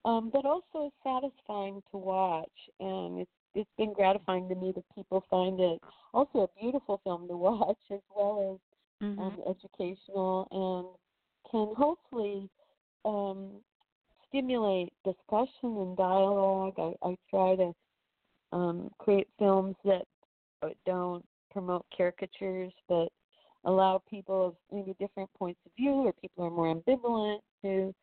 um, 0.05 0.31
but 0.33 0.45
also 0.45 0.93
satisfying 1.03 1.83
to 1.91 1.99
watch. 1.99 2.49
And 2.81 3.21
it's 3.21 3.31
it's 3.55 3.71
been 3.79 3.93
gratifying 3.93 4.49
to 4.49 4.55
me 4.55 4.73
that 4.75 4.85
people 4.95 5.25
find 5.31 5.61
it 5.61 5.81
also 6.13 6.41
a 6.41 6.61
beautiful 6.61 7.01
film 7.05 7.29
to 7.29 7.37
watch 7.37 7.79
as 7.93 8.01
well 8.15 8.55
as 8.55 8.74
um, 9.19 9.39
educational 9.49 10.49
and 10.51 11.51
can 11.51 11.75
hopefully 11.77 12.49
um, 13.05 13.51
stimulate 14.29 14.93
discussion 15.05 15.49
and 15.63 15.97
dialogue. 15.97 16.75
I, 16.79 16.95
I 17.03 17.17
try 17.31 17.57
to 17.57 17.73
um, 18.53 18.91
create 18.99 19.29
films 19.39 19.77
that 19.85 20.05
don't 20.87 21.25
promote 21.51 21.85
caricatures, 21.97 22.73
but 22.89 23.09
allow 23.65 24.03
people 24.09 24.47
of 24.49 24.55
maybe 24.73 24.95
different 24.99 25.31
points 25.39 25.61
of 25.67 25.73
view, 25.77 25.93
or 25.93 26.13
people 26.13 26.45
are 26.45 26.51
more 26.51 26.75
ambivalent 26.75 27.41
to 27.63 27.95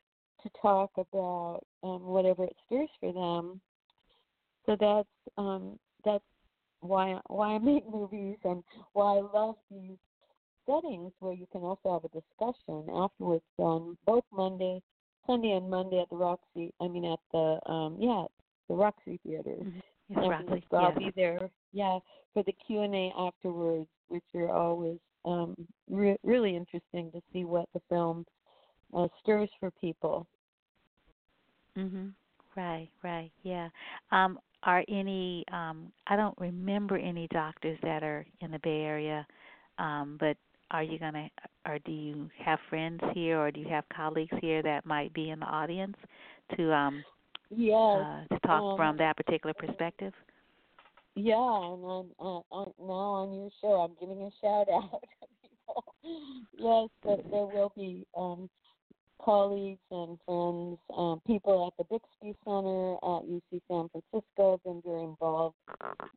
to 0.44 0.50
talk 0.60 0.90
about 0.98 1.62
um, 1.84 2.04
whatever 2.04 2.44
it 2.44 2.56
stirs 2.66 2.90
for 3.00 3.14
them. 3.14 3.62
So 4.66 4.76
that's 4.80 5.08
um, 5.38 5.78
that's 6.04 6.24
why 6.82 7.20
why 7.28 7.56
I 7.56 7.58
make 7.60 7.90
movies 7.90 8.38
and 8.44 8.64
why 8.94 9.18
I 9.18 9.22
love 9.22 9.56
these 9.70 9.98
settings 10.66 11.12
where 11.20 11.34
you 11.34 11.48
can 11.52 11.62
also 11.62 11.94
have 11.94 12.04
a 12.04 12.10
discussion 12.10 12.88
afterwards 12.94 13.44
on 13.58 13.98
both 14.06 14.24
Monday, 14.32 14.82
Sunday 15.28 15.52
and 15.52 15.70
Monday 15.70 16.00
at 16.00 16.10
the 16.10 16.16
Roxie. 16.16 16.74
I 16.82 16.88
mean 16.88 17.06
at 17.06 17.20
the 17.32 17.60
um 17.72 17.98
yeah 18.00 18.26
the 18.68 18.76
Roxie 18.76 19.20
Theater. 19.24 19.58
Yes, 20.10 20.20
San 20.20 20.30
Roxie. 20.30 20.64
I'll 20.74 20.90
yes. 20.90 20.98
be 20.98 21.12
there. 21.16 21.50
Yeah, 21.74 22.00
for 22.34 22.44
the 22.44 22.54
Q 22.66 22.82
and 22.82 22.96
A 22.96 23.12
afterwards, 23.18 23.88
which 24.10 24.24
are 24.36 24.50
always 24.50 24.98
um 25.26 25.56
re- 25.90 26.18
really 26.24 26.56
interesting 26.56 27.12
to 27.12 27.22
see 27.32 27.46
what 27.46 27.68
the 27.74 27.82
film 27.90 28.26
uh, 28.94 29.08
stirs 29.22 29.50
for 29.60 29.72
people. 29.72 30.28
Mhm. 31.78 32.14
Right, 32.56 32.90
right. 33.04 33.32
Yeah. 33.44 33.70
Um 34.12 34.40
are 34.64 34.84
any 34.90 35.44
um 35.52 35.92
I 36.08 36.16
don't 36.16 36.38
remember 36.38 36.98
any 36.98 37.28
doctors 37.30 37.80
that 37.82 38.04
are 38.04 38.26
in 38.42 38.52
the 38.52 38.60
Bay 38.60 38.82
Area. 38.82 39.26
Um 39.78 40.18
but 40.20 40.38
are 40.72 40.84
you 40.84 40.98
going 40.98 41.14
to 41.14 41.30
or 41.68 41.80
do 41.80 41.92
you 41.92 42.30
have 42.44 42.60
friends 42.70 43.00
here 43.14 43.40
or 43.40 43.52
do 43.52 43.60
you 43.60 43.68
have 43.68 43.84
colleagues 43.96 44.36
here 44.42 44.64
that 44.64 44.86
might 44.86 45.14
be 45.14 45.30
in 45.30 45.40
the 45.40 45.46
audience 45.46 45.96
to 46.58 46.74
um 46.74 47.04
Yes. 47.50 47.76
uh 47.78 48.34
to 48.34 48.40
talk 48.48 48.64
um, 48.64 48.78
from 48.78 48.98
that 48.98 49.18
particular 49.18 49.54
perspective? 49.54 50.14
Yeah, 51.16 51.36
and 51.36 51.84
I'm 51.84 52.12
uh, 52.20 52.40
on, 52.52 52.74
now 52.80 52.94
on 52.94 53.34
your 53.34 53.50
show. 53.60 53.74
I'm 53.82 53.92
giving 54.00 54.24
a 54.24 54.30
shout 54.42 54.68
out 54.70 55.02
to 55.22 55.28
people. 55.44 55.84
Yes, 56.58 56.90
but 57.04 57.30
there 57.30 57.46
will 57.46 57.74
be 57.76 58.06
um, 58.18 58.50
colleagues 59.24 59.80
and 59.92 60.18
friends, 60.26 60.78
um, 60.96 61.22
people 61.28 61.68
at 61.68 61.78
the 61.78 61.84
Bixby 61.92 62.38
Center 62.46 62.94
at 62.94 63.28
UC 63.28 63.62
San 63.68 63.90
Francisco 63.90 64.52
have 64.52 64.64
been 64.64 64.82
very 64.86 65.04
involved. 65.04 65.56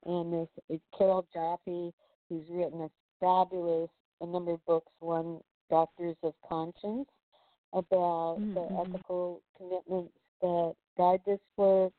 And 0.06 0.32
there's 0.32 0.48
is 0.68 0.80
Carole 0.96 1.26
Joffe, 1.34 1.92
who's 2.28 2.44
written 2.48 2.82
a 2.82 2.90
fabulous 3.20 3.90
a 4.20 4.26
number 4.26 4.52
of 4.52 4.64
books. 4.66 4.92
One, 5.00 5.40
Doctors 5.70 6.16
of 6.22 6.34
Conscience, 6.48 7.08
about 7.72 8.36
the 8.38 8.60
Mhm. 8.60 8.86
ethical 8.86 9.42
commitments 9.56 10.12
that 10.40 10.76
guide 10.96 11.24
this 11.24 11.40
work. 11.56 11.92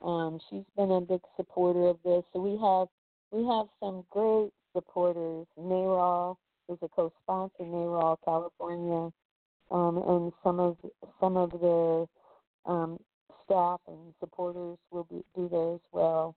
Um, 0.00 0.40
she's 0.48 0.64
been 0.76 0.90
a 0.90 1.00
big 1.00 1.20
supporter 1.36 1.86
of 1.88 2.02
this. 2.02 2.24
So 2.32 2.40
we 2.40 2.56
have 2.56 2.88
we 3.30 3.46
have 3.46 3.68
some 3.80 4.04
great 4.10 4.52
supporters. 4.72 5.46
NARAL 5.56 6.36
is 6.68 6.78
a 6.82 6.88
co-sponsor, 6.88 7.62
NARAL 7.64 8.18
California, 8.24 9.12
um, 9.70 9.96
and 9.98 10.32
some 10.42 10.58
of 10.60 10.76
some 11.20 11.36
of 11.36 11.50
their 11.60 12.06
um, 12.66 12.98
staff 13.44 13.80
and 13.86 14.14
supporters 14.20 14.78
will 14.90 15.04
be, 15.04 15.24
be 15.34 15.48
there 15.48 15.74
as 15.74 15.80
well. 15.92 16.34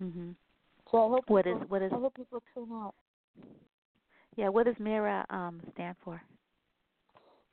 Mhm. 0.00 0.34
So 0.90 1.06
I 1.06 1.08
hope 1.08 1.28
What 1.28 1.44
people, 1.44 1.62
is- 1.62 1.70
what 1.70 1.82
is- 1.82 1.92
I 1.92 1.96
hope 1.96 2.14
people 2.14 2.42
turn 2.54 2.72
out. 2.72 2.94
Yeah, 4.38 4.50
what 4.50 4.66
does 4.66 4.76
MIRA 4.78 5.26
um 5.30 5.60
stand 5.74 5.96
for? 6.04 6.22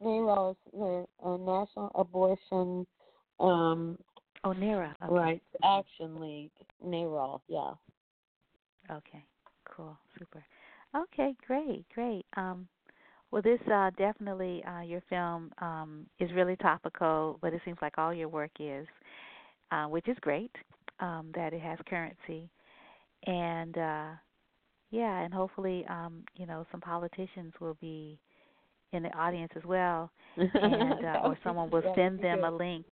NARAL 0.04 0.52
is 0.52 0.58
the 0.72 1.06
uh, 1.24 1.38
National 1.38 1.92
Abortion 1.96 2.86
um, 3.40 3.98
Oh, 4.44 4.52
NARA. 4.52 4.96
Okay. 5.04 5.12
Rights 5.12 5.46
Action 5.64 6.22
League. 6.22 6.52
NARAL, 6.86 7.42
yeah. 7.48 7.72
Okay, 8.92 9.26
cool, 9.68 9.98
super. 10.20 10.46
Okay, 10.96 11.34
great, 11.48 11.86
great. 11.96 12.24
Um, 12.38 12.68
well, 13.32 13.42
this 13.42 13.60
uh, 13.74 13.90
definitely 13.98 14.64
uh, 14.66 14.82
your 14.82 15.02
film 15.10 15.52
um, 15.60 16.06
is 16.20 16.32
really 16.34 16.56
topical, 16.58 17.40
but 17.42 17.52
it 17.52 17.62
seems 17.66 17.80
like 17.82 17.98
all 17.98 18.14
your 18.14 18.30
work 18.30 18.52
is, 18.60 18.86
uh, 19.72 19.86
which 19.86 20.08
is 20.08 20.18
great. 20.22 20.52
Um, 21.00 21.32
that 21.34 21.52
it 21.52 21.62
has 21.62 21.80
currency, 21.90 22.48
and 23.26 23.76
uh, 23.76 24.08
yeah, 24.92 25.20
and 25.22 25.34
hopefully, 25.34 25.86
um, 25.90 26.24
you 26.36 26.46
know, 26.46 26.66
some 26.72 26.82
politicians 26.82 27.54
will 27.60 27.78
be 27.82 28.20
in 28.94 29.04
the 29.04 29.10
audience 29.18 29.52
as 29.56 29.64
well, 29.66 30.10
and 30.62 31.04
uh, 31.04 31.20
or 31.24 31.38
someone 31.44 31.70
will 31.70 31.84
send 31.96 32.22
them 32.22 32.44
a 32.44 32.52
link 32.52 32.86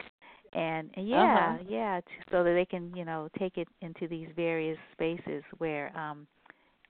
and, 0.53 0.89
and 0.95 1.07
yeah, 1.07 1.57
Uh-huh. 1.57 1.63
yeah, 1.67 1.99
so 2.31 2.43
that 2.43 2.53
they 2.53 2.65
can 2.65 2.95
you 2.95 3.05
know 3.05 3.27
take 3.37 3.57
it 3.57 3.67
into 3.81 4.07
these 4.07 4.27
various 4.35 4.77
spaces 4.93 5.43
where 5.57 5.95
um, 5.97 6.27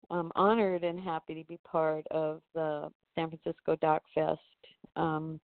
um, 0.10 0.32
honored 0.36 0.84
and 0.84 1.00
happy 1.00 1.36
to 1.36 1.44
be 1.48 1.60
part 1.70 2.06
of 2.12 2.42
the 2.54 2.90
San 3.16 3.30
Francisco 3.30 3.76
DocFest 3.78 4.38
um, 4.96 5.40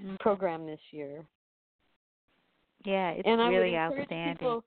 Mm-hmm. 0.00 0.16
program 0.20 0.66
this 0.66 0.80
year. 0.90 1.24
Yeah, 2.84 3.10
it's 3.10 3.26
and 3.26 3.40
really 3.48 3.76
outstanding. 3.76 4.34
People, 4.34 4.64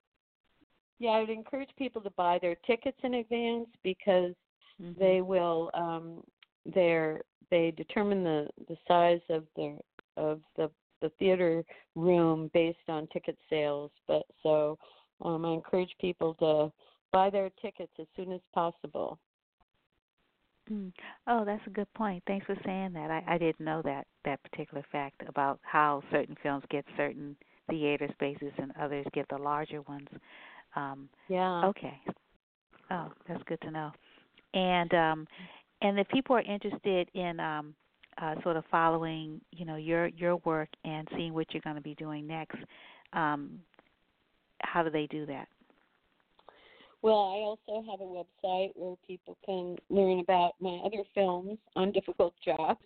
yeah, 1.00 1.10
I 1.12 1.20
would 1.22 1.30
encourage 1.30 1.70
people 1.78 2.02
to 2.02 2.10
buy 2.12 2.40
their 2.40 2.56
tickets 2.66 2.98
in 3.04 3.16
advance 3.16 3.70
because 3.84 4.34
Mhm. 4.82 4.98
they 5.00 5.22
will 5.22 5.72
um 5.74 6.24
they're 6.66 7.22
they 7.50 7.72
determine 7.72 8.24
the 8.24 8.50
the 8.68 8.78
size 8.88 9.22
of 9.30 9.48
their 9.56 9.78
of 10.18 10.42
the 10.56 10.70
the 11.02 11.10
theater 11.20 11.64
room 11.96 12.50
based 12.54 12.90
on 12.90 13.08
ticket 13.08 13.38
sales 13.50 13.92
but 14.08 14.26
so 14.44 14.78
um 15.22 15.46
I 15.46 15.52
encourage 15.52 15.96
people 16.00 16.34
to 16.36 16.72
buy 17.12 17.30
their 17.30 17.50
tickets 17.62 17.94
as 18.00 18.08
soon 18.16 18.32
as 18.32 18.42
possible. 18.54 19.20
Mm. 20.72 20.92
Oh, 21.28 21.46
that's 21.46 21.66
a 21.66 21.70
good 21.72 21.92
point. 21.94 22.24
Thanks 22.28 22.46
for 22.46 22.58
saying 22.66 22.94
that. 22.94 23.10
I, 23.10 23.24
I 23.26 23.38
didn't 23.38 23.62
know 23.62 23.82
that 23.84 24.06
that 24.26 24.44
particular 24.44 24.84
fact 24.92 25.22
about 25.28 25.60
how 25.62 26.04
certain 26.12 26.36
films 26.44 26.64
get 26.70 26.84
certain 26.98 27.38
theater 27.70 28.10
spaces 28.14 28.52
and 28.58 28.74
others 28.80 29.06
get 29.14 29.28
the 29.30 29.38
larger 29.38 29.82
ones. 29.84 30.08
Um, 30.78 31.10
Yeah. 31.28 31.66
okay. 31.66 32.00
Oh, 32.92 33.12
that's 33.28 33.44
good 33.44 33.60
to 33.62 33.72
know. 33.72 33.92
And 34.54 34.94
um, 34.94 35.28
and 35.82 36.00
if 36.00 36.08
people 36.10 36.36
are 36.36 36.42
interested 36.42 37.10
in 37.14 37.40
um, 37.40 37.76
uh, 38.22 38.36
sort 38.44 38.56
of 38.58 38.64
following, 38.72 39.42
you 39.52 39.66
know, 39.66 39.76
your 39.76 40.08
your 40.08 40.38
work 40.38 40.70
and 40.86 41.08
seeing 41.16 41.34
what 41.34 41.54
you're 41.54 41.62
going 41.62 41.76
to 41.76 41.82
be 41.82 41.96
doing 41.96 42.26
next, 42.26 42.58
um, 43.14 43.60
how 44.62 44.84
do 44.84 44.90
they 44.90 45.08
do 45.08 45.26
that? 45.26 45.48
Well, 47.02 47.14
I 47.14 47.38
also 47.46 47.84
have 47.90 48.02
a 48.02 48.04
website 48.04 48.72
where 48.76 48.96
people 49.06 49.38
can 49.46 49.78
learn 49.90 50.20
about 50.20 50.54
my 50.60 50.82
other 50.84 51.04
films 51.14 51.58
on 51.76 51.92
difficult 51.92 52.34
jobs. 52.46 52.80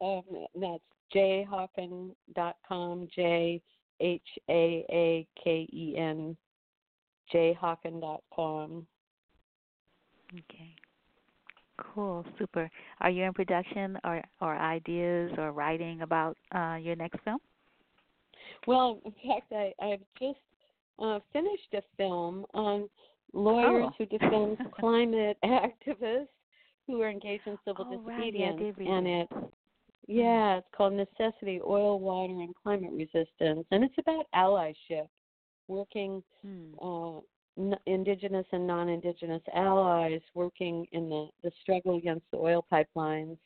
Um, 0.00 0.22
that's 0.60 0.82
jhaaken.com, 1.14 3.08
J 3.14 3.62
H 4.00 4.22
A 4.48 4.84
A 4.90 5.26
K 5.42 5.68
E 5.72 5.94
N, 5.96 6.36
jhaaken.com. 7.34 8.86
Okay. 10.34 10.74
Cool, 11.94 12.24
super. 12.38 12.68
Are 13.00 13.10
you 13.10 13.24
in 13.24 13.32
production 13.32 13.96
or 14.04 14.20
or 14.40 14.56
ideas 14.56 15.32
or 15.38 15.52
writing 15.52 16.02
about 16.02 16.36
uh, 16.54 16.76
your 16.80 16.96
next 16.96 17.20
film? 17.24 17.38
Well, 18.66 19.00
in 19.04 19.12
fact, 19.12 19.52
I, 19.52 19.72
I've 19.80 20.02
just 20.18 20.38
uh, 20.98 21.20
finished 21.32 21.72
a 21.74 21.82
film 21.96 22.44
on 22.54 22.88
lawyers 23.32 23.86
Oh. 23.88 23.92
who 23.96 24.06
defend 24.06 24.58
climate 24.78 25.38
activists 25.44 26.26
who 26.86 27.00
are 27.02 27.10
engaged 27.10 27.46
in 27.46 27.56
civil 27.64 27.86
Oh, 27.88 28.02
right. 28.04 28.34
Yeah, 28.34 28.52
disobedience. 28.52 28.78
and 28.88 29.06
it, 29.06 29.28
yeah, 30.08 30.56
it's 30.56 30.66
called 30.76 30.94
Necessity: 30.94 31.60
Oil, 31.64 32.00
Water, 32.00 32.32
and 32.32 32.54
Climate 32.60 32.90
Resistance, 32.92 33.66
and 33.70 33.84
it's 33.84 33.94
about 33.98 34.26
allyship, 34.34 35.06
working 35.68 36.22
Hmm. 36.42 36.74
uh, 36.82 37.18
n- 37.58 37.78
indigenous 37.86 38.46
and 38.52 38.66
non-indigenous 38.66 39.42
allies 39.54 40.20
working 40.34 40.86
in 40.92 41.08
the 41.08 41.28
the 41.42 41.50
struggle 41.62 41.96
against 41.96 42.24
the 42.30 42.38
oil 42.38 42.64
pipelines. 42.72 43.36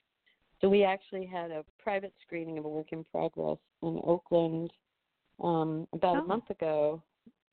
So 0.60 0.68
we 0.68 0.84
actually 0.84 1.26
had 1.26 1.50
a 1.50 1.64
private 1.82 2.14
screening 2.24 2.56
of 2.58 2.64
a 2.64 2.68
work 2.68 2.92
in 2.92 3.04
progress 3.04 3.58
in 3.82 4.00
Oakland 4.04 4.72
um, 5.42 5.88
about 5.92 6.16
Oh. 6.16 6.20
a 6.20 6.24
month 6.24 6.50
ago 6.50 7.02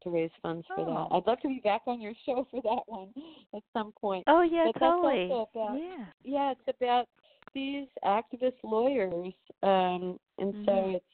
to 0.04 0.10
raise 0.10 0.32
funds 0.42 0.66
for 0.68 0.82
Oh. 0.82 0.86
that. 0.86 1.16
I'd 1.16 1.28
love 1.28 1.40
to 1.42 1.48
be 1.48 1.60
back 1.60 1.82
on 1.88 2.00
your 2.00 2.14
show 2.26 2.46
for 2.52 2.62
that 2.62 2.84
one 2.88 3.14
at 3.56 3.64
some 3.74 3.92
point. 3.94 4.24
Oh 4.28 4.42
yeah, 4.42 4.66
but 4.74 4.80
totally. 4.80 5.26
About, 5.26 5.50
yeah. 5.56 6.06
yeah, 6.24 6.52
it's 6.52 6.78
about 6.78 7.08
these 7.54 7.88
activist 8.06 8.62
lawyers, 8.64 9.34
um, 9.64 10.20
and 10.38 10.54
so 10.66 10.72
Mhm. 10.72 10.96
it's 10.96 11.06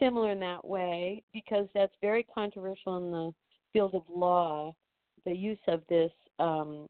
similar 0.00 0.32
in 0.32 0.40
that 0.40 0.64
way 0.64 1.22
because 1.32 1.68
that's 1.74 1.94
very 2.00 2.24
controversial 2.34 2.96
in 2.96 3.10
the 3.12 3.32
field 3.72 3.94
of 3.94 4.02
law. 4.08 4.74
The 5.24 5.34
use 5.34 5.58
of 5.68 5.82
this, 5.88 6.10
um, 6.38 6.88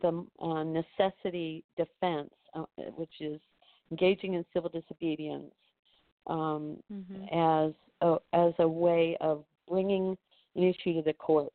the 0.00 0.24
uh, 0.40 0.62
necessity 0.62 1.64
defense, 1.76 2.30
uh, 2.54 2.64
which 2.94 3.20
is 3.20 3.40
engaging 3.90 4.34
in 4.34 4.44
civil 4.52 4.70
disobedience, 4.70 5.52
um, 6.26 6.80
Mhm. 6.92 7.32
as 7.32 7.74
a, 8.02 8.18
as 8.32 8.54
a 8.58 8.68
way 8.68 9.16
of 9.20 9.44
bringing 9.66 10.16
an 10.54 10.62
issue 10.62 10.94
to 10.94 11.02
the 11.02 11.14
courts 11.14 11.54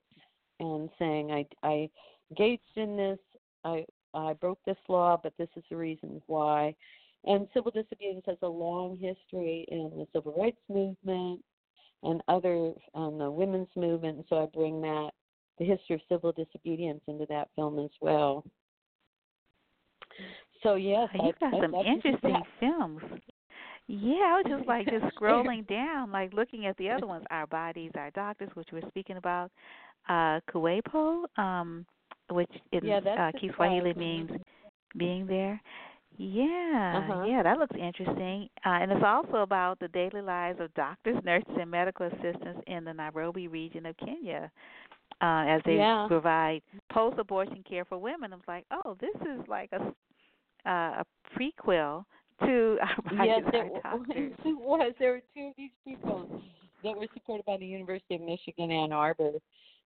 and 0.60 0.90
saying 0.98 1.32
I 1.32 1.46
I 1.64 1.90
engaged 2.32 2.78
in 2.78 2.96
this 2.96 3.20
I 3.64 3.86
I 4.14 4.34
broke 4.34 4.60
this 4.66 4.78
law 4.88 5.18
but 5.22 5.36
this 5.38 5.50
is 5.56 5.64
the 5.70 5.76
reason 5.76 6.22
why 6.28 6.76
and 7.26 7.48
civil 7.54 7.72
disobedience 7.72 8.24
has 8.28 8.38
a 8.42 8.48
long 8.48 8.98
history 8.98 9.66
in 9.70 9.92
the 9.98 10.08
civil 10.14 10.34
rights 10.38 10.62
movement 10.70 11.44
and 12.04 12.22
other 12.28 12.72
um, 12.94 13.18
the 13.18 13.30
women's 13.30 13.68
movement 13.76 14.18
and 14.18 14.26
so 14.30 14.42
I 14.44 14.46
bring 14.48 14.82
that 14.82 15.12
the 15.60 15.66
history 15.66 15.96
of 15.96 16.02
civil 16.10 16.32
disobedience 16.32 17.02
into 17.08 17.26
that 17.30 17.50
film 17.56 17.80
as 17.80 17.92
well 18.02 18.44
so 20.64 20.76
yes 20.76 21.10
Oh, 21.20 21.28
You've 21.28 21.40
got 21.40 21.54
I'd 21.54 21.62
some 21.62 21.72
do 21.72 21.78
interesting 21.88 22.42
films. 22.60 23.02
Yeah, 23.88 24.34
I 24.36 24.42
was 24.44 24.46
just 24.58 24.68
like 24.68 24.86
just 24.88 25.06
scrolling 25.20 25.68
down, 25.68 26.12
like 26.12 26.34
looking 26.34 26.66
at 26.66 26.76
the 26.78 26.90
other 26.90 27.06
ones, 27.06 27.24
Our 27.30 27.46
Bodies, 27.46 27.92
Our 27.96 28.10
Doctors, 28.12 28.50
which 28.56 28.70
we're 28.72 28.88
speaking 28.90 29.18
about, 29.18 29.52
uh 30.10 30.40
Kuwepo, 30.52 31.26
um, 31.38 31.86
which 32.32 32.50
in 32.72 32.80
Yeah, 32.84 33.00
uh 33.18 33.32
Kiswahili 33.40 33.94
means 33.94 34.32
being 34.98 35.28
there. 35.28 35.62
Yeah, 36.18 37.04
Uh-huh. 37.10 37.24
yeah, 37.26 37.44
that 37.44 37.58
looks 37.60 37.76
interesting. 37.78 38.50
Uh, 38.66 38.70
and 38.82 38.92
it's 38.92 39.04
also 39.04 39.38
about 39.38 39.80
the 39.80 39.90
daily 39.90 40.22
lives 40.22 40.60
of 40.60 40.74
doctors, 40.74 41.22
nurses, 41.24 41.58
and 41.60 41.70
medical 41.70 42.06
assistants 42.08 42.62
in 42.68 42.84
the 42.86 42.94
Nairobi 42.94 43.48
region 43.48 43.86
of 43.86 43.98
Kenya, 43.98 44.50
uh, 45.22 45.44
as 45.48 45.62
they 45.66 45.76
Yeah. 45.78 46.08
provide 46.08 46.62
post-abortion 46.90 47.64
care 47.64 47.86
for 47.86 47.98
women. 47.98 48.32
I 48.32 48.36
was 48.38 48.48
like, 48.48 48.66
oh, 48.72 48.96
this 49.00 49.16
is 49.22 49.48
like 49.48 49.72
a 49.74 49.94
uh, 50.66 51.04
a 51.04 51.06
prequel 51.38 52.06
to 52.44 52.80
Our 52.82 52.96
Yes, 53.26 53.44
it, 53.54 53.74
Doctors. 53.84 54.34
it 54.44 54.58
was. 54.58 54.94
There 55.00 55.12
were 55.12 55.22
two 55.34 55.48
of 55.50 55.54
these 55.58 55.70
people 55.86 56.42
that 56.84 56.98
were 56.98 57.08
supported 57.14 57.46
by 57.46 57.58
the 57.58 57.66
University 57.68 58.16
of 58.16 58.22
Michigan 58.22 58.72
Ann 58.72 58.92
Arbor, 58.92 59.34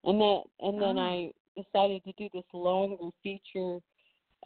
and 0.05 0.21
that 0.21 0.43
and 0.61 0.81
then 0.81 0.97
Oh. 0.97 1.01
I 1.01 1.31
decided 1.57 2.03
to 2.05 2.13
do 2.13 2.29
this 2.33 2.45
longer 2.53 3.09
feature 3.23 3.79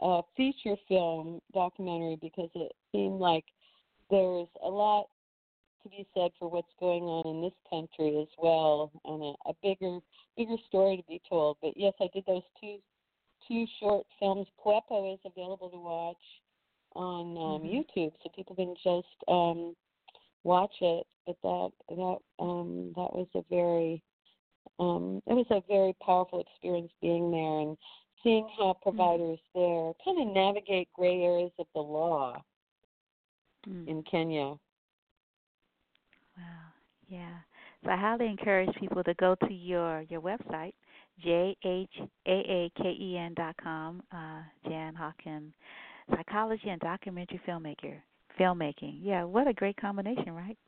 uh, 0.04 0.20
feature 0.36 0.76
film 0.86 1.40
documentary 1.54 2.18
because 2.20 2.50
it 2.54 2.72
seemed 2.92 3.18
like 3.18 3.44
there's 4.10 4.48
a 4.62 4.68
lot 4.68 5.06
to 5.82 5.88
be 5.88 6.06
said 6.14 6.30
for 6.38 6.48
what's 6.48 6.72
going 6.78 7.02
on 7.04 7.26
in 7.26 7.42
this 7.42 7.54
country 7.68 8.20
as 8.20 8.28
well, 8.38 8.92
and 9.06 9.22
a, 9.22 9.50
a 9.50 9.54
bigger 9.62 9.98
bigger 10.36 10.56
story 10.68 10.98
to 10.98 11.02
be 11.04 11.20
told. 11.28 11.56
But 11.62 11.72
yes, 11.76 11.94
I 12.00 12.08
did 12.12 12.24
those 12.26 12.42
two 12.60 12.78
two 13.48 13.66
short 13.80 14.06
films. 14.20 14.46
Kuwepo 14.64 15.12
is 15.14 15.20
available 15.24 15.70
to 15.70 15.78
watch 15.78 16.16
on 16.94 17.36
um, 17.38 17.62
Mhm. 17.62 17.84
YouTube, 17.96 18.12
so 18.22 18.30
people 18.36 18.54
can 18.56 18.74
just 18.82 19.24
um, 19.28 19.74
watch 20.44 20.74
it. 20.82 21.06
But 21.26 21.36
that 21.42 21.72
that 21.88 22.18
um, 22.38 22.92
that 22.94 23.14
was 23.14 23.28
a 23.34 23.42
very 23.48 24.02
um, 24.78 25.22
it 25.26 25.32
was 25.32 25.46
a 25.50 25.62
very 25.66 25.94
powerful 26.04 26.40
experience 26.40 26.92
being 27.00 27.30
there 27.30 27.60
and 27.60 27.76
seeing 28.24 28.48
how 28.58 28.72
providers 28.82 29.38
there 29.54 29.92
kind 30.04 30.20
of 30.20 30.34
navigate 30.34 30.88
gray 30.94 31.22
areas 31.22 31.52
of 31.60 31.66
the 31.74 31.80
law 31.80 32.42
Mm. 33.68 33.88
in 33.88 34.02
Kenya. 34.02 34.58
Wow. 36.36 36.66
Yeah. 37.08 37.36
So 37.84 37.90
I 37.90 37.96
highly 37.96 38.26
encourage 38.26 38.74
people 38.76 39.02
to 39.04 39.14
go 39.14 39.34
to 39.36 39.52
your 39.54 40.02
your 40.10 40.20
website, 40.20 40.74
j 41.22 41.56
h 41.62 42.00
a 42.26 42.36
a 42.58 42.70
k 42.76 42.90
e 42.90 43.16
n 43.16 43.34
dot 43.34 43.56
com. 43.56 44.02
Uh, 44.12 44.42
Jan 44.68 44.94
Haaken, 44.94 45.52
psychology 46.10 46.68
and 46.68 46.80
documentary 46.80 47.40
filmmaker. 47.46 47.96
Filmmaking. 48.38 48.98
Yeah. 49.00 49.24
What 49.24 49.46
a 49.48 49.52
great 49.52 49.76
combination, 49.76 50.32
right? 50.32 50.58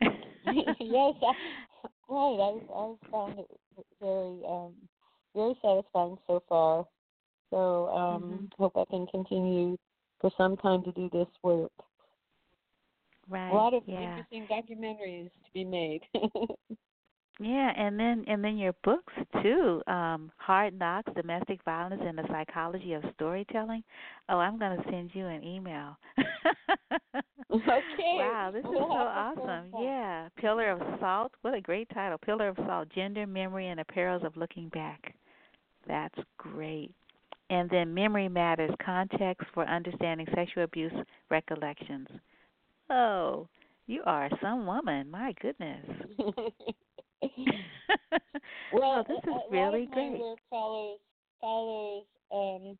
yes, 0.80 1.14
I, 1.22 1.34
right. 2.08 2.38
I 2.40 2.50
I 2.74 2.94
found 3.10 3.38
it 3.38 3.50
very 4.00 4.42
um 4.48 4.72
very 5.34 5.54
satisfying 5.62 6.18
so 6.26 6.42
far. 6.48 6.86
So 7.50 7.88
um 7.88 8.22
Mhm. 8.22 8.52
hope 8.58 8.76
I 8.76 8.84
can 8.90 9.06
continue 9.08 9.76
for 10.20 10.30
some 10.36 10.56
time 10.56 10.82
to 10.84 10.92
do 10.92 11.08
this 11.10 11.28
work. 11.42 11.72
Right. 13.28 13.50
A 13.50 13.54
lot 13.54 13.74
of 13.74 13.82
yeah. 13.86 14.18
interesting 14.18 14.46
documentaries 14.46 15.30
to 15.44 15.52
be 15.52 15.64
made. 15.64 16.02
Yeah, 17.42 17.72
and 17.74 17.98
then 17.98 18.24
and 18.28 18.44
then 18.44 18.58
your 18.58 18.74
books 18.84 19.14
too. 19.42 19.82
Um, 19.86 20.30
Hard 20.36 20.78
Knocks, 20.78 21.10
Domestic 21.16 21.64
Violence 21.64 22.02
and 22.04 22.18
the 22.18 22.28
Psychology 22.28 22.92
of 22.92 23.02
Storytelling. 23.14 23.82
Oh, 24.28 24.36
I'm 24.36 24.58
gonna 24.58 24.82
send 24.90 25.10
you 25.14 25.26
an 25.26 25.42
email. 25.42 25.96
okay. 27.50 28.16
Wow, 28.18 28.50
this 28.52 28.60
is 28.60 28.70
so 28.70 28.78
awesome. 28.78 29.72
Yeah. 29.80 30.28
Pillar 30.36 30.70
of 30.70 30.82
Salt. 31.00 31.32
What 31.40 31.54
a 31.54 31.62
great 31.62 31.88
title. 31.94 32.18
Pillar 32.18 32.48
of 32.48 32.58
Salt, 32.66 32.88
Gender, 32.94 33.26
Memory 33.26 33.68
and 33.68 33.80
the 33.80 33.84
Perils 33.86 34.22
of 34.22 34.36
Looking 34.36 34.68
Back. 34.68 35.14
That's 35.88 36.18
great. 36.36 36.92
And 37.50 37.68
then 37.68 37.92
Memory 37.92 38.28
Matters, 38.28 38.70
Context 38.84 39.46
for 39.52 39.68
Understanding 39.68 40.26
Sexual 40.34 40.64
Abuse 40.64 40.92
Recollections. 41.30 42.08
Oh, 42.88 43.46
you 43.86 44.02
are 44.06 44.30
some 44.40 44.66
woman. 44.66 45.10
My 45.10 45.34
goodness. 45.42 45.84
well, 48.72 49.04
this 49.06 49.18
is 49.18 49.28
a 49.28 49.40
really 49.50 49.60
lot 49.60 49.74
of 49.74 49.90
my 49.90 49.94
great. 49.94 50.20
work 50.20 50.38
follows 50.48 50.98
follows 51.40 52.04
um 52.32 52.78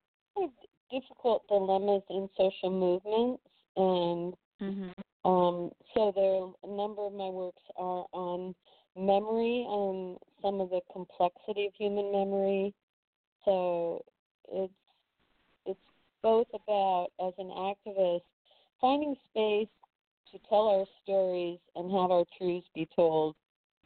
difficult 0.91 1.47
dilemmas 1.49 2.03
in 2.11 2.29
social 2.37 2.71
movements 2.71 3.43
and 3.77 4.35
Mhm. 4.61 4.93
Um, 5.25 5.71
so 5.95 6.13
there 6.15 6.47
a 6.65 6.75
number 6.75 7.03
of 7.03 7.13
my 7.13 7.29
works 7.29 7.63
are 7.77 8.07
on 8.13 8.55
memory 8.97 9.67
and 9.69 10.19
some 10.43 10.61
of 10.61 10.71
the 10.71 10.81
complexity 10.93 11.67
of 11.67 11.75
human 11.75 12.11
memory. 12.11 12.75
So 13.45 14.03
it's 14.51 14.73
it's 15.67 15.81
both 16.23 16.49
about 16.55 17.09
as 17.25 17.33
an 17.39 17.49
activist 17.51 18.23
finding 18.81 19.15
space 19.31 19.69
to 20.33 20.39
tell 20.49 20.69
our 20.69 20.85
stories 21.03 21.59
and 21.77 21.91
have 21.91 22.11
our 22.11 22.25
truths 22.39 22.67
be 22.75 22.89
told 22.95 23.35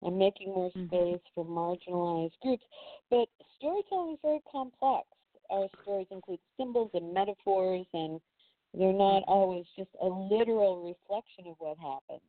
and 0.03 0.19
making 0.19 0.49
more 0.49 0.71
space 0.87 1.21
for 1.35 1.45
marginalized 1.45 2.33
groups. 2.43 2.65
But 3.11 3.29
storytelling 3.57 4.15
is 4.15 4.19
very 4.23 4.41
complex. 4.51 5.07
Our 5.51 5.69
stories 5.83 6.07
include 6.11 6.41
symbols 6.57 6.91
and 6.95 7.13
metaphors 7.15 7.87
and 7.95 8.21
they're 8.75 8.93
not 8.93 9.23
always 9.27 9.65
just 9.77 9.91
a 10.03 10.07
literal 10.07 10.83
reflection 10.83 11.47
of 11.47 11.57
what 11.59 11.79
happened, 11.79 12.21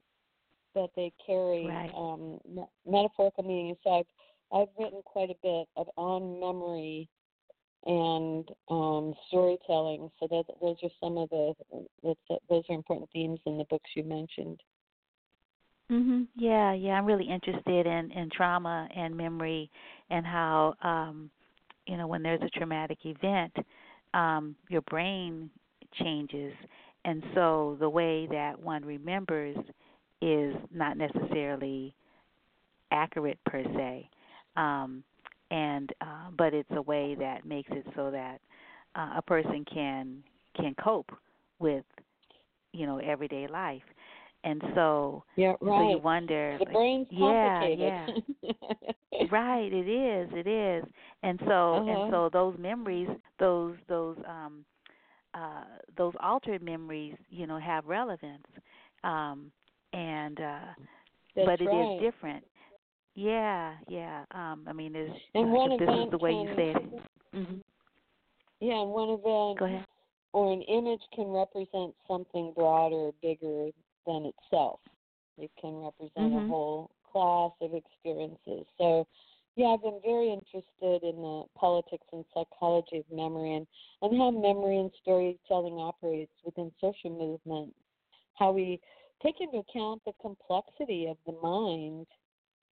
but 0.74 0.92
they 0.96 1.12
carry 1.26 1.66
Right. 1.68 1.92
um, 1.96 2.40
metaphorical 2.86 3.44
meaning. 3.44 3.76
So 3.84 3.90
I've 3.92 4.06
I've 4.54 4.68
written 4.80 5.02
quite 5.04 5.32
a 5.32 5.36
bit 5.42 5.68
of 5.76 5.88
on 5.98 6.40
memory 6.40 7.10
and 7.86 8.50
um, 8.70 9.14
storytelling. 9.28 10.10
So 10.20 10.28
that 10.30 10.46
those 10.62 10.78
are 10.84 10.90
some 11.00 11.18
of 11.18 11.30
the 11.30 11.54
those 12.50 12.64
are 12.70 12.76
important 12.76 13.10
themes 13.12 13.40
in 13.46 13.58
the 13.58 13.66
books 13.66 13.90
you 13.96 14.04
mentioned. 14.04 14.62
Mhm. 15.92 16.28
Yeah, 16.36 16.74
yeah. 16.74 16.94
I'm 16.98 17.06
really 17.06 17.30
interested 17.30 17.86
in 17.86 18.12
in 18.12 18.30
trauma 18.32 18.90
and 18.96 19.16
memory 19.16 19.70
and 20.10 20.26
how 20.26 20.74
um 20.82 21.30
you 21.86 21.98
know 21.98 22.08
when 22.08 22.24
there's 22.24 22.42
a 22.42 22.50
traumatic 22.50 23.06
event, 23.06 23.56
um 24.14 24.56
your 24.70 24.82
brain 24.82 25.50
changes 25.94 26.54
and 27.06 27.24
so 27.36 27.78
the 27.80 27.88
way 27.90 28.26
that 28.28 28.60
one 28.60 28.84
remembers 28.84 29.56
is 30.22 30.56
not 30.72 30.98
necessarily 30.98 31.94
accurate 32.92 33.38
per 33.46 33.64
se. 33.64 34.10
Um 34.56 35.04
and 35.52 35.92
uh, 36.02 36.30
but 36.38 36.54
it's 36.54 36.70
a 36.76 36.82
way 36.82 37.16
that 37.20 37.46
makes 37.46 37.70
it 37.72 37.86
so 37.96 38.12
that 38.12 38.40
uh, 38.96 39.14
a 39.18 39.22
person 39.22 39.66
can 39.72 40.24
can 40.56 40.76
cope 40.84 41.12
with 41.60 41.84
you 42.74 42.86
know 42.86 42.98
everyday 43.00 43.48
life. 43.48 43.84
And 44.44 44.62
so 44.76 45.24
Yeah, 45.36 45.54
so 45.76 45.82
right. 45.82 45.82
you 45.82 46.00
wonder 46.00 46.60
The 46.60 46.66
like, 46.68 46.80
brain's 46.80 47.08
yeah, 47.10 47.68
complicated. 47.68 47.68
yeah. 47.68 48.10
right, 49.32 49.72
it 49.72 49.88
is, 49.88 50.30
it 50.34 50.48
is. 50.48 50.84
And 51.24 51.40
so 51.48 51.82
Uh-huh. 51.82 51.88
and 51.88 52.04
so 52.10 52.30
those 52.32 52.56
memories, 52.60 53.10
those 53.40 53.76
those 53.88 54.18
um 54.28 54.66
uh 55.34 55.64
those 55.98 56.14
altered 56.22 56.62
memories, 56.62 57.16
you 57.30 57.48
know, 57.48 57.60
have 57.60 57.86
relevance. 57.86 58.46
Um 59.04 59.52
and 59.94 60.40
uh 60.40 60.60
That's 61.36 61.46
but 61.46 61.62
it 61.62 61.74
is 61.74 61.90
right. 61.90 62.00
different. 62.00 62.44
Yeah, 63.16 63.76
yeah. 63.88 64.26
Um 64.32 64.66
I 64.68 64.74
mean 64.74 64.94
there's 64.94 65.12
And 65.34 65.52
one 65.52 65.72
if 65.72 65.80
this 65.80 65.90
is 65.90 66.12
the 66.12 66.18
way 66.18 66.32
you 66.34 66.48
said 66.56 66.76
it. 66.76 67.04
Mhm. 67.34 67.62
Yeah, 68.60 68.82
and 68.82 68.92
one 68.92 69.10
event 69.10 69.60
Go 69.60 69.66
ahead. 69.66 69.86
or 70.34 70.52
an 70.52 70.62
image 70.64 71.02
can 71.14 71.28
represent 71.28 71.96
something 72.08 72.54
broader, 72.54 73.12
bigger 73.22 73.70
than 74.06 74.26
itself. 74.26 74.80
It 75.38 75.52
can 75.60 75.76
represent 75.82 76.34
Mhm. 76.34 76.46
a 76.46 76.48
whole 76.48 76.92
class 77.04 77.52
of 77.62 77.74
experiences. 77.74 78.66
So, 78.78 79.08
yeah, 79.56 79.68
I've 79.68 79.82
been 79.82 80.02
very 80.02 80.30
interested 80.32 81.04
in 81.04 81.22
the 81.22 81.46
politics 81.56 82.08
and 82.12 82.26
psychology 82.34 82.98
of 82.98 83.10
memory 83.12 83.54
and, 83.54 83.68
and 84.02 84.18
how 84.18 84.32
memory 84.32 84.78
and 84.78 84.92
storytelling 85.02 85.80
operates 85.80 86.34
within 86.44 86.74
social 86.82 87.10
movements, 87.12 87.78
how 88.34 88.52
we 88.52 88.82
take 89.24 89.40
into 89.40 89.60
account 89.60 90.04
the 90.06 90.14
complexity 90.22 91.08
of 91.08 91.18
the 91.26 91.32
mind 91.42 92.08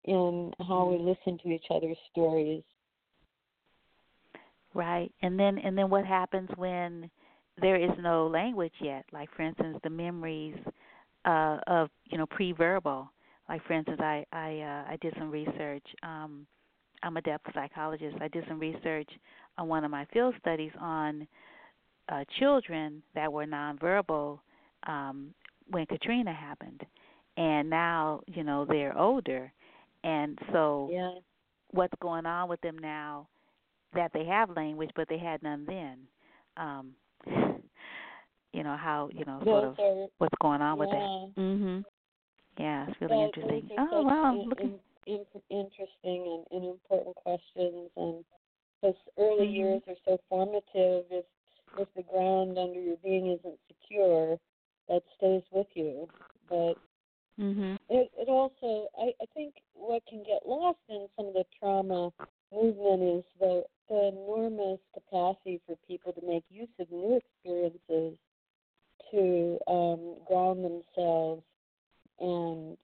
in 0.04 0.52
how 0.66 0.86
we 0.86 0.98
listen 0.98 1.38
to 1.42 1.48
each 1.50 1.66
other's 1.70 1.96
stories. 2.10 2.62
Right. 4.74 5.12
And 5.22 5.38
then 5.38 5.58
and 5.58 5.78
then 5.78 5.88
what 5.88 6.04
happens 6.04 6.50
when 6.56 7.10
there 7.60 7.76
is 7.76 7.90
no 8.00 8.26
language 8.26 8.72
yet? 8.80 9.04
Like 9.12 9.28
for 9.36 9.42
instance 9.42 9.78
the 9.84 9.90
memories 9.90 10.56
uh 11.24 11.58
of, 11.66 11.90
you 12.06 12.18
know, 12.18 12.26
pre 12.26 12.52
verbal. 12.52 13.10
Like 13.48 13.64
for 13.66 13.74
instance 13.74 14.00
I 14.00 14.24
I 14.32 14.60
uh 14.60 14.92
I 14.92 14.98
did 15.00 15.14
some 15.16 15.30
research, 15.30 15.84
um 16.02 16.46
I'm 17.02 17.16
a 17.16 17.22
depth 17.22 17.46
psychologist. 17.54 18.16
I 18.20 18.28
did 18.28 18.44
some 18.48 18.58
research 18.58 19.08
on 19.58 19.68
one 19.68 19.84
of 19.84 19.90
my 19.90 20.06
field 20.12 20.34
studies 20.40 20.72
on 20.80 21.26
uh 22.08 22.24
children 22.40 23.02
that 23.14 23.32
were 23.32 23.46
nonverbal 23.46 24.40
um 24.88 25.32
when 25.70 25.86
Katrina 25.86 26.34
happened. 26.34 26.82
And 27.36 27.70
now, 27.70 28.20
you 28.26 28.44
know, 28.44 28.64
they're 28.64 28.96
older 28.98 29.52
and 30.04 30.38
so 30.52 30.88
Yeah. 30.92 31.10
what's 31.72 31.94
going 32.00 32.26
on 32.26 32.48
with 32.48 32.60
them 32.60 32.78
now 32.78 33.26
that 33.94 34.12
they 34.14 34.24
have 34.24 34.56
language 34.56 34.90
but 34.94 35.08
they 35.08 35.18
had 35.18 35.42
none 35.42 35.64
then 35.66 35.98
um 36.56 36.94
you 38.52 38.62
know 38.62 38.76
how 38.76 39.08
you 39.12 39.24
know 39.24 39.40
sort 39.44 39.64
of 39.64 39.78
are 39.80 40.06
what's 40.18 40.34
going 40.40 40.62
on 40.62 40.78
with 40.78 40.90
yeah. 40.90 40.96
that 41.36 41.42
mhm 41.42 41.84
yeah 42.58 42.86
it's 42.88 43.00
really 43.00 43.16
Well, 43.16 43.24
interesting 43.24 43.68
Those 43.70 43.88
oh 43.92 44.02
wow 44.02 44.24
i'm 44.24 44.48
looking 44.48 44.78
in, 45.06 45.24
in, 45.24 45.24
interesting 45.50 46.44
and, 46.52 46.62
and 46.62 46.64
important 46.70 47.16
questions, 47.16 47.90
and 47.96 48.24
those 48.82 48.94
early 49.18 49.46
Mhm. 49.46 49.54
years 49.56 49.82
are 49.88 49.96
so 50.04 50.18
formative. 50.28 51.04
If 51.10 51.24
if 51.76 51.88
the 51.96 52.02
ground 52.02 52.56
under 52.58 52.80
your 52.80 52.96
being 52.98 53.32
isn't 53.32 53.58
secure, 53.68 54.38
that 54.88 55.02
stays 55.16 55.42
with 55.50 55.66
you. 55.74 56.08
But 56.48 56.78
mhm 57.40 57.78
it 57.88 58.10
it 58.18 58.28
also 58.28 58.88
I, 58.98 59.12
I 59.20 59.26
think 59.34 59.54
what 59.74 60.02
can 60.08 60.22
get 60.24 60.46
lost 60.46 60.78
in 60.88 61.08
some 61.16 61.28
of 61.28 61.34
the 61.34 61.44
trauma 61.58 62.12
movement 62.52 63.02
is 63.18 63.24
the 63.40 63.64
the 63.88 64.08
enormous 64.08 64.80
capacity 64.94 65.60
for 65.66 65.76
people 65.86 66.12
to 66.12 66.26
make 66.26 66.44
use 66.50 66.68
of 66.80 66.90
new 66.90 67.16
experiences 67.20 68.18
to 69.10 69.58
um, 69.68 70.16
ground 70.26 70.64
themselves 70.64 71.42
and 72.20 72.76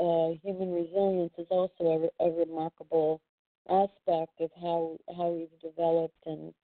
uh, 0.00 0.30
human 0.42 0.72
resilience 0.72 1.32
is 1.38 1.46
also 1.50 2.10
a, 2.20 2.24
a 2.26 2.30
remarkable 2.32 3.20
aspect 3.68 4.40
of 4.40 4.50
how 4.60 4.96
how 5.16 5.28
we've 5.28 5.60
developed 5.60 6.18
and 6.26 6.54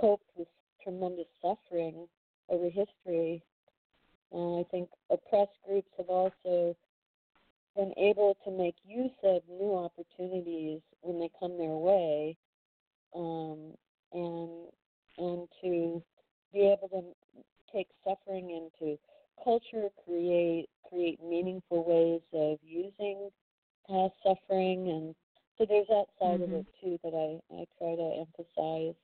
coped 0.00 0.28
with 0.36 0.48
tremendous 0.82 1.26
suffering 1.40 2.08
over 2.48 2.66
history. 2.68 3.42
And 4.32 4.64
I 4.64 4.68
think 4.70 4.88
oppressed 5.10 5.58
groups 5.66 5.90
have 5.98 6.08
also 6.08 6.74
been 7.76 7.92
able 7.96 8.36
to 8.44 8.50
make 8.50 8.76
use 8.84 9.10
of 9.22 9.42
new 9.48 9.74
opportunities 9.74 10.80
when 11.00 11.18
they 11.18 11.30
come 11.38 11.58
their 11.58 11.76
way, 11.76 12.36
um, 13.14 13.72
and 14.12 14.68
and 15.18 15.48
to 15.62 16.02
be 16.52 16.60
able 16.60 16.88
to 16.88 17.02
take 17.72 17.88
suffering 18.04 18.50
into 18.50 18.98
culture, 19.42 19.88
create 20.04 20.68
create 20.88 21.22
meaningful 21.22 21.84
ways 21.84 22.22
of 22.32 22.58
using 22.62 23.30
past 23.88 24.14
suffering, 24.22 24.88
and 24.88 25.14
so 25.58 25.66
there's 25.66 25.88
that 25.88 26.06
side 26.18 26.40
mm-hmm. 26.40 26.54
of 26.54 26.60
it 26.60 26.66
too 26.80 26.98
that 27.04 27.14
I 27.14 27.54
I 27.54 27.66
try 27.78 27.96
to 27.96 28.26
emphasize. 28.26 28.94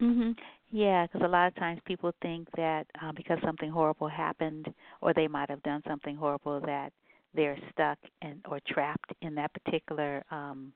Mhm. 0.00 0.36
Yeah, 0.72 1.06
because 1.06 1.20
a 1.22 1.28
lot 1.28 1.48
of 1.48 1.54
times 1.56 1.80
people 1.84 2.12
think 2.22 2.48
that 2.56 2.86
uh, 3.00 3.12
because 3.14 3.38
something 3.44 3.70
horrible 3.70 4.08
happened, 4.08 4.72
or 5.02 5.12
they 5.12 5.28
might 5.28 5.50
have 5.50 5.62
done 5.62 5.82
something 5.86 6.16
horrible, 6.16 6.60
that 6.60 6.92
they're 7.34 7.58
stuck 7.70 7.98
and 8.22 8.40
or 8.48 8.58
trapped 8.66 9.12
in 9.20 9.34
that 9.34 9.52
particular 9.52 10.24
um 10.30 10.72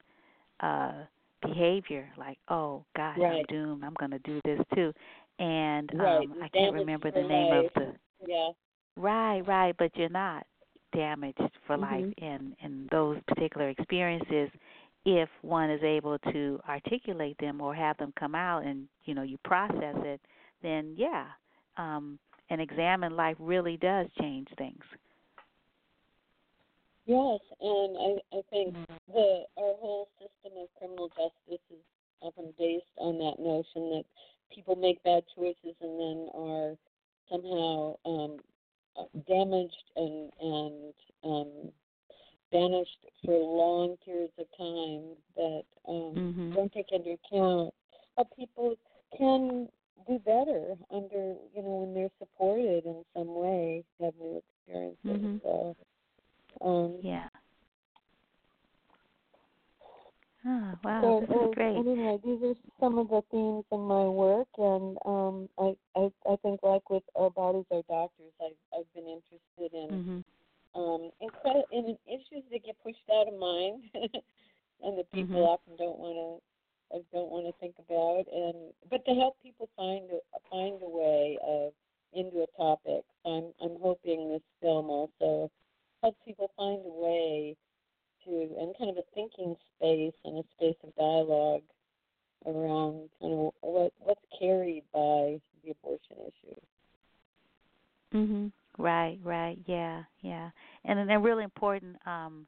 uh 0.60 0.92
behavior. 1.40 2.08
Like, 2.18 2.38
oh 2.48 2.84
gosh, 2.94 3.16
right. 3.18 3.38
I'm 3.38 3.44
doomed. 3.48 3.84
I'm 3.84 3.94
going 3.98 4.10
to 4.10 4.18
do 4.20 4.40
this 4.44 4.60
too. 4.74 4.92
And 5.38 5.90
right. 5.94 6.18
um 6.18 6.34
I 6.42 6.48
can't 6.48 6.74
remember 6.74 7.10
the 7.10 7.22
name 7.22 7.54
life. 7.54 7.66
of 7.66 7.82
the. 7.82 7.92
Yeah. 8.26 8.50
Right, 8.96 9.40
right, 9.40 9.74
but 9.78 9.90
you're 9.96 10.08
not 10.10 10.46
damaged 10.94 11.40
for 11.66 11.76
mm-hmm. 11.76 11.82
life 11.82 12.14
in 12.18 12.54
in 12.62 12.86
those 12.90 13.18
particular 13.28 13.70
experiences 13.70 14.50
if 15.06 15.28
one 15.42 15.70
is 15.70 15.82
able 15.84 16.18
to 16.18 16.60
articulate 16.68 17.38
them 17.38 17.60
or 17.60 17.72
have 17.72 17.96
them 17.96 18.12
come 18.18 18.34
out 18.34 18.64
and 18.64 18.88
you 19.04 19.14
know 19.14 19.22
you 19.22 19.38
process 19.44 19.94
it 19.98 20.20
then 20.62 20.94
yeah 20.96 21.26
um 21.76 22.18
and 22.50 22.60
examine 22.60 23.14
life 23.16 23.36
really 23.40 23.76
does 23.76 24.06
change 24.20 24.46
things. 24.58 24.82
Yes 27.06 27.40
and 27.60 27.96
i 27.96 28.36
i 28.36 28.40
think 28.50 28.74
the 29.06 29.44
our 29.56 29.74
whole 29.78 30.08
system 30.18 30.58
of 30.60 30.68
criminal 30.76 31.08
justice 31.10 31.64
is 31.70 31.84
often 32.20 32.52
based 32.58 32.84
on 32.98 33.16
that 33.18 33.38
notion 33.38 33.90
that 33.90 34.04
people 34.52 34.74
make 34.74 35.00
bad 35.04 35.22
choices 35.36 35.76
and 35.80 36.00
then 36.00 36.28
are 36.34 36.74
somehow 37.30 37.94
um 38.04 38.38
damaged 39.28 39.84
and 39.94 40.32
and 40.40 40.94
um 41.22 41.72
banished 42.52 43.06
for 43.24 43.38
long 43.38 43.96
periods 44.04 44.32
of 44.38 44.46
time 44.56 45.16
that 45.36 45.62
um, 45.88 46.14
mm-hmm. 46.14 46.52
don't 46.52 46.72
take 46.72 46.92
into 46.92 47.10
account 47.10 47.72
how 48.16 48.24
people 48.36 48.74
can 49.16 49.68
do 50.06 50.18
better 50.24 50.74
under 50.92 51.34
you 51.54 51.62
know 51.62 51.84
when 51.84 51.94
they're 51.94 52.10
supported 52.18 52.84
in 52.84 53.04
some 53.14 53.34
way 53.34 53.82
have 54.00 54.14
new 54.20 54.40
experiences 54.66 54.98
mm-hmm. 55.06 55.36
so 55.42 55.76
um 56.64 56.98
yeah 57.02 57.28
Oh, 60.48 60.78
wow, 60.84 61.00
so, 61.02 61.20
this 61.26 61.36
is 61.36 61.54
great. 61.56 61.76
Anyway, 61.76 62.18
these 62.24 62.40
are 62.40 62.54
some 62.78 62.98
of 62.98 63.08
the 63.08 63.20
themes 63.32 63.64
in 63.72 63.80
my 63.80 64.04
work, 64.04 64.46
and 64.58 64.96
um, 65.04 65.48
I, 65.58 65.74
I, 65.98 66.08
I 66.30 66.36
think, 66.36 66.60
like 66.62 66.88
with 66.88 67.02
our 67.16 67.30
bodies, 67.30 67.64
our 67.72 67.82
doctors, 67.88 68.30
I've, 68.40 68.54
I've 68.72 68.94
been 68.94 69.08
interested 69.08 69.76
in 69.76 69.88
mm-hmm 69.90 70.18
um, 70.76 71.10
incre- 71.24 71.64
in 71.72 71.96
issues 72.06 72.44
that 72.52 72.64
get 72.64 72.76
pushed 72.84 73.08
out 73.66 74.10
and 74.82 74.98
that 74.98 75.10
people 75.12 75.36
mm-hmm. 75.36 75.52
often 75.52 75.76
don't 75.76 75.98
want 75.98 76.16
to 76.16 76.96
uh, 76.96 77.00
don't 77.12 77.30
want 77.30 77.46
to 77.46 77.52
think 77.60 77.74
about, 77.78 78.24
and 78.32 78.72
but 78.90 79.04
to 79.04 79.14
help 79.14 79.36
people 79.42 79.68
find 79.76 80.04
a, 80.10 80.20
find 80.50 80.80
a 80.82 80.88
way 80.88 81.38
of 81.44 81.72
into 82.12 82.42
a 82.44 82.56
topic. 82.56 83.04
I'm 83.24 83.52
I'm 83.62 83.76
hoping 83.82 84.30
this 84.30 84.42
film 84.60 84.88
also 84.90 85.50
helps 86.02 86.18
people 86.24 86.50
find 86.56 86.80
a 86.84 86.88
way 86.88 87.56
to 88.24 88.30
and 88.60 88.74
kind 88.78 88.90
of 88.90 88.96
a 88.98 89.14
thinking 89.14 89.56
space 89.76 90.14
and 90.24 90.38
a 90.38 90.44
space 90.56 90.76
of 90.84 90.94
dialogue 90.96 91.62
around 92.46 93.08
kind 93.20 93.32
of 93.32 93.52
what 93.60 93.92
what's 93.98 94.20
carried 94.38 94.84
by 94.92 95.40
the 95.64 95.70
abortion 95.72 96.16
issue. 96.22 96.56
Mhm. 98.14 98.52
Right, 98.78 99.18
right, 99.24 99.58
yeah, 99.64 100.04
yeah, 100.20 100.50
and 100.84 100.98
then 100.98 101.08
a 101.08 101.18
really 101.18 101.44
important, 101.44 101.96
um, 102.06 102.46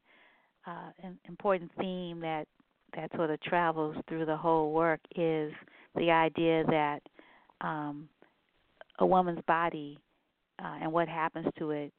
uh, 0.66 0.90
an 1.02 1.18
important 1.26 1.70
theme 1.80 2.20
that 2.20 2.46
that 2.94 3.10
sort 3.16 3.30
of 3.30 3.40
travels 3.40 3.96
through 4.08 4.26
the 4.26 4.36
whole 4.36 4.72
work 4.72 5.00
is 5.16 5.52
the 5.94 6.10
idea 6.10 6.64
that 6.64 7.00
um, 7.60 8.08
a 8.98 9.06
woman's 9.06 9.42
body 9.46 9.98
uh, 10.62 10.76
and 10.82 10.92
what 10.92 11.08
happens 11.08 11.46
to 11.58 11.70
it 11.70 11.92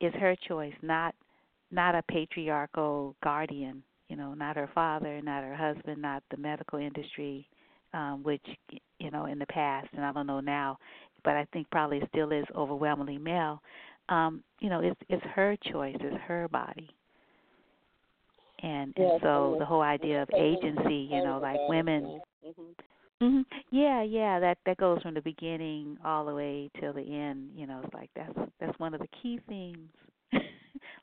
is 0.00 0.12
her 0.14 0.34
choice, 0.48 0.74
not 0.82 1.14
not 1.70 1.94
a 1.94 2.02
patriarchal 2.34 3.14
guardian. 3.22 3.82
You 4.08 4.16
know, 4.16 4.34
not 4.34 4.56
her 4.56 4.68
father, 4.74 5.20
not 5.22 5.42
her 5.42 5.54
husband, 5.54 6.02
not 6.02 6.22
the 6.30 6.36
medical 6.36 6.78
industry, 6.78 7.48
um, 7.94 8.20
which 8.22 8.44
you 8.98 9.10
know 9.10 9.26
in 9.26 9.38
the 9.38 9.46
past, 9.46 9.88
and 9.92 10.04
I 10.04 10.12
don't 10.12 10.26
know 10.26 10.40
now, 10.40 10.78
but 11.24 11.34
I 11.34 11.46
think 11.52 11.70
probably 11.70 12.02
still 12.10 12.30
is 12.30 12.44
overwhelmingly 12.54 13.18
male. 13.18 13.62
Um, 14.10 14.42
you 14.60 14.68
know, 14.68 14.80
it's 14.80 15.00
it's 15.08 15.24
her 15.34 15.56
choice, 15.72 15.96
it's 16.00 16.16
her 16.26 16.48
body. 16.48 16.88
And 18.62 18.92
and 18.96 19.08
yes, 19.10 19.20
so 19.22 19.56
the 19.58 19.64
whole 19.64 19.82
idea 19.82 20.22
of 20.22 20.28
agency, 20.36 21.08
you 21.10 21.22
know, 21.22 21.38
like 21.42 21.58
women 21.68 22.20
mm-hmm. 22.46 23.26
hmm 23.26 23.40
Yeah, 23.70 24.02
yeah, 24.02 24.38
that 24.38 24.58
that 24.66 24.76
goes 24.76 25.00
from 25.02 25.14
the 25.14 25.22
beginning 25.22 25.96
all 26.04 26.26
the 26.26 26.34
way 26.34 26.70
till 26.78 26.92
the 26.92 27.00
end, 27.00 27.50
you 27.56 27.66
know, 27.66 27.80
it's 27.84 27.94
like 27.94 28.10
that's 28.14 28.50
that's 28.60 28.78
one 28.78 28.92
of 28.94 29.00
the 29.00 29.08
key 29.22 29.40
themes. 29.48 29.88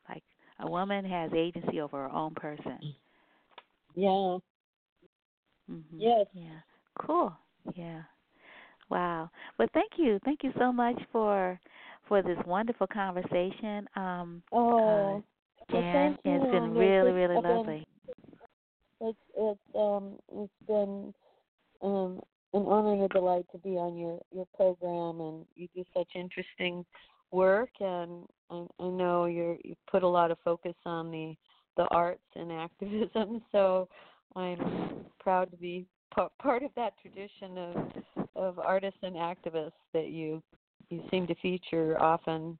like 0.08 0.22
a 0.62 0.70
woman 0.70 1.04
has 1.04 1.30
agency 1.34 1.80
over 1.80 2.08
her 2.08 2.10
own 2.10 2.34
person. 2.34 2.78
Yeah. 3.94 4.38
Mm-hmm. 5.70 5.98
Yes. 5.98 6.26
Yeah. 6.32 6.58
Cool. 6.98 7.32
Yeah. 7.74 8.02
Wow. 8.90 9.30
Well, 9.58 9.68
thank 9.74 9.92
you. 9.96 10.18
Thank 10.24 10.42
you 10.42 10.52
so 10.58 10.72
much 10.72 10.98
for 11.10 11.58
for 12.08 12.22
this 12.22 12.38
wonderful 12.46 12.86
conversation. 12.86 13.88
Um 13.96 14.42
oh, 14.52 14.78
uh, 14.78 14.82
well, 14.82 15.24
Jan, 15.70 15.92
thank 15.92 16.14
it's 16.24 16.50
been 16.50 16.62
and 16.62 16.76
really, 16.76 17.08
it's, 17.08 17.14
really 17.16 17.34
been- 17.40 17.56
lovely. 17.56 17.86
It's 19.00 19.18
it's 19.36 19.60
um 19.74 20.16
it's 20.32 20.52
been 20.66 21.14
um 21.82 22.20
an 22.54 22.64
honor 22.66 22.92
and 22.92 23.02
a 23.04 23.08
delight 23.08 23.46
to 23.52 23.58
be 23.58 23.70
on 23.70 23.96
your 23.96 24.20
your 24.30 24.46
program, 24.54 25.20
and 25.20 25.46
you 25.56 25.68
do 25.74 25.84
such 25.96 26.08
interesting 26.14 26.84
work, 27.30 27.70
and 27.80 28.26
I, 28.52 28.84
I 28.84 28.88
know 28.88 29.24
you're 29.26 29.56
you 29.64 29.74
put 29.90 30.02
a 30.02 30.08
lot 30.08 30.30
of 30.30 30.38
focus 30.44 30.74
on 30.86 31.10
the 31.10 31.34
the 31.76 31.84
arts 31.90 32.20
and 32.36 32.52
activism. 32.52 33.42
So 33.52 33.88
I'm 34.36 35.04
proud 35.20 35.50
to 35.50 35.56
be 35.56 35.86
p- 36.16 36.22
part 36.40 36.62
of 36.62 36.70
that 36.76 36.94
tradition 37.00 37.58
of 37.58 37.76
of 38.36 38.58
artists 38.58 39.00
and 39.02 39.16
activists 39.16 39.72
that 39.94 40.08
you 40.08 40.42
you 40.90 41.02
seem 41.10 41.26
to 41.26 41.34
feature 41.36 42.00
often. 42.00 42.58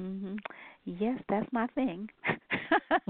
Mhm. 0.00 0.38
Yes, 0.84 1.18
that's 1.28 1.50
my 1.52 1.66
thing. 1.68 2.08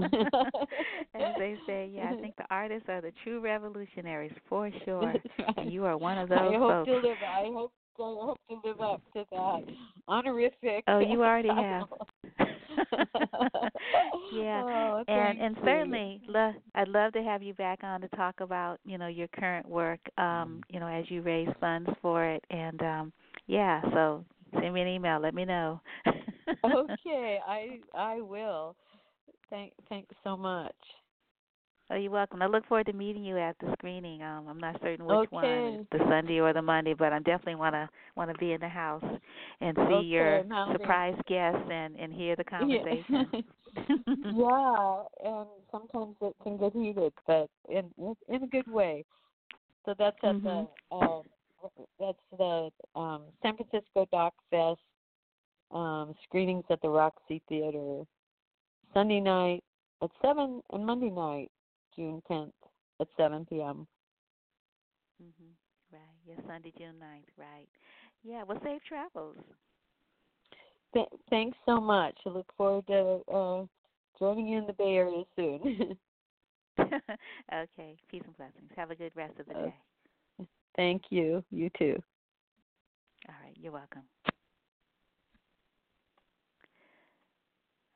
As 1.15 1.37
they 1.39 1.59
say, 1.67 1.91
yeah, 1.93 2.13
I 2.17 2.21
think 2.21 2.37
the 2.37 2.45
artists 2.51 2.89
are 2.89 3.01
the 3.01 3.13
true 3.25 3.41
revolutionaries 3.41 4.33
for 4.49 4.71
sure. 4.85 5.15
And 5.57 5.73
you 5.73 5.85
are 5.85 5.97
one 5.97 6.19
of 6.19 6.29
those 6.29 6.39
I 6.55 6.59
hope 6.59 6.87
folks. 6.87 6.91
to 6.91 7.09
live. 7.09 7.23
I 7.23 7.45
hope. 7.53 7.73
I 8.05 8.25
hope 8.27 8.39
to 8.51 8.69
live 8.69 8.81
up 8.81 9.03
to 9.15 9.25
that 9.31 9.65
honorific. 10.09 10.85
Oh, 10.89 11.01
you 11.01 11.23
already 11.23 11.49
have. 11.51 11.87
yeah, 14.33 14.63
Oh, 14.65 15.05
and 15.09 15.39
and 15.41 15.57
you. 15.57 15.63
certainly, 15.65 16.21
lo- 16.29 16.55
I'd 16.75 16.89
love 16.89 17.13
to 17.15 17.23
have 17.23 17.43
you 17.43 17.55
back 17.55 17.81
on 17.83 18.01
to 18.01 18.09
talk 18.09 18.41
about 18.41 18.79
you 18.85 18.99
know 18.99 19.07
your 19.07 19.29
current 19.29 19.69
work. 19.69 20.01
Um, 20.19 20.63
you 20.69 20.81
know, 20.81 20.87
as 20.89 21.11
you 21.11 21.23
raise 21.23 21.49
funds 21.61 21.89
for 22.03 22.25
it, 22.25 22.45
and 22.51 22.81
um, 22.83 23.13
yeah, 23.47 23.81
so 23.93 24.25
send 24.61 24.75
me 24.75 24.83
an 24.83 24.89
email. 24.89 25.21
Let 25.21 25.35
me 25.35 25.45
know. 25.45 25.81
okay, 26.65 27.39
I 27.47 27.81
I 27.95 28.21
will. 28.21 28.77
Thank 29.51 29.73
thanks 29.89 30.15
so 30.25 30.37
much. 30.37 30.75
Oh, 31.91 31.95
you're 31.95 32.11
welcome. 32.11 32.43
I 32.43 32.47
look 32.47 32.67
forward 32.67 32.87
to 32.87 32.93
meeting 32.93 33.25
you 33.25 33.39
at 33.39 33.57
the 33.61 33.73
screening. 33.79 34.21
Um, 34.23 34.49
I'm 34.49 34.59
not 34.59 34.81
certain 34.83 35.07
which 35.07 35.31
one, 35.31 35.87
the 35.93 35.99
Sunday 36.09 36.41
or 36.41 36.53
the 36.53 36.63
Monday, 36.63 36.95
but 36.95 37.13
I 37.13 37.19
definitely 37.21 37.55
wanna 37.57 37.89
wanna 38.17 38.35
be 38.35 38.53
in 38.53 38.61
the 38.61 38.69
house 38.69 39.05
and 39.61 39.77
see 39.77 39.83
Okay, 39.93 40.05
your 40.05 40.45
surprise 40.73 41.15
guests 41.29 41.69
and 41.71 41.97
and 41.97 42.13
hear 42.13 42.35
the 42.35 42.45
conversation. 42.45 43.31
yeah, 44.35 45.03
and 45.25 45.47
sometimes 45.71 46.17
it 46.21 46.35
can 46.43 46.57
get 46.59 46.73
heated, 46.73 47.13
but 47.27 47.49
in 47.69 47.91
in 48.29 48.43
a 48.43 48.47
good 48.49 48.67
way. 48.67 49.05
So 49.85 49.95
that's 49.97 50.17
at 50.25 50.43
the 50.43 50.51
Mhm. 50.51 50.69
um, 50.91 51.23
that's 52.01 52.19
the 52.37 52.71
um, 52.97 53.23
San 53.43 53.57
Francisco 53.57 54.07
Doc 54.11 54.35
Fest 54.51 54.81
um, 55.71 56.15
screenings 56.25 56.65
at 56.71 56.81
the 56.83 56.89
Roxie 56.89 57.43
Theater 57.49 58.05
Sunday 58.95 59.21
night 59.21 59.63
at 60.03 60.11
7 60.23 60.63
and 60.73 60.87
Monday 60.87 61.11
night, 61.11 61.51
June 61.97 62.23
10th 62.31 62.53
at 63.01 63.09
7 63.17 63.47
p.m. 63.49 63.87
Mm-hmm. 65.23 65.93
Right. 65.93 66.01
Yes, 66.27 66.39
Sunday, 66.47 66.73
June 66.77 66.95
9th. 67.01 67.39
Right. 67.39 67.69
Yeah. 68.23 68.43
Well, 68.43 68.59
safe 68.63 68.83
travels. 68.89 69.37
Th- 70.95 71.07
thanks 71.31 71.57
so 71.67 71.81
much. 71.81 72.17
I 72.27 72.31
look 72.31 72.51
forward 72.57 72.87
to 72.89 73.21
uh, 73.33 73.65
joining 74.19 74.49
you 74.49 74.59
in 74.59 74.67
the 74.67 74.73
Bay 74.73 74.97
Area 74.97 75.25
soon. 75.37 75.97
okay. 76.81 77.97
Peace 78.11 78.23
and 78.25 78.37
blessings. 78.37 78.71
Have 78.77 78.91
a 78.91 78.95
good 78.95 79.13
rest 79.15 79.39
of 79.41 79.47
the 79.47 79.55
day. 79.55 79.75
Thank 80.77 81.05
you. 81.11 81.43
You 81.51 81.71
too. 81.79 81.97
All 83.29 83.35
right. 83.43 83.57
You're 83.59 83.73
welcome. 83.73 84.03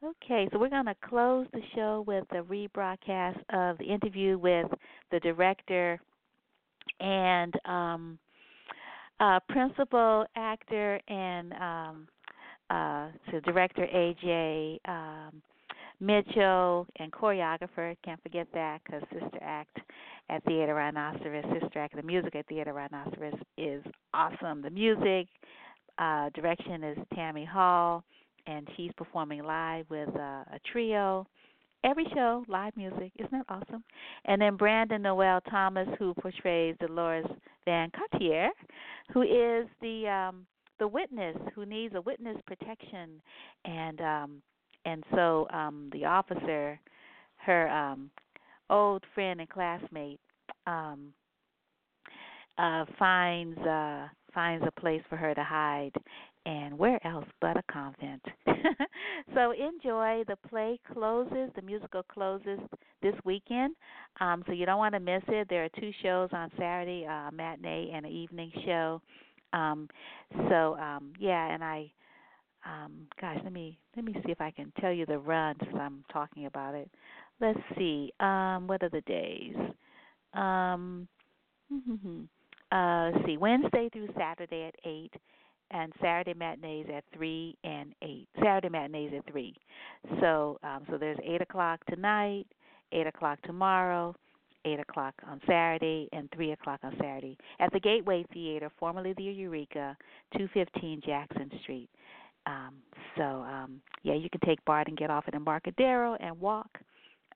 Okay, 0.02 0.48
so 0.50 0.58
we're 0.58 0.70
going 0.70 0.86
to 0.86 0.94
close 1.06 1.46
the 1.52 1.60
show 1.74 2.02
with 2.06 2.24
a 2.30 2.42
rebroadcast 2.42 3.38
of 3.52 3.76
the 3.76 3.84
interview 3.84 4.38
with 4.38 4.66
the 5.10 5.20
director 5.20 6.00
and 7.00 7.54
um, 7.66 8.18
uh, 9.20 9.38
principal 9.50 10.24
actor 10.36 10.98
and 11.06 11.52
um, 11.52 12.08
uh, 12.70 13.08
so 13.30 13.40
director 13.40 13.86
AJ 13.94 14.78
um, 14.88 15.42
Mitchell 16.00 16.86
and 16.98 17.12
choreographer. 17.12 17.94
Can't 18.02 18.22
forget 18.22 18.46
that 18.54 18.80
because 18.82 19.02
Sister 19.12 19.38
Act 19.42 19.80
at 20.30 20.42
Theater 20.44 20.76
Rhinoceros, 20.76 21.44
Sister 21.60 21.78
Act, 21.78 21.94
the 21.94 22.02
music 22.02 22.34
at 22.36 22.46
Theater 22.46 22.72
Rhinoceros 22.72 23.34
is 23.58 23.84
awesome. 24.14 24.62
The 24.62 24.70
music 24.70 25.26
uh, 25.98 26.30
direction 26.30 26.84
is 26.84 26.98
Tammy 27.14 27.44
Hall, 27.44 28.02
and 28.50 28.68
she's 28.76 28.90
performing 28.96 29.42
live 29.44 29.86
with 29.90 30.08
uh, 30.16 30.44
a 30.52 30.60
trio. 30.72 31.26
Every 31.82 32.04
show, 32.12 32.44
live 32.46 32.76
music. 32.76 33.12
Isn't 33.18 33.30
that 33.32 33.46
awesome? 33.48 33.82
And 34.26 34.42
then 34.42 34.56
Brandon 34.56 35.00
Noel 35.00 35.40
Thomas, 35.50 35.88
who 35.98 36.12
portrays 36.14 36.76
Dolores 36.78 37.24
Van 37.64 37.90
Cartier, 37.90 38.50
who 39.12 39.22
is 39.22 39.66
the 39.80 40.06
um, 40.08 40.46
the 40.78 40.88
witness 40.88 41.36
who 41.54 41.64
needs 41.64 41.94
a 41.94 42.00
witness 42.00 42.36
protection, 42.46 43.22
and 43.64 44.00
um, 44.00 44.42
and 44.84 45.04
so 45.14 45.46
um, 45.52 45.88
the 45.92 46.04
officer, 46.04 46.78
her 47.36 47.68
um, 47.70 48.10
old 48.68 49.02
friend 49.14 49.40
and 49.40 49.48
classmate, 49.48 50.20
um, 50.66 51.14
uh, 52.58 52.84
finds 52.98 53.58
uh, 53.58 54.08
finds 54.34 54.64
a 54.66 54.80
place 54.80 55.02
for 55.08 55.16
her 55.16 55.34
to 55.34 55.44
hide, 55.44 55.92
and 56.46 56.78
where 56.78 57.04
else 57.06 57.26
but 57.40 57.56
a 57.56 57.62
convent? 57.70 58.22
So 59.34 59.52
enjoy. 59.52 60.24
The 60.26 60.36
play 60.48 60.78
closes, 60.92 61.50
the 61.54 61.62
musical 61.62 62.02
closes 62.02 62.58
this 63.02 63.14
weekend, 63.24 63.74
um, 64.20 64.42
so 64.46 64.52
you 64.52 64.66
don't 64.66 64.78
want 64.78 64.94
to 64.94 65.00
miss 65.00 65.22
it. 65.28 65.48
There 65.48 65.64
are 65.64 65.80
two 65.80 65.90
shows 66.02 66.30
on 66.32 66.50
Saturday, 66.58 67.06
uh, 67.06 67.30
matinee 67.32 67.90
and 67.94 68.06
an 68.06 68.12
evening 68.12 68.52
show. 68.64 69.00
Um, 69.52 69.88
so 70.48 70.76
um, 70.76 71.12
yeah, 71.18 71.52
and 71.52 71.64
I, 71.64 71.90
um, 72.64 72.92
gosh, 73.20 73.38
let 73.42 73.52
me 73.52 73.78
let 73.96 74.04
me 74.04 74.14
see 74.24 74.32
if 74.32 74.40
I 74.40 74.50
can 74.50 74.72
tell 74.80 74.92
you 74.92 75.06
the 75.06 75.18
run 75.18 75.56
since 75.60 75.76
I'm 75.78 76.04
talking 76.12 76.46
about 76.46 76.74
it. 76.74 76.90
Let's 77.40 77.58
see. 77.76 78.12
Um, 78.20 78.66
what 78.66 78.82
are 78.82 78.90
the 78.90 79.00
days? 79.02 79.56
Um, 80.34 81.08
uh, 82.72 83.10
let's 83.12 83.26
see. 83.26 83.36
Wednesday 83.36 83.88
through 83.92 84.08
Saturday 84.16 84.64
at 84.64 84.74
eight, 84.84 85.12
and 85.70 85.92
Saturday 86.00 86.34
matinees 86.34 86.86
at 86.94 87.04
three 87.14 87.56
and 87.64 87.94
eight. 88.02 88.28
Saturday 88.42 88.68
matinees 88.68 89.12
at 89.16 89.30
three. 89.30 89.54
So 90.20 90.58
um, 90.62 90.84
so 90.90 90.98
there's 90.98 91.18
eight 91.24 91.42
o'clock 91.42 91.80
tonight, 91.86 92.46
eight 92.92 93.06
o'clock 93.06 93.38
tomorrow, 93.42 94.14
eight 94.64 94.80
o'clock 94.80 95.14
on 95.26 95.40
Saturday, 95.46 96.08
and 96.12 96.28
three 96.34 96.52
o'clock 96.52 96.80
on 96.82 96.94
Saturday 97.00 97.36
at 97.60 97.72
the 97.72 97.80
Gateway 97.80 98.24
Theater, 98.32 98.70
formerly 98.78 99.14
the 99.16 99.24
Eureka, 99.24 99.96
two 100.36 100.48
fifteen 100.52 101.00
Jackson 101.04 101.50
Street. 101.62 101.88
Um, 102.46 102.74
so 103.16 103.22
um, 103.22 103.80
yeah, 104.02 104.14
you 104.14 104.28
can 104.30 104.40
take 104.44 104.64
BART 104.64 104.88
and 104.88 104.96
get 104.96 105.10
off 105.10 105.24
at 105.28 105.34
Embarcadero 105.34 106.16
and 106.20 106.40
walk. 106.40 106.78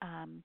Um, 0.03 0.43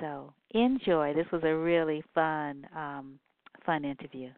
so 0.00 0.32
enjoy. 0.52 1.14
This 1.14 1.26
was 1.32 1.42
a 1.44 1.54
really 1.54 2.02
fun 2.14 2.66
um, 2.76 3.18
fun 3.64 3.84
interview. 3.84 4.30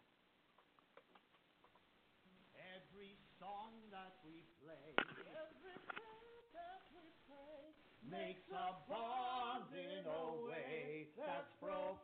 Profound. 11.63 12.03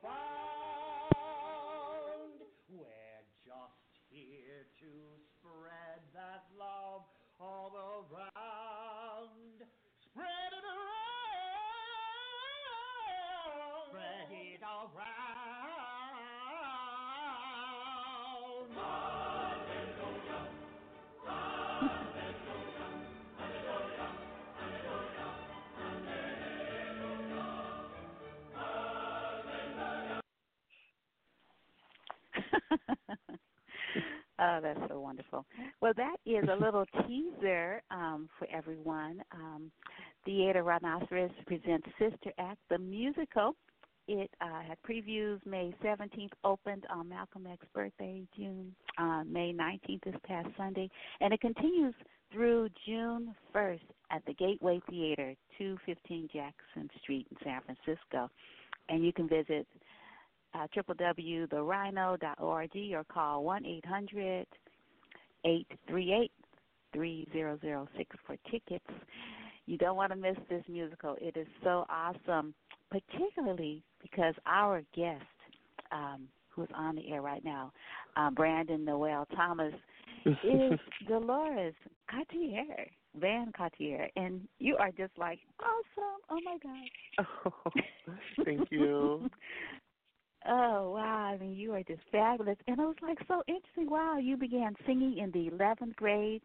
We're 2.71 3.27
just 3.43 3.91
here 4.09 4.71
to 4.79 4.91
spread 5.35 5.99
that 6.15 6.47
love 6.55 7.03
all 7.41 7.75
around. 7.75 9.67
Spread 9.99 10.53
it 10.55 10.63
around. 10.63 10.79
Spread 13.91 14.31
it 14.31 14.63
around. 14.63 15.48
oh, 34.39 34.59
that's 34.63 34.81
so 34.89 35.01
wonderful. 35.01 35.45
Well, 35.81 35.93
that 35.97 36.17
is 36.27 36.45
a 36.51 36.63
little 36.63 36.85
teaser 37.07 37.83
um, 37.91 38.29
for 38.39 38.49
everyone. 38.53 39.23
Um, 39.33 39.71
Theater 40.25 40.63
Rhinoceros 40.63 41.31
presents 41.47 41.87
Sister 41.99 42.33
Act, 42.39 42.59
the 42.71 42.79
musical. 42.79 43.55
It 44.09 44.31
uh, 44.41 44.63
had 44.67 44.79
previews 44.89 45.39
May 45.45 45.75
17th, 45.85 46.31
opened 46.43 46.85
on 46.91 47.11
Malcolm 47.11 47.47
X's 47.47 47.69
birthday, 47.75 48.23
June 48.35 48.75
uh, 48.97 49.23
May 49.25 49.53
19th, 49.53 50.05
this 50.05 50.15
past 50.27 50.49
Sunday, 50.57 50.89
and 51.21 51.33
it 51.33 51.41
continues 51.41 51.95
through 52.33 52.69
June 52.87 53.35
1st 53.55 53.81
at 54.11 54.25
the 54.27 54.35
Gateway 54.35 54.81
Theater, 54.89 55.35
215 55.59 56.29
Jackson 56.33 56.91
Street 57.03 57.27
in 57.31 57.37
San 57.45 57.61
Francisco. 57.63 58.31
And 58.89 59.05
you 59.05 59.13
can 59.13 59.29
visit 59.29 59.67
uh, 60.55 60.67
www.therhino.org 60.77 62.77
or 62.95 63.05
call 63.05 63.45
1 63.45 63.67
800 63.67 64.47
838 65.45 66.33
3006 66.93 68.17
for 68.27 68.37
tickets. 68.51 68.85
You 69.67 69.77
don't 69.77 69.97
want 69.97 70.13
to 70.13 70.17
miss 70.17 70.37
this 70.49 70.65
musical. 70.69 71.17
It 71.21 71.37
is 71.37 71.47
so 71.63 71.85
awesome, 71.91 72.55
particularly 72.91 73.83
because 74.01 74.35
our 74.47 74.83
guest, 74.95 75.23
um, 75.93 76.29
who's 76.49 76.69
on 76.75 76.97
the 76.97 77.13
air 77.13 77.21
right 77.21 77.45
now, 77.45 77.73
uh, 78.17 78.31
Brandon 78.31 78.83
Noel 78.85 79.27
Thomas, 79.37 79.75
is 80.25 80.79
Dolores 81.09 81.75
Cartier, 82.11 82.89
Van 83.21 83.53
Cartier, 83.57 84.09
and 84.17 84.49
you 84.59 84.77
are 84.77 84.91
just 84.91 85.13
like 85.19 85.39
awesome. 85.61 86.21
Oh 86.31 86.41
my 86.43 86.57
gosh. 86.63 86.89
Oh, 87.45 87.53
thank 88.45 88.69
you. 88.71 89.29
Oh 90.47 90.93
wow! 90.95 91.33
I 91.35 91.37
mean, 91.39 91.55
you 91.55 91.73
are 91.75 91.83
just 91.83 92.03
fabulous, 92.13 92.57
and 92.67 92.79
it 92.79 92.83
was 92.83 92.97
like 93.03 93.19
so 93.27 93.43
interesting. 93.49 93.91
Wow, 93.91 94.19
you 94.19 94.37
began 94.37 94.75
singing 94.87 95.19
in 95.19 95.31
the 95.33 95.49
eleventh 95.49 95.97
grade 95.97 96.43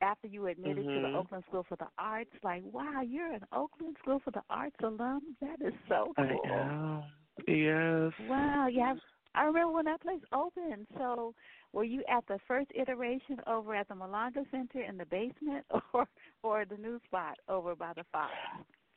after 0.00 0.26
you 0.26 0.42
were 0.42 0.48
admitted 0.50 0.86
to 0.94 1.00
the 1.00 1.08
Mhm. 1.08 1.16
Oakland 1.16 1.44
School 1.48 1.64
for 1.68 1.76
the 1.76 1.88
Arts. 1.98 2.30
Like, 2.42 2.62
wow, 2.64 3.00
you're 3.02 3.32
an 3.32 3.46
Oakland 3.52 3.96
School 4.00 4.20
for 4.20 4.30
the 4.30 4.42
Arts 4.50 4.76
alum. 4.82 5.36
That 5.40 5.60
is 5.60 5.74
so 5.88 6.14
I 6.16 6.22
cool. 6.28 6.44
am. 6.44 7.04
Yes. 7.46 8.12
Wow, 8.18 8.66
yeah. 8.68 8.94
I 9.34 9.44
remember 9.44 9.72
when 9.72 9.84
that 9.86 10.00
place 10.00 10.22
opened. 10.32 10.86
So, 10.96 11.34
were 11.72 11.84
you 11.84 12.02
at 12.08 12.26
the 12.26 12.38
first 12.48 12.70
iteration 12.74 13.40
over 13.46 13.74
at 13.74 13.88
the 13.88 13.94
Malonga 13.94 14.50
Center 14.50 14.80
in 14.82 14.96
the 14.96 15.04
basement, 15.06 15.66
or 15.92 16.06
or 16.42 16.64
the 16.64 16.76
new 16.76 16.98
spot 17.06 17.38
over 17.48 17.74
by 17.74 17.92
the 17.94 18.04
Fox, 18.12 18.32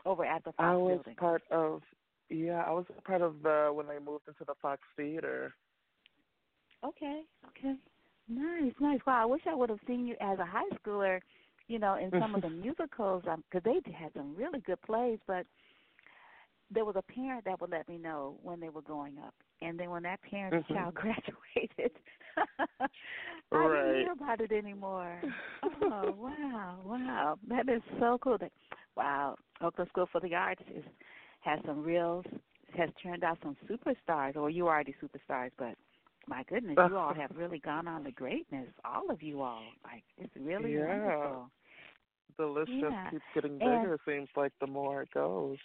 over 0.06 0.26
at 0.26 0.44
the 0.44 0.52
Fox 0.54 0.60
I 0.60 0.76
was 0.76 0.98
building? 0.98 1.16
part 1.18 1.44
of 1.52 1.82
yeah, 2.30 2.64
I 2.66 2.72
was 2.72 2.86
part 3.06 3.22
of 3.22 3.42
the 3.44 3.72
when 3.74 3.88
they 3.88 4.00
moved 4.00 4.28
into 4.28 4.46
the 4.46 4.56
Fox 4.62 4.82
Theater. 4.96 5.54
Okay, 6.86 7.22
okay. 7.50 7.76
Nice, 8.28 8.74
nice. 8.80 9.00
Wow, 9.06 9.22
I 9.22 9.26
wish 9.26 9.42
I 9.50 9.56
would 9.56 9.70
have 9.70 9.80
seen 9.88 10.06
you 10.08 10.16
as 10.22 10.40
a 10.40 10.46
high 10.46 10.70
schooler, 10.84 11.20
you 11.68 11.80
know, 11.80 11.96
in 11.96 12.12
some 12.18 12.36
of 12.36 12.42
the 12.42 12.50
musicals, 12.52 13.24
because 13.24 13.64
they 13.64 13.80
had 13.92 14.14
some 14.16 14.36
really 14.36 14.60
good 14.62 14.82
plays. 14.82 15.20
But 15.28 15.46
there 16.72 16.86
was 16.86 16.96
a 16.96 17.02
parent 17.02 17.46
that 17.46 17.60
would 17.62 17.72
let 17.72 17.88
me 17.88 17.98
know 17.98 18.38
when 18.42 18.60
they 18.60 18.70
were 18.70 18.82
going 18.82 19.18
up, 19.20 19.34
and 19.62 19.80
then 19.80 19.90
when 19.90 20.04
that 20.04 20.22
parent's 20.22 20.60
Mhm. 20.60 20.70
child 20.72 20.94
graduated, 20.96 21.92
I 23.54 23.68
Right. 23.68 23.70
didn't 23.70 23.96
hear 23.96 24.12
about 24.12 24.42
it 24.42 24.52
anymore. 24.52 25.26
Oh 25.64 25.70
oh 25.92 26.12
wow, 26.18 26.80
wow, 26.84 27.40
that 27.50 27.70
is 27.70 27.82
so 28.00 28.18
cool. 28.22 28.38
That, 28.38 28.52
wow, 28.96 29.36
Oakland 29.62 29.90
School 29.90 30.08
for 30.12 30.22
the 30.22 30.36
Arts 30.36 30.62
is 30.74 30.84
has 31.42 31.60
some 31.66 31.84
real 31.84 32.24
has 32.76 32.90
turned 33.02 33.24
out 33.24 33.38
some 33.42 33.58
superstars, 33.70 34.36
or 34.36 34.50
you 34.50 34.68
are 34.68 34.76
already 34.76 34.96
superstars, 35.02 35.52
but 35.58 35.76
my 36.28 36.44
goodness, 36.44 36.78
you 36.88 36.98
all 36.98 37.14
have 37.20 37.32
really 37.36 37.60
gone 37.60 37.88
on 37.88 38.04
to 38.04 38.12
greatness. 38.12 38.68
All 38.86 39.10
of 39.10 39.22
you 39.22 39.42
all, 39.42 39.64
like 39.84 40.04
it's 40.18 40.34
really 40.40 40.78
yeah. 40.78 40.88
wonderful. 40.88 41.50
The 42.38 42.46
list 42.46 42.70
Yeah. 42.70 42.90
just 42.90 43.12
keeps 43.12 43.24
getting 43.34 43.58
bigger. 43.58 43.96
it 43.96 44.02
seems 44.08 44.30
like 44.38 44.54
the 44.62 44.68
more 44.68 45.02
it 45.02 45.10
goes. 45.14 45.58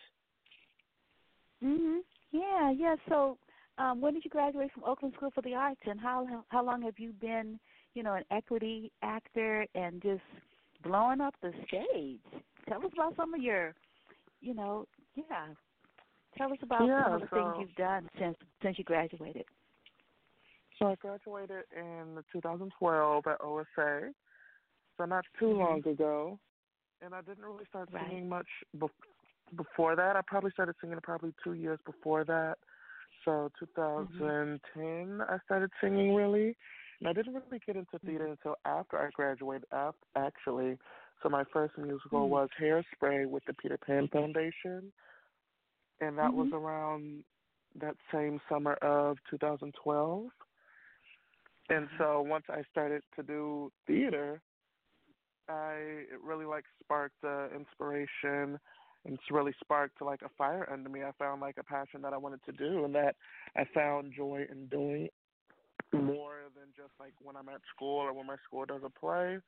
Mhm. 1.62 2.00
Yeah, 2.32 2.70
yeah. 2.70 2.96
So, 3.08 3.38
um, 3.78 4.00
when 4.00 4.14
did 4.14 4.24
you 4.24 4.30
graduate 4.30 4.72
from 4.72 4.84
Oakland 4.84 5.14
School 5.16 5.30
for 5.30 5.42
the 5.42 5.54
Arts, 5.54 5.80
and 5.86 6.00
how 6.00 6.44
how 6.48 6.64
long 6.64 6.82
have 6.82 6.98
you 6.98 7.12
been, 7.12 7.58
you 7.94 8.02
know, 8.02 8.14
an 8.14 8.24
equity 8.30 8.90
actor 9.02 9.66
and 9.74 10.02
just 10.02 10.22
blowing 10.82 11.20
up 11.20 11.34
the 11.42 11.52
stage? 11.68 12.20
Tell 12.68 12.84
us 12.84 12.92
about 12.92 13.14
some 13.16 13.34
of 13.34 13.40
your, 13.40 13.74
you 14.40 14.54
know, 14.54 14.86
yeah. 15.14 15.48
Tell 16.36 16.52
us 16.52 16.58
about 16.62 16.86
Yeah, 16.86 17.04
some 17.04 17.12
of 17.14 17.20
the 17.22 17.28
so- 17.28 17.36
things 17.36 17.54
you've 17.60 17.76
done 17.76 18.08
since 18.18 18.36
since 18.62 18.78
you 18.78 18.84
graduated. 18.84 19.44
So 20.78 20.86
I 20.88 20.96
graduated 20.96 21.64
in 21.76 22.22
2012 22.32 23.26
at 23.28 23.40
OSA, 23.40 24.12
so 24.96 25.04
not 25.04 25.24
too 25.38 25.46
mm-hmm. 25.46 25.58
long 25.58 25.86
ago. 25.86 26.38
And 27.00 27.14
I 27.14 27.20
didn't 27.20 27.44
really 27.44 27.64
start 27.66 27.90
Right. 27.92 28.04
singing 28.08 28.28
much 28.28 28.48
bef- 28.76 28.90
before 29.54 29.94
that. 29.94 30.16
I 30.16 30.20
probably 30.26 30.50
started 30.50 30.74
singing 30.80 30.98
probably 31.02 31.32
two 31.44 31.52
years 31.52 31.78
before 31.86 32.24
that. 32.24 32.58
So 33.24 33.50
mm-hmm. 33.60 34.58
2010, 34.74 35.20
I 35.28 35.38
started 35.44 35.70
singing 35.80 36.14
really. 36.14 36.56
And 37.00 37.08
I 37.08 37.12
didn't 37.12 37.34
really 37.34 37.60
get 37.64 37.76
into 37.76 37.96
mm-hmm. 37.96 38.06
theater 38.08 38.26
until 38.26 38.56
after 38.64 38.98
I 38.98 39.10
graduated, 39.10 39.66
af- 39.70 39.94
actually. 40.16 40.78
So 41.22 41.28
my 41.28 41.44
first 41.52 41.76
musical 41.78 42.26
Mhm. 42.26 42.30
was 42.30 42.48
Hairspray 42.60 43.28
with 43.28 43.44
the 43.44 43.54
Peter 43.54 43.78
Pan 43.78 44.08
Foundation. 44.08 44.92
And 46.00 46.18
that 46.18 46.34
was 46.34 46.48
Mhm. 46.48 46.52
around 46.52 47.24
that 47.76 47.96
same 48.12 48.40
summer 48.48 48.74
of 48.74 49.22
2012. 49.24 50.32
And 51.70 51.88
so 51.98 52.20
once 52.22 52.48
I 52.48 52.62
started 52.64 53.02
to 53.16 53.22
do 53.22 53.72
theater, 53.86 54.42
I 55.48 55.74
it 56.10 56.20
really 56.22 56.44
like 56.44 56.64
sparked 56.82 57.22
uh, 57.24 57.48
inspiration 57.50 58.58
and 59.04 59.14
it's 59.14 59.30
really 59.30 59.52
sparked 59.60 60.00
like 60.00 60.22
a 60.22 60.28
fire 60.30 60.68
under 60.70 60.88
me. 60.88 61.02
I 61.02 61.12
found 61.12 61.40
like 61.40 61.58
a 61.58 61.64
passion 61.64 62.00
that 62.02 62.12
I 62.12 62.16
wanted 62.16 62.42
to 62.44 62.52
do 62.52 62.84
and 62.84 62.94
that 62.94 63.16
I 63.56 63.64
found 63.74 64.12
joy 64.14 64.46
in 64.50 64.66
doing 64.66 65.08
more 65.92 66.36
than 66.54 66.68
just 66.76 66.92
like 66.98 67.12
when 67.22 67.36
I'm 67.36 67.48
at 67.48 67.60
school 67.74 67.98
or 67.98 68.12
when 68.12 68.26
my 68.26 68.36
school 68.46 68.64
does 68.64 68.82
a 68.84 68.90
play. 68.90 69.38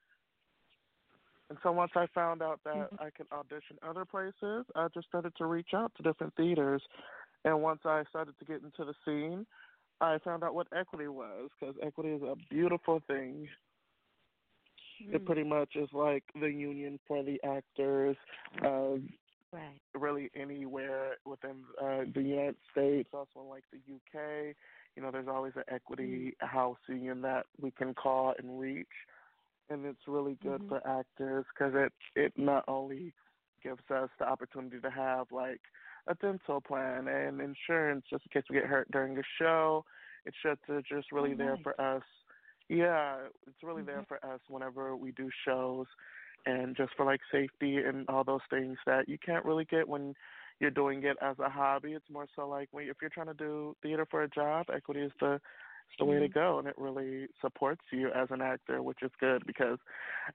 And 1.49 1.59
so 1.63 1.71
once 1.71 1.93
I 1.95 2.07
found 2.15 2.43
out 2.43 2.61
that 2.65 2.75
mm-hmm. 2.75 2.97
I 3.01 3.11
could 3.11 3.27
audition 3.33 3.79
other 3.87 4.05
places, 4.05 4.67
I 4.75 4.89
just 4.93 5.07
started 5.07 5.33
to 5.37 5.47
reach 5.47 5.71
out 5.75 5.93
to 5.97 6.03
different 6.03 6.35
theaters. 6.37 6.83
And 7.45 7.63
once 7.63 7.81
I 7.85 8.03
started 8.09 8.35
to 8.39 8.45
get 8.45 8.63
into 8.63 8.85
the 8.85 8.95
scene, 9.05 9.47
I 10.01 10.19
found 10.25 10.43
out 10.43 10.55
what 10.55 10.67
equity 10.77 11.09
was 11.09 11.51
because 11.59 11.77
equity 11.83 12.11
is 12.11 12.23
a 12.23 12.35
beautiful 12.51 13.01
thing. 13.07 13.49
It 15.13 15.21
hmm. 15.21 15.27
pretty 15.27 15.45
much 15.45 15.77
is 15.77 15.89
like 15.93 16.25
the 16.39 16.49
union 16.49 16.99
for 17.07 17.23
the 17.23 17.41
actors 17.45 18.17
of 18.63 19.01
Right. 19.53 19.81
really 19.95 20.31
anywhere 20.35 21.17
within 21.25 21.63
uh, 21.81 22.03
the 22.13 22.21
United 22.21 22.57
States, 22.73 23.09
also 23.13 23.49
like 23.49 23.63
the 23.73 23.79
UK. 23.79 24.55
You 24.97 25.03
know, 25.03 25.11
there's 25.11 25.29
always 25.29 25.53
an 25.57 25.63
equity 25.69 26.35
mm-hmm. 26.43 26.47
house 26.47 26.79
union 26.89 27.23
that 27.23 27.47
we 27.61 27.71
can 27.71 27.95
call 27.95 28.35
and 28.39 28.59
reach, 28.61 28.87
and 29.71 29.85
it's 29.87 30.07
really 30.07 30.39
good 30.43 30.61
Mhm. 30.61 30.69
for 30.69 30.87
actors 30.87 31.45
because 31.55 31.73
it 31.75 31.93
it 32.15 32.33
not 32.37 32.65
only 32.69 33.13
gives 33.63 33.83
us 33.91 34.11
the 34.19 34.27
opportunity 34.29 34.81
to 34.81 34.91
have 34.91 35.27
like 35.33 35.61
a 36.09 36.15
dental 36.17 36.61
plan 36.61 37.09
and 37.09 37.41
insurance 37.41 38.05
just 38.11 38.25
in 38.27 38.41
case 38.41 38.49
we 38.51 38.57
get 38.57 38.67
hurt 38.67 38.91
during 38.91 39.17
a 39.19 39.23
show. 39.39 39.85
It's 40.25 40.37
just 40.43 40.61
it's 40.69 40.89
just 40.89 41.13
really 41.13 41.33
Oh, 41.33 41.35
there 41.35 41.57
nice. 41.57 41.65
for 41.65 41.79
us. 41.81 42.03
Yeah, 42.69 43.27
it's 43.47 43.63
really 43.63 43.83
there 43.83 44.05
for 44.09 44.25
us 44.25 44.41
whenever 44.49 44.97
we 44.97 45.13
do 45.13 45.29
shows 45.47 45.87
and 46.47 46.77
just 46.77 46.93
for 46.97 47.05
like 47.07 47.21
safety 47.31 47.77
and 47.79 48.09
all 48.09 48.25
those 48.25 48.41
things 48.51 48.77
that 48.87 49.09
you 49.09 49.19
can't 49.25 49.45
really 49.45 49.65
get 49.65 49.89
when 49.89 50.15
you're 50.61 50.71
doing 50.71 51.03
it 51.05 51.17
as 51.23 51.39
a 51.39 51.49
hobby. 51.49 51.93
It's 51.93 52.11
more 52.11 52.27
so 52.35 52.49
like 52.49 52.69
when 52.73 52.89
if 52.89 52.97
you're 53.01 53.11
trying 53.11 53.27
to 53.27 53.35
do 53.35 53.77
theater 53.83 54.07
for 54.11 54.23
a 54.23 54.29
job, 54.29 54.67
equity 54.75 55.01
is 55.01 55.13
the 55.21 55.41
the 55.99 56.05
way 56.05 56.19
to 56.19 56.29
Mhm. 56.29 56.35
go, 56.35 56.59
and 56.59 56.69
it 56.69 56.77
really 56.79 57.29
supports 57.41 57.83
you 57.91 58.11
as 58.13 58.31
an 58.31 58.43
actor, 58.43 58.83
which 58.83 59.03
is 59.03 59.11
good 59.21 59.47
because 59.47 59.79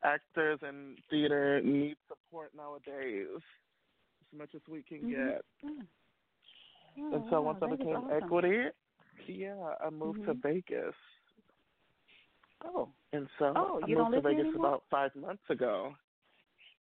actors 0.03 0.59
in 0.63 0.97
theater 1.09 1.61
need 1.61 1.97
support 2.07 2.53
nowadays 2.55 3.27
as 3.35 4.37
much 4.37 4.55
as 4.55 4.61
we 4.67 4.81
can 4.83 5.03
Mhm. 5.03 5.09
get. 5.09 5.45
Mm. 5.63 5.87
and 7.13 7.25
so 7.29 7.41
wow, 7.41 7.53
once 7.53 7.63
I 7.63 7.67
became 7.67 7.95
awesome. 7.95 8.11
equity, 8.23 8.69
yeah, 9.27 9.75
I 9.79 9.89
moved 9.89 10.25
to 10.25 10.33
Mhm. 10.33 10.41
Vegas. 10.41 10.95
Oh. 12.63 12.93
And 13.13 13.29
so 13.39 13.53
Oh, 13.55 13.79
I 13.81 13.87
moved 13.87 14.13
to 14.13 14.21
Vegas 14.21 14.45
anymore? 14.47 14.55
about 14.55 14.83
five 14.89 15.15
months 15.15 15.49
ago. 15.49 15.95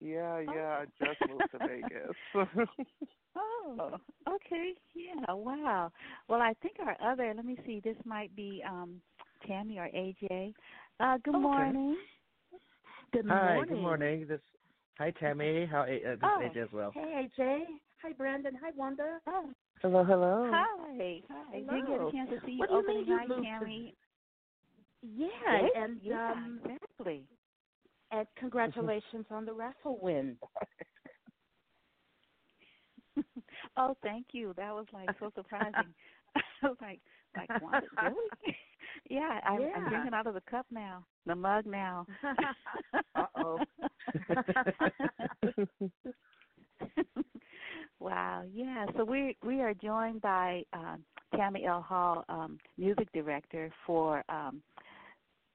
Yeah, 0.02 0.40
yeah, 0.40 0.82
I 0.82 0.86
just 0.98 1.20
moved 1.30 1.52
to 1.52 1.60
Vegas. 1.68 2.16
Oh, 3.36 3.92
okay. 4.28 4.74
Yeah, 4.96 5.34
wow. 5.34 5.92
Well, 6.28 6.42
I 6.42 6.54
think 6.62 6.76
our 6.86 6.98
other, 7.12 7.32
let 7.36 7.46
me 7.46 7.58
see, 7.66 7.80
this 7.84 7.96
might 8.04 8.36
be 8.36 8.64
um 8.68 9.02
Tammy 9.48 9.78
or 9.78 9.88
AJ. 9.96 10.54
Uh 11.00 11.18
good 11.24 11.36
Okay. 11.36 11.42
morning. 11.44 11.96
Good 13.14 13.28
Hi, 13.28 13.56
morning. 13.56 13.66
good 13.76 13.82
morning. 13.82 14.26
This 14.28 14.40
hi 14.98 15.12
Tammy. 15.12 15.66
How 15.68 15.82
uh, 15.82 15.86
this 15.86 16.18
Oh, 16.24 16.40
is 16.42 16.56
AJ 16.58 16.64
as 16.64 16.70
well. 16.74 16.92
Hey, 16.94 17.30
AJ. 17.40 17.60
Hi, 18.02 18.14
Brandon. 18.14 18.58
Hi, 18.62 18.72
Wanda. 18.76 19.20
Oh, 19.28 19.50
hello, 19.82 20.04
hello. 20.04 20.50
hi. 20.52 21.22
Hi. 21.30 21.60
Didn't 21.60 21.88
get 21.88 22.02
a 22.02 22.12
chance 22.12 22.30
to 22.32 22.40
see 22.46 22.54
you 22.54 22.60
What 22.60 22.70
do 22.70 22.76
opening 22.76 23.06
you 23.06 23.16
night, 23.16 23.30
moved 23.30 23.44
to- 23.44 23.60
Tammy. 23.60 23.96
Yeah, 25.04 25.28
Yes, 25.62 25.72
and 25.76 26.00
yeah, 26.04 26.32
um, 26.32 26.60
exactly. 26.66 27.24
And 28.12 28.28
congratulations 28.38 29.26
on 29.32 29.46
the 29.46 29.54
raffle 29.54 30.00
win. 30.02 30.38
oh, 33.78 33.96
thank 34.04 34.28
you. 34.32 34.54
That 34.58 34.74
was 34.74 34.86
like 34.94 35.10
so 35.20 35.32
surprising. 35.36 35.94
I 36.36 36.68
was 36.68 36.78
like, 36.82 37.00
like 37.36 37.50
what? 37.62 37.84
Really? 38.04 38.56
yeah, 39.10 39.40
I'm, 39.46 39.62
I'm 39.76 39.90
drinking 39.90 40.14
out 40.14 40.28
of 40.28 40.34
the 40.34 40.42
cup 40.50 40.66
now, 40.72 41.06
the 41.26 41.36
mug 41.36 41.66
now. 41.66 42.06
Uh-oh. 43.16 43.60
wow. 48.00 48.44
Yeah. 48.54 48.86
So 48.98 49.04
we 49.04 49.38
we 49.46 49.62
are 49.62 49.74
joined 49.74 50.22
by 50.22 50.64
um, 50.74 51.04
Tammy 51.36 51.66
L. 51.66 51.82
Hall, 51.82 52.26
um, 52.30 52.58
music 52.78 53.08
director 53.14 53.72
for 53.86 54.24
um, 54.30 54.62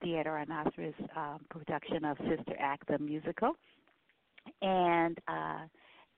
Theater 0.01 0.33
Rhinoceros 0.33 0.93
um, 1.15 1.39
production 1.49 2.05
of 2.05 2.17
Sister 2.17 2.55
Act 2.59 2.87
the 2.87 2.99
musical, 2.99 3.53
and 4.61 5.17
uh, 5.27 5.59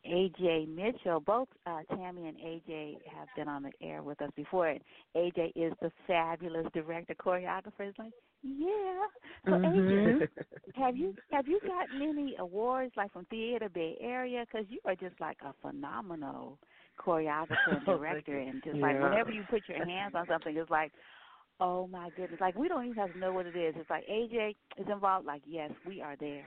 AJ 0.06 0.68
Mitchell. 0.74 1.20
Both 1.20 1.50
uh, 1.66 1.80
Tammy 1.96 2.28
and 2.28 2.38
AJ 2.38 2.98
have 3.16 3.28
been 3.36 3.48
on 3.48 3.64
the 3.64 3.72
air 3.82 4.04
with 4.04 4.22
us 4.22 4.30
before. 4.36 4.68
And 4.68 4.80
AJ 5.16 5.52
is 5.56 5.74
the 5.82 5.92
fabulous 6.06 6.66
director 6.74 7.16
choreographer. 7.16 7.82
It's 7.82 8.00
like, 8.00 8.12
yeah. 8.44 9.06
So 9.46 9.52
AJ, 9.52 10.28
have 10.76 10.96
you 10.96 11.16
have 11.32 11.48
you 11.48 11.60
gotten 11.66 12.02
any 12.02 12.36
awards 12.40 12.94
like 12.96 13.12
from 13.12 13.26
Theater 13.26 13.70
Bay 13.70 13.98
Area? 14.00 14.46
Because 14.50 14.68
you 14.70 14.80
are 14.86 14.96
just 14.96 15.20
like 15.20 15.38
a 15.44 15.54
phenomenal 15.62 16.58
choreographer 17.00 17.48
and 17.72 17.82
Oh, 17.88 17.98
director, 17.98 18.40
you. 18.40 18.50
and 18.50 18.64
just 18.64 18.78
like 18.78 19.02
whenever 19.02 19.32
you 19.32 19.44
put 19.50 19.64
your 19.68 19.86
hands 19.86 20.14
on 20.16 20.26
something, 20.28 20.56
it's 20.56 20.70
like, 20.70 20.92
oh 21.60 21.88
my 21.88 22.10
goodness! 22.16 22.40
Like 22.40 22.56
we 22.56 22.68
don't 22.68 22.86
even 22.86 22.98
have 22.98 23.14
to 23.14 23.20
know 23.20 23.34
what 23.34 23.46
it 23.46 23.56
is. 23.56 23.76
It's 23.78 23.90
like 23.90 24.06
AJ 24.08 24.56
is 24.78 24.88
involved. 24.92 25.26
Like 25.26 25.42
yes, 25.46 25.72
we 25.86 26.02
are 26.02 26.16
there. 26.18 26.46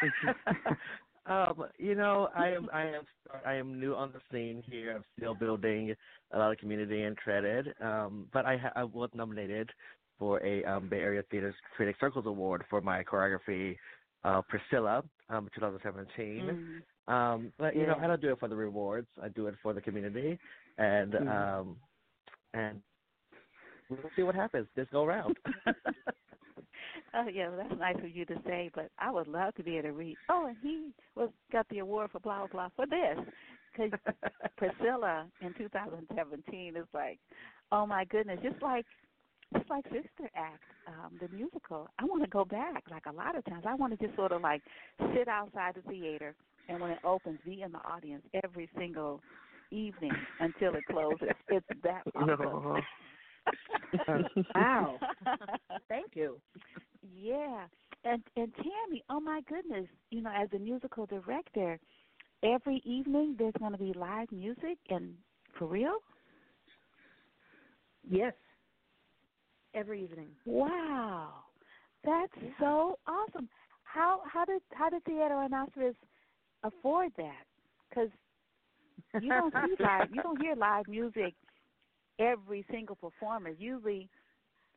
um, 1.26 1.64
you 1.78 1.94
know, 1.94 2.28
I 2.34 2.48
am 2.48 2.68
I 2.72 2.82
am 2.82 3.02
I 3.44 3.54
am 3.54 3.78
new 3.78 3.94
on 3.94 4.12
the 4.12 4.20
scene 4.30 4.62
here. 4.66 4.94
I'm 4.96 5.04
still 5.16 5.34
building 5.34 5.94
a 6.32 6.38
lot 6.38 6.52
of 6.52 6.58
community 6.58 7.02
and 7.02 7.16
credit. 7.16 7.66
Um, 7.80 8.26
but 8.32 8.46
I 8.46 8.56
ha- 8.56 8.72
I 8.74 8.84
was 8.84 9.10
nominated 9.14 9.70
for 10.18 10.42
a 10.44 10.64
um, 10.64 10.88
Bay 10.88 10.98
Area 11.00 11.22
Theater 11.30 11.54
Critic 11.76 11.96
Circles 12.00 12.26
Award 12.26 12.64
for 12.70 12.80
my 12.80 13.02
choreography, 13.02 13.76
uh, 14.24 14.42
Priscilla, 14.48 15.02
um, 15.28 15.48
2017. 15.54 16.56
Mhm. 17.08 17.12
Um, 17.12 17.52
but 17.58 17.74
you 17.74 17.86
know, 17.86 17.96
I 18.00 18.06
don't 18.06 18.20
do 18.20 18.30
it 18.30 18.38
for 18.38 18.48
the 18.48 18.56
rewards. 18.56 19.08
I 19.22 19.28
do 19.28 19.46
it 19.46 19.54
for 19.62 19.72
the 19.72 19.80
community, 19.80 20.38
and 20.78 21.14
Mhm. 21.14 21.28
um, 21.28 21.76
and 22.54 22.80
we'll 24.02 24.12
see 24.16 24.22
what 24.22 24.34
happens 24.34 24.66
this 24.76 24.86
go 24.92 25.04
round. 25.04 25.36
Oh 27.14 27.26
yeah, 27.28 27.48
well, 27.48 27.58
that's 27.58 27.78
nice 27.78 27.96
of 28.02 28.14
you 28.14 28.24
to 28.26 28.36
say, 28.46 28.70
but 28.74 28.90
I 28.98 29.10
would 29.10 29.28
love 29.28 29.54
to 29.56 29.62
be 29.62 29.76
able 29.76 29.88
to 29.88 29.92
read. 29.92 30.16
Oh, 30.30 30.46
and 30.46 30.56
he 30.62 30.92
was 31.14 31.28
got 31.52 31.68
the 31.68 31.80
award 31.80 32.10
for 32.10 32.20
blah 32.20 32.38
blah 32.38 32.46
blah 32.46 32.68
for 32.74 32.86
this, 32.86 33.18
because 33.70 33.98
Priscilla 34.56 35.26
in 35.42 35.52
2017 35.54 36.76
is 36.76 36.84
like, 36.94 37.18
oh 37.70 37.86
my 37.86 38.04
goodness, 38.06 38.38
just 38.42 38.62
like 38.62 38.86
just 39.54 39.68
like 39.68 39.84
Sister 39.84 40.30
Act, 40.34 40.62
um, 40.88 41.18
the 41.20 41.28
musical. 41.34 41.88
I 41.98 42.04
want 42.04 42.22
to 42.22 42.30
go 42.30 42.46
back. 42.46 42.84
Like 42.90 43.04
a 43.06 43.12
lot 43.12 43.36
of 43.36 43.44
times, 43.44 43.64
I 43.66 43.74
want 43.74 43.98
to 43.98 44.06
just 44.06 44.16
sort 44.16 44.32
of 44.32 44.40
like 44.40 44.62
sit 45.14 45.28
outside 45.28 45.74
the 45.74 45.82
theater, 45.90 46.34
and 46.70 46.80
when 46.80 46.90
it 46.92 46.98
opens, 47.04 47.38
be 47.44 47.60
in 47.60 47.72
the 47.72 47.78
audience 47.78 48.22
every 48.42 48.70
single 48.78 49.20
evening 49.70 50.12
until 50.40 50.74
it 50.74 50.84
closes. 50.90 51.28
It's 51.48 51.66
that 51.82 52.04
awesome. 52.14 52.82
wow. 54.54 54.98
Thank 55.88 56.12
you. 56.14 56.38
Yeah. 57.14 57.64
And 58.04 58.22
and 58.36 58.52
Tammy, 58.56 59.02
oh 59.10 59.20
my 59.20 59.40
goodness, 59.48 59.86
you 60.10 60.22
know, 60.22 60.32
as 60.34 60.48
a 60.54 60.58
musical 60.58 61.06
director, 61.06 61.78
every 62.42 62.82
evening 62.84 63.36
there's 63.38 63.54
going 63.58 63.72
to 63.72 63.78
be 63.78 63.92
live 63.94 64.30
music 64.32 64.78
and 64.90 65.14
for 65.58 65.66
real? 65.66 65.98
Yes. 68.08 68.32
Every 69.74 70.02
evening. 70.02 70.28
Wow. 70.44 71.30
That's 72.04 72.32
so 72.58 72.98
awesome. 73.06 73.48
How 73.84 74.22
how 74.30 74.44
did 74.44 74.62
how 74.72 74.90
did 74.90 75.04
Theater 75.04 75.36
Rhinoceros 75.36 75.94
afford 76.64 77.12
that? 77.16 77.44
Cuz 77.94 78.10
you 79.20 79.28
don't 79.28 79.52
see 79.52 79.76
live 79.82 80.08
you 80.12 80.22
don't 80.22 80.40
hear 80.42 80.56
live 80.56 80.88
music 80.88 81.34
every 82.18 82.64
single 82.70 82.96
performance. 82.96 83.56
Usually 83.58 84.08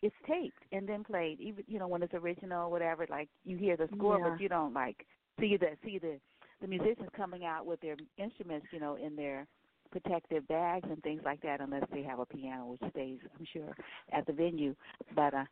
it's 0.01 0.15
taped 0.27 0.63
and 0.71 0.87
then 0.87 1.03
played. 1.03 1.39
Even 1.39 1.63
you 1.67 1.79
know 1.79 1.87
when 1.87 2.03
it's 2.03 2.13
original, 2.13 2.69
whatever. 2.71 3.05
Like 3.09 3.29
you 3.43 3.57
hear 3.57 3.77
the 3.77 3.89
score, 3.95 4.19
Yeah. 4.19 4.29
but 4.29 4.39
you 4.39 4.49
don't 4.49 4.73
like 4.73 5.05
see 5.39 5.57
the 5.57 5.77
see 5.83 5.99
the 5.99 6.19
the 6.61 6.67
musicians 6.67 7.09
coming 7.15 7.45
out 7.45 7.65
with 7.65 7.81
their 7.81 7.95
instruments, 8.17 8.67
you 8.71 8.79
know, 8.79 8.95
in 8.95 9.15
their 9.15 9.47
protective 9.91 10.47
bags 10.47 10.87
and 10.89 11.01
things 11.03 11.21
like 11.23 11.41
that, 11.41 11.61
unless 11.61 11.83
they 11.93 12.01
have 12.03 12.19
a 12.19 12.25
piano, 12.25 12.65
which 12.65 12.81
stays, 12.91 13.19
I'm 13.37 13.45
sure, 13.51 13.75
at 14.11 14.25
the 14.25 14.33
venue. 14.33 14.75
But 15.15 15.33
uh, 15.33 15.45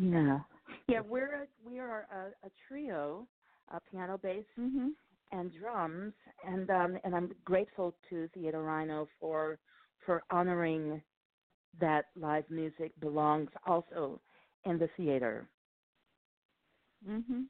Yeah. 0.00 0.40
Yeah, 0.88 1.00
we're 1.08 1.42
a, 1.42 1.46
we 1.64 1.78
are 1.78 2.06
a, 2.12 2.46
a 2.46 2.50
trio, 2.66 3.26
a 3.72 3.80
piano, 3.92 4.18
bass, 4.18 4.44
Mm-hmm. 4.58 4.88
and 5.30 5.52
drums, 5.60 6.12
and 6.44 6.68
um, 6.70 6.98
and 7.04 7.14
I'm 7.14 7.30
grateful 7.44 7.94
to 8.08 8.28
Theater 8.34 8.62
Rhino 8.62 9.08
for 9.20 9.58
for 10.06 10.22
honoring 10.30 11.02
that 11.80 12.06
live 12.16 12.44
music 12.50 12.92
belongs 13.00 13.50
also 13.66 14.20
in 14.64 14.78
the 14.78 14.88
theater 14.96 15.48
mhm. 17.08 17.44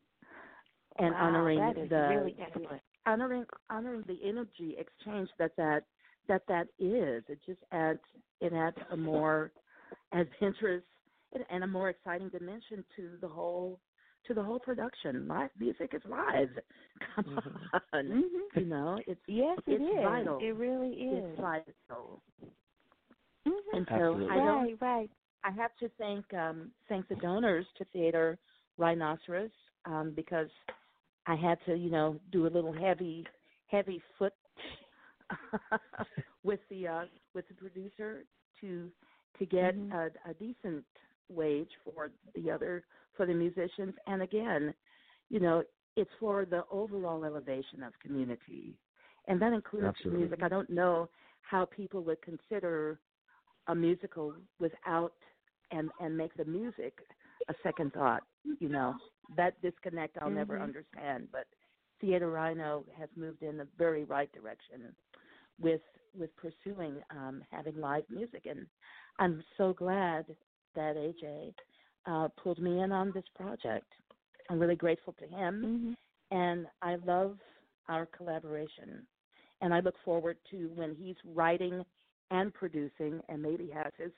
and 0.98 1.12
wow, 1.12 1.20
honoring 1.26 1.58
the 1.88 2.08
really 2.08 2.36
honoring 3.06 3.44
honoring 3.70 4.04
the 4.06 4.18
energy 4.24 4.76
exchange 4.78 5.28
that 5.38 5.56
that 5.56 5.84
that 6.28 6.42
that 6.48 6.68
is. 6.78 7.24
It 7.28 7.40
just 7.46 7.60
adds 7.72 8.00
it 8.40 8.52
adds 8.52 8.76
a 8.90 8.96
more 8.96 9.52
adventurous 10.12 10.84
and- 11.32 11.46
and 11.50 11.64
a 11.64 11.66
more 11.66 11.90
exciting 11.90 12.28
dimension 12.30 12.84
to 12.96 13.16
the 13.20 13.28
whole 13.28 13.80
to 14.26 14.34
the 14.34 14.42
whole 14.42 14.58
production. 14.58 15.26
Live 15.28 15.50
music 15.58 15.92
is 15.94 16.02
live. 16.08 16.50
Come 17.16 17.26
on, 17.92 18.08
Mhm. 18.10 18.60
you 18.60 18.64
know 18.66 18.98
it's 19.06 19.20
Yes, 19.26 19.58
it 19.66 19.72
it's 19.72 19.84
is. 19.84 20.02
vital. 20.04 20.38
It 20.40 20.56
really 20.56 20.90
is. 20.92 21.24
It's 21.24 21.40
vital. 21.40 22.22
Mhm. 23.46 23.52
And 23.74 23.86
so 23.88 23.94
Absolutely. 23.94 24.30
I 24.30 24.36
don't 24.36 24.66
Right, 24.66 24.80
right. 24.80 25.10
I 25.44 25.50
have 25.52 25.74
to 25.76 25.88
thank 25.98 26.32
um, 26.34 26.70
thank 26.88 27.08
the 27.08 27.16
donors 27.16 27.66
to 27.78 27.84
Theater 27.86 28.38
Rhinoceros 28.78 29.50
um, 29.86 30.12
because 30.14 30.48
I 31.26 31.34
had 31.36 31.58
to, 31.66 31.74
you 31.74 31.90
know, 31.90 32.18
do 32.32 32.46
a 32.46 32.48
little 32.50 32.72
heavy 32.72 33.26
heavy 33.68 34.02
foot 34.18 34.34
with 36.44 36.60
the 36.70 36.88
uh, 36.88 37.04
with 37.34 37.46
the 37.48 37.54
producer 37.54 38.24
to 38.60 38.90
to 39.38 39.46
get 39.46 39.74
Mhm. 39.74 39.92
a, 39.92 40.10
a 40.30 40.34
decent 40.34 40.84
wage 41.30 41.70
for 41.84 42.10
the 42.34 42.50
other 42.50 42.84
for 43.16 43.26
the 43.26 43.34
musicians. 43.34 43.94
And 44.06 44.22
again, 44.22 44.74
you 45.28 45.40
know, 45.40 45.62
it's 45.96 46.10
for 46.18 46.44
the 46.44 46.64
overall 46.70 47.24
elevation 47.24 47.82
of 47.82 47.92
community, 48.00 48.74
and 49.28 49.40
that 49.40 49.52
includes 49.52 49.86
Absolutely. 49.86 50.18
music. 50.20 50.42
I 50.42 50.48
don't 50.48 50.70
know 50.70 51.08
how 51.42 51.64
people 51.66 52.02
would 52.04 52.20
consider 52.22 52.98
a 53.68 53.74
musical 53.74 54.34
without 54.58 55.14
and 55.70 55.90
and 56.00 56.16
make 56.16 56.34
the 56.34 56.44
music 56.44 56.98
a 57.48 57.54
second 57.62 57.92
thought. 57.92 58.22
You 58.58 58.68
know 58.68 58.94
that 59.36 59.60
disconnect 59.62 60.18
I'll 60.20 60.30
never 60.30 60.58
Mhm. 60.58 60.62
understand. 60.62 61.28
But 61.32 61.46
Theater 62.00 62.30
Rhino 62.30 62.84
has 62.96 63.08
moved 63.16 63.42
in 63.42 63.56
the 63.58 63.66
very 63.78 64.04
right 64.04 64.32
direction 64.32 64.94
with 65.60 65.82
with 66.18 66.30
pursuing 66.36 67.02
um, 67.10 67.42
having 67.50 67.80
live 67.80 68.04
music, 68.10 68.46
and 68.46 68.66
I'm 69.18 69.42
so 69.56 69.72
glad 69.72 70.24
that 70.74 70.96
AJ 70.96 71.54
uh, 72.06 72.28
pulled 72.42 72.58
me 72.60 72.80
in 72.82 72.92
on 72.92 73.12
this 73.12 73.24
project. 73.34 73.86
I'm 74.48 74.58
really 74.58 74.76
grateful 74.76 75.12
to 75.14 75.26
him, 75.26 75.64
Mhm. 75.64 75.96
and 76.36 76.66
I 76.82 76.96
love 76.96 77.38
our 77.88 78.06
collaboration. 78.06 79.06
And 79.62 79.74
I 79.74 79.80
look 79.80 79.96
forward 80.04 80.38
to 80.50 80.68
when 80.74 80.94
he's 80.94 81.16
writing 81.24 81.84
and 82.30 82.52
producing, 82.54 83.20
and 83.28 83.42
maybe 83.42 83.68
has 83.70 83.92
his 83.98 84.12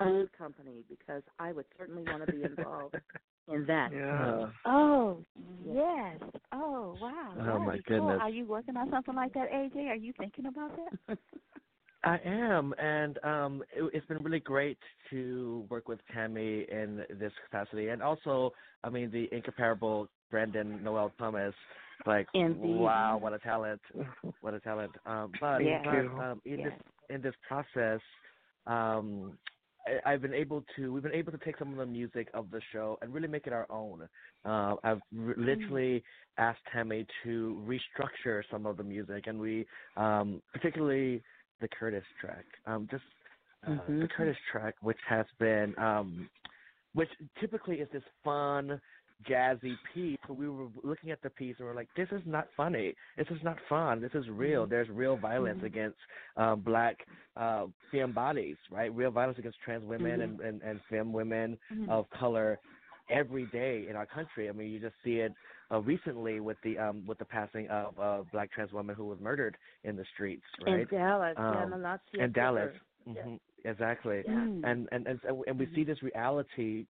own 0.00 0.28
company 0.28 0.84
because 0.88 1.22
I 1.38 1.52
would 1.52 1.66
certainly 1.76 2.04
want 2.04 2.24
to 2.24 2.32
be 2.32 2.42
involved 2.44 2.94
in 3.48 3.66
that. 3.66 3.92
Yeah. 3.92 4.50
Oh 4.64 5.24
yes. 5.64 6.18
Oh 6.52 6.96
wow. 7.00 7.34
Oh, 7.38 7.44
That'd 7.44 7.62
my 7.66 7.76
be 7.76 7.82
cool. 7.82 7.96
goodness. 7.96 8.18
Are 8.22 8.30
you 8.30 8.46
working 8.46 8.76
on 8.76 8.90
something 8.90 9.14
like 9.14 9.34
that, 9.34 9.50
AJ? 9.52 9.88
Are 9.88 9.94
you 9.94 10.12
thinking 10.18 10.46
about 10.46 10.72
that? 10.76 11.18
I 12.06 12.20
am, 12.24 12.72
and 12.78 13.18
um, 13.24 13.62
it, 13.74 13.90
it's 13.92 14.06
been 14.06 14.22
really 14.22 14.38
great 14.38 14.78
to 15.10 15.66
work 15.68 15.88
with 15.88 15.98
Tammy 16.14 16.64
in 16.70 17.04
this 17.18 17.32
capacity, 17.44 17.88
and 17.88 18.00
also, 18.00 18.52
I 18.84 18.90
mean, 18.90 19.10
the 19.10 19.28
incomparable 19.32 20.08
Brandon 20.30 20.82
Noel 20.84 21.12
Thomas. 21.18 21.52
Like, 22.06 22.28
Indeed. 22.32 22.78
wow, 22.78 23.18
what 23.20 23.32
a 23.32 23.40
talent! 23.40 23.80
What 24.40 24.54
a 24.54 24.60
talent! 24.60 24.92
Um, 25.04 25.32
but 25.40 25.58
Thank 25.58 25.82
but 25.82 26.22
um, 26.22 26.40
in 26.44 26.60
Yes. 26.60 26.70
this 26.70 27.16
in 27.16 27.22
this 27.22 27.34
process, 27.48 28.00
um, 28.68 29.36
I, 29.88 30.12
I've 30.12 30.22
been 30.22 30.34
able 30.34 30.62
to 30.76 30.92
we've 30.92 31.02
been 31.02 31.12
able 31.12 31.32
to 31.32 31.38
take 31.38 31.58
some 31.58 31.72
of 31.72 31.78
the 31.78 31.86
music 31.86 32.28
of 32.34 32.52
the 32.52 32.60
show 32.72 32.98
and 33.02 33.12
really 33.12 33.26
make 33.26 33.48
it 33.48 33.52
our 33.52 33.66
own. 33.68 34.08
Uh, 34.44 34.76
I've 34.84 35.00
r- 35.18 35.34
literally 35.36 36.04
asked 36.38 36.60
Tammy 36.72 37.04
to 37.24 37.60
restructure 37.66 38.42
some 38.48 38.64
of 38.64 38.76
the 38.76 38.84
music, 38.84 39.26
and 39.26 39.40
we 39.40 39.66
um, 39.96 40.40
particularly 40.52 41.22
the 41.60 41.68
Curtis 41.68 42.04
track, 42.20 42.44
um, 42.66 42.86
just 42.90 43.04
uh, 43.66 43.70
Mhm. 43.70 44.00
the 44.02 44.08
Curtis 44.08 44.36
track, 44.52 44.74
which 44.82 44.98
has 45.08 45.26
been 45.38 45.74
um, 45.78 46.28
which 46.94 47.10
typically 47.40 47.76
is 47.76 47.88
this 47.92 48.02
fun 48.24 48.80
jazzy 49.28 49.78
piece 49.94 50.18
but 50.28 50.36
we 50.36 50.46
were 50.48 50.68
looking 50.84 51.10
at 51.10 51.20
the 51.22 51.30
piece 51.30 51.56
and 51.58 51.66
we're 51.66 51.74
like 51.74 51.88
this 51.96 52.08
is 52.12 52.20
not 52.26 52.48
funny 52.54 52.94
this 53.16 53.26
is 53.30 53.42
not 53.42 53.56
fun 53.66 53.98
this 54.00 54.10
is 54.14 54.28
real 54.28 54.66
there's 54.66 54.90
real 54.90 55.16
violence 55.16 55.58
Mhm. 55.62 55.66
against 55.66 55.96
um 56.36 56.60
black 56.60 57.06
uh 57.36 57.66
femme 57.90 58.12
bodies 58.12 58.58
right 58.70 58.94
real 58.94 59.10
violence 59.10 59.38
against 59.38 59.58
trans 59.64 59.82
women 59.84 60.20
Mhm. 60.20 60.24
and, 60.24 60.40
and 60.40 60.62
and 60.62 60.80
femme 60.90 61.12
women 61.14 61.58
Mhm. 61.72 61.88
of 61.88 62.08
color 62.10 62.58
every 63.08 63.46
day 63.46 63.86
in 63.88 63.96
our 63.96 64.06
country 64.06 64.50
i 64.50 64.52
mean 64.52 64.70
you 64.70 64.78
just 64.78 64.96
see 65.02 65.20
it 65.20 65.32
uh, 65.72 65.80
recently 65.80 66.40
with 66.40 66.56
the 66.62 66.78
um 66.78 67.04
with 67.06 67.18
the 67.18 67.24
passing 67.24 67.68
of 67.68 67.98
a 67.98 68.24
black 68.32 68.50
trans 68.52 68.72
woman 68.72 68.94
who 68.94 69.04
was 69.06 69.18
murdered 69.20 69.56
in 69.84 69.96
the 69.96 70.04
streets 70.14 70.44
right 70.60 70.88
In 70.90 70.98
Dallas, 70.98 71.36
yeah, 71.38 71.64
Um, 71.64 71.72
Muhlaysia 71.72 72.20
in 72.24 72.32
Dallas 72.32 72.70
Booker. 73.04 73.22
hmm 73.28 73.36
exactly 73.64 74.22
Yeah. 74.26 74.32
Mm. 74.32 74.64
and 74.64 74.88
and 74.92 75.06
and 75.06 75.20
so- 75.22 75.44
and 75.46 75.58
we 75.58 75.66
see 75.74 75.84
this 75.84 76.02
reality 76.02 76.86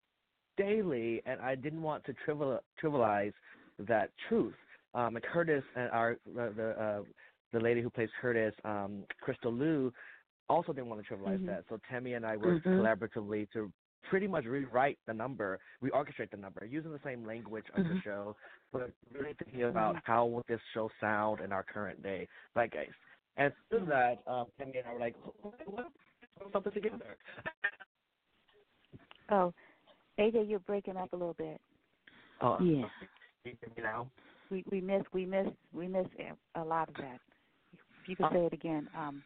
daily, 0.58 1.22
and 1.26 1.41
I 1.41 1.56
didn't 1.56 1.82
want 1.82 2.04
to 2.06 2.14
trivial, 2.26 2.60
trivialize 2.82 3.34
that 3.80 4.10
truth. 4.30 4.56
Um, 4.94 5.16
and 5.16 5.26
Curtis 5.26 5.64
and 5.76 5.90
our 5.91 6.12
uh, 6.40 6.50
the 6.56 6.70
uh, 6.80 7.02
the 7.52 7.60
lady 7.60 7.82
who 7.82 7.90
plays 7.90 8.10
Curtis, 8.22 8.54
um, 8.64 9.04
Crystal 9.22 9.52
Liu, 9.52 9.91
also 10.50 10.74
didn't 10.74 10.90
want 10.90 11.06
to 11.06 11.14
trivialize 11.14 11.40
Mhm. 11.40 11.48
that. 11.48 11.64
So 11.70 11.80
Tammy 11.90 12.14
and 12.14 12.26
I 12.26 12.38
worked 12.38 12.66
Mhm. 12.66 12.78
collaboratively 12.78 13.50
to 13.54 13.72
pretty 14.09 14.27
much 14.27 14.45
rewrite 14.45 14.97
the 15.07 15.13
number, 15.13 15.59
reorchestrate 15.84 16.31
the 16.31 16.38
number, 16.38 16.65
using 16.65 16.91
the 16.91 16.99
same 17.03 17.25
language 17.25 17.65
of 17.75 17.84
the 17.88 17.93
Mhm. 17.95 18.03
show, 18.03 18.35
but 18.71 18.91
really 19.11 19.34
thinking 19.34 19.63
about 19.63 19.97
how 20.03 20.25
would 20.25 20.45
this 20.47 20.61
show 20.73 20.89
sound 20.99 21.41
in 21.41 21.51
our 21.51 21.63
current 21.63 22.01
day 22.03 22.27
zeitgeist. 22.55 22.95
And 23.38 23.53
through 23.69 23.85
that, 23.85 24.21
um, 24.27 24.51
Tammy 24.57 24.77
and 24.77 24.88
I 24.88 24.93
were 24.93 24.99
like, 24.99 25.15
"Okay, 25.45 25.63
what? 25.65 25.91
Put 26.39 26.51
something 26.51 26.73
together. 26.73 27.17
Oh, 29.30 29.53
AJ, 30.17 30.43
you're 30.43 30.59
breaking 30.59 30.97
up 30.97 31.13
a 31.13 31.15
little 31.15 31.34
bit. 31.34 31.59
Oh, 32.41 32.59
Yeah. 32.59 32.89
you 33.45 33.55
hear 33.59 33.69
me 33.75 33.84
now? 33.84 34.09
We 34.49 34.63
we 34.69 34.81
missed 34.81 35.11
we 35.13 35.25
missed 35.25 35.55
we 35.71 35.88
missed 35.88 36.13
a- 36.19 36.38
a 36.55 36.63
lot 36.63 36.89
of 36.89 36.95
that. 36.95 37.19
If 38.01 38.09
you 38.09 38.15
could 38.15 38.25
Uh, 38.27 38.31
say 38.31 38.45
it 38.45 38.53
again. 38.53 38.89
Um. 38.93 39.23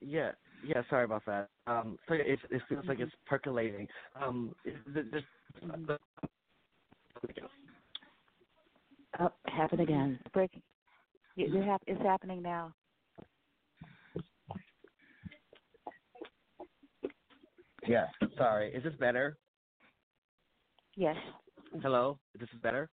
Yeah, 0.00 0.32
yeah. 0.64 0.82
Sorry 0.90 1.04
about 1.04 1.24
that. 1.26 1.48
Um, 1.66 1.98
so 2.08 2.14
it, 2.14 2.38
it 2.50 2.62
feels 2.68 2.84
like 2.88 3.00
it's 3.00 3.12
percolating. 3.26 3.88
Um, 4.20 4.54
it, 4.64 4.76
it, 4.94 5.24
Oh, 9.20 9.32
happen 9.46 9.80
again. 9.80 10.18
It's 10.24 10.32
breaking. 10.32 10.62
It, 11.36 11.54
it 11.54 11.64
hap- 11.64 11.82
it's 11.86 12.00
happening 12.02 12.42
now. 12.42 12.74
Yeah. 17.86 18.06
Sorry. 18.36 18.72
Is 18.74 18.82
this 18.84 18.94
better? 18.98 19.36
Yes. 20.96 21.16
Hello. 21.82 22.18
This 22.38 22.48
is 22.54 22.60
better. 22.60 22.88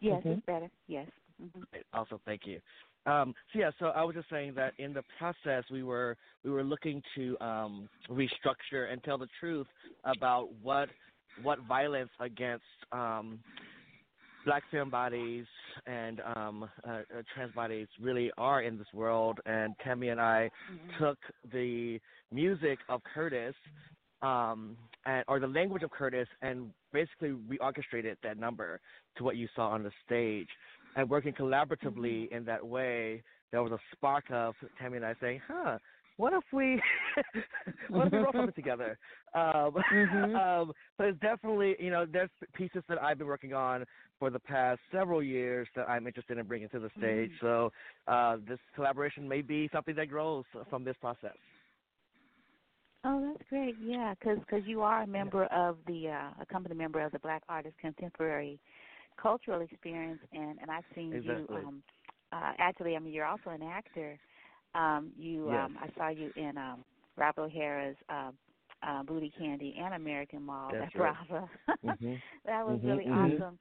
Yes, 0.00 0.22
Mhm. 0.24 0.36
it's 0.38 0.46
better. 0.46 0.70
Yes. 0.86 1.08
hmm 1.38 1.62
Also, 1.92 2.20
thank 2.24 2.46
you. 2.46 2.60
Um, 3.06 3.34
so 3.52 3.58
yeah, 3.58 3.70
so 3.78 3.86
I 3.86 4.04
was 4.04 4.14
just 4.14 4.28
saying 4.28 4.54
that 4.56 4.74
in 4.78 4.92
the 4.92 5.02
process 5.18 5.64
we 5.70 5.82
were 5.82 6.16
we 6.44 6.50
were 6.50 6.64
looking 6.64 7.02
to 7.14 7.38
um, 7.40 7.88
restructure 8.10 8.92
and 8.92 9.02
tell 9.02 9.18
the 9.18 9.28
truth 9.40 9.66
about 10.04 10.48
what 10.62 10.88
what 11.42 11.58
violence 11.66 12.10
against 12.20 12.64
um, 12.92 13.38
black 14.44 14.62
femme 14.70 14.90
bodies 14.90 15.46
and 15.86 16.20
um, 16.36 16.68
uh, 16.86 16.90
uh, 16.90 17.02
trans 17.34 17.52
bodies 17.54 17.86
really 18.00 18.30
are 18.38 18.62
in 18.62 18.78
this 18.78 18.86
world. 18.94 19.38
And 19.46 19.74
Tammy 19.84 20.08
and 20.08 20.20
I 20.20 20.50
took 20.98 21.18
the 21.52 22.00
music 22.32 22.78
of 22.88 23.02
Curtis 23.14 23.54
um, 24.22 24.76
and, 25.06 25.24
or 25.28 25.38
the 25.38 25.46
language 25.46 25.82
of 25.82 25.90
Curtis 25.90 26.28
and 26.42 26.70
basically 26.92 27.30
reorchestrated 27.30 28.16
that 28.22 28.38
number 28.38 28.80
to 29.16 29.24
what 29.24 29.36
you 29.36 29.48
saw 29.54 29.68
on 29.68 29.82
the 29.82 29.92
stage. 30.06 30.48
And 30.98 31.08
working 31.08 31.32
collaboratively 31.32 32.28
in 32.32 32.44
that 32.46 32.66
way, 32.66 33.22
there 33.52 33.62
was 33.62 33.70
a 33.70 33.78
spark 33.92 34.24
of 34.32 34.56
Tammy 34.80 34.96
and 34.96 35.06
I 35.06 35.14
saying, 35.20 35.40
huh, 35.46 35.78
what 36.16 36.32
if 36.32 36.42
we 36.52 36.82
what 37.88 38.08
if 38.08 38.12
we 38.12 38.18
wrote 38.18 38.34
something 38.34 38.52
together? 38.52 38.98
Um, 39.32 39.76
um, 40.34 40.72
so 40.96 41.04
it's 41.04 41.20
definitely 41.20 41.76
you 41.78 41.90
know 41.90 42.04
there's 42.04 42.30
pieces 42.52 42.82
that 42.88 43.00
I've 43.00 43.16
been 43.16 43.28
working 43.28 43.54
on 43.54 43.84
for 44.18 44.28
the 44.28 44.40
past 44.40 44.80
several 44.90 45.22
years 45.22 45.68
that 45.76 45.88
I'm 45.88 46.08
interested 46.08 46.36
in 46.36 46.46
bringing 46.46 46.68
to 46.70 46.80
the 46.80 46.90
stage. 46.98 47.30
So 47.40 47.70
uh, 48.08 48.38
this 48.48 48.58
collaboration 48.74 49.28
may 49.28 49.40
be 49.40 49.70
something 49.72 49.94
that 49.94 50.08
grows 50.08 50.46
from 50.68 50.82
this 50.82 50.96
process. 51.00 51.36
Oh, 53.04 53.24
that's 53.24 53.48
great. 53.48 53.76
Yeah, 53.80 54.14
because 54.18 54.38
cause 54.50 54.62
you 54.66 54.82
are 54.82 55.02
a 55.02 55.06
member 55.06 55.44
of 55.44 55.76
the 55.86 56.08
uh, 56.08 56.42
a 56.42 56.46
company 56.46 56.74
member 56.74 57.00
of 57.00 57.12
the 57.12 57.20
Black 57.20 57.44
Artist 57.48 57.76
Contemporary 57.80 58.58
Cultural 59.20 59.60
Experience, 59.62 60.20
and 60.32 60.58
and 60.60 60.70
I've 60.70 60.84
seen 60.94 61.18
Exactly. 61.18 61.22
you. 61.22 61.46
Um, 61.52 61.82
uh, 62.32 62.52
actually, 62.58 62.96
I 62.96 63.00
mean, 63.00 63.12
you're 63.14 63.26
also 63.26 63.50
an 63.50 63.62
actor. 63.62 64.18
Um, 64.74 65.12
you, 65.16 65.50
Yes. 65.50 65.66
um, 65.66 65.76
I 65.80 65.88
saw 65.96 66.08
you 66.08 66.30
in 66.36 66.56
um, 66.58 66.84
Rob 67.16 67.38
O'Hara's 67.38 67.96
uh, 68.08 68.30
uh, 68.86 69.02
Bootycandy 69.04 69.78
and 69.80 69.94
American 69.94 70.42
Mall 70.42 70.76
That's 70.76 70.86
at 70.86 70.92
right. 70.96 71.16
Brava. 71.28 71.48
Mhm. 71.84 72.22
that 72.46 72.66
was 72.66 72.80
Mhm, 72.80 72.84
really 72.84 73.06
mhm. 73.06 73.44
awesome. 73.46 73.58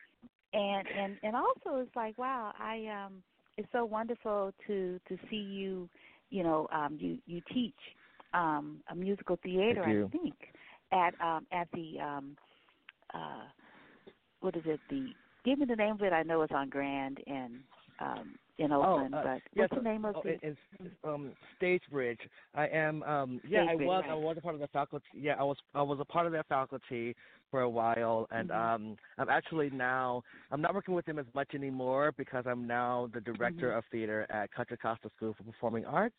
And 0.53 0.87
and 0.89 1.17
and 1.23 1.35
also, 1.35 1.77
it's 1.81 1.95
like 1.95 2.17
wow, 2.17 2.53
I 2.59 2.85
um, 3.05 3.23
it's 3.57 3.69
so 3.71 3.85
wonderful 3.85 4.51
to 4.67 4.99
to 5.07 5.17
see 5.29 5.35
you. 5.37 5.89
You 6.29 6.43
know, 6.43 6.67
um, 6.73 6.97
you 6.99 7.17
you 7.25 7.41
teach 7.53 7.75
um, 8.33 8.81
a 8.89 8.95
musical 8.95 9.37
theater, 9.43 9.85
I 9.85 9.97
think, 10.17 10.35
at 10.91 11.13
um, 11.21 11.45
at 11.51 11.67
the 11.73 11.99
um, 12.01 12.37
uh, 13.13 13.45
what 14.41 14.55
is 14.55 14.63
it? 14.65 14.81
The 14.89 15.15
give 15.47 15.59
me 15.59 15.65
the 15.65 15.75
name 15.75 15.93
of 15.93 16.01
it. 16.01 16.13
I 16.13 16.23
know 16.23 16.41
it's 16.41 16.53
on 16.53 16.69
Grand 16.69 17.19
and 17.25 17.59
um, 17.99 18.35
in 18.59 18.71
Oakland, 18.71 19.13
oh, 19.15 19.17
uh, 19.19 19.23
but 19.23 19.41
yes, 19.55 19.69
what's 19.71 19.83
the 19.83 19.89
name 19.89 20.05
of 20.05 20.15
oh, 20.15 20.21
it- 20.25 20.39
it's 20.43 20.59
um, 21.03 21.31
Stagebridge. 21.59 22.19
I 22.53 22.67
am. 22.67 23.01
Um, 23.03 23.39
yeah, 23.47 23.65
I 23.69 23.75
was. 23.75 24.03
right. 24.03 24.11
I 24.11 24.15
was 24.15 24.35
a 24.37 24.41
part 24.41 24.55
of 24.55 24.61
the 24.61 24.67
faculty. 24.67 25.05
Yeah, 25.13 25.35
I 25.39 25.43
was. 25.43 25.57
I 25.73 25.81
was 25.81 25.99
a 25.99 26.05
part 26.05 26.25
of 26.25 26.31
their 26.31 26.43
faculty 26.43 27.15
for 27.49 27.61
a 27.61 27.69
while, 27.69 28.27
and 28.31 28.51
Mhm. 28.51 28.55
um, 28.55 28.97
I'm 29.17 29.29
actually 29.29 29.69
now. 29.69 30.23
I'm 30.51 30.61
not 30.61 30.73
working 30.75 30.93
with 30.93 31.05
them 31.05 31.17
as 31.17 31.25
much 31.33 31.53
anymore 31.55 32.11
because 32.17 32.45
I'm 32.45 32.67
now 32.67 33.09
the 33.13 33.21
director 33.21 33.71
Mhm. 33.71 33.77
of 33.77 33.85
theater 33.91 34.27
at 34.29 34.51
Contra 34.51 34.77
Costa 34.77 35.09
School 35.15 35.33
for 35.33 35.43
Performing 35.43 35.85
Arts. 35.85 36.15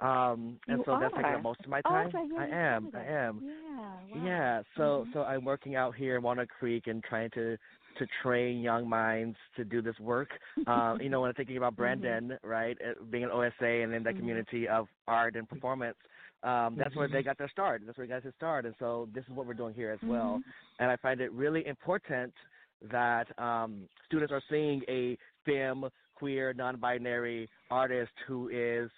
Um, 0.00 0.58
and 0.68 0.78
You 0.78 0.84
so 0.84 0.98
that's 1.00 1.14
taking 1.14 1.24
are? 1.24 1.36
up 1.36 1.42
most 1.42 1.60
of 1.60 1.68
my 1.68 1.80
Oh, 1.86 1.90
time. 1.90 2.08
okay, 2.08 2.24
yeah, 2.30 2.40
I 2.40 2.46
am. 2.46 2.88
I 2.94 3.04
am. 3.04 3.42
Yeah. 3.42 4.20
Wow. 4.20 4.26
Yeah, 4.26 4.62
so 4.76 5.04
Mhm. 5.06 5.12
so 5.12 5.22
I'm 5.22 5.44
working 5.44 5.76
out 5.76 5.94
here 5.94 6.16
in 6.16 6.22
Walnut 6.22 6.48
Creek 6.48 6.86
and 6.86 7.02
trying 7.02 7.30
to 7.30 7.56
to 7.98 8.06
train 8.22 8.60
young 8.60 8.88
minds 8.88 9.36
to 9.56 9.64
do 9.64 9.82
this 9.82 9.98
work. 10.00 10.28
Um, 10.66 10.98
you 11.00 11.08
know, 11.08 11.20
when 11.20 11.28
I'm 11.28 11.34
thinking 11.34 11.56
about 11.56 11.76
Brandon, 11.76 12.38
right, 12.42 12.76
uh, 12.84 13.02
being 13.10 13.24
an 13.24 13.30
OSA 13.30 13.52
and 13.64 13.92
in 13.94 14.02
that 14.02 14.14
Mhm. 14.14 14.18
community 14.18 14.68
of 14.68 14.88
art 15.06 15.36
and 15.36 15.48
performance, 15.48 15.96
um, 16.42 16.76
that's 16.76 16.94
where 16.94 17.08
Mhm. 17.08 17.12
they 17.12 17.22
got 17.22 17.38
their 17.38 17.48
start. 17.48 17.82
That's 17.86 17.96
where 17.96 18.06
he 18.06 18.12
got 18.12 18.22
his 18.22 18.34
start, 18.34 18.66
and 18.66 18.74
so 18.78 19.08
this 19.12 19.24
is 19.24 19.30
what 19.30 19.46
we're 19.46 19.54
doing 19.54 19.74
here 19.74 19.90
as 19.90 20.02
well. 20.02 20.38
Mhm. 20.38 20.52
And 20.80 20.90
I 20.90 20.96
find 20.96 21.20
it 21.20 21.32
really 21.32 21.66
important 21.66 22.34
that 22.82 23.26
um, 23.38 23.88
students 24.04 24.32
are 24.32 24.42
seeing 24.50 24.82
a 24.88 25.16
femme, 25.44 25.88
queer, 26.14 26.52
non-binary 26.52 27.48
artist 27.70 28.12
who 28.26 28.48
is 28.48 28.90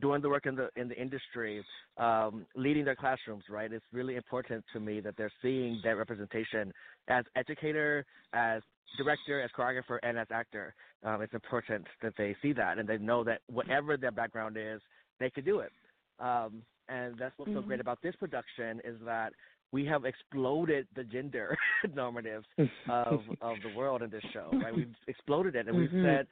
doing 0.00 0.20
the 0.22 0.28
work 0.28 0.46
in 0.46 0.56
the 0.56 0.70
in 0.76 0.88
the 0.88 1.00
industry, 1.00 1.64
um, 1.98 2.46
leading 2.56 2.84
their 2.84 2.96
classrooms. 2.96 3.44
Right, 3.48 3.72
it's 3.72 3.84
really 3.92 4.16
important 4.16 4.64
to 4.72 4.80
me 4.80 5.00
that 5.00 5.16
they're 5.16 5.32
seeing 5.42 5.80
that 5.84 5.96
representation 5.96 6.72
as 7.08 7.24
educator, 7.36 8.04
as 8.32 8.62
director, 8.96 9.42
as 9.42 9.50
choreographer, 9.56 9.98
and 10.02 10.18
as 10.18 10.26
actor. 10.30 10.74
Um, 11.02 11.22
it's 11.22 11.34
important 11.34 11.86
that 12.02 12.14
they 12.16 12.36
see 12.42 12.52
that 12.52 12.78
and 12.78 12.88
they 12.88 12.98
know 12.98 13.24
that 13.24 13.40
whatever 13.48 13.96
their 13.96 14.12
background 14.12 14.56
is, 14.58 14.80
they 15.20 15.30
can 15.30 15.44
do 15.44 15.60
it. 15.60 15.72
Um, 16.18 16.62
and 16.88 17.16
that's 17.18 17.36
what's 17.38 17.52
so 17.54 17.62
great 17.62 17.78
Mhm. 17.78 17.80
about 17.80 18.02
this 18.02 18.14
production 18.16 18.80
is 18.84 18.96
that 19.04 19.32
we 19.72 19.84
have 19.86 20.04
exploded 20.04 20.86
the 20.94 21.04
gender 21.04 21.56
normatives 21.88 22.44
of 22.88 23.22
of 23.40 23.62
the 23.62 23.68
world 23.68 24.02
in 24.02 24.10
this 24.10 24.22
show. 24.32 24.50
Right, 24.62 24.74
we've 24.74 24.94
exploded 25.08 25.56
it, 25.56 25.66
and 25.66 25.76
we've 25.76 25.90
Mhm. 25.90 26.02
said 26.04 26.26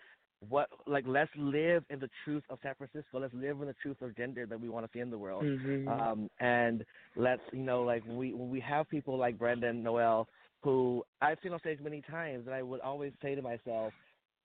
what 0.48 0.68
like 0.86 1.04
let's 1.06 1.30
live 1.36 1.84
in 1.90 1.98
the 1.98 2.10
truth 2.24 2.44
of 2.50 2.58
San 2.62 2.74
Francisco. 2.74 3.18
Let's 3.20 3.34
live 3.34 3.60
in 3.60 3.66
the 3.66 3.74
truth 3.82 4.00
of 4.02 4.16
gender 4.16 4.46
that 4.46 4.60
we 4.60 4.68
want 4.68 4.86
to 4.86 4.92
see 4.92 5.00
in 5.00 5.10
the 5.10 5.18
world. 5.18 5.44
Mhm. 5.44 5.88
Um, 5.88 6.30
and 6.40 6.84
let's 7.16 7.42
you 7.52 7.60
know 7.62 7.82
like 7.82 8.02
we 8.06 8.32
when 8.32 8.50
we 8.50 8.60
have 8.60 8.88
people 8.88 9.16
like 9.16 9.38
Brendan 9.38 9.82
Noel 9.82 10.28
who 10.62 11.04
I've 11.20 11.38
seen 11.42 11.52
on 11.52 11.58
stage 11.60 11.78
many 11.80 12.02
times, 12.02 12.46
and 12.46 12.54
I 12.54 12.62
would 12.62 12.80
always 12.80 13.12
say 13.22 13.34
to 13.34 13.42
myself, 13.42 13.92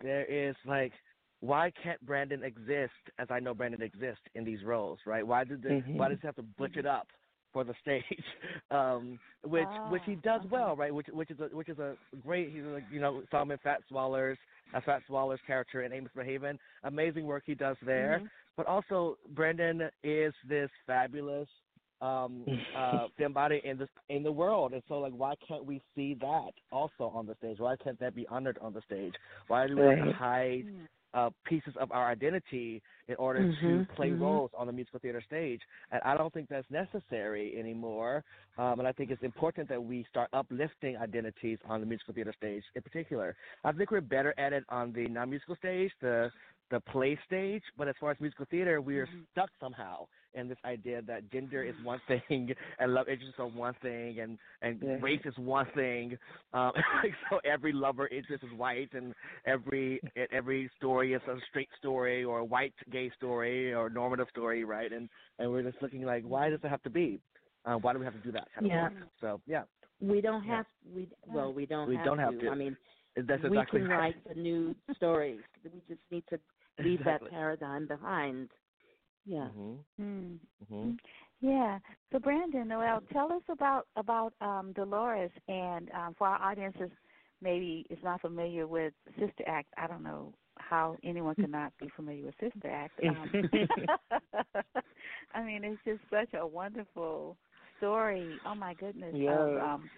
there 0.02 0.26
is 0.26 0.56
like. 0.66 0.94
Why 1.40 1.72
can't 1.84 2.04
Brandon 2.04 2.44
exist 2.44 2.94
as 3.20 3.28
I 3.30 3.40
know 3.40 3.54
Brandon 3.54 3.84
exists 3.84 4.24
in 4.34 4.44
these 4.44 4.64
roles, 4.64 4.98
right? 5.06 5.26
Why 5.26 5.44
did 5.44 5.62
the, 5.62 5.70
Mhm. 5.70 5.96
why 5.96 6.10
does 6.10 6.20
he 6.20 6.26
have 6.26 6.36
to 6.38 6.42
butch 6.42 6.78
it 6.78 6.88
up 6.88 7.10
for 7.54 7.64
the 7.64 7.76
stage? 7.76 8.04
Um, 8.72 9.20
which 9.44 9.70
which 9.92 10.02
he 10.06 10.16
does 10.16 10.42
well, 10.50 10.76
right? 10.76 10.92
Which 10.92 11.06
which 11.10 11.30
is 11.30 11.40
a 11.40 11.56
which 11.56 11.70
is 11.70 11.78
a 11.78 11.96
great. 12.24 12.50
He's 12.50 12.64
a 12.64 12.82
you 12.92 13.00
know 13.00 13.22
in 13.32 13.58
Fats 13.60 13.84
Waller's, 13.92 14.40
a 14.74 14.82
Fats 14.82 15.08
Waller's 15.10 15.40
character 15.46 15.84
in 15.84 15.94
Ain't 15.94 16.06
Misbehavin'. 16.06 16.58
Amazing 16.84 17.28
work 17.28 17.44
he 17.46 17.54
does 17.54 17.78
there. 17.86 18.20
Mhm. 18.24 18.30
But 18.58 18.66
also 18.66 19.20
Brandon 19.36 19.92
is 20.04 20.34
this 20.44 20.72
fabulous 20.88 21.48
um 22.02 22.48
uh 22.76 23.08
femme 23.18 23.34
body 23.34 23.62
in 23.64 23.78
the 23.78 23.88
in 24.10 24.24
the 24.24 24.32
world. 24.32 24.74
And 24.74 24.84
so 24.88 24.96
like 25.00 25.14
why 25.14 25.36
can't 25.48 25.66
we 25.66 25.82
see 25.96 26.16
that 26.22 26.52
also 26.72 27.12
on 27.14 27.26
the 27.26 27.36
stage? 27.36 27.60
Why 27.60 27.76
can't 27.78 28.00
that 28.00 28.16
be 28.16 28.28
honored 28.28 28.58
on 28.62 28.74
the 28.74 28.82
stage? 28.82 29.16
Why 29.48 29.68
do 29.68 29.78
we 29.78 29.84
have 29.86 29.96
to 29.98 30.06
Right. 30.06 30.12
hide 30.12 30.66
uh 31.14 31.30
pieces 31.46 31.74
of 31.80 31.92
our 31.92 32.10
identity 32.12 32.82
in 33.08 33.16
order 33.16 33.46
Mhm, 33.46 33.56
to 33.62 33.86
play 33.96 34.12
mhm. 34.12 34.12
roles 34.12 34.52
on 34.58 34.68
the 34.68 34.74
musical 34.74 35.00
theater 35.00 35.22
stage? 35.26 35.62
And 35.92 36.02
i 36.04 36.16
don't 36.18 36.34
think 36.34 36.50
that's 36.50 36.70
necessary 36.70 37.56
anymore. 37.60 38.24
Um 38.58 38.80
and 38.80 38.88
i 38.88 38.92
think 38.92 39.12
it's 39.12 39.24
important 39.24 39.70
that 39.70 39.84
we 39.84 40.06
start 40.10 40.30
uplifting 40.34 40.98
identities 40.98 41.60
on 41.66 41.80
the 41.80 41.86
musical 41.88 42.14
theater 42.14 42.34
stage 42.38 42.64
in 42.76 42.82
particular. 42.82 43.36
I 43.64 43.72
think 43.72 43.92
we're 43.92 44.02
better 44.02 44.34
at 44.38 44.54
it 44.54 44.64
on 44.70 44.94
the 44.94 45.08
non-musical 45.08 45.56
stage 45.56 45.92
the 46.02 46.32
the 46.70 46.80
play 46.82 47.18
stage, 47.26 47.64
but 47.78 47.88
as 47.88 47.96
far 48.00 48.12
as 48.12 48.20
musical 48.20 48.46
theater, 48.50 48.82
we 48.82 48.98
are 48.98 49.08
stuck 49.32 49.50
somehow 49.60 50.06
in 50.34 50.48
this 50.48 50.58
idea 50.66 51.02
that 51.04 51.32
gender 51.32 51.64
is 51.64 51.76
one 51.84 52.00
thing 52.08 52.54
and 52.80 52.94
love 52.94 53.08
interests 53.08 53.36
are 53.40 53.48
one 53.48 53.74
thing 53.82 54.20
and 54.20 54.38
and 54.62 54.82
Yeah. 54.82 54.98
race 55.02 55.22
is 55.26 55.34
one 55.38 55.68
thing. 55.76 56.18
Um, 56.54 56.72
so 57.30 57.40
every 57.46 57.74
lover 57.74 58.08
interest 58.08 58.44
is 58.44 58.52
white, 58.58 58.90
and 58.94 59.14
every 59.46 60.00
every 60.32 60.70
story 60.78 61.14
is 61.14 61.22
a 61.28 61.36
straight 61.50 61.70
story 61.78 62.24
or 62.24 62.40
a 62.40 62.46
white 62.46 62.74
gay 62.92 63.12
story 63.18 63.74
or 63.74 63.90
normative 63.90 64.28
story, 64.30 64.64
right? 64.64 64.92
And 64.92 65.10
and 65.40 65.52
we're 65.52 65.64
just 65.64 65.82
looking 65.82 66.04
like, 66.04 66.24
why 66.24 66.50
does 66.50 66.60
it 66.64 66.70
have 66.70 66.84
to 66.84 66.90
be? 66.90 67.20
Uh, 67.66 67.76
why 67.76 67.94
do 67.94 68.00
we 68.00 68.06
have 68.06 68.14
to 68.14 68.20
do 68.22 68.32
that 68.32 68.48
kind 68.54 68.66
Yeah. 68.68 68.88
of 68.88 68.94
work? 68.94 68.94
So 69.20 69.42
yeah, 69.48 69.64
We 70.02 70.22
don't 70.22 70.44
Yeah. 70.44 70.58
have 70.58 70.66
we 70.96 71.08
well 71.28 71.54
we 71.54 71.66
don't 71.66 71.88
We 71.88 71.96
have 71.96 72.06
don't 72.06 72.20
have 72.20 72.40
to. 72.40 72.50
I 72.50 72.56
mean, 72.56 72.78
That's 73.16 73.44
we 73.44 73.64
can 73.66 73.88
right. 73.88 74.00
write 74.00 74.28
the 74.28 74.36
new 74.36 74.76
stories. 74.96 75.40
We 75.64 75.82
just 75.88 76.02
need 76.12 76.24
to 76.30 76.40
leave 76.84 77.00
Exactly. 77.00 77.30
that 77.30 77.32
paradigm 77.32 77.88
behind. 77.88 78.50
Yeah. 79.28 79.50
Mhm. 79.50 79.84
Mm. 80.00 80.40
Mhm. 80.72 81.00
Yeah. 81.42 81.80
So 82.12 82.20
Brandon 82.20 82.68
Noel, 82.68 83.02
tell 83.12 83.32
us 83.32 83.44
about 83.50 83.88
about 83.96 84.34
um, 84.42 84.72
Dolores, 84.74 85.32
and 85.48 85.92
um, 85.92 86.16
for 86.18 86.28
our 86.28 86.42
audiences, 86.52 86.90
maybe 87.42 87.86
is 87.90 88.00
not 88.04 88.22
familiar 88.22 88.68
with 88.68 88.94
Sister 89.20 89.44
Act. 89.46 89.68
I 89.78 89.88
don't 89.88 90.04
know 90.04 90.34
how 90.60 90.98
anyone 91.04 91.36
could 91.36 91.52
not 91.52 91.74
be 91.80 91.90
familiar 91.96 92.26
with 92.26 92.36
Sister 92.40 92.70
Act. 92.70 93.00
Um, 93.08 93.30
I 95.34 95.44
mean, 95.44 95.64
it's 95.64 95.82
just 95.86 96.02
such 96.10 96.34
a 96.40 96.48
wonderful 96.48 97.38
story. 97.78 98.40
Oh 98.46 98.56
my 98.56 98.74
goodness. 98.74 99.16
Of, 99.28 99.62
um, 99.62 99.90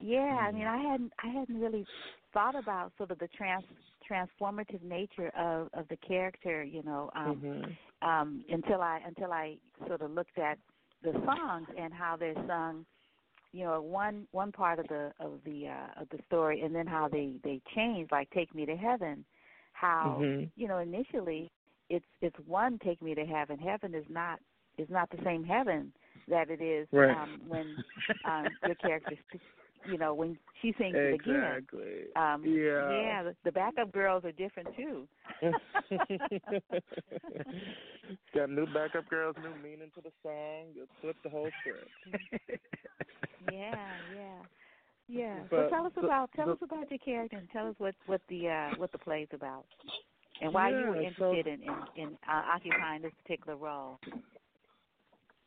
yeah, 0.00 0.46
I 0.48 0.52
mean, 0.52 0.66
I 0.66 0.78
hadn't 0.78 1.12
I 1.22 1.28
hadn't 1.28 1.60
really 1.60 1.86
thought 2.34 2.56
about 2.56 2.92
sort 2.98 3.12
of 3.12 3.18
the 3.18 3.28
trans 3.28 3.64
transformative 4.10 4.82
nature 4.82 5.30
of 5.36 5.68
of 5.74 5.88
the 5.88 5.96
character, 5.96 6.62
you 6.62 6.82
know, 6.82 7.10
um 7.16 7.44
Mhm. 7.44 7.76
um 8.02 8.44
until 8.48 8.80
I 8.82 9.00
until 9.06 9.32
I 9.32 9.58
sort 9.86 10.02
of 10.02 10.10
looked 10.10 10.38
at 10.38 10.58
the 11.02 11.12
songs 11.24 11.68
and 11.78 11.92
how 11.92 12.16
they're 12.16 12.34
sung 12.46 12.84
you 13.52 13.64
know 13.64 13.80
one 13.80 14.26
one 14.32 14.52
part 14.52 14.78
of 14.78 14.88
the 14.88 15.12
of 15.20 15.40
the 15.44 15.68
uh 15.68 16.00
of 16.02 16.08
the 16.10 16.18
story 16.26 16.60
and 16.62 16.74
then 16.74 16.86
how 16.86 17.08
they 17.08 17.34
they 17.44 17.60
change 17.74 18.08
like 18.10 18.30
take 18.30 18.54
me 18.54 18.66
to 18.66 18.76
heaven 18.76 19.24
how 19.72 20.26
Mhm. 20.26 20.50
you 20.56 20.68
know 20.68 20.78
initially 20.78 21.50
it's 21.88 22.04
it's 22.20 22.36
one 22.46 22.78
take 22.84 23.00
me 23.02 23.14
to 23.14 23.24
heaven 23.24 23.58
heaven 23.58 23.94
is 23.94 24.04
not 24.08 24.38
is 24.78 24.88
not 24.90 25.10
the 25.10 25.22
same 25.24 25.44
heaven 25.44 25.92
that 26.28 26.50
it 26.50 26.60
is 26.62 26.88
Right. 26.92 27.18
um 27.18 27.40
when 27.46 27.78
um 28.24 28.56
your 28.62 28.74
character 28.76 29.16
you 29.84 29.98
know 29.98 30.14
when 30.14 30.38
she 30.60 30.72
sings 30.78 30.96
it 31.02 31.12
again 31.12 31.66
Exactly. 31.66 32.04
um 32.16 32.44
Yeah. 32.44 32.88
yeah 32.90 33.22
the, 33.22 33.36
the 33.44 33.52
backup 33.52 33.92
girls 33.92 34.24
are 34.24 34.32
different 34.32 34.68
too 34.76 35.08
Got 38.34 38.50
new 38.50 38.66
backup 38.66 39.08
girls, 39.08 39.36
new 39.42 39.54
meaning 39.54 39.90
to 39.94 40.00
the 40.00 40.12
song. 40.22 40.72
It 40.76 40.88
flipped 41.00 41.22
the 41.22 41.30
whole 41.30 41.50
script. 41.60 41.90
yeah 43.50 43.98
yeah 44.08 44.42
yeah 45.08 45.44
But 45.50 45.70
so 45.70 45.70
tell 45.70 45.86
us 45.86 45.92
about 45.96 46.30
tell 46.36 46.46
the- 46.46 46.52
us 46.52 46.58
about 46.62 46.90
your 46.90 46.98
character 46.98 47.36
and 47.36 47.48
tell 47.50 47.68
us 47.68 47.74
what 47.78 47.94
what 48.06 48.20
the 48.28 48.48
uh 48.48 48.76
what 48.78 48.92
the 48.92 48.98
play's 48.98 49.28
about 49.32 49.64
and 50.40 50.52
why 50.52 50.70
you 50.70 50.86
were 50.86 50.96
Yeah, 50.96 51.10
so- 51.18 51.32
interested 51.32 51.46
in 51.46 51.62
in, 51.62 51.86
in 51.96 52.18
uh, 52.28 52.42
occupying 52.54 53.02
this 53.02 53.12
particular 53.22 53.56
role 53.56 54.00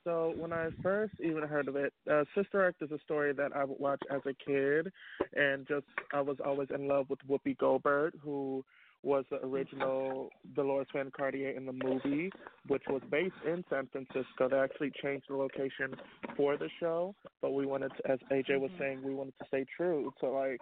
So 0.06 0.34
when 0.38 0.54
I 0.54 0.70
first 0.84 1.16
even 1.20 1.44
heard 1.44 1.68
of 1.68 1.76
it, 1.76 1.92
uh, 2.10 2.24
Sister 2.36 2.66
Act 2.66 2.82
is 2.84 2.92
a 2.92 3.00
story 3.04 3.34
that 3.34 3.56
I 3.56 3.66
would 3.66 3.80
watch 3.80 4.02
as 4.12 4.22
a 4.26 4.34
kid, 4.34 4.94
and 5.36 5.68
just 5.68 5.86
I 6.14 6.22
was 6.22 6.38
always 6.46 6.70
in 6.74 6.88
love 6.88 7.10
with 7.10 7.20
Whoopi 7.28 7.58
Goldberg, 7.58 8.14
who 8.24 8.64
was 9.02 9.26
the 9.30 9.44
original 9.44 10.30
Dolores 10.56 10.88
Van 10.94 11.12
Cartier 11.16 11.52
in 11.52 11.66
the 11.66 11.74
movie, 11.74 12.32
which 12.68 12.84
was 12.88 13.02
based 13.12 13.36
in 13.46 13.64
San 13.70 13.88
Francisco. 13.88 14.48
They 14.50 14.58
actually 14.58 14.92
changed 15.02 15.26
the 15.28 15.36
location 15.36 15.96
for 16.38 16.56
the 16.56 16.70
show, 16.80 17.16
but 17.42 17.54
we 17.54 17.66
wanted 17.66 17.92
to, 17.98 18.12
as 18.12 18.20
AJ 18.32 18.60
was 18.60 18.72
saying, 18.80 19.04
we 19.04 19.14
wanted 19.14 19.34
to 19.40 19.46
stay 19.48 19.66
true 19.76 20.14
to 20.20 20.30
like 20.30 20.60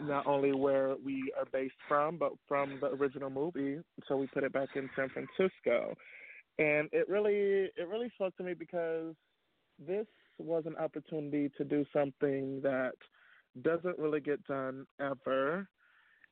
not 0.00 0.26
only 0.26 0.52
where 0.52 0.94
we 1.04 1.32
are 1.36 1.46
based 1.52 1.74
from, 1.88 2.16
but 2.16 2.32
from 2.46 2.78
the 2.80 2.88
original 2.88 3.30
movie. 3.30 3.78
So 4.06 4.16
we 4.16 4.26
put 4.28 4.44
it 4.44 4.52
back 4.52 4.70
in 4.76 4.88
San 4.94 5.08
Francisco, 5.08 5.94
and 6.58 6.88
it 6.92 7.08
really 7.08 7.70
it 7.76 7.88
really 7.88 8.10
spoke 8.14 8.36
to 8.36 8.42
me 8.42 8.54
because 8.54 9.14
this 9.78 10.06
was 10.38 10.64
an 10.66 10.76
opportunity 10.76 11.50
to 11.56 11.64
do 11.64 11.84
something 11.92 12.60
that 12.62 12.94
doesn't 13.62 13.98
really 13.98 14.20
get 14.20 14.44
done 14.46 14.86
ever, 15.00 15.68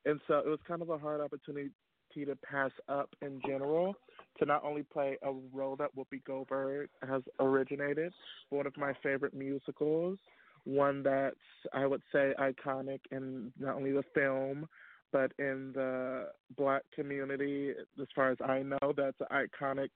and 0.05 0.19
so 0.27 0.35
it 0.35 0.47
was 0.47 0.59
kind 0.67 0.81
of 0.81 0.89
a 0.89 0.97
hard 0.97 1.21
opportunity 1.21 1.71
to 2.15 2.35
pass 2.37 2.71
up 2.89 3.09
in 3.21 3.39
general. 3.45 3.95
To 4.39 4.45
not 4.45 4.63
only 4.63 4.83
play 4.83 5.17
a 5.23 5.31
role 5.51 5.75
that 5.77 5.95
Whoopi 5.95 6.23
Goldberg 6.25 6.89
has 7.07 7.23
originated, 7.39 8.13
one 8.49 8.67
of 8.67 8.77
my 8.77 8.93
favorite 9.01 9.33
musicals, 9.33 10.19
one 10.63 11.01
that's 11.01 11.35
I 11.73 11.85
would 11.87 12.01
say 12.11 12.33
iconic 12.39 12.99
in 13.11 13.51
not 13.59 13.75
only 13.75 13.91
the 13.91 14.03
film 14.13 14.67
but 15.11 15.31
in 15.39 15.71
the 15.73 16.29
black 16.57 16.83
community, 16.93 17.71
as 17.99 18.07
far 18.15 18.31
as 18.31 18.37
I 18.43 18.63
know, 18.63 18.93
that's 18.95 19.17
an 19.19 19.27
iconic 19.31 19.89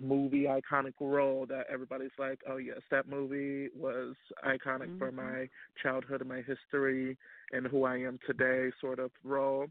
movie, 0.00 0.44
iconic 0.44 0.94
role 1.00 1.46
that 1.46 1.66
everybody's 1.72 2.10
like, 2.18 2.40
oh 2.48 2.56
yes, 2.56 2.80
that 2.90 3.08
movie 3.08 3.68
was 3.76 4.14
iconic 4.44 4.98
for 4.98 5.10
mm-hmm. 5.10 5.16
my 5.16 5.48
childhood 5.82 6.20
and 6.20 6.30
my 6.30 6.42
history 6.42 7.16
and 7.52 7.66
who 7.66 7.84
I 7.84 7.96
am 7.96 8.18
today, 8.26 8.70
sort 8.80 8.98
of 8.98 9.10
role. 9.24 9.66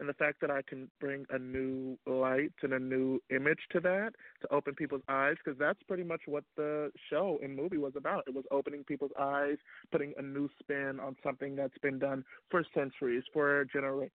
And 0.00 0.08
the 0.08 0.14
fact 0.14 0.40
that 0.40 0.50
I 0.50 0.62
can 0.62 0.90
bring 1.00 1.26
a 1.30 1.38
new 1.38 1.96
light 2.06 2.52
and 2.62 2.72
a 2.72 2.78
new 2.78 3.20
image 3.30 3.60
to 3.72 3.80
that 3.80 4.12
to 4.42 4.52
open 4.52 4.74
people's 4.74 5.02
eyes, 5.08 5.36
because 5.42 5.58
that's 5.58 5.82
pretty 5.86 6.04
much 6.04 6.22
what 6.26 6.44
the 6.56 6.90
show 7.10 7.38
and 7.42 7.54
movie 7.54 7.78
was 7.78 7.92
about. 7.96 8.24
It 8.26 8.34
was 8.34 8.44
opening 8.50 8.84
people's 8.84 9.12
eyes, 9.18 9.56
putting 9.92 10.12
a 10.18 10.22
new 10.22 10.48
spin 10.60 10.98
on 11.00 11.16
something 11.22 11.54
that's 11.54 11.78
been 11.78 11.98
done 11.98 12.24
for 12.50 12.64
centuries, 12.74 13.22
for 13.32 13.64
genera- 13.72 14.10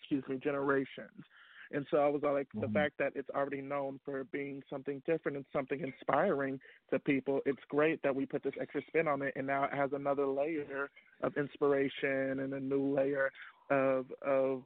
excuse 0.00 0.24
me, 0.28 0.36
generations. 0.36 1.24
And 1.70 1.86
so 1.90 1.98
I 1.98 2.08
was 2.08 2.22
like, 2.22 2.48
the 2.54 2.60
mm-hmm. 2.60 2.72
fact 2.72 2.94
that 2.98 3.12
it's 3.14 3.28
already 3.30 3.60
known 3.60 4.00
for 4.04 4.24
being 4.24 4.62
something 4.70 5.02
different 5.04 5.36
and 5.36 5.44
something 5.52 5.80
inspiring 5.80 6.58
to 6.90 6.98
people, 6.98 7.40
it's 7.44 7.60
great 7.68 8.02
that 8.02 8.14
we 8.14 8.24
put 8.24 8.42
this 8.42 8.54
extra 8.58 8.80
spin 8.86 9.06
on 9.06 9.20
it, 9.22 9.34
and 9.36 9.46
now 9.46 9.64
it 9.64 9.74
has 9.74 9.90
another 9.92 10.26
layer 10.26 10.88
of 11.22 11.36
inspiration 11.36 12.40
and 12.40 12.54
a 12.54 12.60
new 12.60 12.94
layer 12.94 13.30
of 13.70 14.06
of 14.26 14.62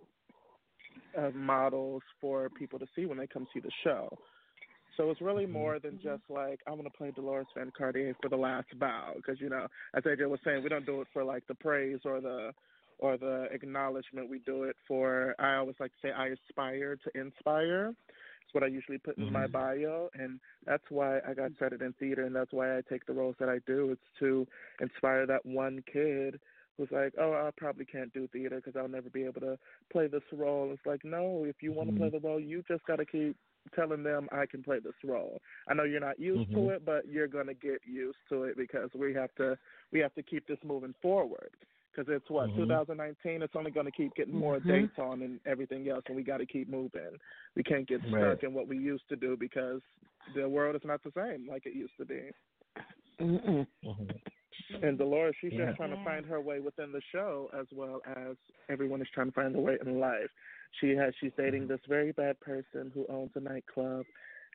of 1.17 1.35
models 1.35 2.03
for 2.21 2.49
people 2.51 2.79
to 2.79 2.87
see 2.95 3.07
when 3.07 3.19
they 3.19 3.27
come 3.27 3.47
see 3.53 3.61
the 3.61 3.71
show. 3.85 4.17
So 4.97 5.11
it's 5.11 5.21
really 5.21 5.45
mm-hmm. 5.45 5.53
more 5.53 5.79
than 5.79 5.99
just 6.03 6.23
like 6.29 6.61
I 6.67 6.71
want 6.71 6.85
to 6.85 6.91
play 6.91 7.11
Dolores 7.11 7.47
Van 7.57 7.73
Cartier 7.77 8.15
for 8.21 8.29
the 8.29 8.37
last 8.37 8.69
bow 8.79 9.13
because 9.17 9.41
you 9.41 9.49
know, 9.49 9.67
as 9.95 10.05
AJ 10.05 10.29
was 10.29 10.41
saying, 10.45 10.63
we 10.63 10.69
don't 10.69 10.87
do 10.87 11.01
it 11.01 11.09
for 11.13 11.25
like 11.25 11.47
the 11.47 11.55
praise 11.55 12.01
or 12.05 12.21
the 12.21 12.53
or 12.99 13.17
the 13.17 13.49
acknowledgement. 13.53 14.29
We 14.29 14.41
do 14.41 14.65
it 14.65 14.77
for 14.87 15.35
I 15.39 15.57
always 15.57 15.77
like 15.81 15.93
to 15.93 16.09
say 16.09 16.13
I 16.13 16.29
aspire 16.29 16.97
to 16.97 17.21
inspire. 17.21 17.95
It's 18.45 18.55
what 18.55 18.65
I 18.65 18.67
usually 18.67 18.99
put 18.99 19.17
in 19.17 19.33
my 19.33 19.45
mm-hmm. 19.45 19.53
bio, 19.53 20.11
and 20.15 20.39
that's 20.67 20.85
why 20.91 21.21
I 21.27 21.33
got 21.33 21.53
started 21.57 21.81
in 21.81 21.95
theater, 21.95 22.25
and 22.25 22.35
that's 22.35 22.53
why 22.53 22.77
I 22.77 22.83
take 22.89 23.07
the 23.07 23.13
roles 23.13 23.37
that 23.39 23.49
I 23.49 23.61
do. 23.67 23.93
It's 23.93 24.01
to 24.19 24.47
inspire 24.81 25.27
that 25.27 25.47
one 25.47 25.83
kid 25.91 26.39
who's 26.77 26.91
like, 26.91 27.13
oh, 27.19 27.33
I 27.33 27.51
probably 27.57 27.85
can't 27.85 28.13
do 28.13 28.27
theater 28.29 28.57
because 28.57 28.79
I'll 28.79 28.89
never 28.89 29.11
be 29.11 29.25
able 29.25 29.41
to 29.43 29.59
play 29.93 30.07
this 30.07 30.23
role. 30.33 30.71
It's 30.73 30.87
like, 30.87 31.05
no, 31.05 31.45
if 31.45 31.57
you 31.63 31.73
want 31.73 31.91
to 31.91 31.97
play 31.97 32.09
the 32.11 32.21
role, 32.21 32.41
you 32.41 32.63
just 32.69 32.85
got 32.87 32.97
to 32.97 33.07
keep 33.07 33.37
telling 33.75 34.03
them 34.03 34.29
I 34.33 34.47
can 34.47 34.63
play 34.63 34.81
this 34.81 34.95
role. 35.05 35.39
I 35.69 35.75
know 35.75 35.85
you're 35.85 36.01
not 36.01 36.19
used 36.19 36.51
to 36.53 36.59
Mhm. 36.59 36.75
it, 36.77 36.85
but 36.85 37.07
you're 37.07 37.29
gonna 37.29 37.55
get 37.55 37.81
used 37.87 38.19
to 38.31 38.45
it 38.45 38.57
because 38.57 38.91
we 38.95 39.15
have 39.15 39.33
to 39.37 39.57
we 39.93 40.01
have 40.01 40.15
to 40.15 40.23
keep 40.23 40.47
this 40.47 40.59
moving 40.65 40.95
forward. 41.01 41.51
Because 41.95 42.11
it's 42.11 42.31
what 42.31 42.49
Mhm. 42.49 42.57
2019. 42.57 43.43
It's 43.43 43.55
only 43.55 43.71
going 43.71 43.85
to 43.85 43.93
keep 43.93 44.15
getting 44.15 44.35
more 44.35 44.59
Mhm. 44.59 44.67
dates 44.67 44.99
on 44.99 45.21
and 45.21 45.39
everything 45.45 45.87
else, 45.91 46.03
and 46.07 46.17
we 46.17 46.23
got 46.23 46.39
to 46.39 46.47
keep 46.47 46.67
moving. 46.67 47.19
We 47.55 47.63
can't 47.63 47.87
get 47.87 48.01
stuck 48.01 48.15
Right. 48.15 48.43
in 48.43 48.55
what 48.55 48.67
we 48.67 48.79
used 48.79 49.07
to 49.11 49.17
do 49.17 49.37
because 49.37 49.83
the 50.35 50.49
world 50.49 50.75
is 50.75 50.85
not 50.87 51.03
the 51.03 51.13
same 51.15 51.47
like 51.47 51.67
it 51.67 51.75
used 51.75 51.97
to 51.99 52.07
be. 52.07 52.31
Mhm. 53.21 53.67
And 54.83 54.99
Dolores, 54.99 55.35
she's 55.41 55.53
Yeah. 55.53 55.67
just 55.67 55.77
trying 55.77 55.97
to 55.97 56.05
find 56.05 56.27
her 56.27 56.41
way 56.41 56.61
within 56.61 56.93
the 56.93 57.01
show 57.13 57.51
as 57.53 57.67
well 57.73 58.03
as 58.05 58.37
everyone 58.69 59.01
is 59.01 59.09
trying 59.11 59.29
to 59.29 59.33
find 59.33 59.55
their 59.55 59.63
way 59.63 59.79
in 59.81 60.01
life. 60.01 60.31
She 60.81 60.95
has 60.97 61.15
she's 61.17 61.33
dating 61.37 61.63
mm-hmm. 61.63 61.73
this 61.73 61.81
very 61.87 62.13
bad 62.13 62.41
person 62.41 62.91
who 62.95 63.07
owns 63.09 63.31
a 63.37 63.41
nightclub 63.41 64.07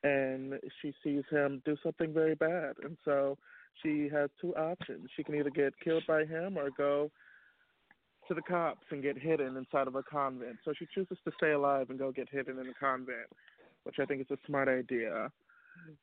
and 0.03 0.60
she 0.82 0.94
sees 1.03 1.24
him 1.30 1.61
do 1.65 1.76
something 1.84 2.14
very 2.14 2.36
bad 2.36 2.76
and 2.84 2.98
so 3.03 3.38
she 3.82 4.10
has 4.10 4.30
two 4.40 4.56
options. 4.56 5.10
She 5.15 5.24
can 5.24 5.36
either 5.36 5.49
get 5.49 5.80
killed 5.80 6.06
by 6.07 6.26
him 6.26 6.57
or 6.57 6.69
go 6.72 7.11
to 8.28 8.34
the 8.34 8.41
cops 8.41 8.86
and 8.91 9.02
get 9.02 9.18
hidden 9.18 9.56
inside 9.56 9.88
of 9.88 9.95
a 9.95 10.03
convent. 10.03 10.57
So 10.65 10.74
she 10.78 10.88
chooses 10.94 11.18
to 11.24 11.32
stay 11.38 11.52
alive 11.52 11.90
and 11.90 11.98
go 11.98 12.11
get 12.11 12.30
hidden 12.30 12.60
in 12.60 12.68
a 12.68 12.74
convent, 12.74 13.30
which 13.84 13.99
I 13.99 14.06
think 14.06 14.22
is 14.22 14.32
a 14.32 14.38
smart 14.45 14.68
idea. 14.68 15.32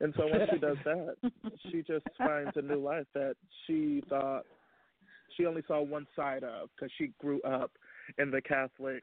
And 0.00 0.14
so 0.16 0.26
once 0.26 0.50
she 0.52 0.58
does 0.58 0.76
that, 0.84 1.16
she 1.70 1.82
just 1.82 2.04
finds 2.18 2.52
a 2.56 2.62
new 2.62 2.82
life 2.82 3.06
that 3.14 3.36
she 3.66 4.02
thought 4.08 4.44
she 5.36 5.46
only 5.46 5.62
saw 5.66 5.82
one 5.82 6.06
side 6.14 6.44
of 6.44 6.68
because 6.74 6.92
she 6.98 7.10
grew 7.20 7.40
up 7.42 7.72
in 8.18 8.30
the 8.30 8.40
Catholic 8.40 9.02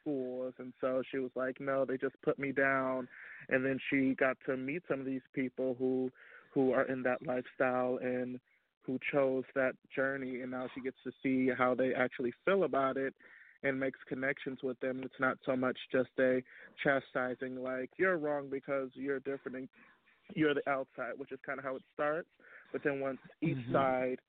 schools, 0.00 0.54
and 0.58 0.72
so 0.80 1.02
she 1.10 1.18
was 1.18 1.30
like, 1.34 1.60
"No, 1.60 1.84
they 1.84 1.96
just 1.96 2.20
put 2.22 2.38
me 2.38 2.52
down." 2.52 3.08
And 3.48 3.64
then 3.64 3.78
she 3.90 4.14
got 4.14 4.36
to 4.46 4.56
meet 4.56 4.82
some 4.88 5.00
of 5.00 5.06
these 5.06 5.22
people 5.34 5.74
who 5.78 6.10
who 6.52 6.72
are 6.72 6.84
in 6.84 7.02
that 7.02 7.26
lifestyle 7.26 7.98
and 8.00 8.38
who 8.82 8.98
chose 9.12 9.44
that 9.54 9.74
journey, 9.94 10.42
and 10.42 10.50
now 10.50 10.68
she 10.74 10.80
gets 10.80 10.98
to 11.04 11.12
see 11.22 11.50
how 11.56 11.74
they 11.74 11.94
actually 11.94 12.32
feel 12.44 12.64
about 12.64 12.96
it 12.96 13.14
and 13.62 13.80
makes 13.80 13.98
connections 14.06 14.58
with 14.62 14.78
them. 14.80 15.00
It's 15.02 15.18
not 15.18 15.38
so 15.46 15.56
much 15.56 15.78
just 15.90 16.10
a 16.20 16.42
chastising 16.82 17.62
like 17.62 17.90
you're 17.98 18.18
wrong 18.18 18.48
because 18.50 18.90
you're 18.92 19.20
different 19.20 19.56
and 19.56 19.68
you're 20.34 20.54
the 20.54 20.68
outside, 20.68 21.12
which 21.16 21.32
is 21.32 21.38
kind 21.44 21.58
of 21.58 21.64
how 21.64 21.76
it 21.76 21.82
starts. 21.92 22.28
But 22.72 22.82
then 22.82 23.00
once 23.00 23.18
each 23.40 23.58
Mhm. 23.58 23.72
side 23.72 24.20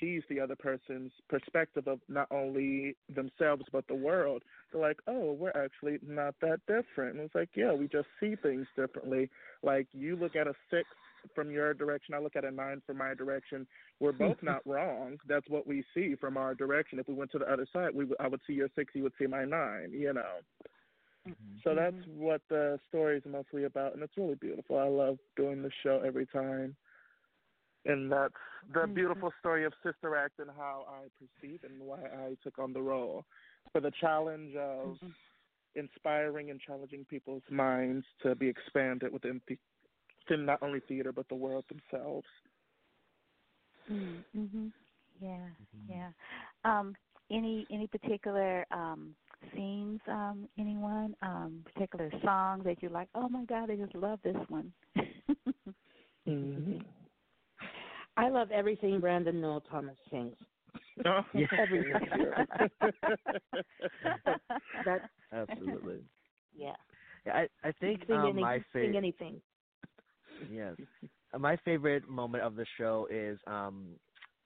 sees 0.00 0.22
the 0.28 0.40
other 0.40 0.56
person's 0.56 1.12
perspective 1.28 1.86
of 1.86 2.00
not 2.08 2.26
only 2.30 2.96
themselves 3.08 3.64
but 3.72 3.86
the 3.86 3.94
world, 3.94 4.42
they're 4.70 4.80
like, 4.80 5.00
oh, 5.06 5.32
we're 5.32 5.52
actually 5.54 5.98
not 6.02 6.34
that 6.40 6.60
different. 6.66 7.16
And 7.16 7.20
it's 7.24 7.34
like, 7.34 7.50
yeah, 7.54 7.72
we 7.72 7.88
just 7.88 8.08
see 8.20 8.36
things 8.36 8.66
differently. 8.76 9.30
Like 9.62 9.86
you 9.92 10.16
look 10.16 10.36
at 10.36 10.46
a 10.46 10.54
six 10.70 10.88
from 11.34 11.50
your 11.50 11.74
direction, 11.74 12.14
I 12.14 12.18
look 12.18 12.36
at 12.36 12.44
a 12.44 12.50
nine 12.50 12.82
from 12.86 12.98
my 12.98 13.14
direction. 13.14 13.66
We're 14.00 14.12
both 14.36 14.42
not 14.42 14.66
wrong. 14.66 15.18
That's 15.26 15.48
what 15.48 15.66
we 15.66 15.84
see 15.94 16.14
from 16.16 16.36
our 16.36 16.54
direction. 16.54 16.98
If 16.98 17.08
we 17.08 17.14
went 17.14 17.30
to 17.32 17.38
the 17.38 17.50
other 17.50 17.66
side, 17.72 17.94
we 17.94 18.04
would, 18.04 18.18
I 18.20 18.28
would 18.28 18.40
see 18.46 18.52
your 18.52 18.68
six, 18.74 18.94
you 18.94 19.02
would 19.04 19.14
see 19.18 19.26
my 19.26 19.44
nine. 19.44 19.92
You 19.92 20.12
know. 20.12 20.40
So 21.64 21.74
that's 21.74 21.96
what 22.06 22.42
the 22.48 22.78
story 22.88 23.18
is 23.18 23.24
mostly 23.26 23.64
about, 23.64 23.94
and 23.94 24.02
it's 24.02 24.16
really 24.16 24.36
beautiful. 24.36 24.78
I 24.78 24.88
love 24.88 25.18
doing 25.36 25.62
the 25.62 25.70
show 25.82 26.02
every 26.06 26.26
time, 26.26 26.76
and 27.84 28.10
that's 28.10 28.34
the 28.72 28.86
beautiful 28.94 29.32
story 29.40 29.64
of 29.64 29.72
Sister 29.84 30.16
Act 30.16 30.38
and 30.38 30.50
how 30.56 30.86
I 30.88 31.08
perceive 31.18 31.60
and 31.64 31.80
why 31.80 31.98
I 31.98 32.36
took 32.42 32.58
on 32.58 32.72
the 32.72 32.82
role 32.82 33.24
for 33.72 33.80
the 33.80 33.90
challenge 34.00 34.54
of 34.56 34.96
inspiring 35.74 36.50
and 36.50 36.60
challenging 36.60 37.04
people's 37.08 37.42
minds 37.50 38.06
to 38.22 38.34
be 38.34 38.48
expanded 38.48 39.12
within 39.12 39.40
the 39.48 39.58
in 40.30 40.44
not 40.44 40.62
only 40.62 40.80
theater 40.80 41.12
but 41.12 41.28
the 41.28 41.34
world 41.34 41.64
themselves. 41.68 42.26
Mhm. 43.90 44.72
Yeah. 45.20 45.48
Yeah. 45.88 46.10
Um 46.64 46.96
any 47.30 47.66
any 47.70 47.86
particular 47.86 48.66
um 48.70 49.14
scenes 49.54 50.00
um 50.08 50.48
anyone 50.58 51.14
um 51.22 51.62
particular 51.72 52.10
song 52.24 52.62
that 52.64 52.82
you 52.82 52.88
like 52.88 53.08
oh 53.14 53.28
my 53.28 53.44
god 53.44 53.70
i 53.70 53.76
just 53.76 53.94
love 53.94 54.18
this 54.24 54.36
one 54.48 54.72
mm-hmm. 56.28 56.78
I 58.16 58.28
love 58.30 58.50
everything 58.50 58.98
Brandon 59.00 59.40
Noel 59.40 59.60
Thomas 59.70 59.96
sings. 60.10 60.34
Oh, 61.04 61.20
Yeah. 61.34 61.46
Everything. 61.58 61.92
that 64.84 65.00
Absolutely. 65.32 65.98
yeah. 66.56 66.72
Yeah, 67.26 67.32
I 67.34 67.68
I 67.68 67.72
think 67.80 68.06
sing, 68.06 68.16
um, 68.16 68.26
any, 68.30 68.42
my 68.42 68.56
sing 68.56 68.64
favorite. 68.72 68.96
anything. 68.96 69.40
Yes. 70.50 70.74
Uh, 71.34 71.38
My 71.38 71.56
favorite 71.64 72.08
moment 72.08 72.42
of 72.44 72.56
the 72.56 72.64
show 72.78 73.06
is 73.10 73.38
um 73.46 73.88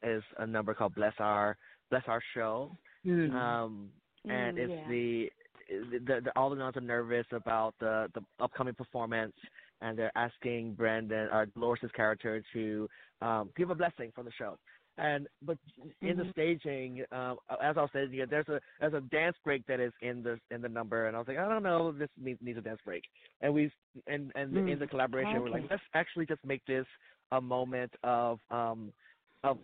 is 0.02 0.22
a 0.38 0.46
number 0.46 0.74
called 0.74 0.94
Bless 0.94 1.14
Our 1.18 1.56
Bless 1.90 2.02
Our 2.08 2.20
Show. 2.34 2.76
Mm. 3.06 3.32
Um 3.34 3.90
and 4.28 4.56
Mm, 4.56 4.58
it's 4.58 4.72
yeah. 4.72 4.86
the, 4.86 5.30
the 5.68 6.20
the 6.24 6.32
all 6.36 6.50
the 6.50 6.56
nuns 6.56 6.76
are 6.76 6.80
nervous 6.80 7.26
about 7.32 7.74
the 7.80 8.08
the 8.14 8.22
upcoming 8.40 8.74
performance 8.74 9.34
and 9.80 9.98
they're 9.98 10.12
asking 10.16 10.74
Brandon 10.74 11.28
or 11.32 11.46
Dolores' 11.46 11.90
character 11.94 12.42
to 12.52 12.88
um 13.22 13.50
give 13.56 13.70
a 13.70 13.74
blessing 13.74 14.12
for 14.14 14.22
the 14.24 14.32
show. 14.32 14.58
And 14.98 15.28
but 15.42 15.56
in 16.02 16.16
the 16.16 16.24
Mhm. 16.24 16.32
staging, 16.32 17.04
um, 17.12 17.38
as 17.62 17.76
I 17.76 17.82
was 17.82 17.90
saying, 17.92 18.10
yeah, 18.12 18.26
there's 18.28 18.48
a 18.48 18.60
there's 18.80 18.92
a 18.94 19.00
dance 19.00 19.36
break 19.44 19.66
that 19.66 19.80
is 19.80 19.92
in 20.02 20.22
the 20.22 20.38
in 20.50 20.60
the 20.60 20.68
number, 20.68 21.06
and 21.06 21.16
I 21.16 21.18
was 21.18 21.28
like, 21.28 21.38
I 21.38 21.48
don't 21.48 21.62
know, 21.62 21.92
this 21.92 22.08
needs 22.20 22.38
needs 22.42 22.58
a 22.58 22.62
dance 22.62 22.80
break. 22.84 23.04
And 23.40 23.54
we 23.54 23.70
and 24.06 24.30
and 24.34 24.56
Mm. 24.56 24.66
in 24.66 24.78
the 24.78 24.86
collaboration, 24.86 25.40
we're 25.40 25.50
like, 25.50 25.64
let's 25.70 25.82
actually 25.94 26.26
just 26.26 26.44
make 26.44 26.64
this 26.66 26.86
a 27.32 27.40
moment 27.40 27.92
of 28.02 28.40
um 28.50 28.92
of 29.44 29.58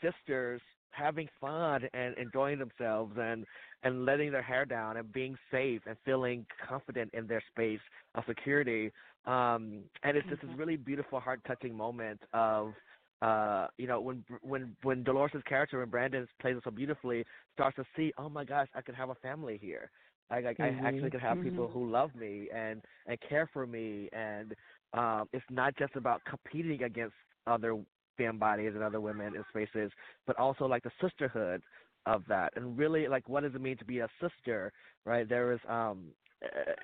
sisters 0.00 0.60
having 0.90 1.28
fun 1.40 1.82
and 1.92 2.16
enjoying 2.16 2.58
themselves 2.58 3.12
and 3.18 3.44
and 3.82 4.04
letting 4.04 4.30
their 4.32 4.42
hair 4.42 4.64
down 4.64 4.96
and 4.96 5.12
being 5.12 5.36
safe 5.50 5.82
and 5.86 5.96
feeling 6.04 6.46
confident 6.68 7.10
in 7.14 7.26
their 7.26 7.42
space 7.48 7.80
of 8.14 8.24
security. 8.26 8.90
Um 9.26 9.82
and 10.02 10.16
it's 10.16 10.28
just 10.28 10.42
this 10.42 10.50
really 10.56 10.76
beautiful 10.76 11.20
heart 11.20 11.40
touching 11.46 11.74
moment 11.76 12.20
of 12.32 12.74
uh 13.22 13.66
you 13.78 13.86
know 13.86 14.00
when 14.00 14.24
when 14.42 14.76
when 14.82 15.04
Deloris' 15.04 15.44
character 15.44 15.78
when 15.80 15.88
Brandon 15.88 16.26
plays 16.40 16.56
it 16.56 16.62
so 16.64 16.70
beautifully 16.70 17.24
starts 17.54 17.76
to 17.76 17.84
see 17.96 18.12
oh 18.18 18.28
my 18.28 18.44
gosh 18.44 18.68
I 18.74 18.80
could 18.82 18.94
have 18.94 19.10
a 19.10 19.14
family 19.16 19.58
here. 19.60 19.90
I 20.30 20.40
like 20.40 20.60
I 20.60 20.74
actually 20.82 21.10
could 21.10 21.20
have 21.20 21.40
people 21.40 21.68
Mhm. 21.68 21.72
who 21.72 21.90
love 21.90 22.14
me 22.14 22.48
and 22.54 22.82
and 23.06 23.18
care 23.28 23.48
for 23.52 23.66
me. 23.66 24.08
And 24.12 24.54
um 24.92 25.28
it's 25.32 25.44
not 25.50 25.76
just 25.76 25.96
about 25.96 26.22
competing 26.24 26.82
against 26.82 27.14
other 27.46 27.76
femme 28.18 28.38
bodies 28.38 28.72
and 28.74 28.82
other 28.82 29.00
women 29.00 29.34
in 29.34 29.44
spaces 29.48 29.90
but 30.26 30.36
also 30.38 30.66
like 30.66 30.82
the 30.82 30.90
sisterhood 31.00 31.62
of 32.06 32.22
that 32.28 32.52
and 32.56 32.76
really 32.78 33.08
like 33.08 33.26
what 33.28 33.42
does 33.42 33.54
it 33.54 33.60
mean 33.62 33.76
to 33.78 33.84
be 33.84 34.00
a 34.00 34.08
sister 34.20 34.72
right 35.06 35.28
there 35.28 35.52
is 35.52 35.60
um 35.68 36.04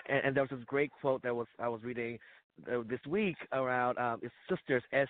and, 0.09 0.21
and 0.25 0.37
there 0.37 0.43
was 0.45 0.51
this 0.51 0.65
great 0.67 0.91
quote 1.01 1.23
that 1.23 1.35
was 1.35 1.47
I 1.59 1.69
was 1.69 1.83
reading 1.85 2.19
uh, 2.73 2.83
this 2.89 3.01
week 3.09 3.37
around 3.53 3.99
um 3.99 4.21
it's 4.23 4.35
sisters 4.49 4.83
s 4.93 5.09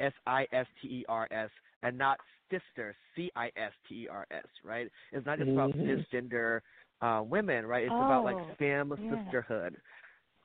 s 0.00 0.12
i 0.26 0.46
s 0.52 0.66
t 0.80 0.88
e 0.88 1.04
r 1.08 1.28
s 1.30 1.50
and 1.82 1.96
not 1.98 2.18
sister 2.50 2.94
c 3.16 3.30
i 3.36 3.50
s 3.56 3.72
t 3.88 4.04
e 4.04 4.08
r 4.08 4.26
s 4.30 4.46
right 4.64 4.90
it's 5.12 5.26
not 5.26 5.38
just 5.38 5.50
about 5.50 5.70
Mhm. 5.76 6.04
cisgender 6.14 6.60
uh 7.02 7.22
women 7.24 7.66
right 7.66 7.84
it's 7.84 8.00
about 8.00 8.22
Oh, 8.22 8.24
like 8.24 8.36
femme 8.58 8.96
yeah. 9.02 9.16
sisterhood 9.16 9.76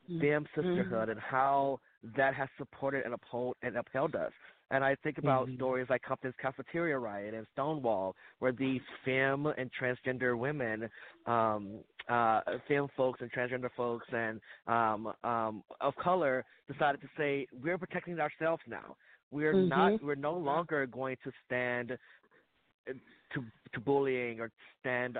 Mm. 0.09 0.19
femme 0.19 0.47
sisterhood 0.55 1.09
and 1.09 1.19
how 1.19 1.79
that 2.17 2.33
has 2.33 2.47
supported 2.57 3.05
and 3.05 3.13
uphold 3.13 3.55
and 3.61 3.75
upheld 3.77 4.15
us. 4.15 4.31
And 4.71 4.83
I 4.83 4.95
think 4.95 5.17
about 5.17 5.47
Mhm. 5.47 5.55
stories 5.55 5.89
like 5.89 6.01
Compton's 6.03 6.35
Cafeteria 6.37 6.97
Riot 6.97 7.33
and 7.33 7.47
Stonewall, 7.53 8.15
where 8.39 8.51
these 8.51 8.81
femme 9.03 9.47
and 9.47 9.71
transgender 9.73 10.37
women, 10.37 10.89
um, 11.25 11.83
uh, 12.07 12.41
femme 12.67 12.87
folks 12.89 13.21
and 13.21 13.31
transgender 13.31 13.71
folks 13.71 14.07
and 14.13 14.39
um, 14.67 15.13
um, 15.23 15.63
of 15.81 15.95
color 15.97 16.45
decided 16.67 17.01
to 17.01 17.09
say 17.17 17.47
we're 17.61 17.77
protecting 17.77 18.19
ourselves 18.19 18.61
now. 18.67 18.95
We're 19.31 19.53
not. 19.53 19.93
Mhm. 19.93 20.01
We're 20.01 20.15
no 20.15 20.33
longer 20.35 20.85
going 20.87 21.17
to 21.23 21.31
stand 21.45 21.97
uh, 22.87 22.93
to 23.33 23.45
to 23.73 23.79
bullying 23.79 24.39
or 24.39 24.51
stand 24.79 25.19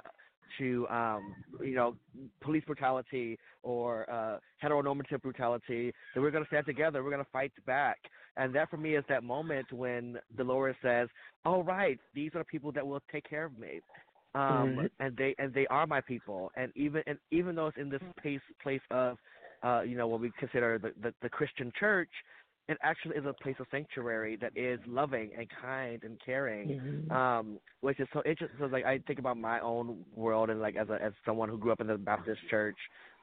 to 0.57 0.87
um 0.89 1.35
you 1.61 1.75
know 1.75 1.95
police 2.41 2.63
brutality 2.65 3.37
or 3.61 4.09
uh 4.09 4.39
heteronormative 4.63 5.21
brutality 5.21 5.93
that 6.15 6.21
we're 6.21 6.31
going 6.31 6.43
to 6.43 6.47
stand 6.47 6.65
together 6.65 7.03
we're 7.03 7.11
going 7.11 7.23
to 7.23 7.31
fight 7.31 7.51
back 7.67 7.99
and 8.39 8.55
that 8.55 8.69
for 8.69 8.77
me 8.77 8.95
is 8.95 9.05
that 9.09 9.23
moment 9.23 9.71
when 9.71 10.17
Deloris 10.37 10.75
says 10.81 11.09
all 11.45 11.63
right 11.63 11.99
these 12.15 12.31
are 12.35 12.43
people 12.43 12.71
that 12.71 12.85
will 12.85 13.01
take 13.11 13.29
care 13.29 13.45
of 13.45 13.57
me 13.59 13.81
um 14.35 14.79
Mhm. 14.79 14.89
and 14.99 15.15
they 15.17 15.35
and 15.39 15.53
they 15.53 15.67
are 15.67 15.85
my 15.87 16.01
people 16.01 16.51
and 16.55 16.71
even 16.75 17.03
and 17.07 17.19
even 17.31 17.55
though 17.55 17.67
it's 17.67 17.77
in 17.77 17.89
this 17.89 18.01
place 18.21 18.41
place 18.63 18.81
of 18.91 19.17
uh 19.63 19.81
you 19.81 19.97
know 19.97 20.07
what 20.07 20.21
we 20.21 20.31
consider 20.39 20.79
the 20.79 20.93
the, 21.01 21.13
the 21.21 21.29
Christian 21.29 21.71
church 21.79 22.09
it 22.69 22.77
actually 22.83 23.15
is 23.15 23.25
a 23.25 23.33
place 23.33 23.55
of 23.59 23.65
sanctuary 23.71 24.37
that 24.37 24.51
is 24.55 24.79
loving 24.87 25.31
and 25.37 25.47
kind 25.61 26.03
and 26.03 26.19
caring 26.23 26.69
Mhm. 26.69 27.11
um 27.11 27.59
which 27.81 27.99
is 27.99 28.07
so 28.13 28.21
interesting 28.25 28.57
so 28.59 28.65
like 28.67 28.85
i 28.85 28.99
think 29.07 29.19
about 29.19 29.37
my 29.37 29.59
own 29.59 30.05
world 30.15 30.49
and 30.49 30.61
like 30.61 30.75
as 30.75 30.89
a 30.89 31.01
as 31.03 31.11
someone 31.25 31.49
who 31.49 31.57
grew 31.57 31.71
up 31.71 31.81
in 31.81 31.87
the 31.87 31.97
baptist 31.97 32.39
church 32.49 32.77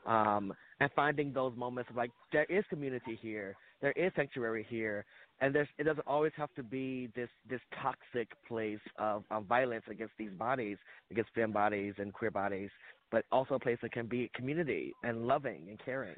um 0.06 0.52
and 0.80 0.90
finding 0.96 1.32
those 1.32 1.56
moments 1.56 1.88
of 1.90 1.96
like 1.96 2.10
there 2.32 2.46
is 2.48 2.64
community 2.68 3.18
here 3.22 3.56
there 3.80 3.92
is 3.92 4.12
sanctuary 4.16 4.66
here 4.68 5.04
and 5.40 5.54
there's 5.54 5.68
it 5.78 5.84
doesn't 5.84 6.06
always 6.06 6.32
have 6.36 6.52
to 6.54 6.62
be 6.62 7.08
this 7.14 7.28
this 7.48 7.60
toxic 7.82 8.28
place 8.46 8.80
of, 8.98 9.24
of 9.30 9.44
violence 9.44 9.84
against 9.90 10.14
these 10.18 10.32
bodies 10.38 10.78
against 11.10 11.30
femme 11.34 11.52
bodies 11.52 11.94
and 11.98 12.12
queer 12.12 12.30
bodies 12.30 12.70
but 13.10 13.24
also 13.30 13.54
a 13.54 13.60
place 13.60 13.78
that 13.82 13.92
can 13.92 14.06
be 14.06 14.30
community 14.34 14.92
and 15.04 15.26
loving 15.26 15.66
and 15.68 15.78
caring 15.84 16.16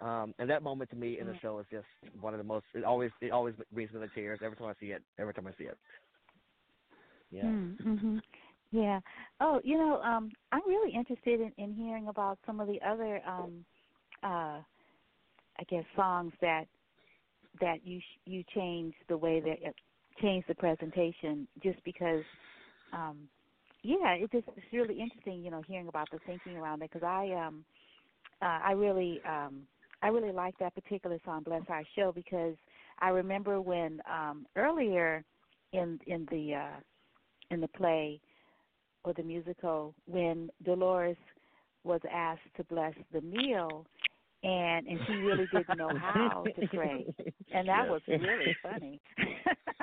um, 0.00 0.34
and 0.38 0.48
that 0.48 0.62
moment 0.62 0.88
to 0.90 0.96
me 0.96 1.18
in 1.20 1.26
the 1.26 1.34
show 1.42 1.58
is 1.58 1.66
just 1.70 1.86
one 2.20 2.32
of 2.32 2.38
the 2.38 2.44
most. 2.44 2.64
It 2.72 2.84
always 2.84 3.10
it 3.20 3.32
always 3.32 3.54
brings 3.72 3.92
me 3.92 4.00
to 4.00 4.08
tears 4.14 4.40
every 4.42 4.56
time 4.56 4.68
I 4.68 4.72
see 4.80 4.92
it. 4.92 5.02
Every 5.18 5.34
time 5.34 5.46
I 5.46 5.50
see 5.58 5.64
it. 5.64 5.76
Yeah. 7.30 7.44
Mm-hmm. 7.44 8.18
Yeah. 8.72 9.00
Oh, 9.40 9.60
you 9.62 9.76
know, 9.76 10.00
um, 10.00 10.30
I'm 10.52 10.62
really 10.66 10.94
interested 10.94 11.40
in, 11.40 11.52
in 11.58 11.74
hearing 11.74 12.08
about 12.08 12.38
some 12.46 12.60
of 12.60 12.68
the 12.68 12.78
other, 12.86 13.20
um, 13.26 13.64
uh, 14.22 14.60
I 15.58 15.64
guess, 15.68 15.84
songs 15.96 16.32
that 16.40 16.64
that 17.60 17.84
you 17.84 18.00
you 18.26 18.44
changed 18.54 18.96
the 19.08 19.16
way 19.16 19.40
that 19.40 19.56
it 19.62 19.74
changed 20.20 20.48
the 20.48 20.54
presentation, 20.54 21.46
just 21.62 21.82
because. 21.84 22.24
Um, 22.92 23.28
yeah, 23.82 24.12
it 24.12 24.30
just 24.30 24.46
it's 24.56 24.66
really 24.72 25.00
interesting, 25.00 25.42
you 25.42 25.50
know, 25.50 25.62
hearing 25.66 25.88
about 25.88 26.10
the 26.10 26.18
thinking 26.26 26.56
around 26.56 26.82
it 26.82 26.90
because 26.92 27.06
I 27.06 27.32
um 27.32 27.64
uh, 28.42 28.58
I 28.62 28.72
really 28.72 29.20
um 29.26 29.62
I 30.02 30.08
really 30.08 30.32
like 30.32 30.58
that 30.58 30.74
particular 30.74 31.18
song 31.24 31.42
Bless 31.42 31.62
Our 31.68 31.82
Show 31.96 32.12
because 32.12 32.56
I 32.98 33.08
remember 33.08 33.60
when 33.60 34.00
um 34.10 34.46
earlier 34.56 35.24
in 35.72 35.98
in 36.06 36.26
the 36.30 36.54
uh 36.54 36.80
in 37.50 37.60
the 37.60 37.68
play 37.68 38.20
or 39.04 39.14
the 39.14 39.22
musical 39.22 39.94
when 40.06 40.50
Deloris 40.64 41.16
was 41.84 42.00
asked 42.12 42.40
to 42.56 42.64
bless 42.64 42.94
the 43.12 43.20
meal 43.22 43.86
and 44.42 44.86
and 44.86 45.00
she 45.06 45.16
really 45.16 45.46
didn't 45.46 45.76
know 45.76 45.92
how 45.92 46.48
to 46.56 46.62
pray 46.62 47.06
and 47.52 47.68
that 47.68 47.86
Yes. 47.86 47.88
was 47.88 48.02
really 48.08 48.56
funny 48.62 49.00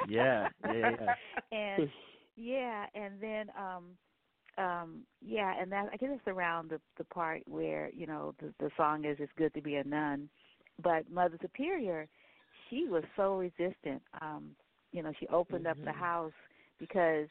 Yeah, 0.03 0.49
yeah, 0.63 0.73
yeah. 0.99 1.13
and 1.51 1.89
yeah 2.35 2.85
and 2.93 3.19
then 3.21 3.47
um 3.57 3.85
um 4.57 5.01
yeah 5.21 5.53
and 5.59 5.71
that 5.71 5.85
i 5.91 5.97
guess 5.97 6.09
it's 6.13 6.27
around 6.27 6.69
the 6.69 6.79
the 6.97 7.03
part 7.05 7.41
where 7.47 7.89
you 7.93 8.05
know 8.05 8.33
the 8.39 8.53
the 8.59 8.69
song 8.77 9.05
is 9.05 9.17
it's 9.19 9.31
good 9.37 9.53
to 9.53 9.61
be 9.61 9.75
a 9.75 9.83
nun 9.83 10.29
but 10.81 11.09
mother 11.09 11.37
superior 11.41 12.07
she 12.69 12.85
was 12.87 13.03
so 13.15 13.35
resistant 13.37 14.01
um 14.21 14.51
you 14.91 15.01
know 15.03 15.11
she 15.19 15.27
opened 15.27 15.67
up 15.67 15.77
the 15.85 15.91
Mhm. 15.91 15.93
house 15.93 16.33
because 16.79 17.27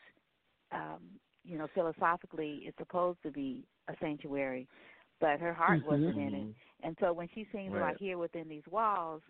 um 0.73 1.01
you 1.45 1.59
know 1.59 1.67
philosophically 1.75 2.63
it's 2.65 2.79
supposed 2.79 3.19
to 3.23 3.31
be 3.31 3.65
a 3.89 3.95
sanctuary 4.01 4.67
but 5.21 5.41
her 5.41 5.53
heart 5.55 5.83
wasn't 5.83 6.19
in 6.19 6.35
it 6.35 6.49
and 6.83 6.97
so 7.01 7.13
when 7.13 7.29
she 7.35 7.47
sings 7.53 7.75
Right. 7.75 7.81
right 7.81 7.97
here 7.99 8.19
within 8.19 8.49
these 8.49 8.67
walls 8.71 9.23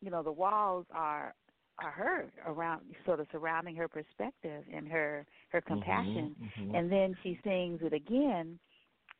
you 0.00 0.10
know 0.10 0.22
the 0.22 0.32
walls 0.32 0.86
are 0.92 1.34
are 1.78 1.90
her 1.90 2.30
around 2.46 2.82
sort 3.04 3.20
of 3.20 3.26
surrounding 3.32 3.76
her 3.76 3.88
perspective 3.88 4.64
and 4.72 4.88
her 4.88 5.26
her 5.48 5.60
compassion 5.60 6.36
mhm. 6.40 6.74
and 6.74 6.90
then 6.90 7.14
she 7.22 7.38
sings 7.44 7.80
it 7.82 7.92
again 7.92 8.58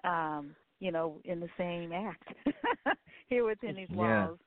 um 0.04 0.54
you 0.80 0.90
know 0.92 1.20
in 1.24 1.40
the 1.40 1.48
same 1.58 1.92
act 1.92 2.28
here 3.28 3.44
within 3.46 3.76
these 3.76 3.90
Yeah. 3.90 3.94
walls 3.94 4.38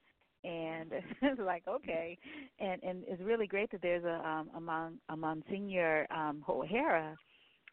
and 0.43 0.91
it's 1.21 1.39
like 1.45 1.63
okay 1.67 2.17
and 2.59 2.81
and 2.83 3.03
it's 3.07 3.21
really 3.21 3.47
great 3.47 3.71
that 3.71 3.81
there's 3.81 4.03
a 4.05 4.27
um 4.27 4.49
among 4.55 4.97
a 5.09 5.17
monsignor 5.17 6.07
um 6.11 6.43
o'hara 6.47 7.17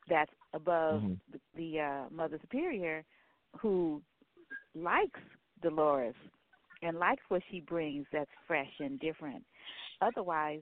that's 0.09 0.33
above 0.55 1.03
Mhm. 1.03 1.21
the, 1.33 1.41
the 1.57 1.81
uh 1.81 2.05
mother 2.15 2.39
superior 2.41 3.05
who 3.61 4.03
likes 4.75 5.21
deloris 5.63 6.15
and 6.83 6.99
likes 6.99 7.23
what 7.29 7.43
she 7.51 7.61
brings 7.61 8.07
that's 8.13 8.31
fresh 8.47 8.71
and 8.81 9.01
different. 9.01 9.43
Otherwise, 10.01 10.61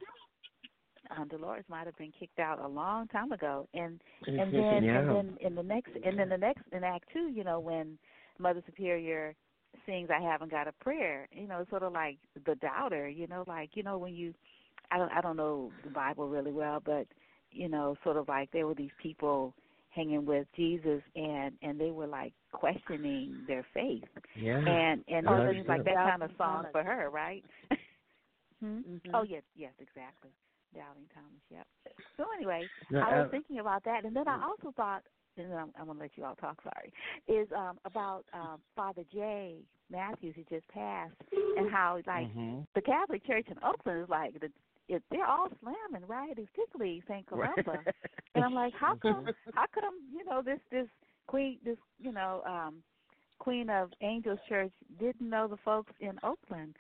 um, 1.11 1.29
Deloris 1.29 1.69
might 1.69 1.87
have 1.87 1.97
been 1.97 2.13
kicked 2.19 2.39
out 2.39 2.61
a 2.61 2.67
long 2.67 3.09
time 3.09 3.33
ago. 3.33 3.69
And 3.75 4.01
and 4.27 4.53
then 4.53 4.85
Yeah. 4.85 5.01
and 5.01 5.11
then 5.11 5.39
in 5.41 5.55
the 5.55 5.63
next 5.63 5.91
and 6.05 6.19
then 6.19 6.29
the 6.29 6.39
next 6.39 6.63
in 6.73 6.85
Act 6.85 7.09
Two, 7.13 7.29
you 7.29 7.45
know, 7.45 7.61
when 7.61 7.99
Mother 8.39 8.63
Superior 8.67 9.35
sings 9.87 10.11
"I 10.11 10.21
haven't 10.21 10.51
got 10.51 10.69
a 10.69 10.73
prayer," 10.73 11.29
you 11.33 11.47
know, 11.47 11.61
it's 11.61 11.71
sort 11.71 11.83
of 11.83 11.93
like 11.93 12.19
the 12.47 12.55
doubter, 12.57 13.09
you 13.09 13.27
know, 13.27 13.45
like 13.47 13.77
you 13.77 13.83
know 13.83 13.99
when 13.99 14.15
you, 14.15 14.35
I 14.91 14.99
don't 14.99 15.13
I 15.13 15.21
don't 15.21 15.37
know 15.37 15.73
the 15.83 15.91
Bible 15.91 16.29
really 16.29 16.53
well, 16.53 16.81
but 16.81 17.07
you 17.51 17.69
know, 17.69 17.97
sort 18.03 18.17
of 18.17 18.29
like 18.29 18.51
there 18.51 18.67
were 18.67 18.75
these 18.75 18.95
people 18.99 19.55
hanging 19.95 20.27
with 20.27 20.47
Jesus 20.57 21.03
and 21.15 21.53
and 21.63 21.79
they 21.81 21.91
were 21.91 22.07
like 22.07 22.33
questioning 22.53 23.45
their 23.47 23.65
faith. 23.73 24.05
Yeah. 24.37 24.59
And 24.59 25.05
and 25.09 25.29
I 25.29 25.45
it 25.47 25.55
seems 25.55 25.69
like 25.69 25.85
that 25.85 25.95
kind 25.95 26.23
of 26.23 26.31
song 26.37 26.67
for 26.73 26.83
her, 26.83 27.11
right? 27.11 27.45
hmm? 28.61 28.79
Mm-hmm. 28.79 29.15
Oh 29.15 29.23
yes, 29.23 29.43
yes, 29.57 29.73
exactly. 29.79 30.31
Doubting 30.75 31.07
Thomas, 31.15 31.41
yep. 31.51 31.67
So 32.17 32.25
anyway, 32.37 32.69
No, 32.91 33.01
I 33.01 33.19
was 33.19 33.27
uh, 33.29 33.31
thinking 33.31 33.61
about 33.61 33.85
that 33.85 34.05
and 34.05 34.15
then 34.15 34.27
I 34.29 34.43
also 34.45 34.73
thought 34.77 35.03
and 35.37 35.51
then 35.51 35.59
I'm, 35.59 35.73
I'm 35.79 35.87
gonna 35.87 36.01
let 36.01 36.17
you 36.17 36.25
all 36.25 36.37
talk, 36.37 36.61
sorry, 36.63 36.93
is 37.29 37.49
um 37.57 37.79
about 37.85 38.25
um 38.33 38.61
Father 38.77 39.05
J. 39.13 39.57
Matthews 39.91 40.35
who 40.37 40.43
just 40.45 40.67
passed 40.69 41.15
and 41.57 41.71
how 41.71 42.01
like 42.07 42.27
Mhm. 42.29 42.67
the 42.75 42.81
Catholic 42.81 43.25
Church 43.27 43.47
in 43.49 43.57
Oakland 43.63 44.03
is 44.03 44.09
like 44.09 44.41
the 44.41 44.51
it, 44.89 45.03
they're 45.11 45.27
all 45.27 45.49
slamming, 45.63 46.07
right? 46.09 46.35
Particularly 46.35 47.03
St. 47.09 47.27
Columba. 47.27 47.81
And 48.35 48.45
I'm 48.45 48.55
like, 48.55 48.73
how 48.75 48.95
come 48.97 49.27
how 49.55 49.67
come, 49.75 49.95
you 50.13 50.25
know, 50.25 50.43
this 50.43 50.61
this 50.71 50.89
queen 51.27 51.59
this, 51.65 51.79
you 52.01 52.13
know, 52.13 52.43
um 52.47 52.83
Queen 53.39 53.69
of 53.69 53.91
Angels 54.01 54.39
Church 54.49 54.73
didn't 54.99 55.29
know 55.29 55.49
the 55.49 55.57
folks 55.65 55.93
in 56.01 56.19
Oakland. 56.23 56.77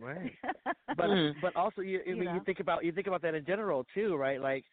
Right. 0.00 0.32
But 0.96 1.08
Mm. 1.10 1.34
but 1.40 1.56
also 1.56 1.80
you 1.80 2.00
You 2.06 2.16
you, 2.16 2.22
you 2.34 2.40
think 2.46 2.60
about 2.60 2.84
you 2.84 2.92
think 2.92 3.06
about 3.08 3.22
that 3.22 3.34
in 3.34 3.44
general 3.44 3.84
too, 3.94 4.14
right? 4.16 4.40
Like 4.40 4.64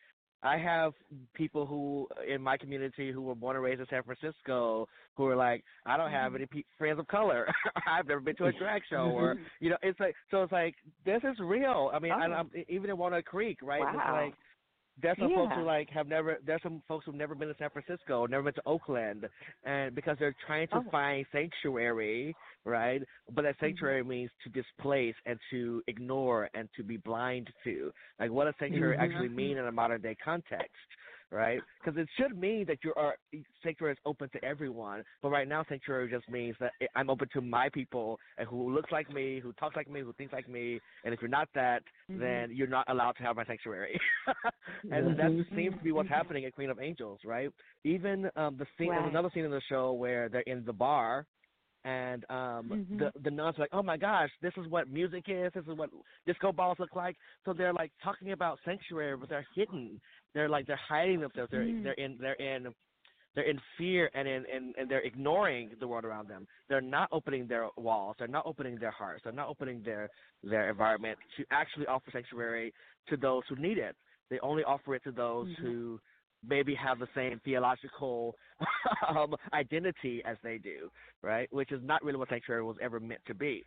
I 0.44 0.58
have 0.58 0.94
people 1.34 1.66
who 1.66 2.08
in 2.28 2.42
my 2.42 2.58
community 2.58 3.12
who 3.12 3.22
were 3.22 3.36
born 3.36 3.56
and 3.56 3.64
raised 3.64 3.80
in 3.80 3.88
San 3.90 4.02
Francisco 4.04 4.88
who 5.16 5.28
are 5.28 5.36
like, 5.36 5.64
I 5.86 5.98
don't 5.98 6.12
have 6.12 6.34
mm-hmm. 6.34 6.36
any 6.38 6.46
pe- 6.48 6.64
friends 6.78 7.00
of 7.00 7.08
color. 7.08 7.48
I've 7.88 8.08
never 8.08 8.22
been 8.22 8.36
to 8.38 8.46
a 8.46 8.52
drag 8.54 8.82
show, 8.90 9.12
or 9.14 9.36
mm-hmm. 9.36 9.44
you 9.60 9.70
know, 9.70 9.78
it's 9.84 10.00
like 10.00 10.16
so 10.32 10.44
it's 10.44 10.52
like 10.52 10.76
this 11.06 11.22
is 11.24 11.38
real. 11.40 11.92
I 11.94 12.00
mean, 12.00 12.12
and 12.12 12.32
Oh. 12.32 12.38
I'm, 12.38 12.52
even 12.70 12.90
in 12.90 12.98
Walnut 12.98 13.26
Creek, 13.26 13.60
right? 13.62 13.82
It's 13.82 13.98
like 13.98 14.34
there's 15.02 15.18
some 15.18 15.34
folks 15.34 15.56
who 15.56 15.64
like 15.64 15.90
have 15.90 16.08
never 16.08 16.38
there's 16.46 16.62
some 16.64 16.82
folks 16.88 17.06
who've 17.06 17.16
never 17.16 17.36
been 17.36 17.48
to 17.48 17.56
San 17.58 17.70
Francisco, 17.70 18.26
never 18.26 18.44
been 18.44 18.54
to 18.54 18.62
Oakland, 18.66 19.28
and 19.64 19.96
because 19.96 20.18
they're 20.20 20.36
trying 20.46 20.68
to 20.70 20.78
Oh. 20.78 20.86
find 20.92 21.26
sanctuary, 21.32 22.36
right? 22.66 23.02
But 23.32 23.44
that 23.44 23.56
sanctuary 23.60 24.04
means 24.04 24.32
to 24.44 24.50
displace 24.50 25.16
and 25.26 25.40
to 25.52 25.82
ignore 25.88 26.50
and 26.54 26.68
to 26.76 26.84
be 26.84 26.98
blind 26.98 27.50
to. 27.64 27.92
Like 28.20 28.32
what 28.32 28.46
does 28.46 28.56
sanctuary 28.60 28.98
Mhm. 28.98 29.02
actually 29.02 29.30
mean 29.30 29.58
in 29.58 29.66
a 29.66 29.72
modern 29.72 30.02
day 30.02 30.16
context? 30.16 30.76
Right, 31.32 31.62
because 31.80 31.98
it 31.98 32.10
should 32.18 32.38
mean 32.38 32.66
that 32.68 32.80
you 32.84 32.94
are 32.98 33.16
sanctuary 33.64 33.94
is 33.94 34.00
open 34.06 34.30
to 34.32 34.44
everyone, 34.44 35.02
but 35.22 35.30
right 35.30 35.48
now 35.48 35.64
sanctuary 35.70 36.10
just 36.10 36.28
means 36.30 36.58
that 36.60 36.74
I'm 36.94 37.10
open 37.10 37.30
to 37.34 37.40
my 37.42 37.70
people 37.70 38.20
and 38.38 38.46
who 38.48 38.74
looks 38.74 38.92
like 38.92 39.10
me, 39.10 39.40
who 39.40 39.54
talks 39.54 39.78
like 39.78 39.90
me, 39.90 40.02
who 40.02 40.12
thinks 40.14 40.34
like 40.34 40.50
me, 40.50 40.82
and 41.06 41.14
if 41.14 41.22
you're 41.22 41.30
not 41.30 41.48
that, 41.56 41.84
Mhm. 42.10 42.20
then 42.20 42.50
you're 42.52 42.68
not 42.68 42.90
allowed 42.90 43.14
to 43.14 43.24
have 43.24 43.38
my 43.38 43.46
sanctuary. 43.46 43.98
and 44.92 45.18
that 45.18 45.32
Mhm. 45.32 45.56
seems 45.56 45.78
to 45.78 45.84
be 45.86 45.92
what's 45.94 46.10
happening 46.10 46.44
at 46.44 46.54
Queen 46.54 46.70
of 46.70 46.80
Angels, 46.82 47.22
right? 47.24 47.50
Even 47.86 48.30
um 48.36 48.58
the 48.58 48.66
scene 48.78 48.90
there's 48.90 49.06
another 49.08 49.30
scene 49.34 49.46
in 49.46 49.52
the 49.52 49.62
show 49.70 49.94
where 49.94 50.28
they're 50.28 50.42
in 50.42 50.66
the 50.66 50.74
bar 50.74 51.26
and 51.84 52.26
um 52.30 52.72
Mhm. 52.72 53.00
the 53.00 53.12
the 53.24 53.32
nuns 53.32 53.58
are 53.58 53.62
like, 53.62 53.70
Oh 53.74 53.82
my 53.84 53.98
gosh, 53.98 54.30
this 54.42 54.54
is 54.58 54.68
what 54.68 54.90
music 54.90 55.24
is, 55.28 55.52
this 55.54 55.64
is 55.68 55.78
what 55.78 55.90
disco 56.26 56.52
balls 56.52 56.78
look 56.80 56.96
like. 56.96 57.16
So 57.46 57.54
they're 57.54 57.74
like 57.74 57.92
talking 58.04 58.34
about 58.34 58.60
sanctuary 58.66 59.18
but 59.18 59.30
they're 59.30 59.48
hidden. 59.56 60.00
They're 60.34 60.50
like 60.50 60.68
they're 60.68 60.76
hiding 60.88 61.22
themselves. 61.22 61.52
They're 61.52 61.68
Mm. 61.68 61.84
they're 61.84 61.94
in 61.94 62.18
they're 62.20 62.34
in 62.36 62.74
they're 63.36 63.50
in 63.50 63.60
fear 63.78 64.10
and 64.14 64.28
in 64.28 64.46
and, 64.54 64.76
and 64.78 64.90
they're 64.90 65.02
ignoring 65.02 65.72
the 65.80 65.88
world 65.88 66.06
around 66.06 66.28
them. 66.30 66.48
They're 66.70 66.82
not 66.82 67.10
opening 67.12 67.48
their 67.48 67.68
walls. 67.78 68.16
They're 68.20 68.28
not 68.28 68.46
opening 68.46 68.78
their 68.80 68.92
hearts. 68.92 69.22
They're 69.24 69.34
not 69.34 69.50
opening 69.50 69.82
their 69.84 70.10
their 70.44 70.70
environment 70.70 71.18
to 71.38 71.46
actually 71.52 71.88
offer 71.88 72.12
sanctuary 72.12 72.74
to 73.10 73.18
those 73.18 73.44
who 73.50 73.56
need 73.56 73.78
it. 73.78 73.96
They 74.30 74.40
only 74.42 74.64
offer 74.64 74.96
it 74.96 75.04
to 75.06 75.12
those 75.12 75.48
Mhm. 75.48 75.62
who 75.62 76.00
maybe 76.48 76.74
have 76.76 77.00
the 77.00 77.08
same 77.16 77.40
theological 77.46 78.36
um, 79.10 79.36
identity 79.54 80.22
as 80.26 80.38
they 80.44 80.58
do, 80.58 80.90
right? 81.22 81.52
Which 81.54 81.72
is 81.72 81.82
not 81.84 82.04
really 82.04 82.18
what 82.18 82.30
sanctuary 82.30 82.64
was 82.64 82.78
ever 82.82 83.00
meant 83.00 83.22
to 83.28 83.34
be, 83.36 83.66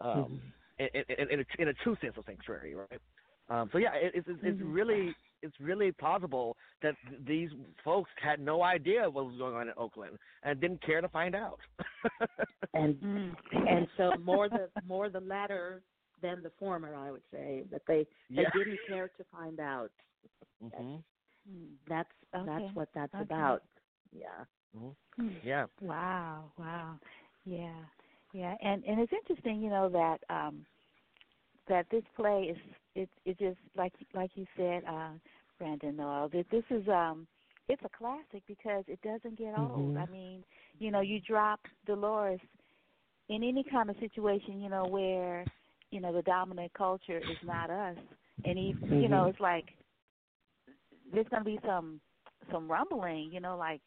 um, 0.00 0.40
in, 0.78 0.88
in, 0.94 1.04
in, 1.18 1.30
in, 1.30 1.40
a, 1.40 1.62
in 1.62 1.68
a 1.68 1.74
true 1.74 1.96
sense 2.00 2.14
of 2.16 2.24
sanctuary, 2.26 2.74
right? 2.74 3.00
Um, 3.48 3.68
so 3.72 3.78
yeah, 3.78 3.94
it, 3.94 4.12
it's 4.14 4.28
it's 4.28 4.40
it's 4.42 4.60
Mhm. 4.60 4.62
really 4.62 5.14
it's 5.42 5.58
really 5.60 5.92
plausible 5.92 6.56
that 6.82 6.94
these 7.26 7.50
folks 7.84 8.10
had 8.20 8.40
no 8.40 8.62
idea 8.62 9.08
what 9.08 9.26
was 9.26 9.36
going 9.36 9.54
on 9.54 9.68
in 9.68 9.74
Oakland 9.76 10.18
and 10.42 10.60
didn't 10.60 10.82
care 10.82 11.00
to 11.00 11.08
find 11.08 11.34
out. 11.34 11.58
and 12.74 12.96
Mm. 13.02 13.36
and 13.68 13.88
so 13.96 14.12
more 14.24 14.48
the 14.48 14.68
more 14.86 15.08
the 15.08 15.20
latter 15.20 15.82
than 16.22 16.42
the 16.42 16.50
former, 16.58 16.94
I 16.94 17.10
would 17.10 17.22
say 17.30 17.64
that 17.70 17.82
they 17.86 18.06
they 18.36 18.42
Yeah. 18.42 18.50
didn't 18.52 18.78
care 18.86 19.08
to 19.08 19.24
find 19.30 19.60
out. 19.60 19.90
hmm 20.60 20.96
That's 21.88 22.08
Okay. 22.34 22.46
that's 22.46 22.74
what 22.74 22.88
that's 22.94 23.14
Okay. 23.14 23.24
about. 23.24 23.62
Yeah. 24.12 24.44
Hmm. 24.76 25.28
Yeah. 25.42 25.66
Wow, 25.80 26.52
wow. 26.58 26.98
Yeah. 27.44 27.84
Yeah. 28.32 28.54
And 28.62 28.84
and 28.84 29.00
it's 29.00 29.12
interesting, 29.12 29.62
you 29.62 29.70
know, 29.70 29.88
that 29.88 30.18
um 30.28 30.64
that 31.68 31.86
this 31.90 32.04
play 32.16 32.42
is 32.52 32.58
it 32.98 33.10
it 33.24 33.38
just 33.38 33.58
like 33.76 33.92
like 34.14 34.30
you 34.34 34.46
said, 34.56 34.82
uh 34.88 35.10
Brandon 35.58 35.96
Noel, 35.96 36.28
that 36.30 36.46
this 36.50 36.64
is 36.70 36.86
um 36.88 37.26
it's 37.68 37.82
a 37.84 37.96
classic 37.96 38.42
because 38.46 38.84
it 38.88 39.00
doesn't 39.02 39.38
get 39.38 39.54
old. 39.56 39.96
Mhm. 39.96 39.96
I 39.96 40.06
mean, 40.06 40.42
you 40.78 40.90
know, 40.90 41.00
you 41.00 41.20
drop 41.20 41.60
Deloris 41.86 42.40
in 43.28 43.42
any 43.44 43.64
kind 43.70 43.90
of 43.90 43.96
situation, 44.00 44.60
you 44.60 44.70
know, 44.70 44.86
where, 44.86 45.46
you 45.90 46.00
know, 46.00 46.12
the 46.12 46.22
dominant 46.22 46.72
culture 46.74 47.18
is 47.18 47.38
not 47.42 47.70
us. 47.70 47.96
And 48.44 48.58
even 48.58 48.80
you 48.98 49.08
know, 49.08 49.26
Mhm. 49.26 49.30
it's 49.30 49.40
like 49.40 49.66
there's 51.12 51.28
gonna 51.28 51.44
be 51.44 51.58
some 51.66 52.00
some 52.52 52.70
rumbling, 52.70 53.30
you 53.32 53.40
know, 53.40 53.56
like 53.56 53.82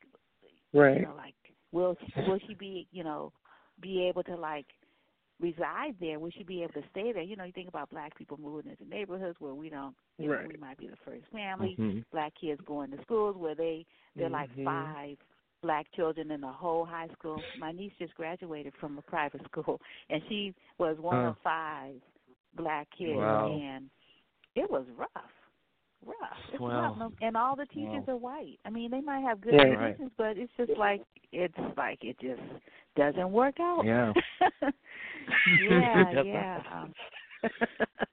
Right. 0.73 0.95
you 0.95 1.01
know, 1.07 1.13
like 1.15 1.35
will 1.71 1.97
will 2.27 2.39
she 2.47 2.53
be, 2.53 2.88
you 2.91 3.03
know, 3.03 3.31
be 3.81 4.07
able 4.07 4.23
to 4.23 4.35
like 4.35 4.67
reside 5.41 5.95
there? 5.99 6.19
Will 6.19 6.31
she 6.31 6.43
be 6.43 6.63
able 6.63 6.73
to 6.73 6.84
stay 6.91 7.11
there? 7.11 7.23
You 7.23 7.35
know, 7.35 7.43
you 7.43 7.51
think 7.51 7.68
about 7.68 7.89
black 7.89 8.15
people 8.18 8.38
moving 8.41 8.72
into 8.72 8.88
neighborhoods 8.88 9.38
where 9.39 9.53
we 9.53 9.69
don't, 9.69 9.95
you 10.18 10.27
know, 10.27 10.35
Right. 10.35 10.47
we 10.47 10.57
might 10.57 10.77
be 10.77 10.88
the 10.88 10.95
first 10.97 11.26
family. 11.31 11.76
Mhm. 11.77 12.05
Black 12.11 12.34
kids 12.35 12.61
going 12.61 12.91
to 12.91 13.01
schools 13.03 13.35
where 13.35 13.55
they 13.55 13.85
they're 14.15 14.30
like 14.30 14.49
Mhm. 14.51 14.65
five 14.65 15.18
black 15.61 15.89
children 15.93 16.31
in 16.31 16.41
the 16.41 16.51
whole 16.51 16.85
high 16.85 17.07
school. 17.09 17.43
My 17.55 17.72
niece 17.72 17.93
just 17.97 18.13
graduated 18.15 18.73
from 18.76 18.97
a 18.97 19.01
private 19.01 19.43
school, 19.51 19.81
and 20.09 20.22
she 20.27 20.53
was 20.77 20.97
one 20.99 21.18
Huh. 21.22 21.30
of 21.30 21.38
five 21.39 22.01
black 22.53 22.89
kids, 22.91 23.18
Wow. 23.18 23.47
and 23.53 23.89
it 24.55 24.69
was 24.69 24.85
rough. 24.89 25.31
Rough. 26.03 26.49
It's 26.51 26.59
Wow. 26.59 26.95
rough. 26.97 27.13
And 27.22 27.38
all 27.38 27.55
the 27.55 27.68
teachers 27.68 28.07
Wow. 28.07 28.13
are 28.13 28.18
white. 28.18 28.59
I 28.65 28.69
mean, 28.72 28.89
they 28.89 29.01
might 29.01 29.22
have 29.22 29.39
good 29.39 29.53
Yeah. 29.53 29.61
intentions, 29.73 30.11
but 30.18 30.38
it's 30.38 30.51
just 30.57 30.76
like 30.77 31.01
it's 31.31 31.57
like 31.77 32.03
it 32.03 32.19
just 32.19 32.41
doesn't 32.95 33.31
work 33.31 33.59
out. 33.59 33.85
Yeah. 33.85 34.11
yeah, 35.62 36.24
yeah. 36.24 36.62
Um, 36.72 36.94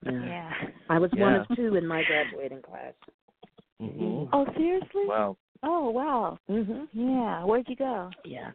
yeah. 0.05 0.53
I 0.89 0.99
was 0.99 1.11
one 1.15 1.35
of 1.35 1.47
two 1.57 1.77
in 1.77 1.87
my 1.87 2.03
graduating 2.05 2.63
class. 2.63 2.95
Mhm. 3.81 4.29
Oh, 4.33 4.47
seriously? 4.57 5.07
Wow. 5.07 5.37
Oh, 5.63 5.91
wow. 5.91 6.39
Mhm. 6.49 6.89
Yeah. 6.93 7.45
Where'd 7.45 7.69
you 7.69 7.77
go? 7.77 8.11
Yeah. 8.25 8.51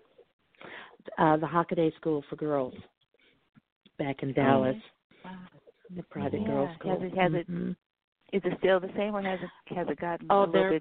Uh 1.17 1.37
the 1.37 1.47
Hockaday 1.47 1.93
School 1.95 2.23
for 2.29 2.35
Girls 2.35 2.73
back 3.99 4.23
in 4.23 4.33
Dallas. 4.33 4.77
Wow. 5.23 5.31
The 5.95 6.03
private 6.03 6.41
Yeah. 6.41 6.47
girls 6.47 6.69
school. 6.79 6.91
Has 6.91 7.01
it 7.11 7.17
has 7.17 7.33
it 7.33 7.49
Mhm. 7.49 7.75
is 8.31 8.41
it 8.45 8.57
still 8.59 8.79
the 8.79 8.91
same 8.95 9.15
or 9.15 9.21
has 9.21 9.39
it 9.41 9.75
has 9.75 9.87
it 9.87 9.99
gotten 9.99 10.27
Oh, 10.29 10.43
a 10.43 10.45
little 10.45 10.51
they're 10.51 10.79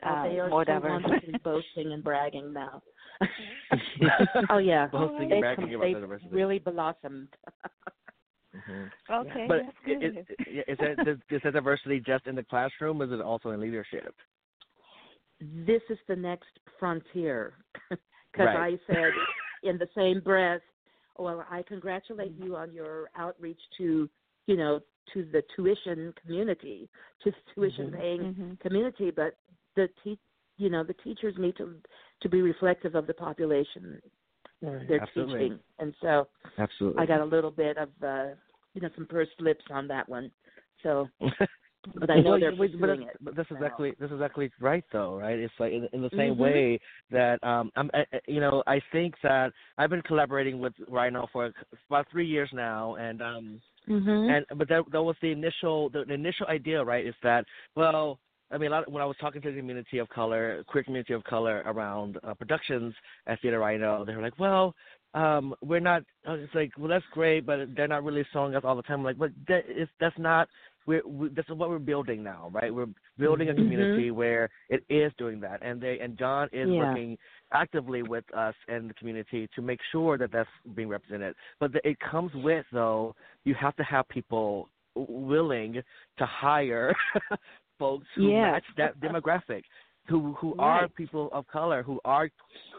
bit 0.00 0.08
oh, 0.08 0.14
uh, 0.14 0.22
they 0.24 0.38
are 0.38 0.48
more 0.48 0.64
so 0.64 1.38
boasting 1.44 1.92
and 1.92 2.04
bragging 2.04 2.52
now. 2.52 2.82
oh 4.50 4.58
yeah, 4.58 4.86
Boasting 4.88 5.22
and 5.22 5.30
they've, 5.32 5.40
bragging 5.40 5.64
com- 5.66 5.74
about 5.74 6.00
they've 6.10 6.20
the 6.20 6.36
really 6.36 6.58
blossomed. 6.58 7.28
Mhm. 8.54 8.90
Okay, 9.10 9.46
But 9.48 9.62
that's 9.64 9.76
good. 9.84 10.02
is, 10.02 10.26
is, 10.68 10.78
that, 10.78 11.08
is, 11.08 11.18
is 11.30 11.40
that 11.44 11.52
diversity 11.52 12.00
just 12.00 12.26
in 12.26 12.34
the 12.34 12.44
classroom? 12.44 13.02
Or 13.02 13.04
is 13.04 13.12
it 13.12 13.20
also 13.20 13.50
in 13.50 13.60
leadership? 13.60 14.14
this 15.40 15.82
is 15.90 15.98
the 16.08 16.16
next 16.16 16.48
frontier. 16.78 17.54
Because 18.32 18.54
Right. 18.54 18.74
I 18.74 18.92
said 18.92 19.12
in 19.62 19.78
the 19.78 19.88
same 19.94 20.20
breath, 20.20 20.60
well, 21.16 21.46
I 21.50 21.62
congratulate 21.62 22.32
you 22.38 22.54
on 22.54 22.70
your 22.70 23.08
outreach 23.16 23.60
to, 23.78 24.10
you 24.46 24.56
know, 24.58 24.80
to 25.14 25.24
the 25.32 25.42
tuition 25.54 26.12
community, 26.20 26.90
to 27.24 27.30
the 27.30 27.36
tuition 27.54 27.92
paying 27.92 28.34
Mhm. 28.34 28.60
community, 28.60 29.10
but 29.10 29.38
the 29.76 29.88
te- 30.02 30.18
you 30.58 30.70
know, 30.70 30.82
the 30.82 30.94
teachers 31.04 31.34
need 31.38 31.56
to 31.58 31.76
to 32.22 32.28
be 32.28 32.42
reflective 32.42 32.94
of 32.94 33.06
the 33.06 33.14
population 33.14 34.00
their 34.60 35.00
Absolutely. 35.00 35.38
teaching, 35.38 35.58
and 35.78 35.94
so 36.00 36.28
Absolutely. 36.58 37.02
I 37.02 37.06
got 37.06 37.20
a 37.20 37.24
little 37.24 37.50
bit 37.50 37.76
of 37.76 37.88
uh, 38.02 38.34
you 38.74 38.80
know 38.80 38.88
some 38.94 39.06
pursed 39.06 39.38
lips 39.40 39.64
on 39.70 39.86
that 39.88 40.08
one. 40.08 40.30
So, 40.82 41.08
but 41.94 42.10
I 42.10 42.20
know 42.20 42.30
Well, 42.30 42.40
they're 42.40 42.54
wait, 42.56 42.80
but 42.80 42.90
it. 42.90 42.98
but 43.20 43.36
that's 43.36 43.50
exactly 43.50 43.94
that's 44.00 44.12
exactly 44.12 44.50
right 44.60 44.84
though, 44.92 45.16
right? 45.16 45.38
It's 45.38 45.52
like 45.58 45.72
in, 45.72 45.88
in 45.92 46.02
the 46.02 46.10
same 46.16 46.34
Mhm. 46.34 46.38
way 46.38 46.80
that 47.10 47.42
um 47.44 47.70
I'm 47.76 47.90
I, 47.94 48.06
I- 48.12 48.20
you 48.26 48.40
know 48.40 48.62
I 48.66 48.80
think 48.92 49.14
that 49.22 49.52
I've 49.78 49.90
been 49.90 50.02
collaborating 50.02 50.58
with 50.58 50.72
Rhino 50.88 51.28
for 51.32 51.52
about 51.88 52.06
three 52.10 52.26
years 52.26 52.50
now, 52.52 52.94
and 52.96 53.20
um 53.22 53.60
Mhm. 53.88 54.28
and 54.30 54.58
but 54.58 54.68
that 54.68 54.84
that 54.90 55.02
was 55.02 55.16
the 55.20 55.32
initial 55.32 55.90
the, 55.90 56.04
the 56.04 56.14
initial 56.14 56.46
idea, 56.46 56.82
right? 56.82 57.06
Is 57.06 57.14
that 57.22 57.44
well. 57.74 58.18
I 58.50 58.58
mean, 58.58 58.68
a 58.68 58.76
lot 58.76 58.90
when 58.90 59.02
I 59.02 59.06
was 59.06 59.16
talking 59.20 59.42
to 59.42 59.50
the 59.50 59.58
community 59.58 59.98
of 59.98 60.08
color, 60.08 60.62
queer 60.68 60.84
community 60.84 61.14
of 61.14 61.24
color 61.24 61.62
around 61.66 62.18
uh, 62.22 62.34
productions 62.34 62.94
at 63.26 63.40
Theater 63.40 63.58
Rhino, 63.58 64.04
they 64.04 64.14
were 64.14 64.22
like, 64.22 64.38
"Well, 64.38 64.74
um, 65.14 65.54
we're 65.62 65.80
not." 65.80 66.02
I 66.26 66.32
was 66.32 66.48
like, 66.54 66.72
"Well, 66.78 66.88
that's 66.88 67.04
great, 67.12 67.44
but 67.44 67.74
they're 67.74 67.88
not 67.88 68.04
really 68.04 68.24
showing 68.32 68.54
us 68.54 68.62
all 68.64 68.76
the 68.76 68.82
time." 68.82 69.00
I'm 69.00 69.04
like, 69.04 69.18
but 69.18 69.32
that 69.48 69.64
is 69.68 69.88
that's 69.98 70.18
not. 70.18 70.48
We're, 70.86 71.04
we, 71.04 71.28
this 71.30 71.44
is 71.48 71.56
what 71.56 71.68
we're 71.68 71.80
building 71.80 72.22
now, 72.22 72.48
right? 72.52 72.72
We're 72.72 72.86
building 73.18 73.50
a 73.50 73.52
Mhm. 73.52 73.56
community 73.56 74.10
where 74.12 74.48
it 74.68 74.84
is 74.88 75.12
doing 75.18 75.40
that, 75.40 75.60
and 75.62 75.80
they 75.80 75.98
and 75.98 76.16
John 76.16 76.48
is 76.52 76.68
Yeah. 76.68 76.78
working 76.78 77.18
actively 77.52 78.02
with 78.04 78.24
us 78.32 78.54
and 78.68 78.88
the 78.90 78.94
community 78.94 79.48
to 79.56 79.62
make 79.62 79.80
sure 79.90 80.16
that 80.18 80.30
that's 80.30 80.48
being 80.74 80.88
represented. 80.88 81.34
But 81.58 81.72
the, 81.72 81.88
it 81.88 81.98
comes 81.98 82.32
with 82.34 82.66
though, 82.70 83.16
you 83.44 83.54
have 83.54 83.74
to 83.76 83.82
have 83.82 84.08
people 84.08 84.68
willing 84.94 85.82
to 86.18 86.26
hire 86.26 86.94
folks 87.78 88.06
who 88.14 88.30
Yeah. 88.30 88.52
match 88.52 88.64
that 88.76 88.98
demographic, 89.00 89.62
who 90.08 90.32
who 90.34 90.54
are 90.58 90.88
people 90.88 91.28
of 91.32 91.46
color, 91.48 91.82
who 91.82 92.00
are 92.04 92.28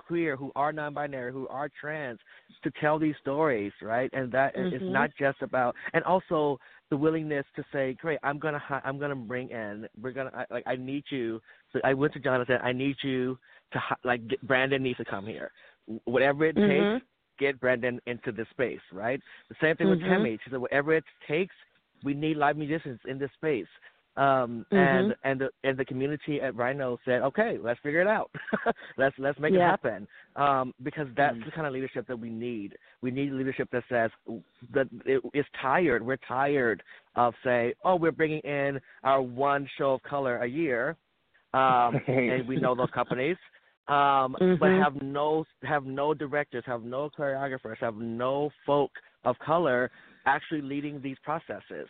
queer, 0.07 0.36
who 0.38 0.52
are 0.56 0.72
non-binary, 0.72 1.32
who 1.32 1.48
are 1.49 1.69
trans, 1.80 2.19
to 2.64 2.72
tell 2.80 2.98
these 2.98 3.15
stories, 3.18 3.74
right? 3.82 4.10
And 4.14 4.32
that 4.32 4.56
it's 4.56 4.84
Mhm. 4.84 4.90
not 4.90 5.10
just 5.19 5.41
about, 5.41 5.76
and 5.94 6.03
also 6.06 6.60
the 6.90 6.95
willingness 6.95 7.45
to 7.57 7.65
say, 7.74 7.94
great, 7.95 8.19
I'm 8.24 8.40
gonna 8.40 8.64
I'm 8.86 8.98
gonna 8.98 9.15
bring 9.15 9.49
in, 9.49 9.88
we're 10.02 10.11
gonna 10.11 10.32
I, 10.34 10.45
like 10.49 10.64
I 10.65 10.78
need 10.78 11.03
you. 11.10 11.41
So 11.74 11.82
I 11.84 11.94
went 11.94 12.14
to 12.14 12.19
Jonathan, 12.19 12.60
I 12.64 12.72
need 12.72 12.95
you 13.03 13.38
to 13.74 13.82
like 14.06 14.26
get, 14.28 14.41
Brandon 14.48 14.82
needs 14.82 14.98
to 14.98 15.06
come 15.06 15.26
here, 15.26 15.52
whatever 16.06 16.45
it 16.45 16.56
Mhm. 16.56 16.94
takes, 16.95 17.06
get 17.38 17.60
Brandon 17.60 17.99
into 18.06 18.32
this 18.32 18.48
space, 18.52 18.80
right? 18.94 19.22
The 19.49 19.56
same 19.60 19.76
thing 19.76 19.90
with 19.90 19.99
Mhm. 19.99 20.06
Tammy. 20.07 20.40
She 20.44 20.49
said, 20.49 20.60
whatever 20.60 20.94
it 20.94 21.03
takes, 21.28 21.56
we 22.03 22.14
need 22.14 22.38
live 22.38 22.56
musicians 22.56 22.99
in 23.06 23.18
this 23.18 23.32
space. 23.34 23.68
Um, 24.18 24.65
Mhm. 24.72 24.77
and 24.77 25.15
and 25.23 25.41
the 25.41 25.49
and 25.64 25.77
the 25.77 25.85
community 25.85 26.41
at 26.41 26.56
Rhino 26.56 26.98
said, 27.06 27.22
okay, 27.22 27.60
let's 27.61 27.80
figure 27.81 28.02
it 28.02 28.07
out. 28.07 28.31
let's 28.98 29.15
let's 29.19 29.39
make 29.39 29.53
it 29.53 29.61
happen. 29.61 30.07
Um, 30.35 30.73
because 30.81 31.07
that's 31.15 31.38
Mm. 31.38 31.45
the 31.45 31.52
kind 31.52 31.68
of 31.68 31.73
leadership 31.73 32.07
that 32.07 32.18
we 32.19 32.31
need. 32.31 32.77
We 33.02 33.11
need 33.11 33.31
leadership 33.31 33.69
that 33.72 33.84
says 33.88 34.10
that 34.73 34.88
it 35.06 35.22
is 35.35 35.45
tired. 35.61 36.03
We're 36.03 36.18
tired 36.27 36.81
of 37.15 37.35
say, 37.44 37.76
oh, 37.84 37.95
we're 37.95 38.11
bringing 38.11 38.39
in 38.39 38.81
our 39.03 39.22
one 39.22 39.69
show 39.77 39.94
of 39.94 40.02
color 40.02 40.38
a 40.38 40.48
year, 40.48 40.98
um, 41.53 41.95
and 42.07 42.48
we 42.48 42.56
know 42.56 42.73
those 42.73 42.91
companies. 42.91 43.38
Um, 43.88 44.35
but 44.60 44.72
Mhm. 44.72 44.84
have 44.84 45.02
no 45.02 45.45
have 45.64 45.85
no 45.85 46.15
directors, 46.15 46.65
have 46.65 46.84
no 46.84 47.10
choreographers, 47.10 47.77
have 47.77 47.98
no 47.98 48.49
folk 48.65 48.91
of 49.26 49.38
color 49.39 49.91
actually 50.26 50.61
leading 50.61 51.02
these 51.02 51.18
processes 51.19 51.88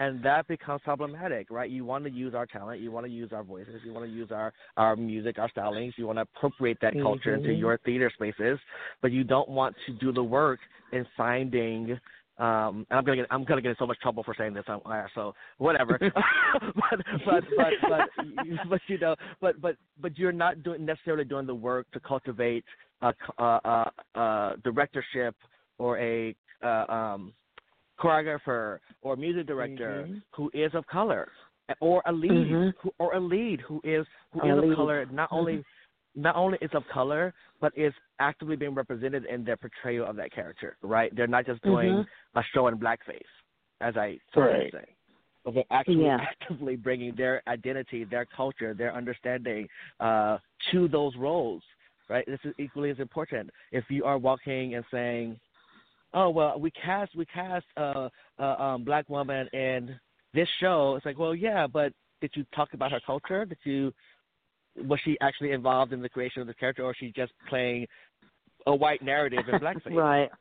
and 0.00 0.22
that 0.24 0.48
becomes 0.48 0.80
problematic, 0.82 1.50
right? 1.50 1.70
You 1.70 1.84
want 1.84 2.04
to 2.04 2.10
use 2.10 2.34
our 2.34 2.46
talent, 2.46 2.80
you 2.80 2.90
want 2.90 3.04
to 3.04 3.12
use 3.12 3.32
our 3.32 3.44
voices, 3.44 3.82
you 3.84 3.92
want 3.92 4.06
to 4.06 4.10
use 4.10 4.30
our 4.32 4.52
our 4.78 4.96
music, 4.96 5.38
our 5.38 5.50
stylings, 5.50 5.92
you 5.96 6.06
want 6.06 6.16
to 6.16 6.22
appropriate 6.22 6.78
that 6.80 6.94
culture 7.02 7.34
into 7.34 7.50
Mhm. 7.50 7.60
your 7.60 7.78
theater 7.84 8.10
spaces, 8.10 8.58
but 9.02 9.12
you 9.12 9.24
don't 9.24 9.48
want 9.48 9.76
to 9.86 9.92
do 9.92 10.10
the 10.10 10.24
work 10.24 10.58
in 10.92 11.04
finding. 11.16 12.00
Um, 12.38 12.86
and 12.88 12.98
I'm 12.98 13.04
gonna 13.04 13.18
get 13.18 13.26
I'm 13.30 13.44
gonna 13.44 13.60
get 13.60 13.68
in 13.68 13.76
so 13.76 13.86
much 13.86 14.00
trouble 14.00 14.22
for 14.22 14.34
saying 14.34 14.54
this 14.54 14.64
on 14.68 14.80
air, 14.90 15.10
so 15.14 15.34
whatever. 15.58 15.98
but 16.00 17.04
but 17.26 17.44
but 17.58 17.74
but 17.86 18.04
but 18.70 18.80
you 18.88 18.98
know, 18.98 19.14
but 19.42 19.60
but 19.60 19.76
but 20.00 20.18
you're 20.18 20.32
not 20.32 20.62
doing 20.62 20.86
necessarily 20.86 21.24
doing 21.24 21.46
the 21.46 21.54
work 21.54 21.86
to 21.92 22.00
cultivate 22.00 22.64
a, 23.02 23.12
a, 23.36 23.44
a, 23.44 23.92
a 24.18 24.56
directorship 24.64 25.36
or 25.78 25.98
a 25.98 26.34
uh, 26.62 26.86
um, 26.88 27.34
choreographer 28.00 28.78
or 29.02 29.16
music 29.16 29.46
director 29.46 30.06
Mhm. 30.08 30.22
who 30.32 30.50
is 30.54 30.74
of 30.74 30.86
color 30.86 31.30
or 31.80 32.02
a 32.06 32.12
lead 32.12 32.30
Mhm. 32.30 32.74
who, 32.78 32.92
or 32.98 33.14
a 33.14 33.20
lead 33.20 33.60
who 33.60 33.80
is 33.84 34.06
who 34.32 34.40
A 34.40 34.46
is 34.56 34.62
lead. 34.62 34.70
of 34.70 34.76
color 34.76 35.06
not 35.06 35.28
only 35.30 35.64
not 36.16 36.34
only 36.34 36.58
is 36.60 36.70
of 36.74 36.86
color 36.88 37.32
but 37.60 37.72
is 37.76 37.94
actively 38.18 38.56
being 38.56 38.74
represented 38.74 39.24
in 39.26 39.44
their 39.44 39.56
portrayal 39.56 40.06
of 40.06 40.16
that 40.16 40.32
character 40.32 40.76
right 40.82 41.14
they're 41.14 41.28
not 41.28 41.46
just 41.46 41.62
doing 41.62 41.92
Mhm. 41.94 42.06
a 42.34 42.42
show 42.52 42.66
in 42.66 42.78
blackface 42.78 43.32
as 43.80 43.96
i 43.96 44.18
Right. 44.34 44.72
say 44.72 44.84
but 45.44 45.54
they're 45.54 45.64
actually 45.70 46.04
Yeah. 46.06 46.16
actively 46.20 46.76
bringing 46.76 47.14
their 47.14 47.42
identity 47.46 48.04
their 48.04 48.24
culture 48.24 48.74
their 48.74 48.92
understanding 48.94 49.68
uh 50.00 50.38
to 50.70 50.88
those 50.88 51.14
roles 51.16 51.62
right 52.08 52.26
this 52.26 52.40
is 52.44 52.54
equally 52.58 52.90
as 52.90 52.98
important 52.98 53.50
if 53.70 53.88
you 53.90 54.04
are 54.04 54.18
walking 54.18 54.74
and 54.74 54.84
saying 54.90 55.38
oh 56.14 56.30
well 56.30 56.58
we 56.58 56.70
cast 56.70 57.14
we 57.16 57.26
cast 57.26 57.66
a, 57.76 58.10
a 58.38 58.62
um 58.62 58.84
black 58.84 59.08
woman 59.08 59.48
in 59.52 59.98
this 60.34 60.48
show 60.60 60.94
it's 60.96 61.06
like 61.06 61.18
well 61.18 61.34
yeah 61.34 61.66
but 61.66 61.92
did 62.20 62.30
you 62.34 62.44
talk 62.54 62.68
about 62.74 62.92
her 62.92 63.00
culture 63.06 63.44
did 63.44 63.58
you 63.64 63.92
was 64.86 64.98
she 65.04 65.16
actually 65.20 65.52
involved 65.52 65.92
in 65.92 66.00
the 66.00 66.08
creation 66.08 66.40
of 66.40 66.46
the 66.46 66.54
character 66.54 66.84
or 66.84 66.90
is 66.90 66.96
she 66.98 67.12
just 67.14 67.32
playing 67.48 67.86
a 68.66 68.74
white 68.74 69.02
narrative 69.02 69.44
in 69.52 69.58
blackface 69.60 69.94
Right. 69.94 70.30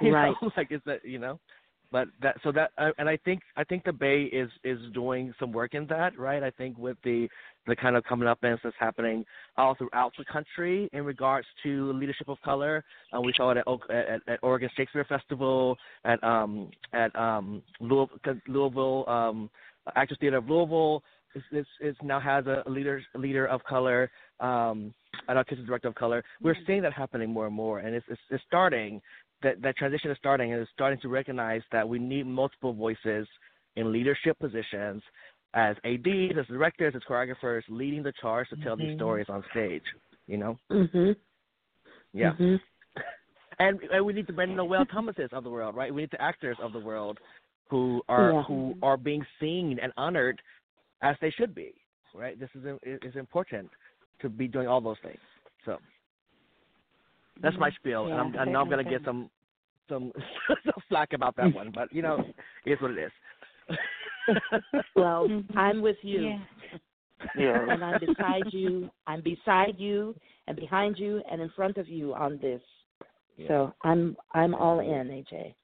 You 0.00 0.10
know, 0.12 0.16
Right. 0.16 0.34
like 0.56 0.70
is 0.70 0.80
that 0.86 1.04
you 1.04 1.18
know 1.18 1.40
but 1.92 2.08
that 2.22 2.36
so 2.42 2.52
that 2.52 2.70
uh, 2.78 2.90
and 2.98 3.08
i 3.08 3.16
think 3.18 3.40
i 3.56 3.64
think 3.64 3.84
the 3.84 3.92
bay 3.92 4.24
is 4.24 4.50
is 4.64 4.78
doing 4.92 5.32
some 5.38 5.52
work 5.52 5.74
in 5.74 5.86
that 5.86 6.16
right? 6.18 6.42
I 6.42 6.50
think 6.50 6.76
with 6.78 6.96
the 7.04 7.28
the 7.66 7.76
kind 7.76 7.96
of 7.96 8.04
coming 8.04 8.28
up 8.28 8.38
events 8.42 8.62
that's 8.64 8.76
happening 8.78 9.24
all 9.56 9.74
throughout 9.74 10.12
the 10.16 10.24
country 10.24 10.88
in 10.92 11.04
regards 11.04 11.46
to 11.64 11.92
leadership 11.92 12.28
of 12.28 12.40
color. 12.42 12.84
Uh, 13.14 13.20
we 13.20 13.32
saw 13.36 13.50
it 13.50 13.58
at, 13.58 13.90
at 13.90 14.20
at 14.28 14.38
oregon 14.42 14.70
shakespeare 14.76 15.04
festival 15.04 15.76
at 16.04 16.22
um 16.22 16.70
at 16.92 17.14
um 17.16 17.62
louisville, 17.80 18.18
louisville 18.48 19.04
um 19.08 19.50
actors 19.96 20.18
theater 20.20 20.38
of 20.38 20.48
louisville 20.48 21.02
is 21.34 21.42
is, 21.52 21.66
is 21.80 21.96
now 22.02 22.20
has 22.20 22.44
a 22.46 22.62
leader 22.68 23.02
leader 23.14 23.46
of 23.46 23.62
color 23.64 24.10
um 24.40 24.92
an 25.28 25.38
artistic 25.38 25.66
director 25.66 25.88
of 25.88 25.94
color. 25.94 26.22
We're 26.42 26.56
seeing 26.66 26.82
that 26.82 26.92
happening 26.92 27.30
more 27.30 27.46
and 27.46 27.54
more 27.54 27.80
and 27.80 27.94
it's 27.94 28.06
it's, 28.08 28.20
it's 28.30 28.44
starting 28.46 29.00
that 29.42 29.60
that 29.62 29.76
transition 29.76 30.10
is 30.10 30.16
starting 30.18 30.52
and 30.52 30.62
is 30.62 30.68
starting 30.72 30.98
to 31.00 31.08
recognize 31.08 31.62
that 31.72 31.88
we 31.88 31.98
need 31.98 32.26
multiple 32.26 32.72
voices 32.72 33.26
in 33.76 33.92
leadership 33.92 34.38
positions 34.38 35.02
as 35.54 35.76
ADs, 35.84 36.36
as 36.38 36.46
directors, 36.46 36.94
as 36.94 37.02
choreographers, 37.08 37.62
leading 37.68 38.02
the 38.02 38.12
charge 38.20 38.48
to 38.50 38.56
tell 38.56 38.76
these 38.76 38.90
Mhm. 38.90 38.96
stories 38.96 39.28
on 39.28 39.42
stage. 39.50 39.84
You 40.26 40.38
know, 40.38 40.58
Mhm. 40.70 41.16
yeah. 42.12 42.32
Mhm. 42.32 42.60
And, 43.58 43.80
and 43.90 44.04
we 44.04 44.12
need 44.12 44.26
the 44.26 44.34
Brendan 44.34 44.58
Noel 44.58 44.84
Thomases 44.84 45.32
of 45.32 45.42
the 45.42 45.48
world, 45.48 45.74
right? 45.74 45.92
We 45.92 46.02
need 46.02 46.10
the 46.10 46.20
actors 46.20 46.58
of 46.60 46.74
the 46.74 46.78
world 46.78 47.18
who 47.70 48.02
are 48.08 48.32
Yeah. 48.32 48.42
who 48.42 48.76
are 48.82 48.98
being 48.98 49.24
seen 49.40 49.78
and 49.78 49.92
honored 49.96 50.42
as 51.00 51.16
they 51.20 51.30
should 51.30 51.54
be, 51.54 51.74
right? 52.14 52.38
This 52.38 52.50
is 52.54 52.64
is 52.84 53.16
important 53.16 53.70
to 54.20 54.28
be 54.28 54.46
doing 54.46 54.68
all 54.68 54.80
those 54.80 54.98
things. 55.00 55.20
So 55.64 55.80
that's 57.42 57.56
my 57.58 57.70
spiel, 57.70 58.06
Yeah, 58.08 58.20
and 58.20 58.36
I'm, 58.36 58.48
I 58.48 58.50
know 58.50 58.60
I'm 58.60 58.68
going 58.68 58.84
to 58.84 58.90
get 58.90 59.04
some 59.04 59.30
some 59.88 60.12
some 60.64 60.82
flack 60.88 61.12
about 61.12 61.36
that 61.36 61.52
one, 61.52 61.70
but 61.74 61.92
you 61.92 62.02
know, 62.02 62.24
it 62.64 62.72
is 62.72 62.80
what 62.80 62.92
it 62.92 62.98
is. 62.98 63.78
Well, 64.94 65.28
I'm 65.56 65.82
with 65.82 65.98
you. 66.02 66.22
Yeah. 66.22 66.38
Yeah. 67.34 67.66
And 67.70 67.84
I'm 67.84 67.98
beside 67.98 68.46
you. 68.50 68.88
I'm 69.06 69.20
beside 69.20 69.74
you 69.78 70.14
and 70.46 70.56
behind 70.56 70.98
you 70.98 71.22
and 71.30 71.42
in 71.42 71.50
front 71.50 71.76
of 71.76 71.86
you 71.88 72.14
on 72.14 72.38
this. 72.40 72.62
So 73.46 73.74
I'm 73.82 74.16
I'm 74.32 74.54
all 74.54 74.80
in, 74.80 75.08
AJ. 75.08 75.54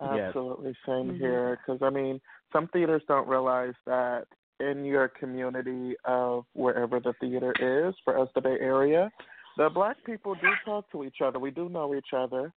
Absolutely, 0.00 0.74
same 0.84 1.12
Mhm. 1.12 1.18
here. 1.18 1.58
Because 1.64 1.80
I 1.82 1.90
mean, 1.90 2.20
some 2.52 2.66
theaters 2.68 3.02
don't 3.06 3.28
realize 3.28 3.74
that 3.86 4.26
in 4.60 4.84
your 4.84 5.08
community 5.08 5.96
of 6.04 6.44
wherever 6.54 6.98
the 6.98 7.12
theater 7.14 7.52
is, 7.60 7.94
for 8.04 8.18
us, 8.18 8.28
the 8.34 8.40
Bay 8.40 8.58
Area, 8.58 9.10
the 9.56 9.70
black 9.70 9.96
people 10.04 10.34
do 10.34 10.48
talk 10.64 10.90
to 10.92 11.04
each 11.04 11.20
other. 11.24 11.38
We 11.38 11.50
do 11.50 11.68
know 11.68 11.94
each 11.94 12.12
other, 12.12 12.52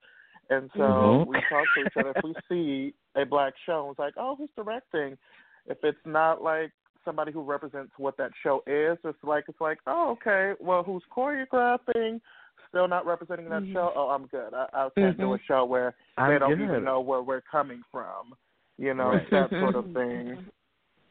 and 0.49 0.69
so 0.73 0.79
Mhm. 0.79 1.27
we 1.27 1.37
talk 1.49 1.73
to 1.75 1.81
each 1.83 1.97
other. 1.97 2.11
If 2.11 2.23
we 2.23 2.35
see 2.49 2.93
a 3.15 3.25
black 3.25 3.53
show, 3.65 3.89
it's 3.89 3.99
like, 3.99 4.13
oh, 4.17 4.35
who's 4.35 4.49
directing? 4.55 5.17
If 5.65 5.83
it's 5.83 6.05
not 6.05 6.41
like 6.41 6.71
somebody 7.05 7.31
who 7.31 7.41
represents 7.41 7.91
what 7.97 8.17
that 8.17 8.31
show 8.43 8.61
is, 8.67 8.97
it's 9.03 9.23
like 9.23 9.45
it's 9.47 9.61
like, 9.61 9.79
oh, 9.87 10.11
okay, 10.11 10.53
well, 10.59 10.83
who's 10.83 11.03
choreographing? 11.15 12.19
Still 12.67 12.87
not 12.87 13.05
representing 13.05 13.49
that 13.49 13.63
Mhm. 13.63 13.73
show. 13.73 13.93
Oh, 13.95 14.09
I'm 14.09 14.27
good. 14.27 14.53
I, 14.53 14.67
I 14.73 14.89
can't 14.95 15.17
do 15.17 15.33
a 15.33 15.37
Mhm. 15.37 15.41
show 15.43 15.65
where 15.65 15.95
I'm 16.17 16.31
they 16.31 16.39
don't 16.39 16.57
good. 16.57 16.63
even 16.69 16.83
know 16.83 16.99
where 17.01 17.21
we're 17.21 17.41
coming 17.41 17.81
from. 17.91 18.35
You 18.77 18.93
know, 18.93 19.11
Right. 19.11 19.29
that 19.31 19.49
sort 19.49 19.75
of 19.75 19.91
thing. 19.93 20.39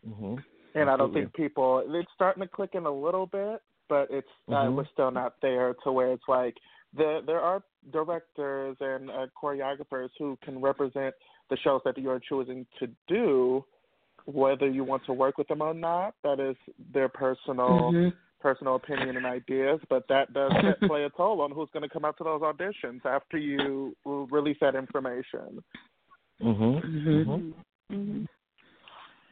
hmm 0.04 0.36
And 0.74 0.88
I 0.88 0.96
don't 0.96 1.12
think 1.12 1.32
people 1.32 1.82
it's 1.84 2.12
starting 2.12 2.42
to 2.42 2.48
click 2.48 2.74
in 2.74 2.86
a 2.86 2.90
little 2.90 3.26
bit, 3.26 3.60
but 3.88 4.10
it's 4.10 4.28
uh, 4.48 4.66
Mhm. 4.66 4.76
we're 4.76 4.86
still 4.86 5.10
not 5.10 5.40
there 5.40 5.74
to 5.84 5.92
where 5.92 6.12
it's 6.12 6.28
like 6.28 6.56
there 6.92 7.20
there 7.22 7.40
are 7.40 7.62
directors 7.90 8.76
and 8.80 9.10
uh, 9.10 9.26
choreographers 9.40 10.10
who 10.18 10.36
can 10.42 10.60
represent 10.60 11.14
the 11.50 11.56
shows 11.58 11.80
that 11.84 11.96
you're 11.98 12.20
choosing 12.20 12.66
to 12.78 12.88
do, 13.06 13.64
whether 14.26 14.68
you 14.68 14.84
want 14.84 15.04
to 15.04 15.12
work 15.12 15.38
with 15.38 15.48
them 15.48 15.62
or 15.62 15.74
not. 15.74 16.14
That 16.22 16.40
is 16.40 16.56
their 16.92 17.08
personal 17.08 17.92
Mhm. 17.92 18.12
personal 18.40 18.76
opinion 18.76 19.16
and 19.16 19.26
ideas, 19.26 19.80
but 19.88 20.06
that 20.08 20.32
does 20.32 20.52
play 20.92 21.04
a 21.04 21.10
toll 21.10 21.40
on 21.40 21.50
who's 21.50 21.68
going 21.72 21.82
to 21.82 21.88
come 21.88 22.04
out 22.04 22.16
to 22.18 22.24
those 22.24 22.40
auditions 22.40 23.04
after 23.04 23.36
you 23.36 23.96
release 24.04 24.58
that 24.60 24.76
information. 24.76 25.62
Mhm. 26.40 26.80
Mhm. 26.82 27.54
hmm 27.90 28.24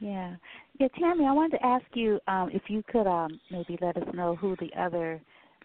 Yeah, 0.00 0.36
yeah, 0.78 0.88
Tammy. 0.98 1.24
I 1.26 1.32
wanted 1.32 1.58
to 1.58 1.66
ask 1.66 1.84
you 1.94 2.20
um, 2.28 2.50
if 2.52 2.62
you 2.68 2.82
could 2.90 3.06
um, 3.06 3.40
maybe 3.50 3.78
let 3.80 3.96
us 3.96 4.08
know 4.14 4.36
who 4.36 4.56
the 4.56 4.70
other 4.78 5.20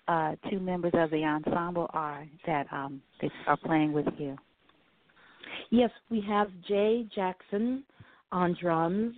uh, 0.07 0.35
two 0.49 0.59
members 0.59 0.93
of 0.95 1.11
the 1.11 1.23
ensemble 1.23 1.89
are 1.93 2.25
that 2.45 2.67
um, 2.71 3.01
that 3.21 3.31
are 3.47 3.57
playing 3.57 3.93
with 3.93 4.07
you. 4.17 4.37
Yes, 5.69 5.89
we 6.09 6.21
have 6.21 6.47
Jay 6.67 7.05
Jackson 7.13 7.83
on 8.31 8.55
drums, 8.61 9.15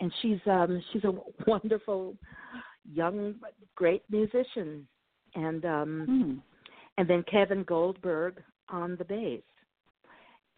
and 0.00 0.12
she's 0.20 0.38
um 0.46 0.82
she's 0.92 1.04
a 1.04 1.12
wonderful 1.46 2.16
young 2.92 3.34
great 3.74 4.02
musician, 4.10 4.86
and 5.34 5.64
um 5.64 6.06
Hmm. 6.06 6.38
and 6.98 7.08
then 7.08 7.24
Kevin 7.30 7.64
Goldberg 7.64 8.42
on 8.68 8.96
the 8.96 9.04
bass. 9.04 9.42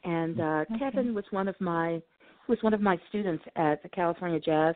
And 0.04 0.40
uh 0.40 0.64
Okay. 0.70 0.78
Kevin 0.78 1.14
was 1.14 1.24
one 1.30 1.48
of 1.48 1.60
my 1.60 2.02
was 2.48 2.58
one 2.62 2.74
of 2.74 2.80
my 2.80 2.98
students 3.08 3.44
at 3.56 3.82
the 3.82 3.88
California 3.88 4.40
Jazz 4.40 4.74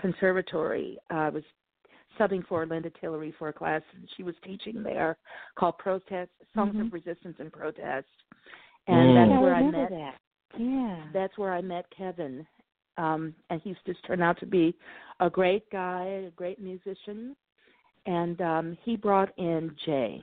Conservatory. 0.00 0.98
I 1.10 1.28
was 1.30 1.42
subbing 2.18 2.46
for 2.46 2.66
Linda 2.66 2.90
Tillery 3.00 3.32
for 3.38 3.48
a 3.48 3.52
class 3.52 3.82
she 4.16 4.22
was 4.22 4.34
teaching 4.44 4.82
there 4.82 5.16
called 5.56 5.78
Protest 5.78 6.30
Songs 6.54 6.74
Mhm. 6.74 6.86
of 6.86 6.92
Resistance 6.92 7.38
and 7.38 7.52
Protest. 7.52 8.08
And 8.86 9.10
Mm. 9.10 9.14
that's 9.14 9.30
Yeah, 9.30 9.38
I 9.38 9.40
where 9.40 9.54
I 9.54 9.58
remember 9.60 9.78
met 9.78 9.90
that. 9.90 10.60
Yeah. 10.60 11.08
that's 11.12 11.36
where 11.38 11.52
I 11.52 11.60
met 11.60 11.88
Kevin. 11.90 12.46
Um, 12.96 13.34
and 13.50 13.60
he's 13.62 13.76
just 13.86 14.02
turned 14.04 14.22
out 14.22 14.38
to 14.38 14.46
be 14.46 14.74
a 15.20 15.30
great 15.30 15.68
guy, 15.70 16.04
a 16.04 16.30
great 16.30 16.58
musician. 16.58 17.36
And 18.06 18.40
um, 18.40 18.76
he 18.82 18.96
brought 18.96 19.32
in 19.38 19.76
Jay 19.84 20.22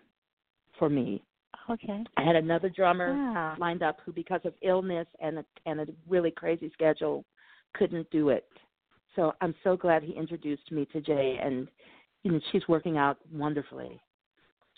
for 0.78 0.90
me. 0.90 1.24
Okay. 1.70 2.04
I 2.18 2.24
had 2.24 2.36
another 2.36 2.70
drummer 2.70 3.14
Wow. 3.14 3.56
lined 3.58 3.84
up 3.84 4.00
who, 4.06 4.12
because 4.12 4.42
of 4.46 4.54
illness 4.62 5.08
and 5.20 5.40
a, 5.40 5.46
and 5.66 5.82
a 5.82 5.88
really 6.08 6.32
crazy 6.32 6.70
schedule, 6.74 7.26
couldn't 7.74 8.10
do 8.12 8.30
it. 8.30 8.48
So 9.16 9.34
I'm 9.42 9.56
so 9.64 9.78
glad 9.78 10.04
he 10.04 10.14
introduced 10.14 10.72
me 10.72 10.86
to 10.94 11.02
Jay, 11.02 11.40
and 11.42 11.68
you 12.24 12.32
know 12.32 12.40
she's 12.52 12.68
working 12.68 12.98
out 12.98 13.18
wonderfully, 13.32 14.02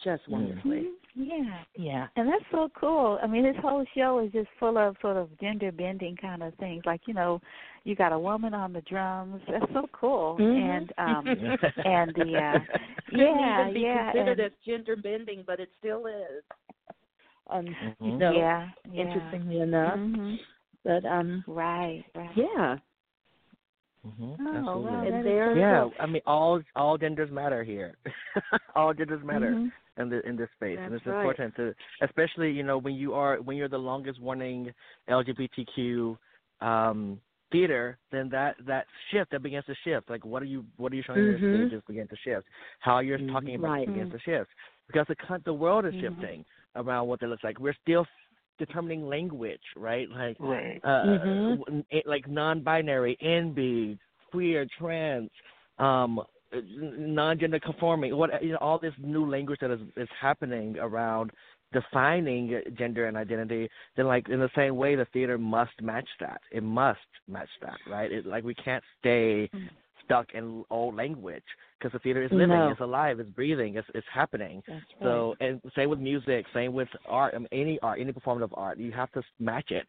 just 0.04 0.28
wonderfully. 0.28 0.78
Mhm. 0.78 0.92
Yeah. 1.18 1.64
Yeah. 1.76 2.08
And 2.16 2.28
that's 2.28 2.44
so 2.52 2.70
cool. 2.80 3.18
I 3.24 3.28
mean, 3.28 3.44
this 3.44 3.56
whole 3.62 3.84
show 3.96 4.20
is 4.20 4.32
just 4.32 4.50
full 4.60 4.78
of 4.78 4.96
sort 5.02 5.18
of 5.18 5.30
gender 5.40 5.72
bending 5.72 6.16
kind 6.16 6.44
of 6.44 6.54
things. 6.56 6.84
Like, 6.86 7.02
you 7.08 7.14
know, 7.14 7.42
you 7.86 7.96
got 7.96 8.12
a 8.14 8.20
woman 8.20 8.54
on 8.54 8.72
the 8.72 8.82
drums. 8.82 9.42
That's 9.50 9.72
so 9.74 9.88
cool. 9.94 10.38
Mhm. 10.40 10.58
And 10.60 10.94
um 10.98 11.26
and 11.86 12.14
the 12.16 12.38
uh 12.38 12.60
Couldn't 13.10 13.20
yeah, 13.40 13.62
even 13.62 13.74
be 13.74 13.80
yeah. 13.82 14.12
considered 14.12 14.40
and, 14.40 14.52
as 14.52 14.52
gender 14.66 14.96
bending, 14.96 15.44
but 15.48 15.60
it 15.60 15.70
still 15.80 16.06
is. 16.06 16.44
Um, 17.50 17.66
you 18.02 18.12
Mhm. 18.12 18.20
know, 18.20 18.32
yeah, 18.34 18.70
yeah. 18.92 19.02
interestingly 19.06 19.62
enough. 19.62 19.98
Mhm. 20.00 20.38
But 20.84 21.06
um, 21.06 21.44
Right, 21.48 22.04
right. 22.16 22.30
yeah, 22.36 22.78
Mhm. 24.06 24.38
Oh, 24.40 24.58
Absolutely. 24.58 24.84
wow, 24.92 25.04
And 25.04 25.26
there- 25.26 25.58
Yeah, 25.58 25.82
cool. 25.84 25.94
I 26.00 26.06
mean 26.06 26.22
all 26.26 26.62
all 26.76 26.98
genders 26.98 27.32
matter 27.32 27.64
here. 27.64 27.96
all 28.76 28.94
genders 28.94 29.24
matter 29.24 29.52
Mhm. 29.52 29.72
In 29.98 30.10
the 30.10 30.26
in 30.28 30.36
this 30.36 30.50
space, 30.56 30.80
and 30.86 30.94
it's 30.94 31.06
right. 31.06 31.26
important 31.26 31.56
to, 31.56 31.74
especially 32.02 32.52
you 32.52 32.64
know 32.64 32.78
when 32.78 32.96
you 32.96 33.14
are 33.14 33.38
when 33.38 33.58
you're 33.58 33.70
the 33.70 33.78
longest 33.78 34.20
running 34.22 34.74
LGBTQ 35.10 36.18
um, 36.62 37.20
theater, 37.52 37.98
then 38.12 38.30
that 38.30 38.56
that 38.66 38.86
shift 39.12 39.32
that 39.32 39.42
begins 39.44 39.66
to 39.66 39.76
shift. 39.84 40.10
Like 40.10 40.26
what 40.26 40.42
are 40.42 40.46
you 40.46 40.66
what 40.78 40.92
are 40.92 40.96
you 40.96 41.04
showing 41.06 41.20
Mhm. 41.26 41.40
your 41.40 41.50
stages 41.50 41.84
begin 41.88 42.08
to 42.08 42.16
shift. 42.24 42.48
How 42.80 43.00
you're 43.00 43.20
talking 43.32 43.56
about 43.56 43.72
Right. 43.72 43.84
it 43.84 43.94
begins 43.94 44.12
to 44.12 44.20
shift 44.20 44.50
because 44.88 45.08
the 45.08 45.16
the 45.46 45.54
world 45.54 45.86
is 45.86 45.94
Mhm. 45.96 46.02
shifting 46.02 46.46
around 46.76 47.08
what 47.08 47.22
it 47.22 47.28
looks 47.28 47.44
like. 47.44 47.60
We're 47.60 47.76
still 47.82 48.06
determining 48.60 49.08
language, 49.08 49.62
right? 49.76 50.10
Like 50.10 50.38
Right. 50.40 50.80
uh, 50.84 51.04
Mhm. 51.06 51.86
like 52.06 52.28
non-binary, 52.28 53.18
NB, 53.22 53.98
queer, 54.32 54.66
trans, 54.78 55.30
um, 55.80 56.20
n- 56.20 56.26
non-gender 56.54 57.60
conforming, 57.60 58.16
what 58.16 58.42
you 58.44 58.52
know, 58.52 58.58
all 58.60 58.80
this 58.80 58.94
new 59.00 59.30
language 59.30 59.60
that 59.62 59.72
is 59.72 59.82
is 59.96 60.08
happening 60.20 60.78
around 60.80 61.32
defining 61.74 62.62
gender 62.78 63.08
and 63.08 63.18
identity. 63.18 63.70
Then, 63.96 64.08
like 64.08 64.30
in 64.30 64.40
the 64.40 64.50
same 64.56 64.76
way, 64.78 64.96
the 64.96 65.06
theater 65.06 65.38
must 65.38 65.82
match 65.82 66.08
that. 66.20 66.42
It 66.52 66.64
must 66.64 67.00
match 67.28 67.50
that, 67.62 67.78
right? 67.90 68.12
It, 68.12 68.26
like 68.26 68.44
we 68.44 68.56
can't 68.56 68.84
stay 69.00 69.50
Mhm. 69.54 69.70
stuck 70.06 70.34
in 70.34 70.64
old 70.70 70.96
language 70.96 71.44
because 71.78 71.92
the 71.92 72.00
theater 72.00 72.24
is 72.24 72.32
living, 72.32 72.56
No. 72.56 72.72
it's 72.72 72.80
alive, 72.80 73.20
it's 73.20 73.30
breathing, 73.32 73.76
it's 73.76 73.88
it's 73.94 74.08
happening. 74.08 74.64
right. 74.68 74.82
So, 75.04 75.36
and 75.42 75.62
same 75.76 75.90
with 75.90 76.00
music, 76.00 76.46
same 76.54 76.74
with 76.74 76.88
art, 77.06 77.34
I 77.36 77.40
mean, 77.40 77.48
any 77.52 77.80
art, 77.82 78.00
any 78.00 78.14
performative 78.14 78.52
art, 78.54 78.78
you 78.78 78.92
have 78.94 79.12
to 79.12 79.22
match 79.40 79.72
it. 79.72 79.86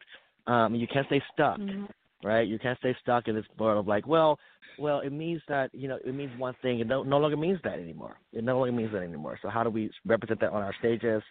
Um, 0.47 0.75
you 0.75 0.87
can't 0.87 1.05
stay 1.07 1.21
stuck, 1.33 1.59
Mhm. 1.59 1.89
Right? 2.23 2.47
You 2.47 2.59
can't 2.59 2.77
stay 2.79 2.95
stuck 3.01 3.27
in 3.27 3.35
this 3.35 3.45
world 3.57 3.79
of 3.79 3.87
like, 3.87 4.07
well, 4.07 4.39
well, 4.77 5.01
it 5.01 5.11
means 5.11 5.41
that 5.47 5.69
you 5.73 5.87
know 5.87 5.99
it 6.05 6.15
means 6.15 6.31
one 6.37 6.55
thing, 6.61 6.79
it 6.79 6.87
no, 6.87 7.03
no 7.03 7.17
longer 7.17 7.37
means 7.37 7.59
that 7.63 7.79
anymore. 7.79 8.17
It 8.33 8.43
no 8.43 8.57
longer 8.57 8.71
means 8.71 8.91
that 8.93 9.01
anymore. 9.01 9.37
So 9.41 9.49
how 9.49 9.63
do 9.63 9.69
we 9.69 9.91
represent 10.05 10.39
that 10.39 10.51
on 10.51 10.63
our 10.63 10.73
stages, 10.79 11.21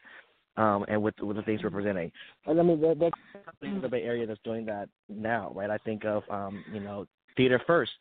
um, 0.57 0.85
and 0.89 1.03
with 1.03 1.15
with 1.21 1.37
the 1.37 1.43
things 1.43 1.63
we're 1.63 1.71
presenting? 1.71 2.13
And 2.47 2.61
I 2.61 2.63
mean, 2.63 2.81
there, 2.81 2.95
there's 2.95 3.13
companies 3.45 3.77
in 3.77 3.81
the 3.81 3.89
Bay 3.89 4.03
Area 4.03 4.27
that's 4.27 4.41
doing 4.45 4.67
that 4.67 4.89
now, 5.09 5.53
right? 5.55 5.71
I 5.71 5.79
think 5.79 6.05
of 6.05 6.23
um, 6.31 6.63
you 6.73 6.81
know, 6.81 7.07
Theater 7.37 7.61
First, 7.67 7.93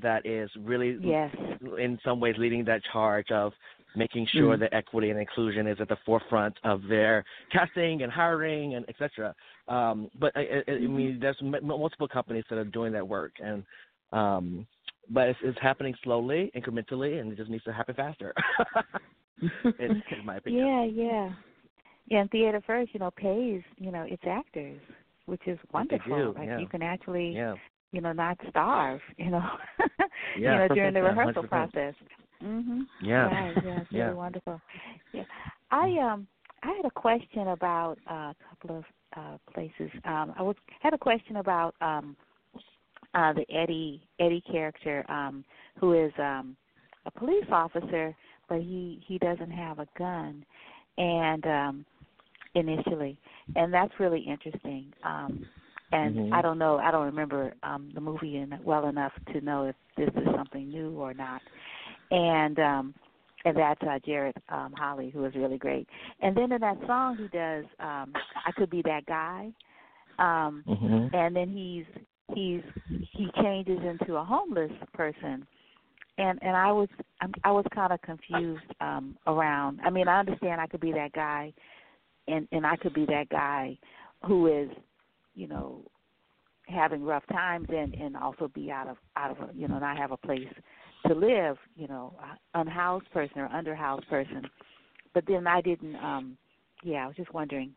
that 0.00 0.24
is 0.24 0.50
really 0.60 0.98
Yes. 1.00 1.34
in 1.78 1.98
some 2.04 2.20
ways 2.20 2.36
leading 2.38 2.64
that 2.64 2.82
charge 2.92 3.30
of 3.30 3.52
making 3.96 4.26
sure 4.26 4.56
Mm. 4.56 4.60
that 4.60 4.74
equity 4.74 5.10
and 5.10 5.18
inclusion 5.20 5.66
is 5.66 5.80
at 5.80 5.88
the 5.88 5.96
forefront 6.04 6.56
of 6.64 6.82
their 6.88 7.24
casting 7.50 8.02
and 8.02 8.12
hiring 8.12 8.74
and 8.74 8.84
et 8.88 8.96
cetera. 8.98 9.34
Um, 9.68 10.10
but 10.18 10.32
I, 10.36 10.62
I, 10.68 10.72
I 10.72 10.78
mean, 10.78 11.18
there's 11.20 11.36
m- 11.40 11.56
multiple 11.62 12.08
companies 12.08 12.44
that 12.50 12.58
are 12.58 12.64
doing 12.64 12.92
that 12.92 13.06
work, 13.06 13.32
and 13.42 13.64
um, 14.12 14.66
but 15.10 15.28
it's, 15.28 15.40
it's 15.42 15.58
happening 15.60 15.94
slowly, 16.02 16.50
incrementally, 16.56 17.20
and 17.20 17.32
it 17.32 17.36
just 17.36 17.50
needs 17.50 17.64
to 17.64 17.72
happen 17.72 17.94
faster. 17.94 18.32
in, 19.78 19.80
in 19.80 20.02
my 20.24 20.36
opinion. 20.36 20.66
Yeah, 20.66 20.84
yeah. 20.84 21.30
Yeah, 22.08 22.20
and 22.20 22.30
Theater 22.30 22.60
First, 22.66 22.92
you 22.92 23.00
know, 23.00 23.10
pays, 23.10 23.62
you 23.78 23.90
know, 23.90 24.02
its 24.02 24.22
actors, 24.26 24.80
which 25.26 25.40
is 25.46 25.58
wonderful. 25.72 26.16
do, 26.16 26.34
like 26.38 26.48
yeah. 26.48 26.58
you 26.58 26.66
can 26.66 26.82
actually, 26.82 27.30
Yeah. 27.30 27.54
you 27.92 28.00
know, 28.00 28.12
not 28.12 28.38
starve, 28.50 29.00
you 29.16 29.30
know, 29.30 29.42
Yeah, 30.38 30.52
you 30.62 30.68
know, 30.68 30.74
during 30.74 30.94
the 30.94 31.02
rehearsal 31.02 31.44
100%. 31.44 31.48
process. 31.48 31.94
Mhm. 32.44 32.86
Yeah. 33.00 33.28
Right, 33.30 33.56
yeah, 33.64 33.80
it's 33.82 33.90
Yeah. 33.90 34.04
really 34.04 34.14
wonderful. 34.14 34.60
Yeah. 35.12 35.24
I 35.70 35.96
um 35.98 36.26
I 36.62 36.68
had 36.76 36.84
a 36.86 36.90
question 36.90 37.48
about 37.48 37.98
uh, 38.10 38.32
a 38.32 38.36
couple 38.50 38.78
of 38.78 38.84
uh 39.16 39.38
places. 39.52 39.90
Um 40.04 40.34
I 40.38 40.42
was 40.42 40.56
had 40.80 40.94
a 40.94 40.98
question 40.98 41.36
about 41.36 41.74
um 41.80 42.16
uh 43.14 43.32
the 43.32 43.44
Eddie 43.50 44.06
Eddie 44.20 44.42
character 44.50 45.04
um 45.10 45.44
who 45.78 45.92
is 45.94 46.12
um 46.18 46.56
a 47.06 47.10
police 47.10 47.46
officer 47.50 48.14
but 48.48 48.58
he 48.60 49.02
he 49.06 49.18
doesn't 49.18 49.50
have 49.50 49.78
a 49.78 49.86
gun 49.98 50.44
and 50.98 51.46
um 51.46 51.86
initially 52.54 53.18
and 53.56 53.72
that's 53.72 53.92
really 53.98 54.20
interesting 54.20 54.92
um 55.04 55.46
and 55.92 56.16
Mhm. 56.16 56.32
I 56.32 56.42
don't 56.42 56.58
know 56.58 56.78
I 56.78 56.90
don't 56.90 57.06
remember 57.06 57.54
um 57.62 57.90
the 57.94 58.00
movie 58.00 58.36
in 58.36 58.58
well 58.64 58.86
enough 58.88 59.12
to 59.32 59.40
know 59.40 59.64
if 59.66 59.76
this 59.96 60.10
is 60.16 60.28
something 60.36 60.68
new 60.70 60.90
or 60.98 61.14
not 61.14 61.42
and 62.10 62.58
um 62.58 62.94
and 63.44 63.56
that's 63.56 63.82
uh 63.82 63.98
Jared 64.04 64.36
um 64.48 64.72
Holly 64.76 65.10
who 65.10 65.24
is 65.24 65.34
really 65.34 65.58
great 65.58 65.88
and 66.20 66.36
then 66.36 66.52
in 66.52 66.60
that 66.60 66.78
song 66.86 67.16
he 67.16 67.28
does 67.28 67.64
um 67.80 68.12
I 68.46 68.52
could 68.52 68.70
be 68.70 68.82
that 68.82 69.06
guy 69.06 69.52
um 70.18 70.64
Mhm. 70.66 71.10
and 71.12 71.36
then 71.36 71.48
he's 71.48 71.86
he's 72.34 72.62
he 73.12 73.30
changes 73.42 73.80
into 73.82 74.16
a 74.16 74.24
homeless 74.24 74.72
person 74.92 75.46
and 76.18 76.38
and 76.42 76.56
I 76.56 76.72
was 76.72 76.88
I'm, 77.20 77.32
I 77.44 77.50
was 77.50 77.64
kind 77.74 77.92
of 77.92 78.00
confused 78.02 78.62
um 78.80 79.16
around. 79.26 79.80
I 79.84 79.90
mean, 79.90 80.08
I 80.08 80.20
understand 80.20 80.60
I 80.60 80.66
could 80.66 80.80
be 80.80 80.92
that 80.92 81.12
guy, 81.12 81.52
and 82.28 82.46
and 82.52 82.66
I 82.66 82.76
could 82.76 82.94
be 82.94 83.06
that 83.06 83.28
guy 83.30 83.78
who 84.26 84.46
is, 84.46 84.70
you 85.34 85.48
know, 85.48 85.82
having 86.68 87.02
rough 87.04 87.26
times 87.32 87.66
and 87.68 87.94
and 87.94 88.16
also 88.16 88.48
be 88.54 88.70
out 88.70 88.88
of 88.88 88.96
out 89.16 89.30
of 89.30 89.48
a, 89.48 89.52
you 89.54 89.68
know 89.68 89.78
not 89.78 89.96
have 89.96 90.12
a 90.12 90.16
place 90.16 90.48
to 91.06 91.14
live, 91.14 91.56
you 91.76 91.86
know, 91.88 92.14
unhoused 92.54 93.10
person 93.12 93.40
or 93.40 93.48
underhoused 93.48 94.08
person. 94.08 94.42
But 95.12 95.24
then 95.26 95.46
I 95.46 95.60
didn't. 95.60 95.96
um 95.96 96.36
Yeah, 96.82 97.04
I 97.04 97.06
was 97.06 97.16
just 97.16 97.32
wondering 97.34 97.72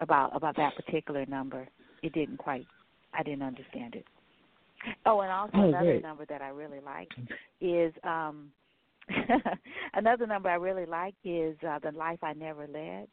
about 0.00 0.34
about 0.36 0.56
that 0.56 0.74
particular 0.76 1.24
number. 1.26 1.68
It 2.02 2.12
didn't 2.12 2.38
quite. 2.38 2.66
I 3.14 3.22
didn't 3.22 3.42
understand 3.42 3.94
it. 3.94 4.06
Oh, 5.06 5.20
and 5.20 5.30
also 5.30 5.52
Oh, 5.56 5.68
another 5.68 5.84
great. 5.84 6.02
number 6.02 6.24
that 6.26 6.42
I 6.42 6.48
really 6.48 6.80
like 6.80 7.08
is 7.60 7.92
um 8.04 8.50
another 9.94 10.26
number 10.26 10.50
I 10.50 10.54
really 10.56 10.86
like 10.86 11.14
is 11.24 11.56
uh, 11.66 11.78
the 11.78 11.92
life 11.92 12.18
I 12.22 12.34
never 12.34 12.66
led, 12.66 13.08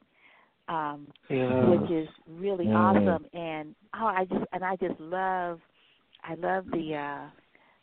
um, 0.67 1.07
Yeah. 1.29 1.69
which 1.69 1.89
is 1.89 2.09
really 2.27 2.67
Mm. 2.67 2.75
awesome. 2.75 3.25
And 3.33 3.75
oh, 3.95 4.07
I 4.07 4.25
just 4.25 4.45
and 4.51 4.63
I 4.63 4.75
just 4.75 4.99
love, 4.99 5.61
I 6.23 6.35
love 6.35 6.65
the 6.71 6.95
uh, 6.95 7.29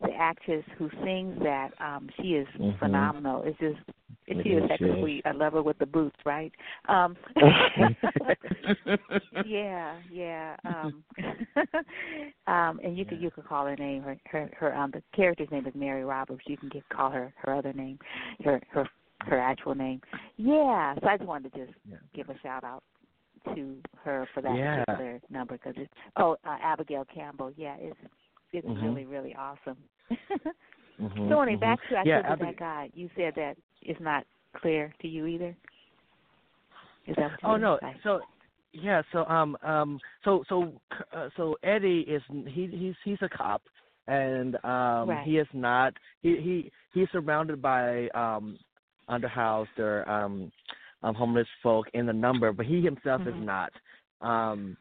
the 0.02 0.12
actress 0.14 0.64
who 0.78 0.88
sings 1.04 1.36
that. 1.42 1.70
Um, 1.80 2.08
she 2.20 2.34
is 2.34 2.46
Mhm. 2.58 2.78
phenomenal. 2.78 3.42
It's 3.42 3.58
just 3.58 3.80
It 4.28 4.40
she 4.44 4.50
is 4.50 4.70
is, 4.70 5.00
sweet. 5.00 5.26
I 5.26 5.32
love 5.32 5.54
her 5.54 5.62
with 5.62 5.78
the 5.78 5.86
boots, 5.86 6.16
right? 6.24 6.52
Um, 6.88 7.16
yeah, 9.44 9.98
yeah. 10.08 10.56
Um, 10.64 11.02
um, 12.46 12.78
and 12.84 12.96
you 12.96 13.04
could 13.04 13.20
you 13.20 13.30
could 13.32 13.46
call 13.46 13.66
her 13.66 13.74
name. 13.76 14.02
Her 14.02 14.16
her 14.30 14.50
her 14.58 14.76
um 14.76 14.92
the 14.92 15.02
character's 15.14 15.50
name 15.50 15.66
is 15.66 15.74
Mary 15.74 16.04
Roberts. 16.04 16.42
You 16.46 16.56
can 16.56 16.68
get 16.68 16.88
call 16.88 17.10
her 17.10 17.32
her 17.38 17.52
other 17.54 17.72
name, 17.72 17.98
her 18.44 18.60
her 18.70 18.88
her 19.26 19.38
actual 19.38 19.74
name. 19.74 20.00
Yeah. 20.36 20.94
So 21.02 21.08
I 21.08 21.16
just 21.16 21.28
wanted 21.28 21.52
to 21.54 21.66
just 21.66 21.78
give 22.14 22.28
a 22.28 22.38
shout 22.42 22.64
out 22.64 22.82
to 23.54 23.76
her 24.04 24.28
for 24.34 24.42
that 24.42 24.56
Yeah. 24.56 24.84
particular 24.84 25.20
number 25.30 25.54
because 25.54 25.74
it's 25.76 25.92
oh 26.16 26.36
uh, 26.46 26.56
Abigail 26.62 27.04
Campbell. 27.12 27.52
Yeah, 27.56 27.76
it's 27.78 27.96
it's 28.52 28.68
Mhm. 28.68 28.82
really 28.82 29.04
really 29.04 29.34
awesome. 29.34 29.78
Mhm, 31.00 31.28
so 31.28 31.40
anyway, 31.40 31.56
mhm. 31.56 31.60
back 31.60 31.80
to 31.88 31.96
I 31.96 32.04
Yeah, 32.04 32.22
said 32.22 32.38
that 32.40 32.56
guy. 32.58 32.90
You 32.94 33.08
said 33.16 33.34
that 33.36 33.56
it's 33.82 34.00
not 34.00 34.24
clear 34.56 34.92
to 35.00 35.08
you 35.08 35.26
either. 35.26 35.56
Is 37.06 37.16
that 37.16 37.32
Oh 37.44 37.56
no. 37.56 37.78
So 38.02 38.20
yeah. 38.72 39.02
So 39.12 39.24
um 39.26 39.56
um 39.62 39.98
so 40.24 40.44
so 40.48 40.72
uh, 41.14 41.28
so 41.36 41.56
Eddie 41.62 42.00
is 42.00 42.22
he 42.46 42.66
he's 42.66 42.94
he's 43.04 43.18
a 43.22 43.28
cop 43.28 43.62
and 44.08 44.56
um 44.64 45.08
Right. 45.08 45.24
he 45.24 45.38
is 45.38 45.48
not 45.52 45.94
he 46.22 46.36
he 46.36 46.70
he's 46.92 47.08
surrounded 47.12 47.60
by 47.62 48.08
um 48.10 48.58
underhoused 49.08 49.78
or 49.78 50.08
um 50.08 50.50
um 51.02 51.14
homeless 51.14 51.48
folk 51.62 51.86
in 51.94 52.06
the 52.06 52.12
number, 52.12 52.52
but 52.52 52.66
he 52.66 52.80
himself 52.82 53.22
is 53.26 53.34
Mhm. 53.34 53.40
not. 53.40 53.72
Um 54.20 54.76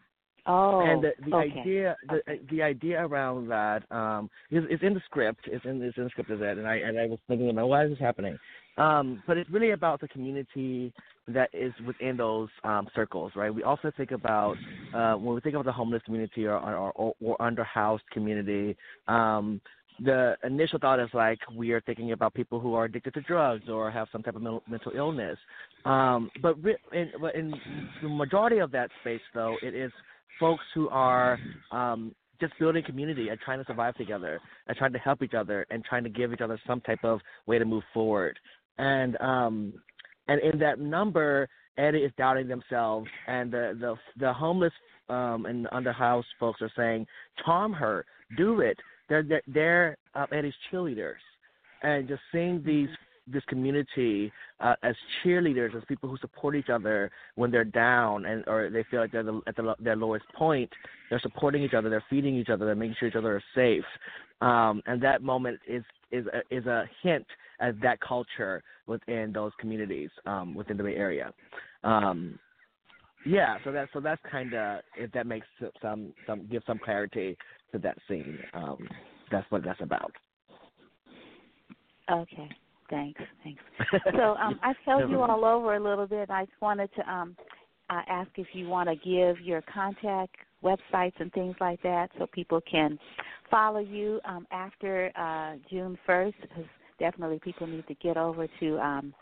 Oh, 0.48 0.80
and 0.82 1.04
the, 1.04 1.12
the 1.30 1.36
okay. 1.36 1.60
idea 1.60 1.98
the 2.10 2.22
the 2.50 2.64
idea 2.64 3.06
around 3.06 3.48
that 3.50 3.84
um 3.92 4.28
is, 4.50 4.64
is 4.72 4.80
in 4.82 4.96
the 4.96 5.02
script 5.06 5.42
it's 5.46 5.64
in 5.66 5.80
it's 5.84 5.96
in 5.98 6.06
the 6.06 6.10
script 6.10 6.32
as 6.32 6.40
that 6.40 6.58
and 6.58 6.68
I 6.68 6.78
and 6.78 7.00
I 7.00 7.06
was 7.06 7.20
thinking 7.28 7.52
about 7.52 7.70
why 7.70 7.86
is 7.86 7.92
this 7.92 8.00
happening? 8.00 8.40
Um 8.80 9.22
but 9.28 9.38
it's 9.38 9.50
really 9.52 9.72
about 9.72 10.02
the 10.02 10.08
community 10.08 10.94
that 11.28 11.52
is 11.54 11.72
within 11.86 12.18
those 12.18 12.50
um 12.64 12.88
circles 12.96 13.34
right? 13.36 13.54
We 13.54 13.62
also 13.62 13.92
think 13.96 14.10
about 14.10 14.56
uh 14.96 15.14
when 15.14 15.36
we 15.36 15.42
think 15.42 15.54
about 15.54 15.66
the 15.66 15.72
homeless 15.72 16.02
community 16.06 16.48
or 16.48 16.58
or 16.58 16.92
or, 16.96 17.14
or 17.22 17.38
underhoused 17.38 18.00
community 18.12 18.76
um 19.08 19.62
the 20.04 20.36
initial 20.44 20.80
thought 20.80 21.00
is 21.00 21.10
like 21.14 21.38
we 21.56 21.72
are 21.72 21.82
thinking 21.82 22.14
about 22.14 22.34
people 22.34 22.60
who 22.60 22.74
are 22.74 22.86
addicted 22.86 23.14
to 23.14 23.22
drugs 23.22 23.70
or 23.70 23.92
have 23.92 24.08
some 24.12 24.24
type 24.24 24.36
of 24.36 24.42
mental, 24.42 24.92
illness. 24.96 25.38
Um 25.86 26.32
but 26.42 26.62
re- 26.64 26.78
in, 26.94 27.12
but 27.22 27.36
in 27.36 27.54
the 28.02 28.10
majority 28.10 28.58
of 28.58 28.72
that 28.72 28.90
space 29.02 29.22
though 29.36 29.56
it 29.62 29.76
is 29.76 29.92
folks 30.42 30.64
who 30.74 30.90
are 30.90 31.40
um, 31.72 32.14
just 32.42 32.52
building 32.60 32.84
community 32.84 33.30
and 33.30 33.40
trying 33.40 33.60
to 33.60 33.66
survive 33.66 33.96
together 33.96 34.42
and 34.68 34.76
trying 34.76 34.92
to 34.92 35.00
help 35.00 35.22
each 35.22 35.36
other 35.36 35.66
and 35.70 35.86
trying 35.86 36.04
to 36.04 36.10
give 36.10 36.34
each 36.34 36.42
other 36.42 36.60
some 36.68 36.82
type 36.82 37.00
of 37.04 37.22
way 37.46 37.58
to 37.60 37.64
move 37.66 37.84
forward. 37.94 38.38
And 38.78 39.16
um, 39.22 39.74
and 40.28 40.42
in 40.42 40.60
that 40.60 40.80
number, 40.80 41.48
Eddie 41.78 42.00
is 42.00 42.12
doubting 42.18 42.48
themselves, 42.48 43.08
and 43.28 43.52
the 43.52 43.78
the 43.80 43.96
the 44.20 44.34
homeless 44.34 44.74
um, 45.10 45.46
and 45.46 45.68
underhoused 45.68 46.24
folks 46.40 46.62
are 46.62 46.72
saying, 46.76 47.06
"Tom 47.46 47.72
her, 47.74 48.06
do 48.36 48.62
it." 48.62 48.78
They're 49.08 49.24
they're, 49.24 49.42
they're 49.48 49.98
uh, 50.16 50.26
Eddie's 50.32 50.54
cheerleaders, 50.72 51.22
and 51.84 52.08
just 52.08 52.22
seeing 52.32 52.64
these 52.66 52.90
this 53.32 53.44
community 53.48 54.32
uh, 54.60 54.76
as 54.84 54.96
cheerleaders, 55.24 55.76
as 55.76 55.84
people 55.88 56.10
who 56.10 56.18
support 56.18 56.56
each 56.56 56.70
other 56.70 57.12
when 57.36 57.52
they're 57.52 57.64
down 57.64 58.26
and 58.26 58.44
or 58.48 58.70
they 58.70 58.84
feel 58.90 59.00
like 59.00 59.12
they're 59.12 59.24
the, 59.24 59.42
at 59.48 59.56
the, 59.56 59.76
their 59.80 59.96
lowest 59.96 60.26
point. 60.36 60.70
They're 61.10 61.20
supporting 61.20 61.64
each 61.64 61.74
other. 61.74 61.90
They're 61.90 62.04
feeding 62.10 62.36
each 62.36 62.50
other. 62.50 62.66
They're 62.66 62.76
making 62.76 62.96
sure 63.00 63.10
each 63.10 63.16
other 63.16 63.36
are 63.36 63.44
safe. 63.56 63.86
Um, 64.42 64.82
and 64.86 65.02
that 65.04 65.22
moment 65.22 65.60
is 65.68 65.84
is 66.12 66.26
a, 66.28 66.56
is 66.56 66.66
a 66.66 66.90
hint 67.04 67.26
at 67.60 67.80
that 67.82 68.00
culture 68.02 68.64
within 68.88 69.32
those 69.32 69.52
communities 69.60 70.10
um, 70.26 70.54
within 70.54 70.78
the 70.78 70.84
Bay 70.84 70.96
Area. 70.96 71.32
Um, 71.84 72.40
yeah, 73.26 73.58
so 73.64 73.72
that's 73.72 73.92
so 73.94 74.00
that's 74.00 74.22
kind 74.30 74.54
of 74.54 74.82
if 74.98 75.12
that 75.12 75.28
makes 75.28 75.46
some 75.82 76.14
some 76.26 76.48
give 76.52 76.64
some 76.66 76.80
clarity 76.80 77.38
to 77.72 77.78
that 77.80 77.98
scene. 78.08 78.40
Um, 78.54 78.88
that's 79.32 79.50
what 79.52 79.64
that's 79.64 79.82
about. 79.82 80.12
Okay. 82.12 82.50
Thanks. 82.92 83.22
Thanks. 83.44 83.62
So 84.16 84.36
um, 84.36 84.60
I've 84.62 84.76
held 84.86 85.10
you 85.10 85.22
all 85.22 85.44
over 85.46 85.76
a 85.76 85.80
little 85.80 86.06
bit. 86.06 86.30
I 86.30 86.46
just 86.46 86.62
wanted 86.62 86.90
to 86.96 87.12
um, 87.12 87.36
uh, 87.90 88.02
ask 88.08 88.30
if 88.36 88.48
you 88.54 88.68
want 88.68 88.90
to 88.90 88.96
give 88.96 89.44
your 89.44 89.62
contact 89.74 90.36
websites 90.64 91.14
and 91.20 91.32
things 91.34 91.56
like 91.60 91.82
that 91.82 92.10
so 92.20 92.28
people 92.28 92.62
can 92.70 93.00
follow 93.50 93.80
you 93.80 94.20
um, 94.26 94.46
after 94.52 95.12
uh, 95.18 95.58
June 95.70 95.98
1st 96.08 96.34
because 96.42 96.66
definitely 97.00 97.40
people 97.44 97.66
need 97.66 97.88
to 97.88 97.96
get 97.96 98.18
over 98.18 98.48
to 98.60 98.80
um, 98.80 99.14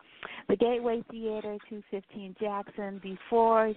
the 0.49 0.56
Gateway 0.56 1.03
Theater, 1.09 1.57
215 1.69 2.35
Jackson, 2.39 2.99
before 3.01 3.73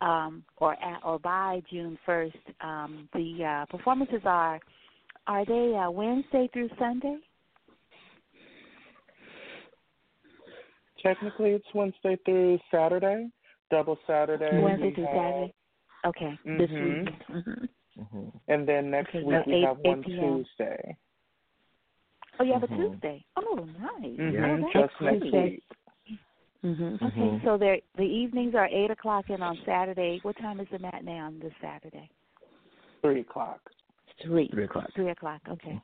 um, 0.00 0.44
or 0.58 0.74
at, 0.74 1.00
or 1.04 1.18
by 1.18 1.62
June 1.70 1.98
1st. 2.06 2.32
Um, 2.60 3.08
the 3.12 3.44
uh, 3.44 3.66
performances 3.66 4.22
are 4.24 4.60
are 5.26 5.44
they 5.44 5.76
uh, 5.76 5.90
Wednesday 5.90 6.48
through 6.52 6.68
Sunday? 6.78 7.18
Technically, 11.02 11.50
it's 11.50 11.66
Wednesday 11.74 12.16
through 12.24 12.58
Saturday. 12.70 13.28
Double 13.70 13.98
Saturday. 14.06 14.60
Wednesday 14.62 14.88
we 14.88 14.94
through 14.94 15.04
have- 15.06 15.14
Saturday. 15.16 15.54
Okay. 16.04 16.38
This 16.44 16.70
Mhm. 16.70 17.04
week. 17.04 17.22
hmm 17.26 17.64
Mm-hmm. 18.00 18.28
And 18.48 18.66
then 18.66 18.90
next 18.90 19.10
Okay, 19.10 19.22
week 19.22 19.36
so 19.36 19.50
we 19.50 19.54
eight- 19.56 19.64
have 19.64 19.78
one 19.80 20.02
p.m. 20.02 20.44
Tuesday. 20.44 20.96
Oh, 22.40 22.44
you 22.44 22.54
have 22.54 22.62
a 22.62 22.66
Tuesday. 22.68 23.22
Oh, 23.36 23.54
nice. 23.78 24.16
Mhm, 24.18 24.64
Oh, 24.64 24.70
just 24.72 25.00
next 25.02 25.24
week. 25.30 25.62
Mm-hmm. 26.64 27.04
Okay, 27.04 27.20
Mhm. 27.20 27.44
so 27.44 27.58
there 27.58 27.78
the 27.96 28.02
evenings 28.04 28.54
are 28.54 28.66
eight 28.68 28.90
o'clock, 28.90 29.28
and 29.28 29.42
on 29.42 29.56
Saturday, 29.66 30.20
what 30.20 30.36
time 30.38 30.58
is 30.60 30.68
the 30.70 30.78
matinee 30.78 31.18
on 31.18 31.38
this 31.40 31.52
Saturday? 31.60 32.08
Three 33.02 33.20
o'clock. 33.20 33.60
Three. 34.22 34.48
Three 34.48 34.64
o'clock. 34.64 34.90
Three 34.92 35.10
o'clock. 35.10 35.42
Okay. 35.48 35.78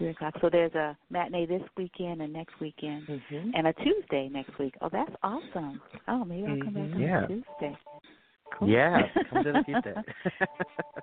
Three 0.00 0.08
o'clock. 0.08 0.32
So 0.40 0.48
there's 0.50 0.72
a 0.72 0.96
matinee 1.10 1.44
this 1.44 1.60
weekend 1.76 2.22
and 2.22 2.32
next 2.32 2.58
weekend, 2.58 3.06
Mhm. 3.06 3.50
and 3.54 3.66
a 3.66 3.72
Tuesday 3.74 4.30
next 4.30 4.58
week. 4.58 4.74
Oh, 4.80 4.88
that's 4.88 5.14
awesome. 5.22 5.82
Oh, 6.08 6.24
maybe 6.24 6.46
I'll 6.46 6.64
come 6.64 6.72
back 6.72 6.88
Mhm. 6.88 6.94
on 6.94 7.00
Yeah. 7.02 7.26
Tuesday. 7.26 7.78
Cool. 8.52 8.68
Yeah, 8.68 9.08
come 9.28 9.44
to 9.44 9.52
the 9.52 9.62
Tuesday. 9.64 9.94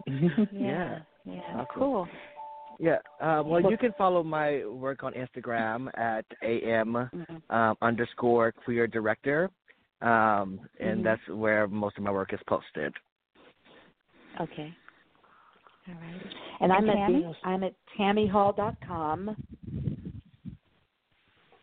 yeah. 0.52 1.00
Yeah. 1.26 1.42
Awesome. 1.54 1.66
Cool. 1.68 2.10
Yeah. 2.80 2.98
Uh, 3.20 3.44
well, 3.46 3.62
you 3.70 3.78
can 3.78 3.94
follow 3.94 4.24
my 4.24 4.66
work 4.66 5.04
on 5.04 5.14
Instagram 5.14 5.96
at 5.96 6.26
am 6.42 6.94
Mhm. 7.14 7.52
um, 7.52 7.78
underscore 7.84 8.52
queer 8.52 8.88
director, 8.88 9.52
um, 10.02 10.60
and 10.80 11.02
Mhm. 11.02 11.04
that's 11.04 11.28
where 11.28 11.68
most 11.68 12.00
of 12.00 12.04
my 12.04 12.10
work 12.10 12.34
is 12.34 12.42
posted. 12.48 12.96
Okay. 14.40 14.76
All 15.88 15.96
right. 15.96 16.22
And 16.60 16.74
I'm 16.74 16.90
And 16.90 17.00
at 17.00 17.08
the, 17.08 17.48
I'm 17.48 17.64
at 17.64 17.74
tammyhall.com. 18.00 19.36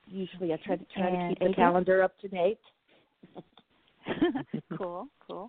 Usually, 0.07 0.53
I 0.53 0.57
try 0.65 0.77
to 0.77 0.85
try 0.95 1.11
to 1.11 1.17
And 1.17 1.31
keep 1.31 1.39
the 1.39 1.45
Adrian? 1.47 1.55
calendar 1.55 2.03
up 2.03 2.19
to 2.21 2.29
date. 2.29 2.61
cool. 4.79 5.09
Cool. 5.27 5.49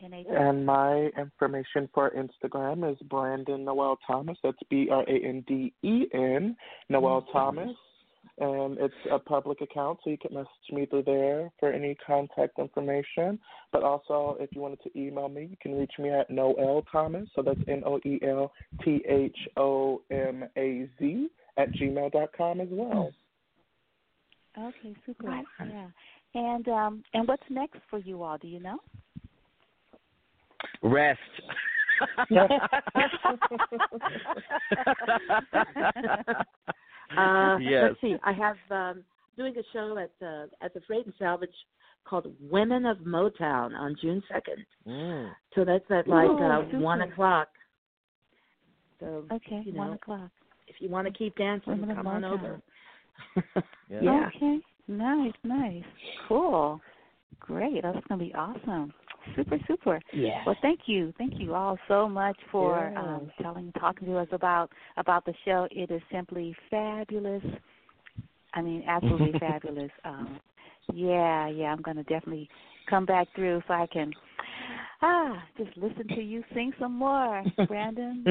And 0.00 0.14
And 0.14 0.66
my 0.66 1.10
information 1.16 1.88
for 1.94 2.10
Instagram 2.10 2.90
is 2.90 2.98
Brandon 3.08 3.64
Noel 3.64 3.98
Thomas. 4.04 4.36
That's 4.42 4.58
B 4.68 4.88
R 4.90 5.02
A 5.02 5.24
N 5.24 5.44
D 5.46 5.72
E 5.82 6.06
N 6.12 6.56
Noel 6.88 7.22
mm-hmm. 7.22 7.32
Thomas. 7.32 7.76
And 8.42 8.76
it's 8.78 8.94
a 9.08 9.20
public 9.20 9.60
account, 9.60 10.00
so 10.02 10.10
you 10.10 10.18
can 10.18 10.34
message 10.34 10.48
me 10.72 10.84
through 10.86 11.04
there 11.04 11.48
for 11.60 11.72
any 11.72 11.96
contact 12.04 12.58
information. 12.58 13.38
But 13.70 13.84
also, 13.84 14.36
if 14.40 14.50
you 14.52 14.60
wanted 14.60 14.80
to 14.82 14.90
email 14.98 15.28
me, 15.28 15.46
you 15.48 15.56
can 15.62 15.78
reach 15.78 15.92
me 15.96 16.10
at 16.10 16.28
Noel 16.28 16.84
Thomas. 16.90 17.28
So 17.36 17.42
that's 17.42 17.60
N 17.68 17.84
O 17.86 18.00
E 18.04 18.18
L 18.26 18.52
T 18.84 19.00
H 19.08 19.36
O 19.56 20.02
M 20.10 20.42
A 20.56 20.88
Z 20.98 21.28
at 21.56 21.72
gmail 21.76 22.10
dot 22.10 22.30
com 22.36 22.60
as 22.60 22.66
well. 22.68 23.12
Okay, 24.58 24.96
super. 25.06 25.40
Yeah. 25.60 25.86
And 26.34 26.66
um 26.66 27.04
and 27.14 27.28
what's 27.28 27.44
next 27.48 27.78
for 27.88 28.00
you 28.00 28.24
all? 28.24 28.38
Do 28.38 28.48
you 28.48 28.58
know? 28.58 28.80
Rest. 30.82 31.20
Uh, 37.18 37.58
Yes. 37.60 37.84
Let's 37.88 38.00
see. 38.00 38.16
I 38.24 38.32
have 38.32 38.56
um, 38.70 39.04
doing 39.36 39.54
a 39.56 39.62
show 39.72 39.96
at 39.98 40.10
the 40.20 40.48
at 40.60 40.74
the 40.74 40.80
Freight 40.86 41.06
and 41.06 41.14
Salvage 41.18 41.50
called 42.04 42.26
Women 42.50 42.86
of 42.86 42.98
Motown 42.98 43.74
on 43.78 43.96
June 44.00 44.22
second. 44.32 44.64
Mm. 44.86 45.30
So 45.54 45.64
that's 45.64 45.84
at 45.90 46.08
like 46.08 46.28
Ooh, 46.28 46.38
uh, 46.42 46.64
super. 46.66 46.78
one 46.80 47.02
o'clock. 47.02 47.48
So 49.00 49.24
Okay, 49.32 49.62
you 49.64 49.74
one 49.74 49.88
know, 49.88 49.94
o'clock. 49.94 50.30
if 50.68 50.76
you 50.80 50.88
want 50.88 51.06
to 51.06 51.12
keep 51.12 51.36
dancing, 51.36 51.80
Women 51.80 51.96
come 51.96 52.06
on 52.06 52.22
Motown. 52.22 52.32
over. 52.34 52.62
yeah. 53.88 54.28
Okay. 54.36 54.58
Nice, 54.88 55.32
nice. 55.44 55.82
Cool. 56.28 56.80
Great. 57.40 57.82
That's 57.82 58.04
gonna 58.08 58.22
be 58.24 58.34
awesome. 58.34 58.92
Super, 59.36 59.58
super. 59.66 60.00
Yeah. 60.12 60.42
Well, 60.44 60.56
thank 60.62 60.80
you, 60.86 61.12
thank 61.18 61.34
you 61.38 61.54
all 61.54 61.78
so 61.88 62.08
much 62.08 62.36
for 62.50 62.90
Yeah. 62.92 63.00
um, 63.00 63.32
telling, 63.40 63.72
talking 63.78 64.08
to 64.08 64.18
us 64.18 64.28
about 64.32 64.70
about 64.96 65.24
the 65.24 65.34
show. 65.44 65.68
It 65.70 65.90
is 65.90 66.02
simply 66.10 66.54
fabulous. 66.70 67.42
I 68.54 68.62
mean, 68.62 68.84
absolutely 68.86 69.32
fabulous. 69.40 69.90
Um, 70.04 70.40
yeah, 70.92 71.48
yeah. 71.48 71.72
I'm 71.72 71.82
gonna 71.82 72.04
definitely 72.04 72.48
come 72.88 73.06
back 73.06 73.28
through 73.34 73.62
so 73.66 73.74
I 73.74 73.86
can 73.86 74.12
ah 75.02 75.42
just 75.56 75.76
listen 75.76 76.08
to 76.08 76.22
you 76.22 76.42
sing 76.54 76.72
some 76.78 76.96
more, 76.96 77.44
Brandon. 77.68 78.24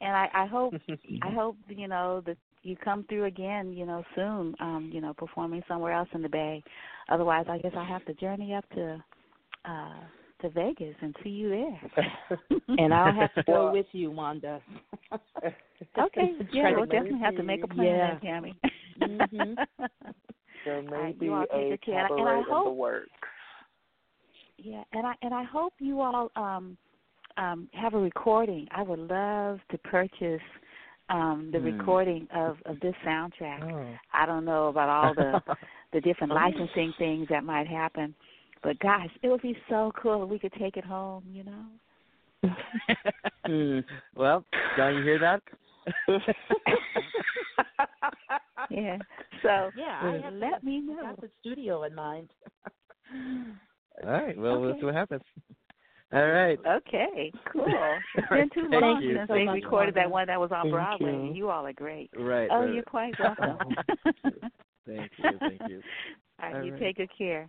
and 0.00 0.16
I, 0.16 0.28
I 0.34 0.46
hope 0.46 0.74
I 1.22 1.30
hope 1.30 1.56
you 1.68 1.88
know 1.88 2.22
that 2.26 2.36
you 2.66 2.76
come 2.76 3.04
through 3.08 3.24
again, 3.24 3.72
you 3.72 3.86
know, 3.86 4.02
soon. 4.14 4.54
Um, 4.60 4.90
you 4.92 5.00
know, 5.00 5.14
performing 5.14 5.62
somewhere 5.68 5.92
else 5.92 6.08
in 6.14 6.22
the 6.22 6.28
Bay. 6.28 6.62
Otherwise, 7.08 7.46
I 7.48 7.58
guess 7.58 7.72
I 7.76 7.84
have 7.84 8.04
to 8.06 8.14
journey 8.14 8.54
up 8.54 8.68
to 8.70 9.02
uh 9.64 10.00
to 10.42 10.50
Vegas 10.50 10.94
and 11.00 11.16
see 11.22 11.30
you 11.30 11.48
there. 11.48 11.80
and 12.78 12.92
I'll 12.92 13.14
have 13.14 13.32
to 13.34 13.42
go 13.44 13.64
Well- 13.64 13.72
with 13.72 13.86
you, 13.92 14.10
Wanda. 14.10 14.60
Okay, 15.98 16.32
yeah, 16.52 16.70
we'll 16.74 16.86
definitely 16.86 17.18
have 17.20 17.36
to 17.36 17.42
make 17.42 17.62
a 17.62 17.66
plan, 17.68 17.86
Yeah. 17.86 18.10
then, 18.12 18.20
Tammy. 18.20 18.54
Mhm. 19.00 19.56
There 20.64 20.82
may 20.82 20.88
right, 20.90 21.18
be 21.18 21.28
a 21.28 21.40
take 21.52 21.84
good. 21.84 21.92
And 21.92 21.98
I 22.00 22.08
cabaret 22.08 22.38
in 22.38 22.44
the 22.48 22.54
hope- 22.54 22.74
works. 22.76 23.10
Yeah, 24.58 24.82
and 24.92 25.06
I 25.06 25.12
and 25.22 25.32
I 25.34 25.44
hope 25.44 25.74
you 25.78 26.00
all 26.00 26.30
um 26.36 26.76
um 27.36 27.68
have 27.74 27.94
a 27.94 27.98
recording. 27.98 28.66
I 28.72 28.82
would 28.82 28.98
love 28.98 29.60
to 29.70 29.78
purchase 29.84 30.40
um 31.08 31.50
the 31.52 31.58
Hmm. 31.58 31.64
recording 31.64 32.28
of 32.34 32.56
of 32.66 32.78
this 32.80 32.94
soundtrack. 33.06 33.62
Oh. 33.62 33.86
I 34.12 34.26
don't 34.26 34.44
know 34.44 34.68
about 34.68 34.88
all 34.88 35.14
the 35.14 35.40
the 35.92 36.00
different 36.00 36.32
Oh. 36.32 36.36
licensing 36.36 36.92
things 36.98 37.28
that 37.28 37.44
might 37.44 37.68
happen, 37.68 38.14
but 38.62 38.78
gosh, 38.80 39.10
it 39.22 39.28
would 39.28 39.42
be 39.42 39.56
so 39.68 39.92
cool 40.00 40.24
if 40.24 40.30
we 40.30 40.38
could 40.38 40.52
take 40.54 40.76
it 40.76 40.84
home, 40.84 41.24
you 41.30 41.44
know. 41.44 41.64
Hmm. 43.46 43.78
Well, 44.16 44.44
don't 44.76 44.96
you 44.96 45.02
hear 45.04 45.18
that? 45.20 45.40
Yeah. 48.70 48.98
So 49.42 49.70
Yeah, 49.76 50.00
I 50.02 50.20
have 50.24 50.34
let 50.34 50.64
me 50.64 50.78
I 50.78 50.80
know. 50.80 51.02
got 51.02 51.20
the 51.20 51.30
studio 51.40 51.84
in 51.84 51.94
mind. 51.94 52.28
All 54.04 54.10
right. 54.10 54.36
Well, 54.36 54.60
we'll 54.60 54.74
see 54.78 54.84
what 54.84 54.94
happens. 54.94 55.22
All 56.12 56.28
right. 56.28 56.58
Okay, 56.66 57.32
cool. 57.52 57.98
It's 58.14 58.28
been 58.28 58.50
too 58.50 58.68
Thank 58.70 58.82
long 58.82 59.02
you 59.02 59.16
since 59.16 59.28
so 59.28 59.34
they 59.34 59.46
recorded 59.46 59.94
that 59.94 60.10
one 60.10 60.28
that 60.28 60.40
was 60.40 60.52
on 60.52 60.62
Thank 60.62 60.72
Broadway. 60.72 61.10
you. 61.12 61.26
and 61.26 61.36
You 61.36 61.50
all 61.50 61.66
are 61.66 61.72
great. 61.72 62.10
Right. 62.16 62.48
Oh, 62.50 62.60
right. 62.60 62.72
you're 62.72 62.82
quite 62.84 63.18
welcome. 63.18 63.76
Thank 64.86 65.10
you. 65.16 65.38
Thank 65.40 65.62
you. 65.66 65.82
All 66.40 66.46
right, 66.48 66.56
All 66.56 66.62
you 66.62 66.72
right. 66.72 66.80
take 66.80 66.96
good 66.96 67.10
care. 67.16 67.48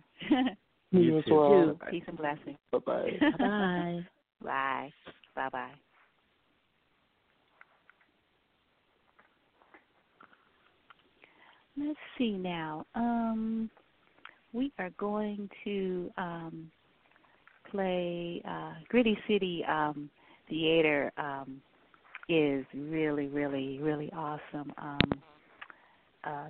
You 0.90 1.18
as 1.18 1.24
too. 1.24 1.34
well. 1.34 1.78
Peace 1.90 2.02
and 2.08 2.16
blessings. 2.16 2.56
Bye 2.72 2.78
bye. 2.78 3.18
Bye. 3.38 4.04
Bye. 4.42 4.92
Bye 5.36 5.48
bye. 5.50 5.72
Let's 11.76 11.98
see 12.16 12.32
now. 12.32 12.86
Um 12.94 13.70
we 14.52 14.72
are 14.78 14.90
going 14.98 15.48
to 15.64 16.10
um 16.16 16.70
play 17.70 18.42
uh 18.48 18.74
Gritty 18.88 19.16
City 19.26 19.64
um 19.68 20.10
Theater 20.48 21.12
um 21.16 21.60
is 22.28 22.64
really, 22.74 23.26
really, 23.26 23.78
really 23.80 24.10
awesome. 24.12 24.72
Um 24.78 25.22
uh 26.24 26.48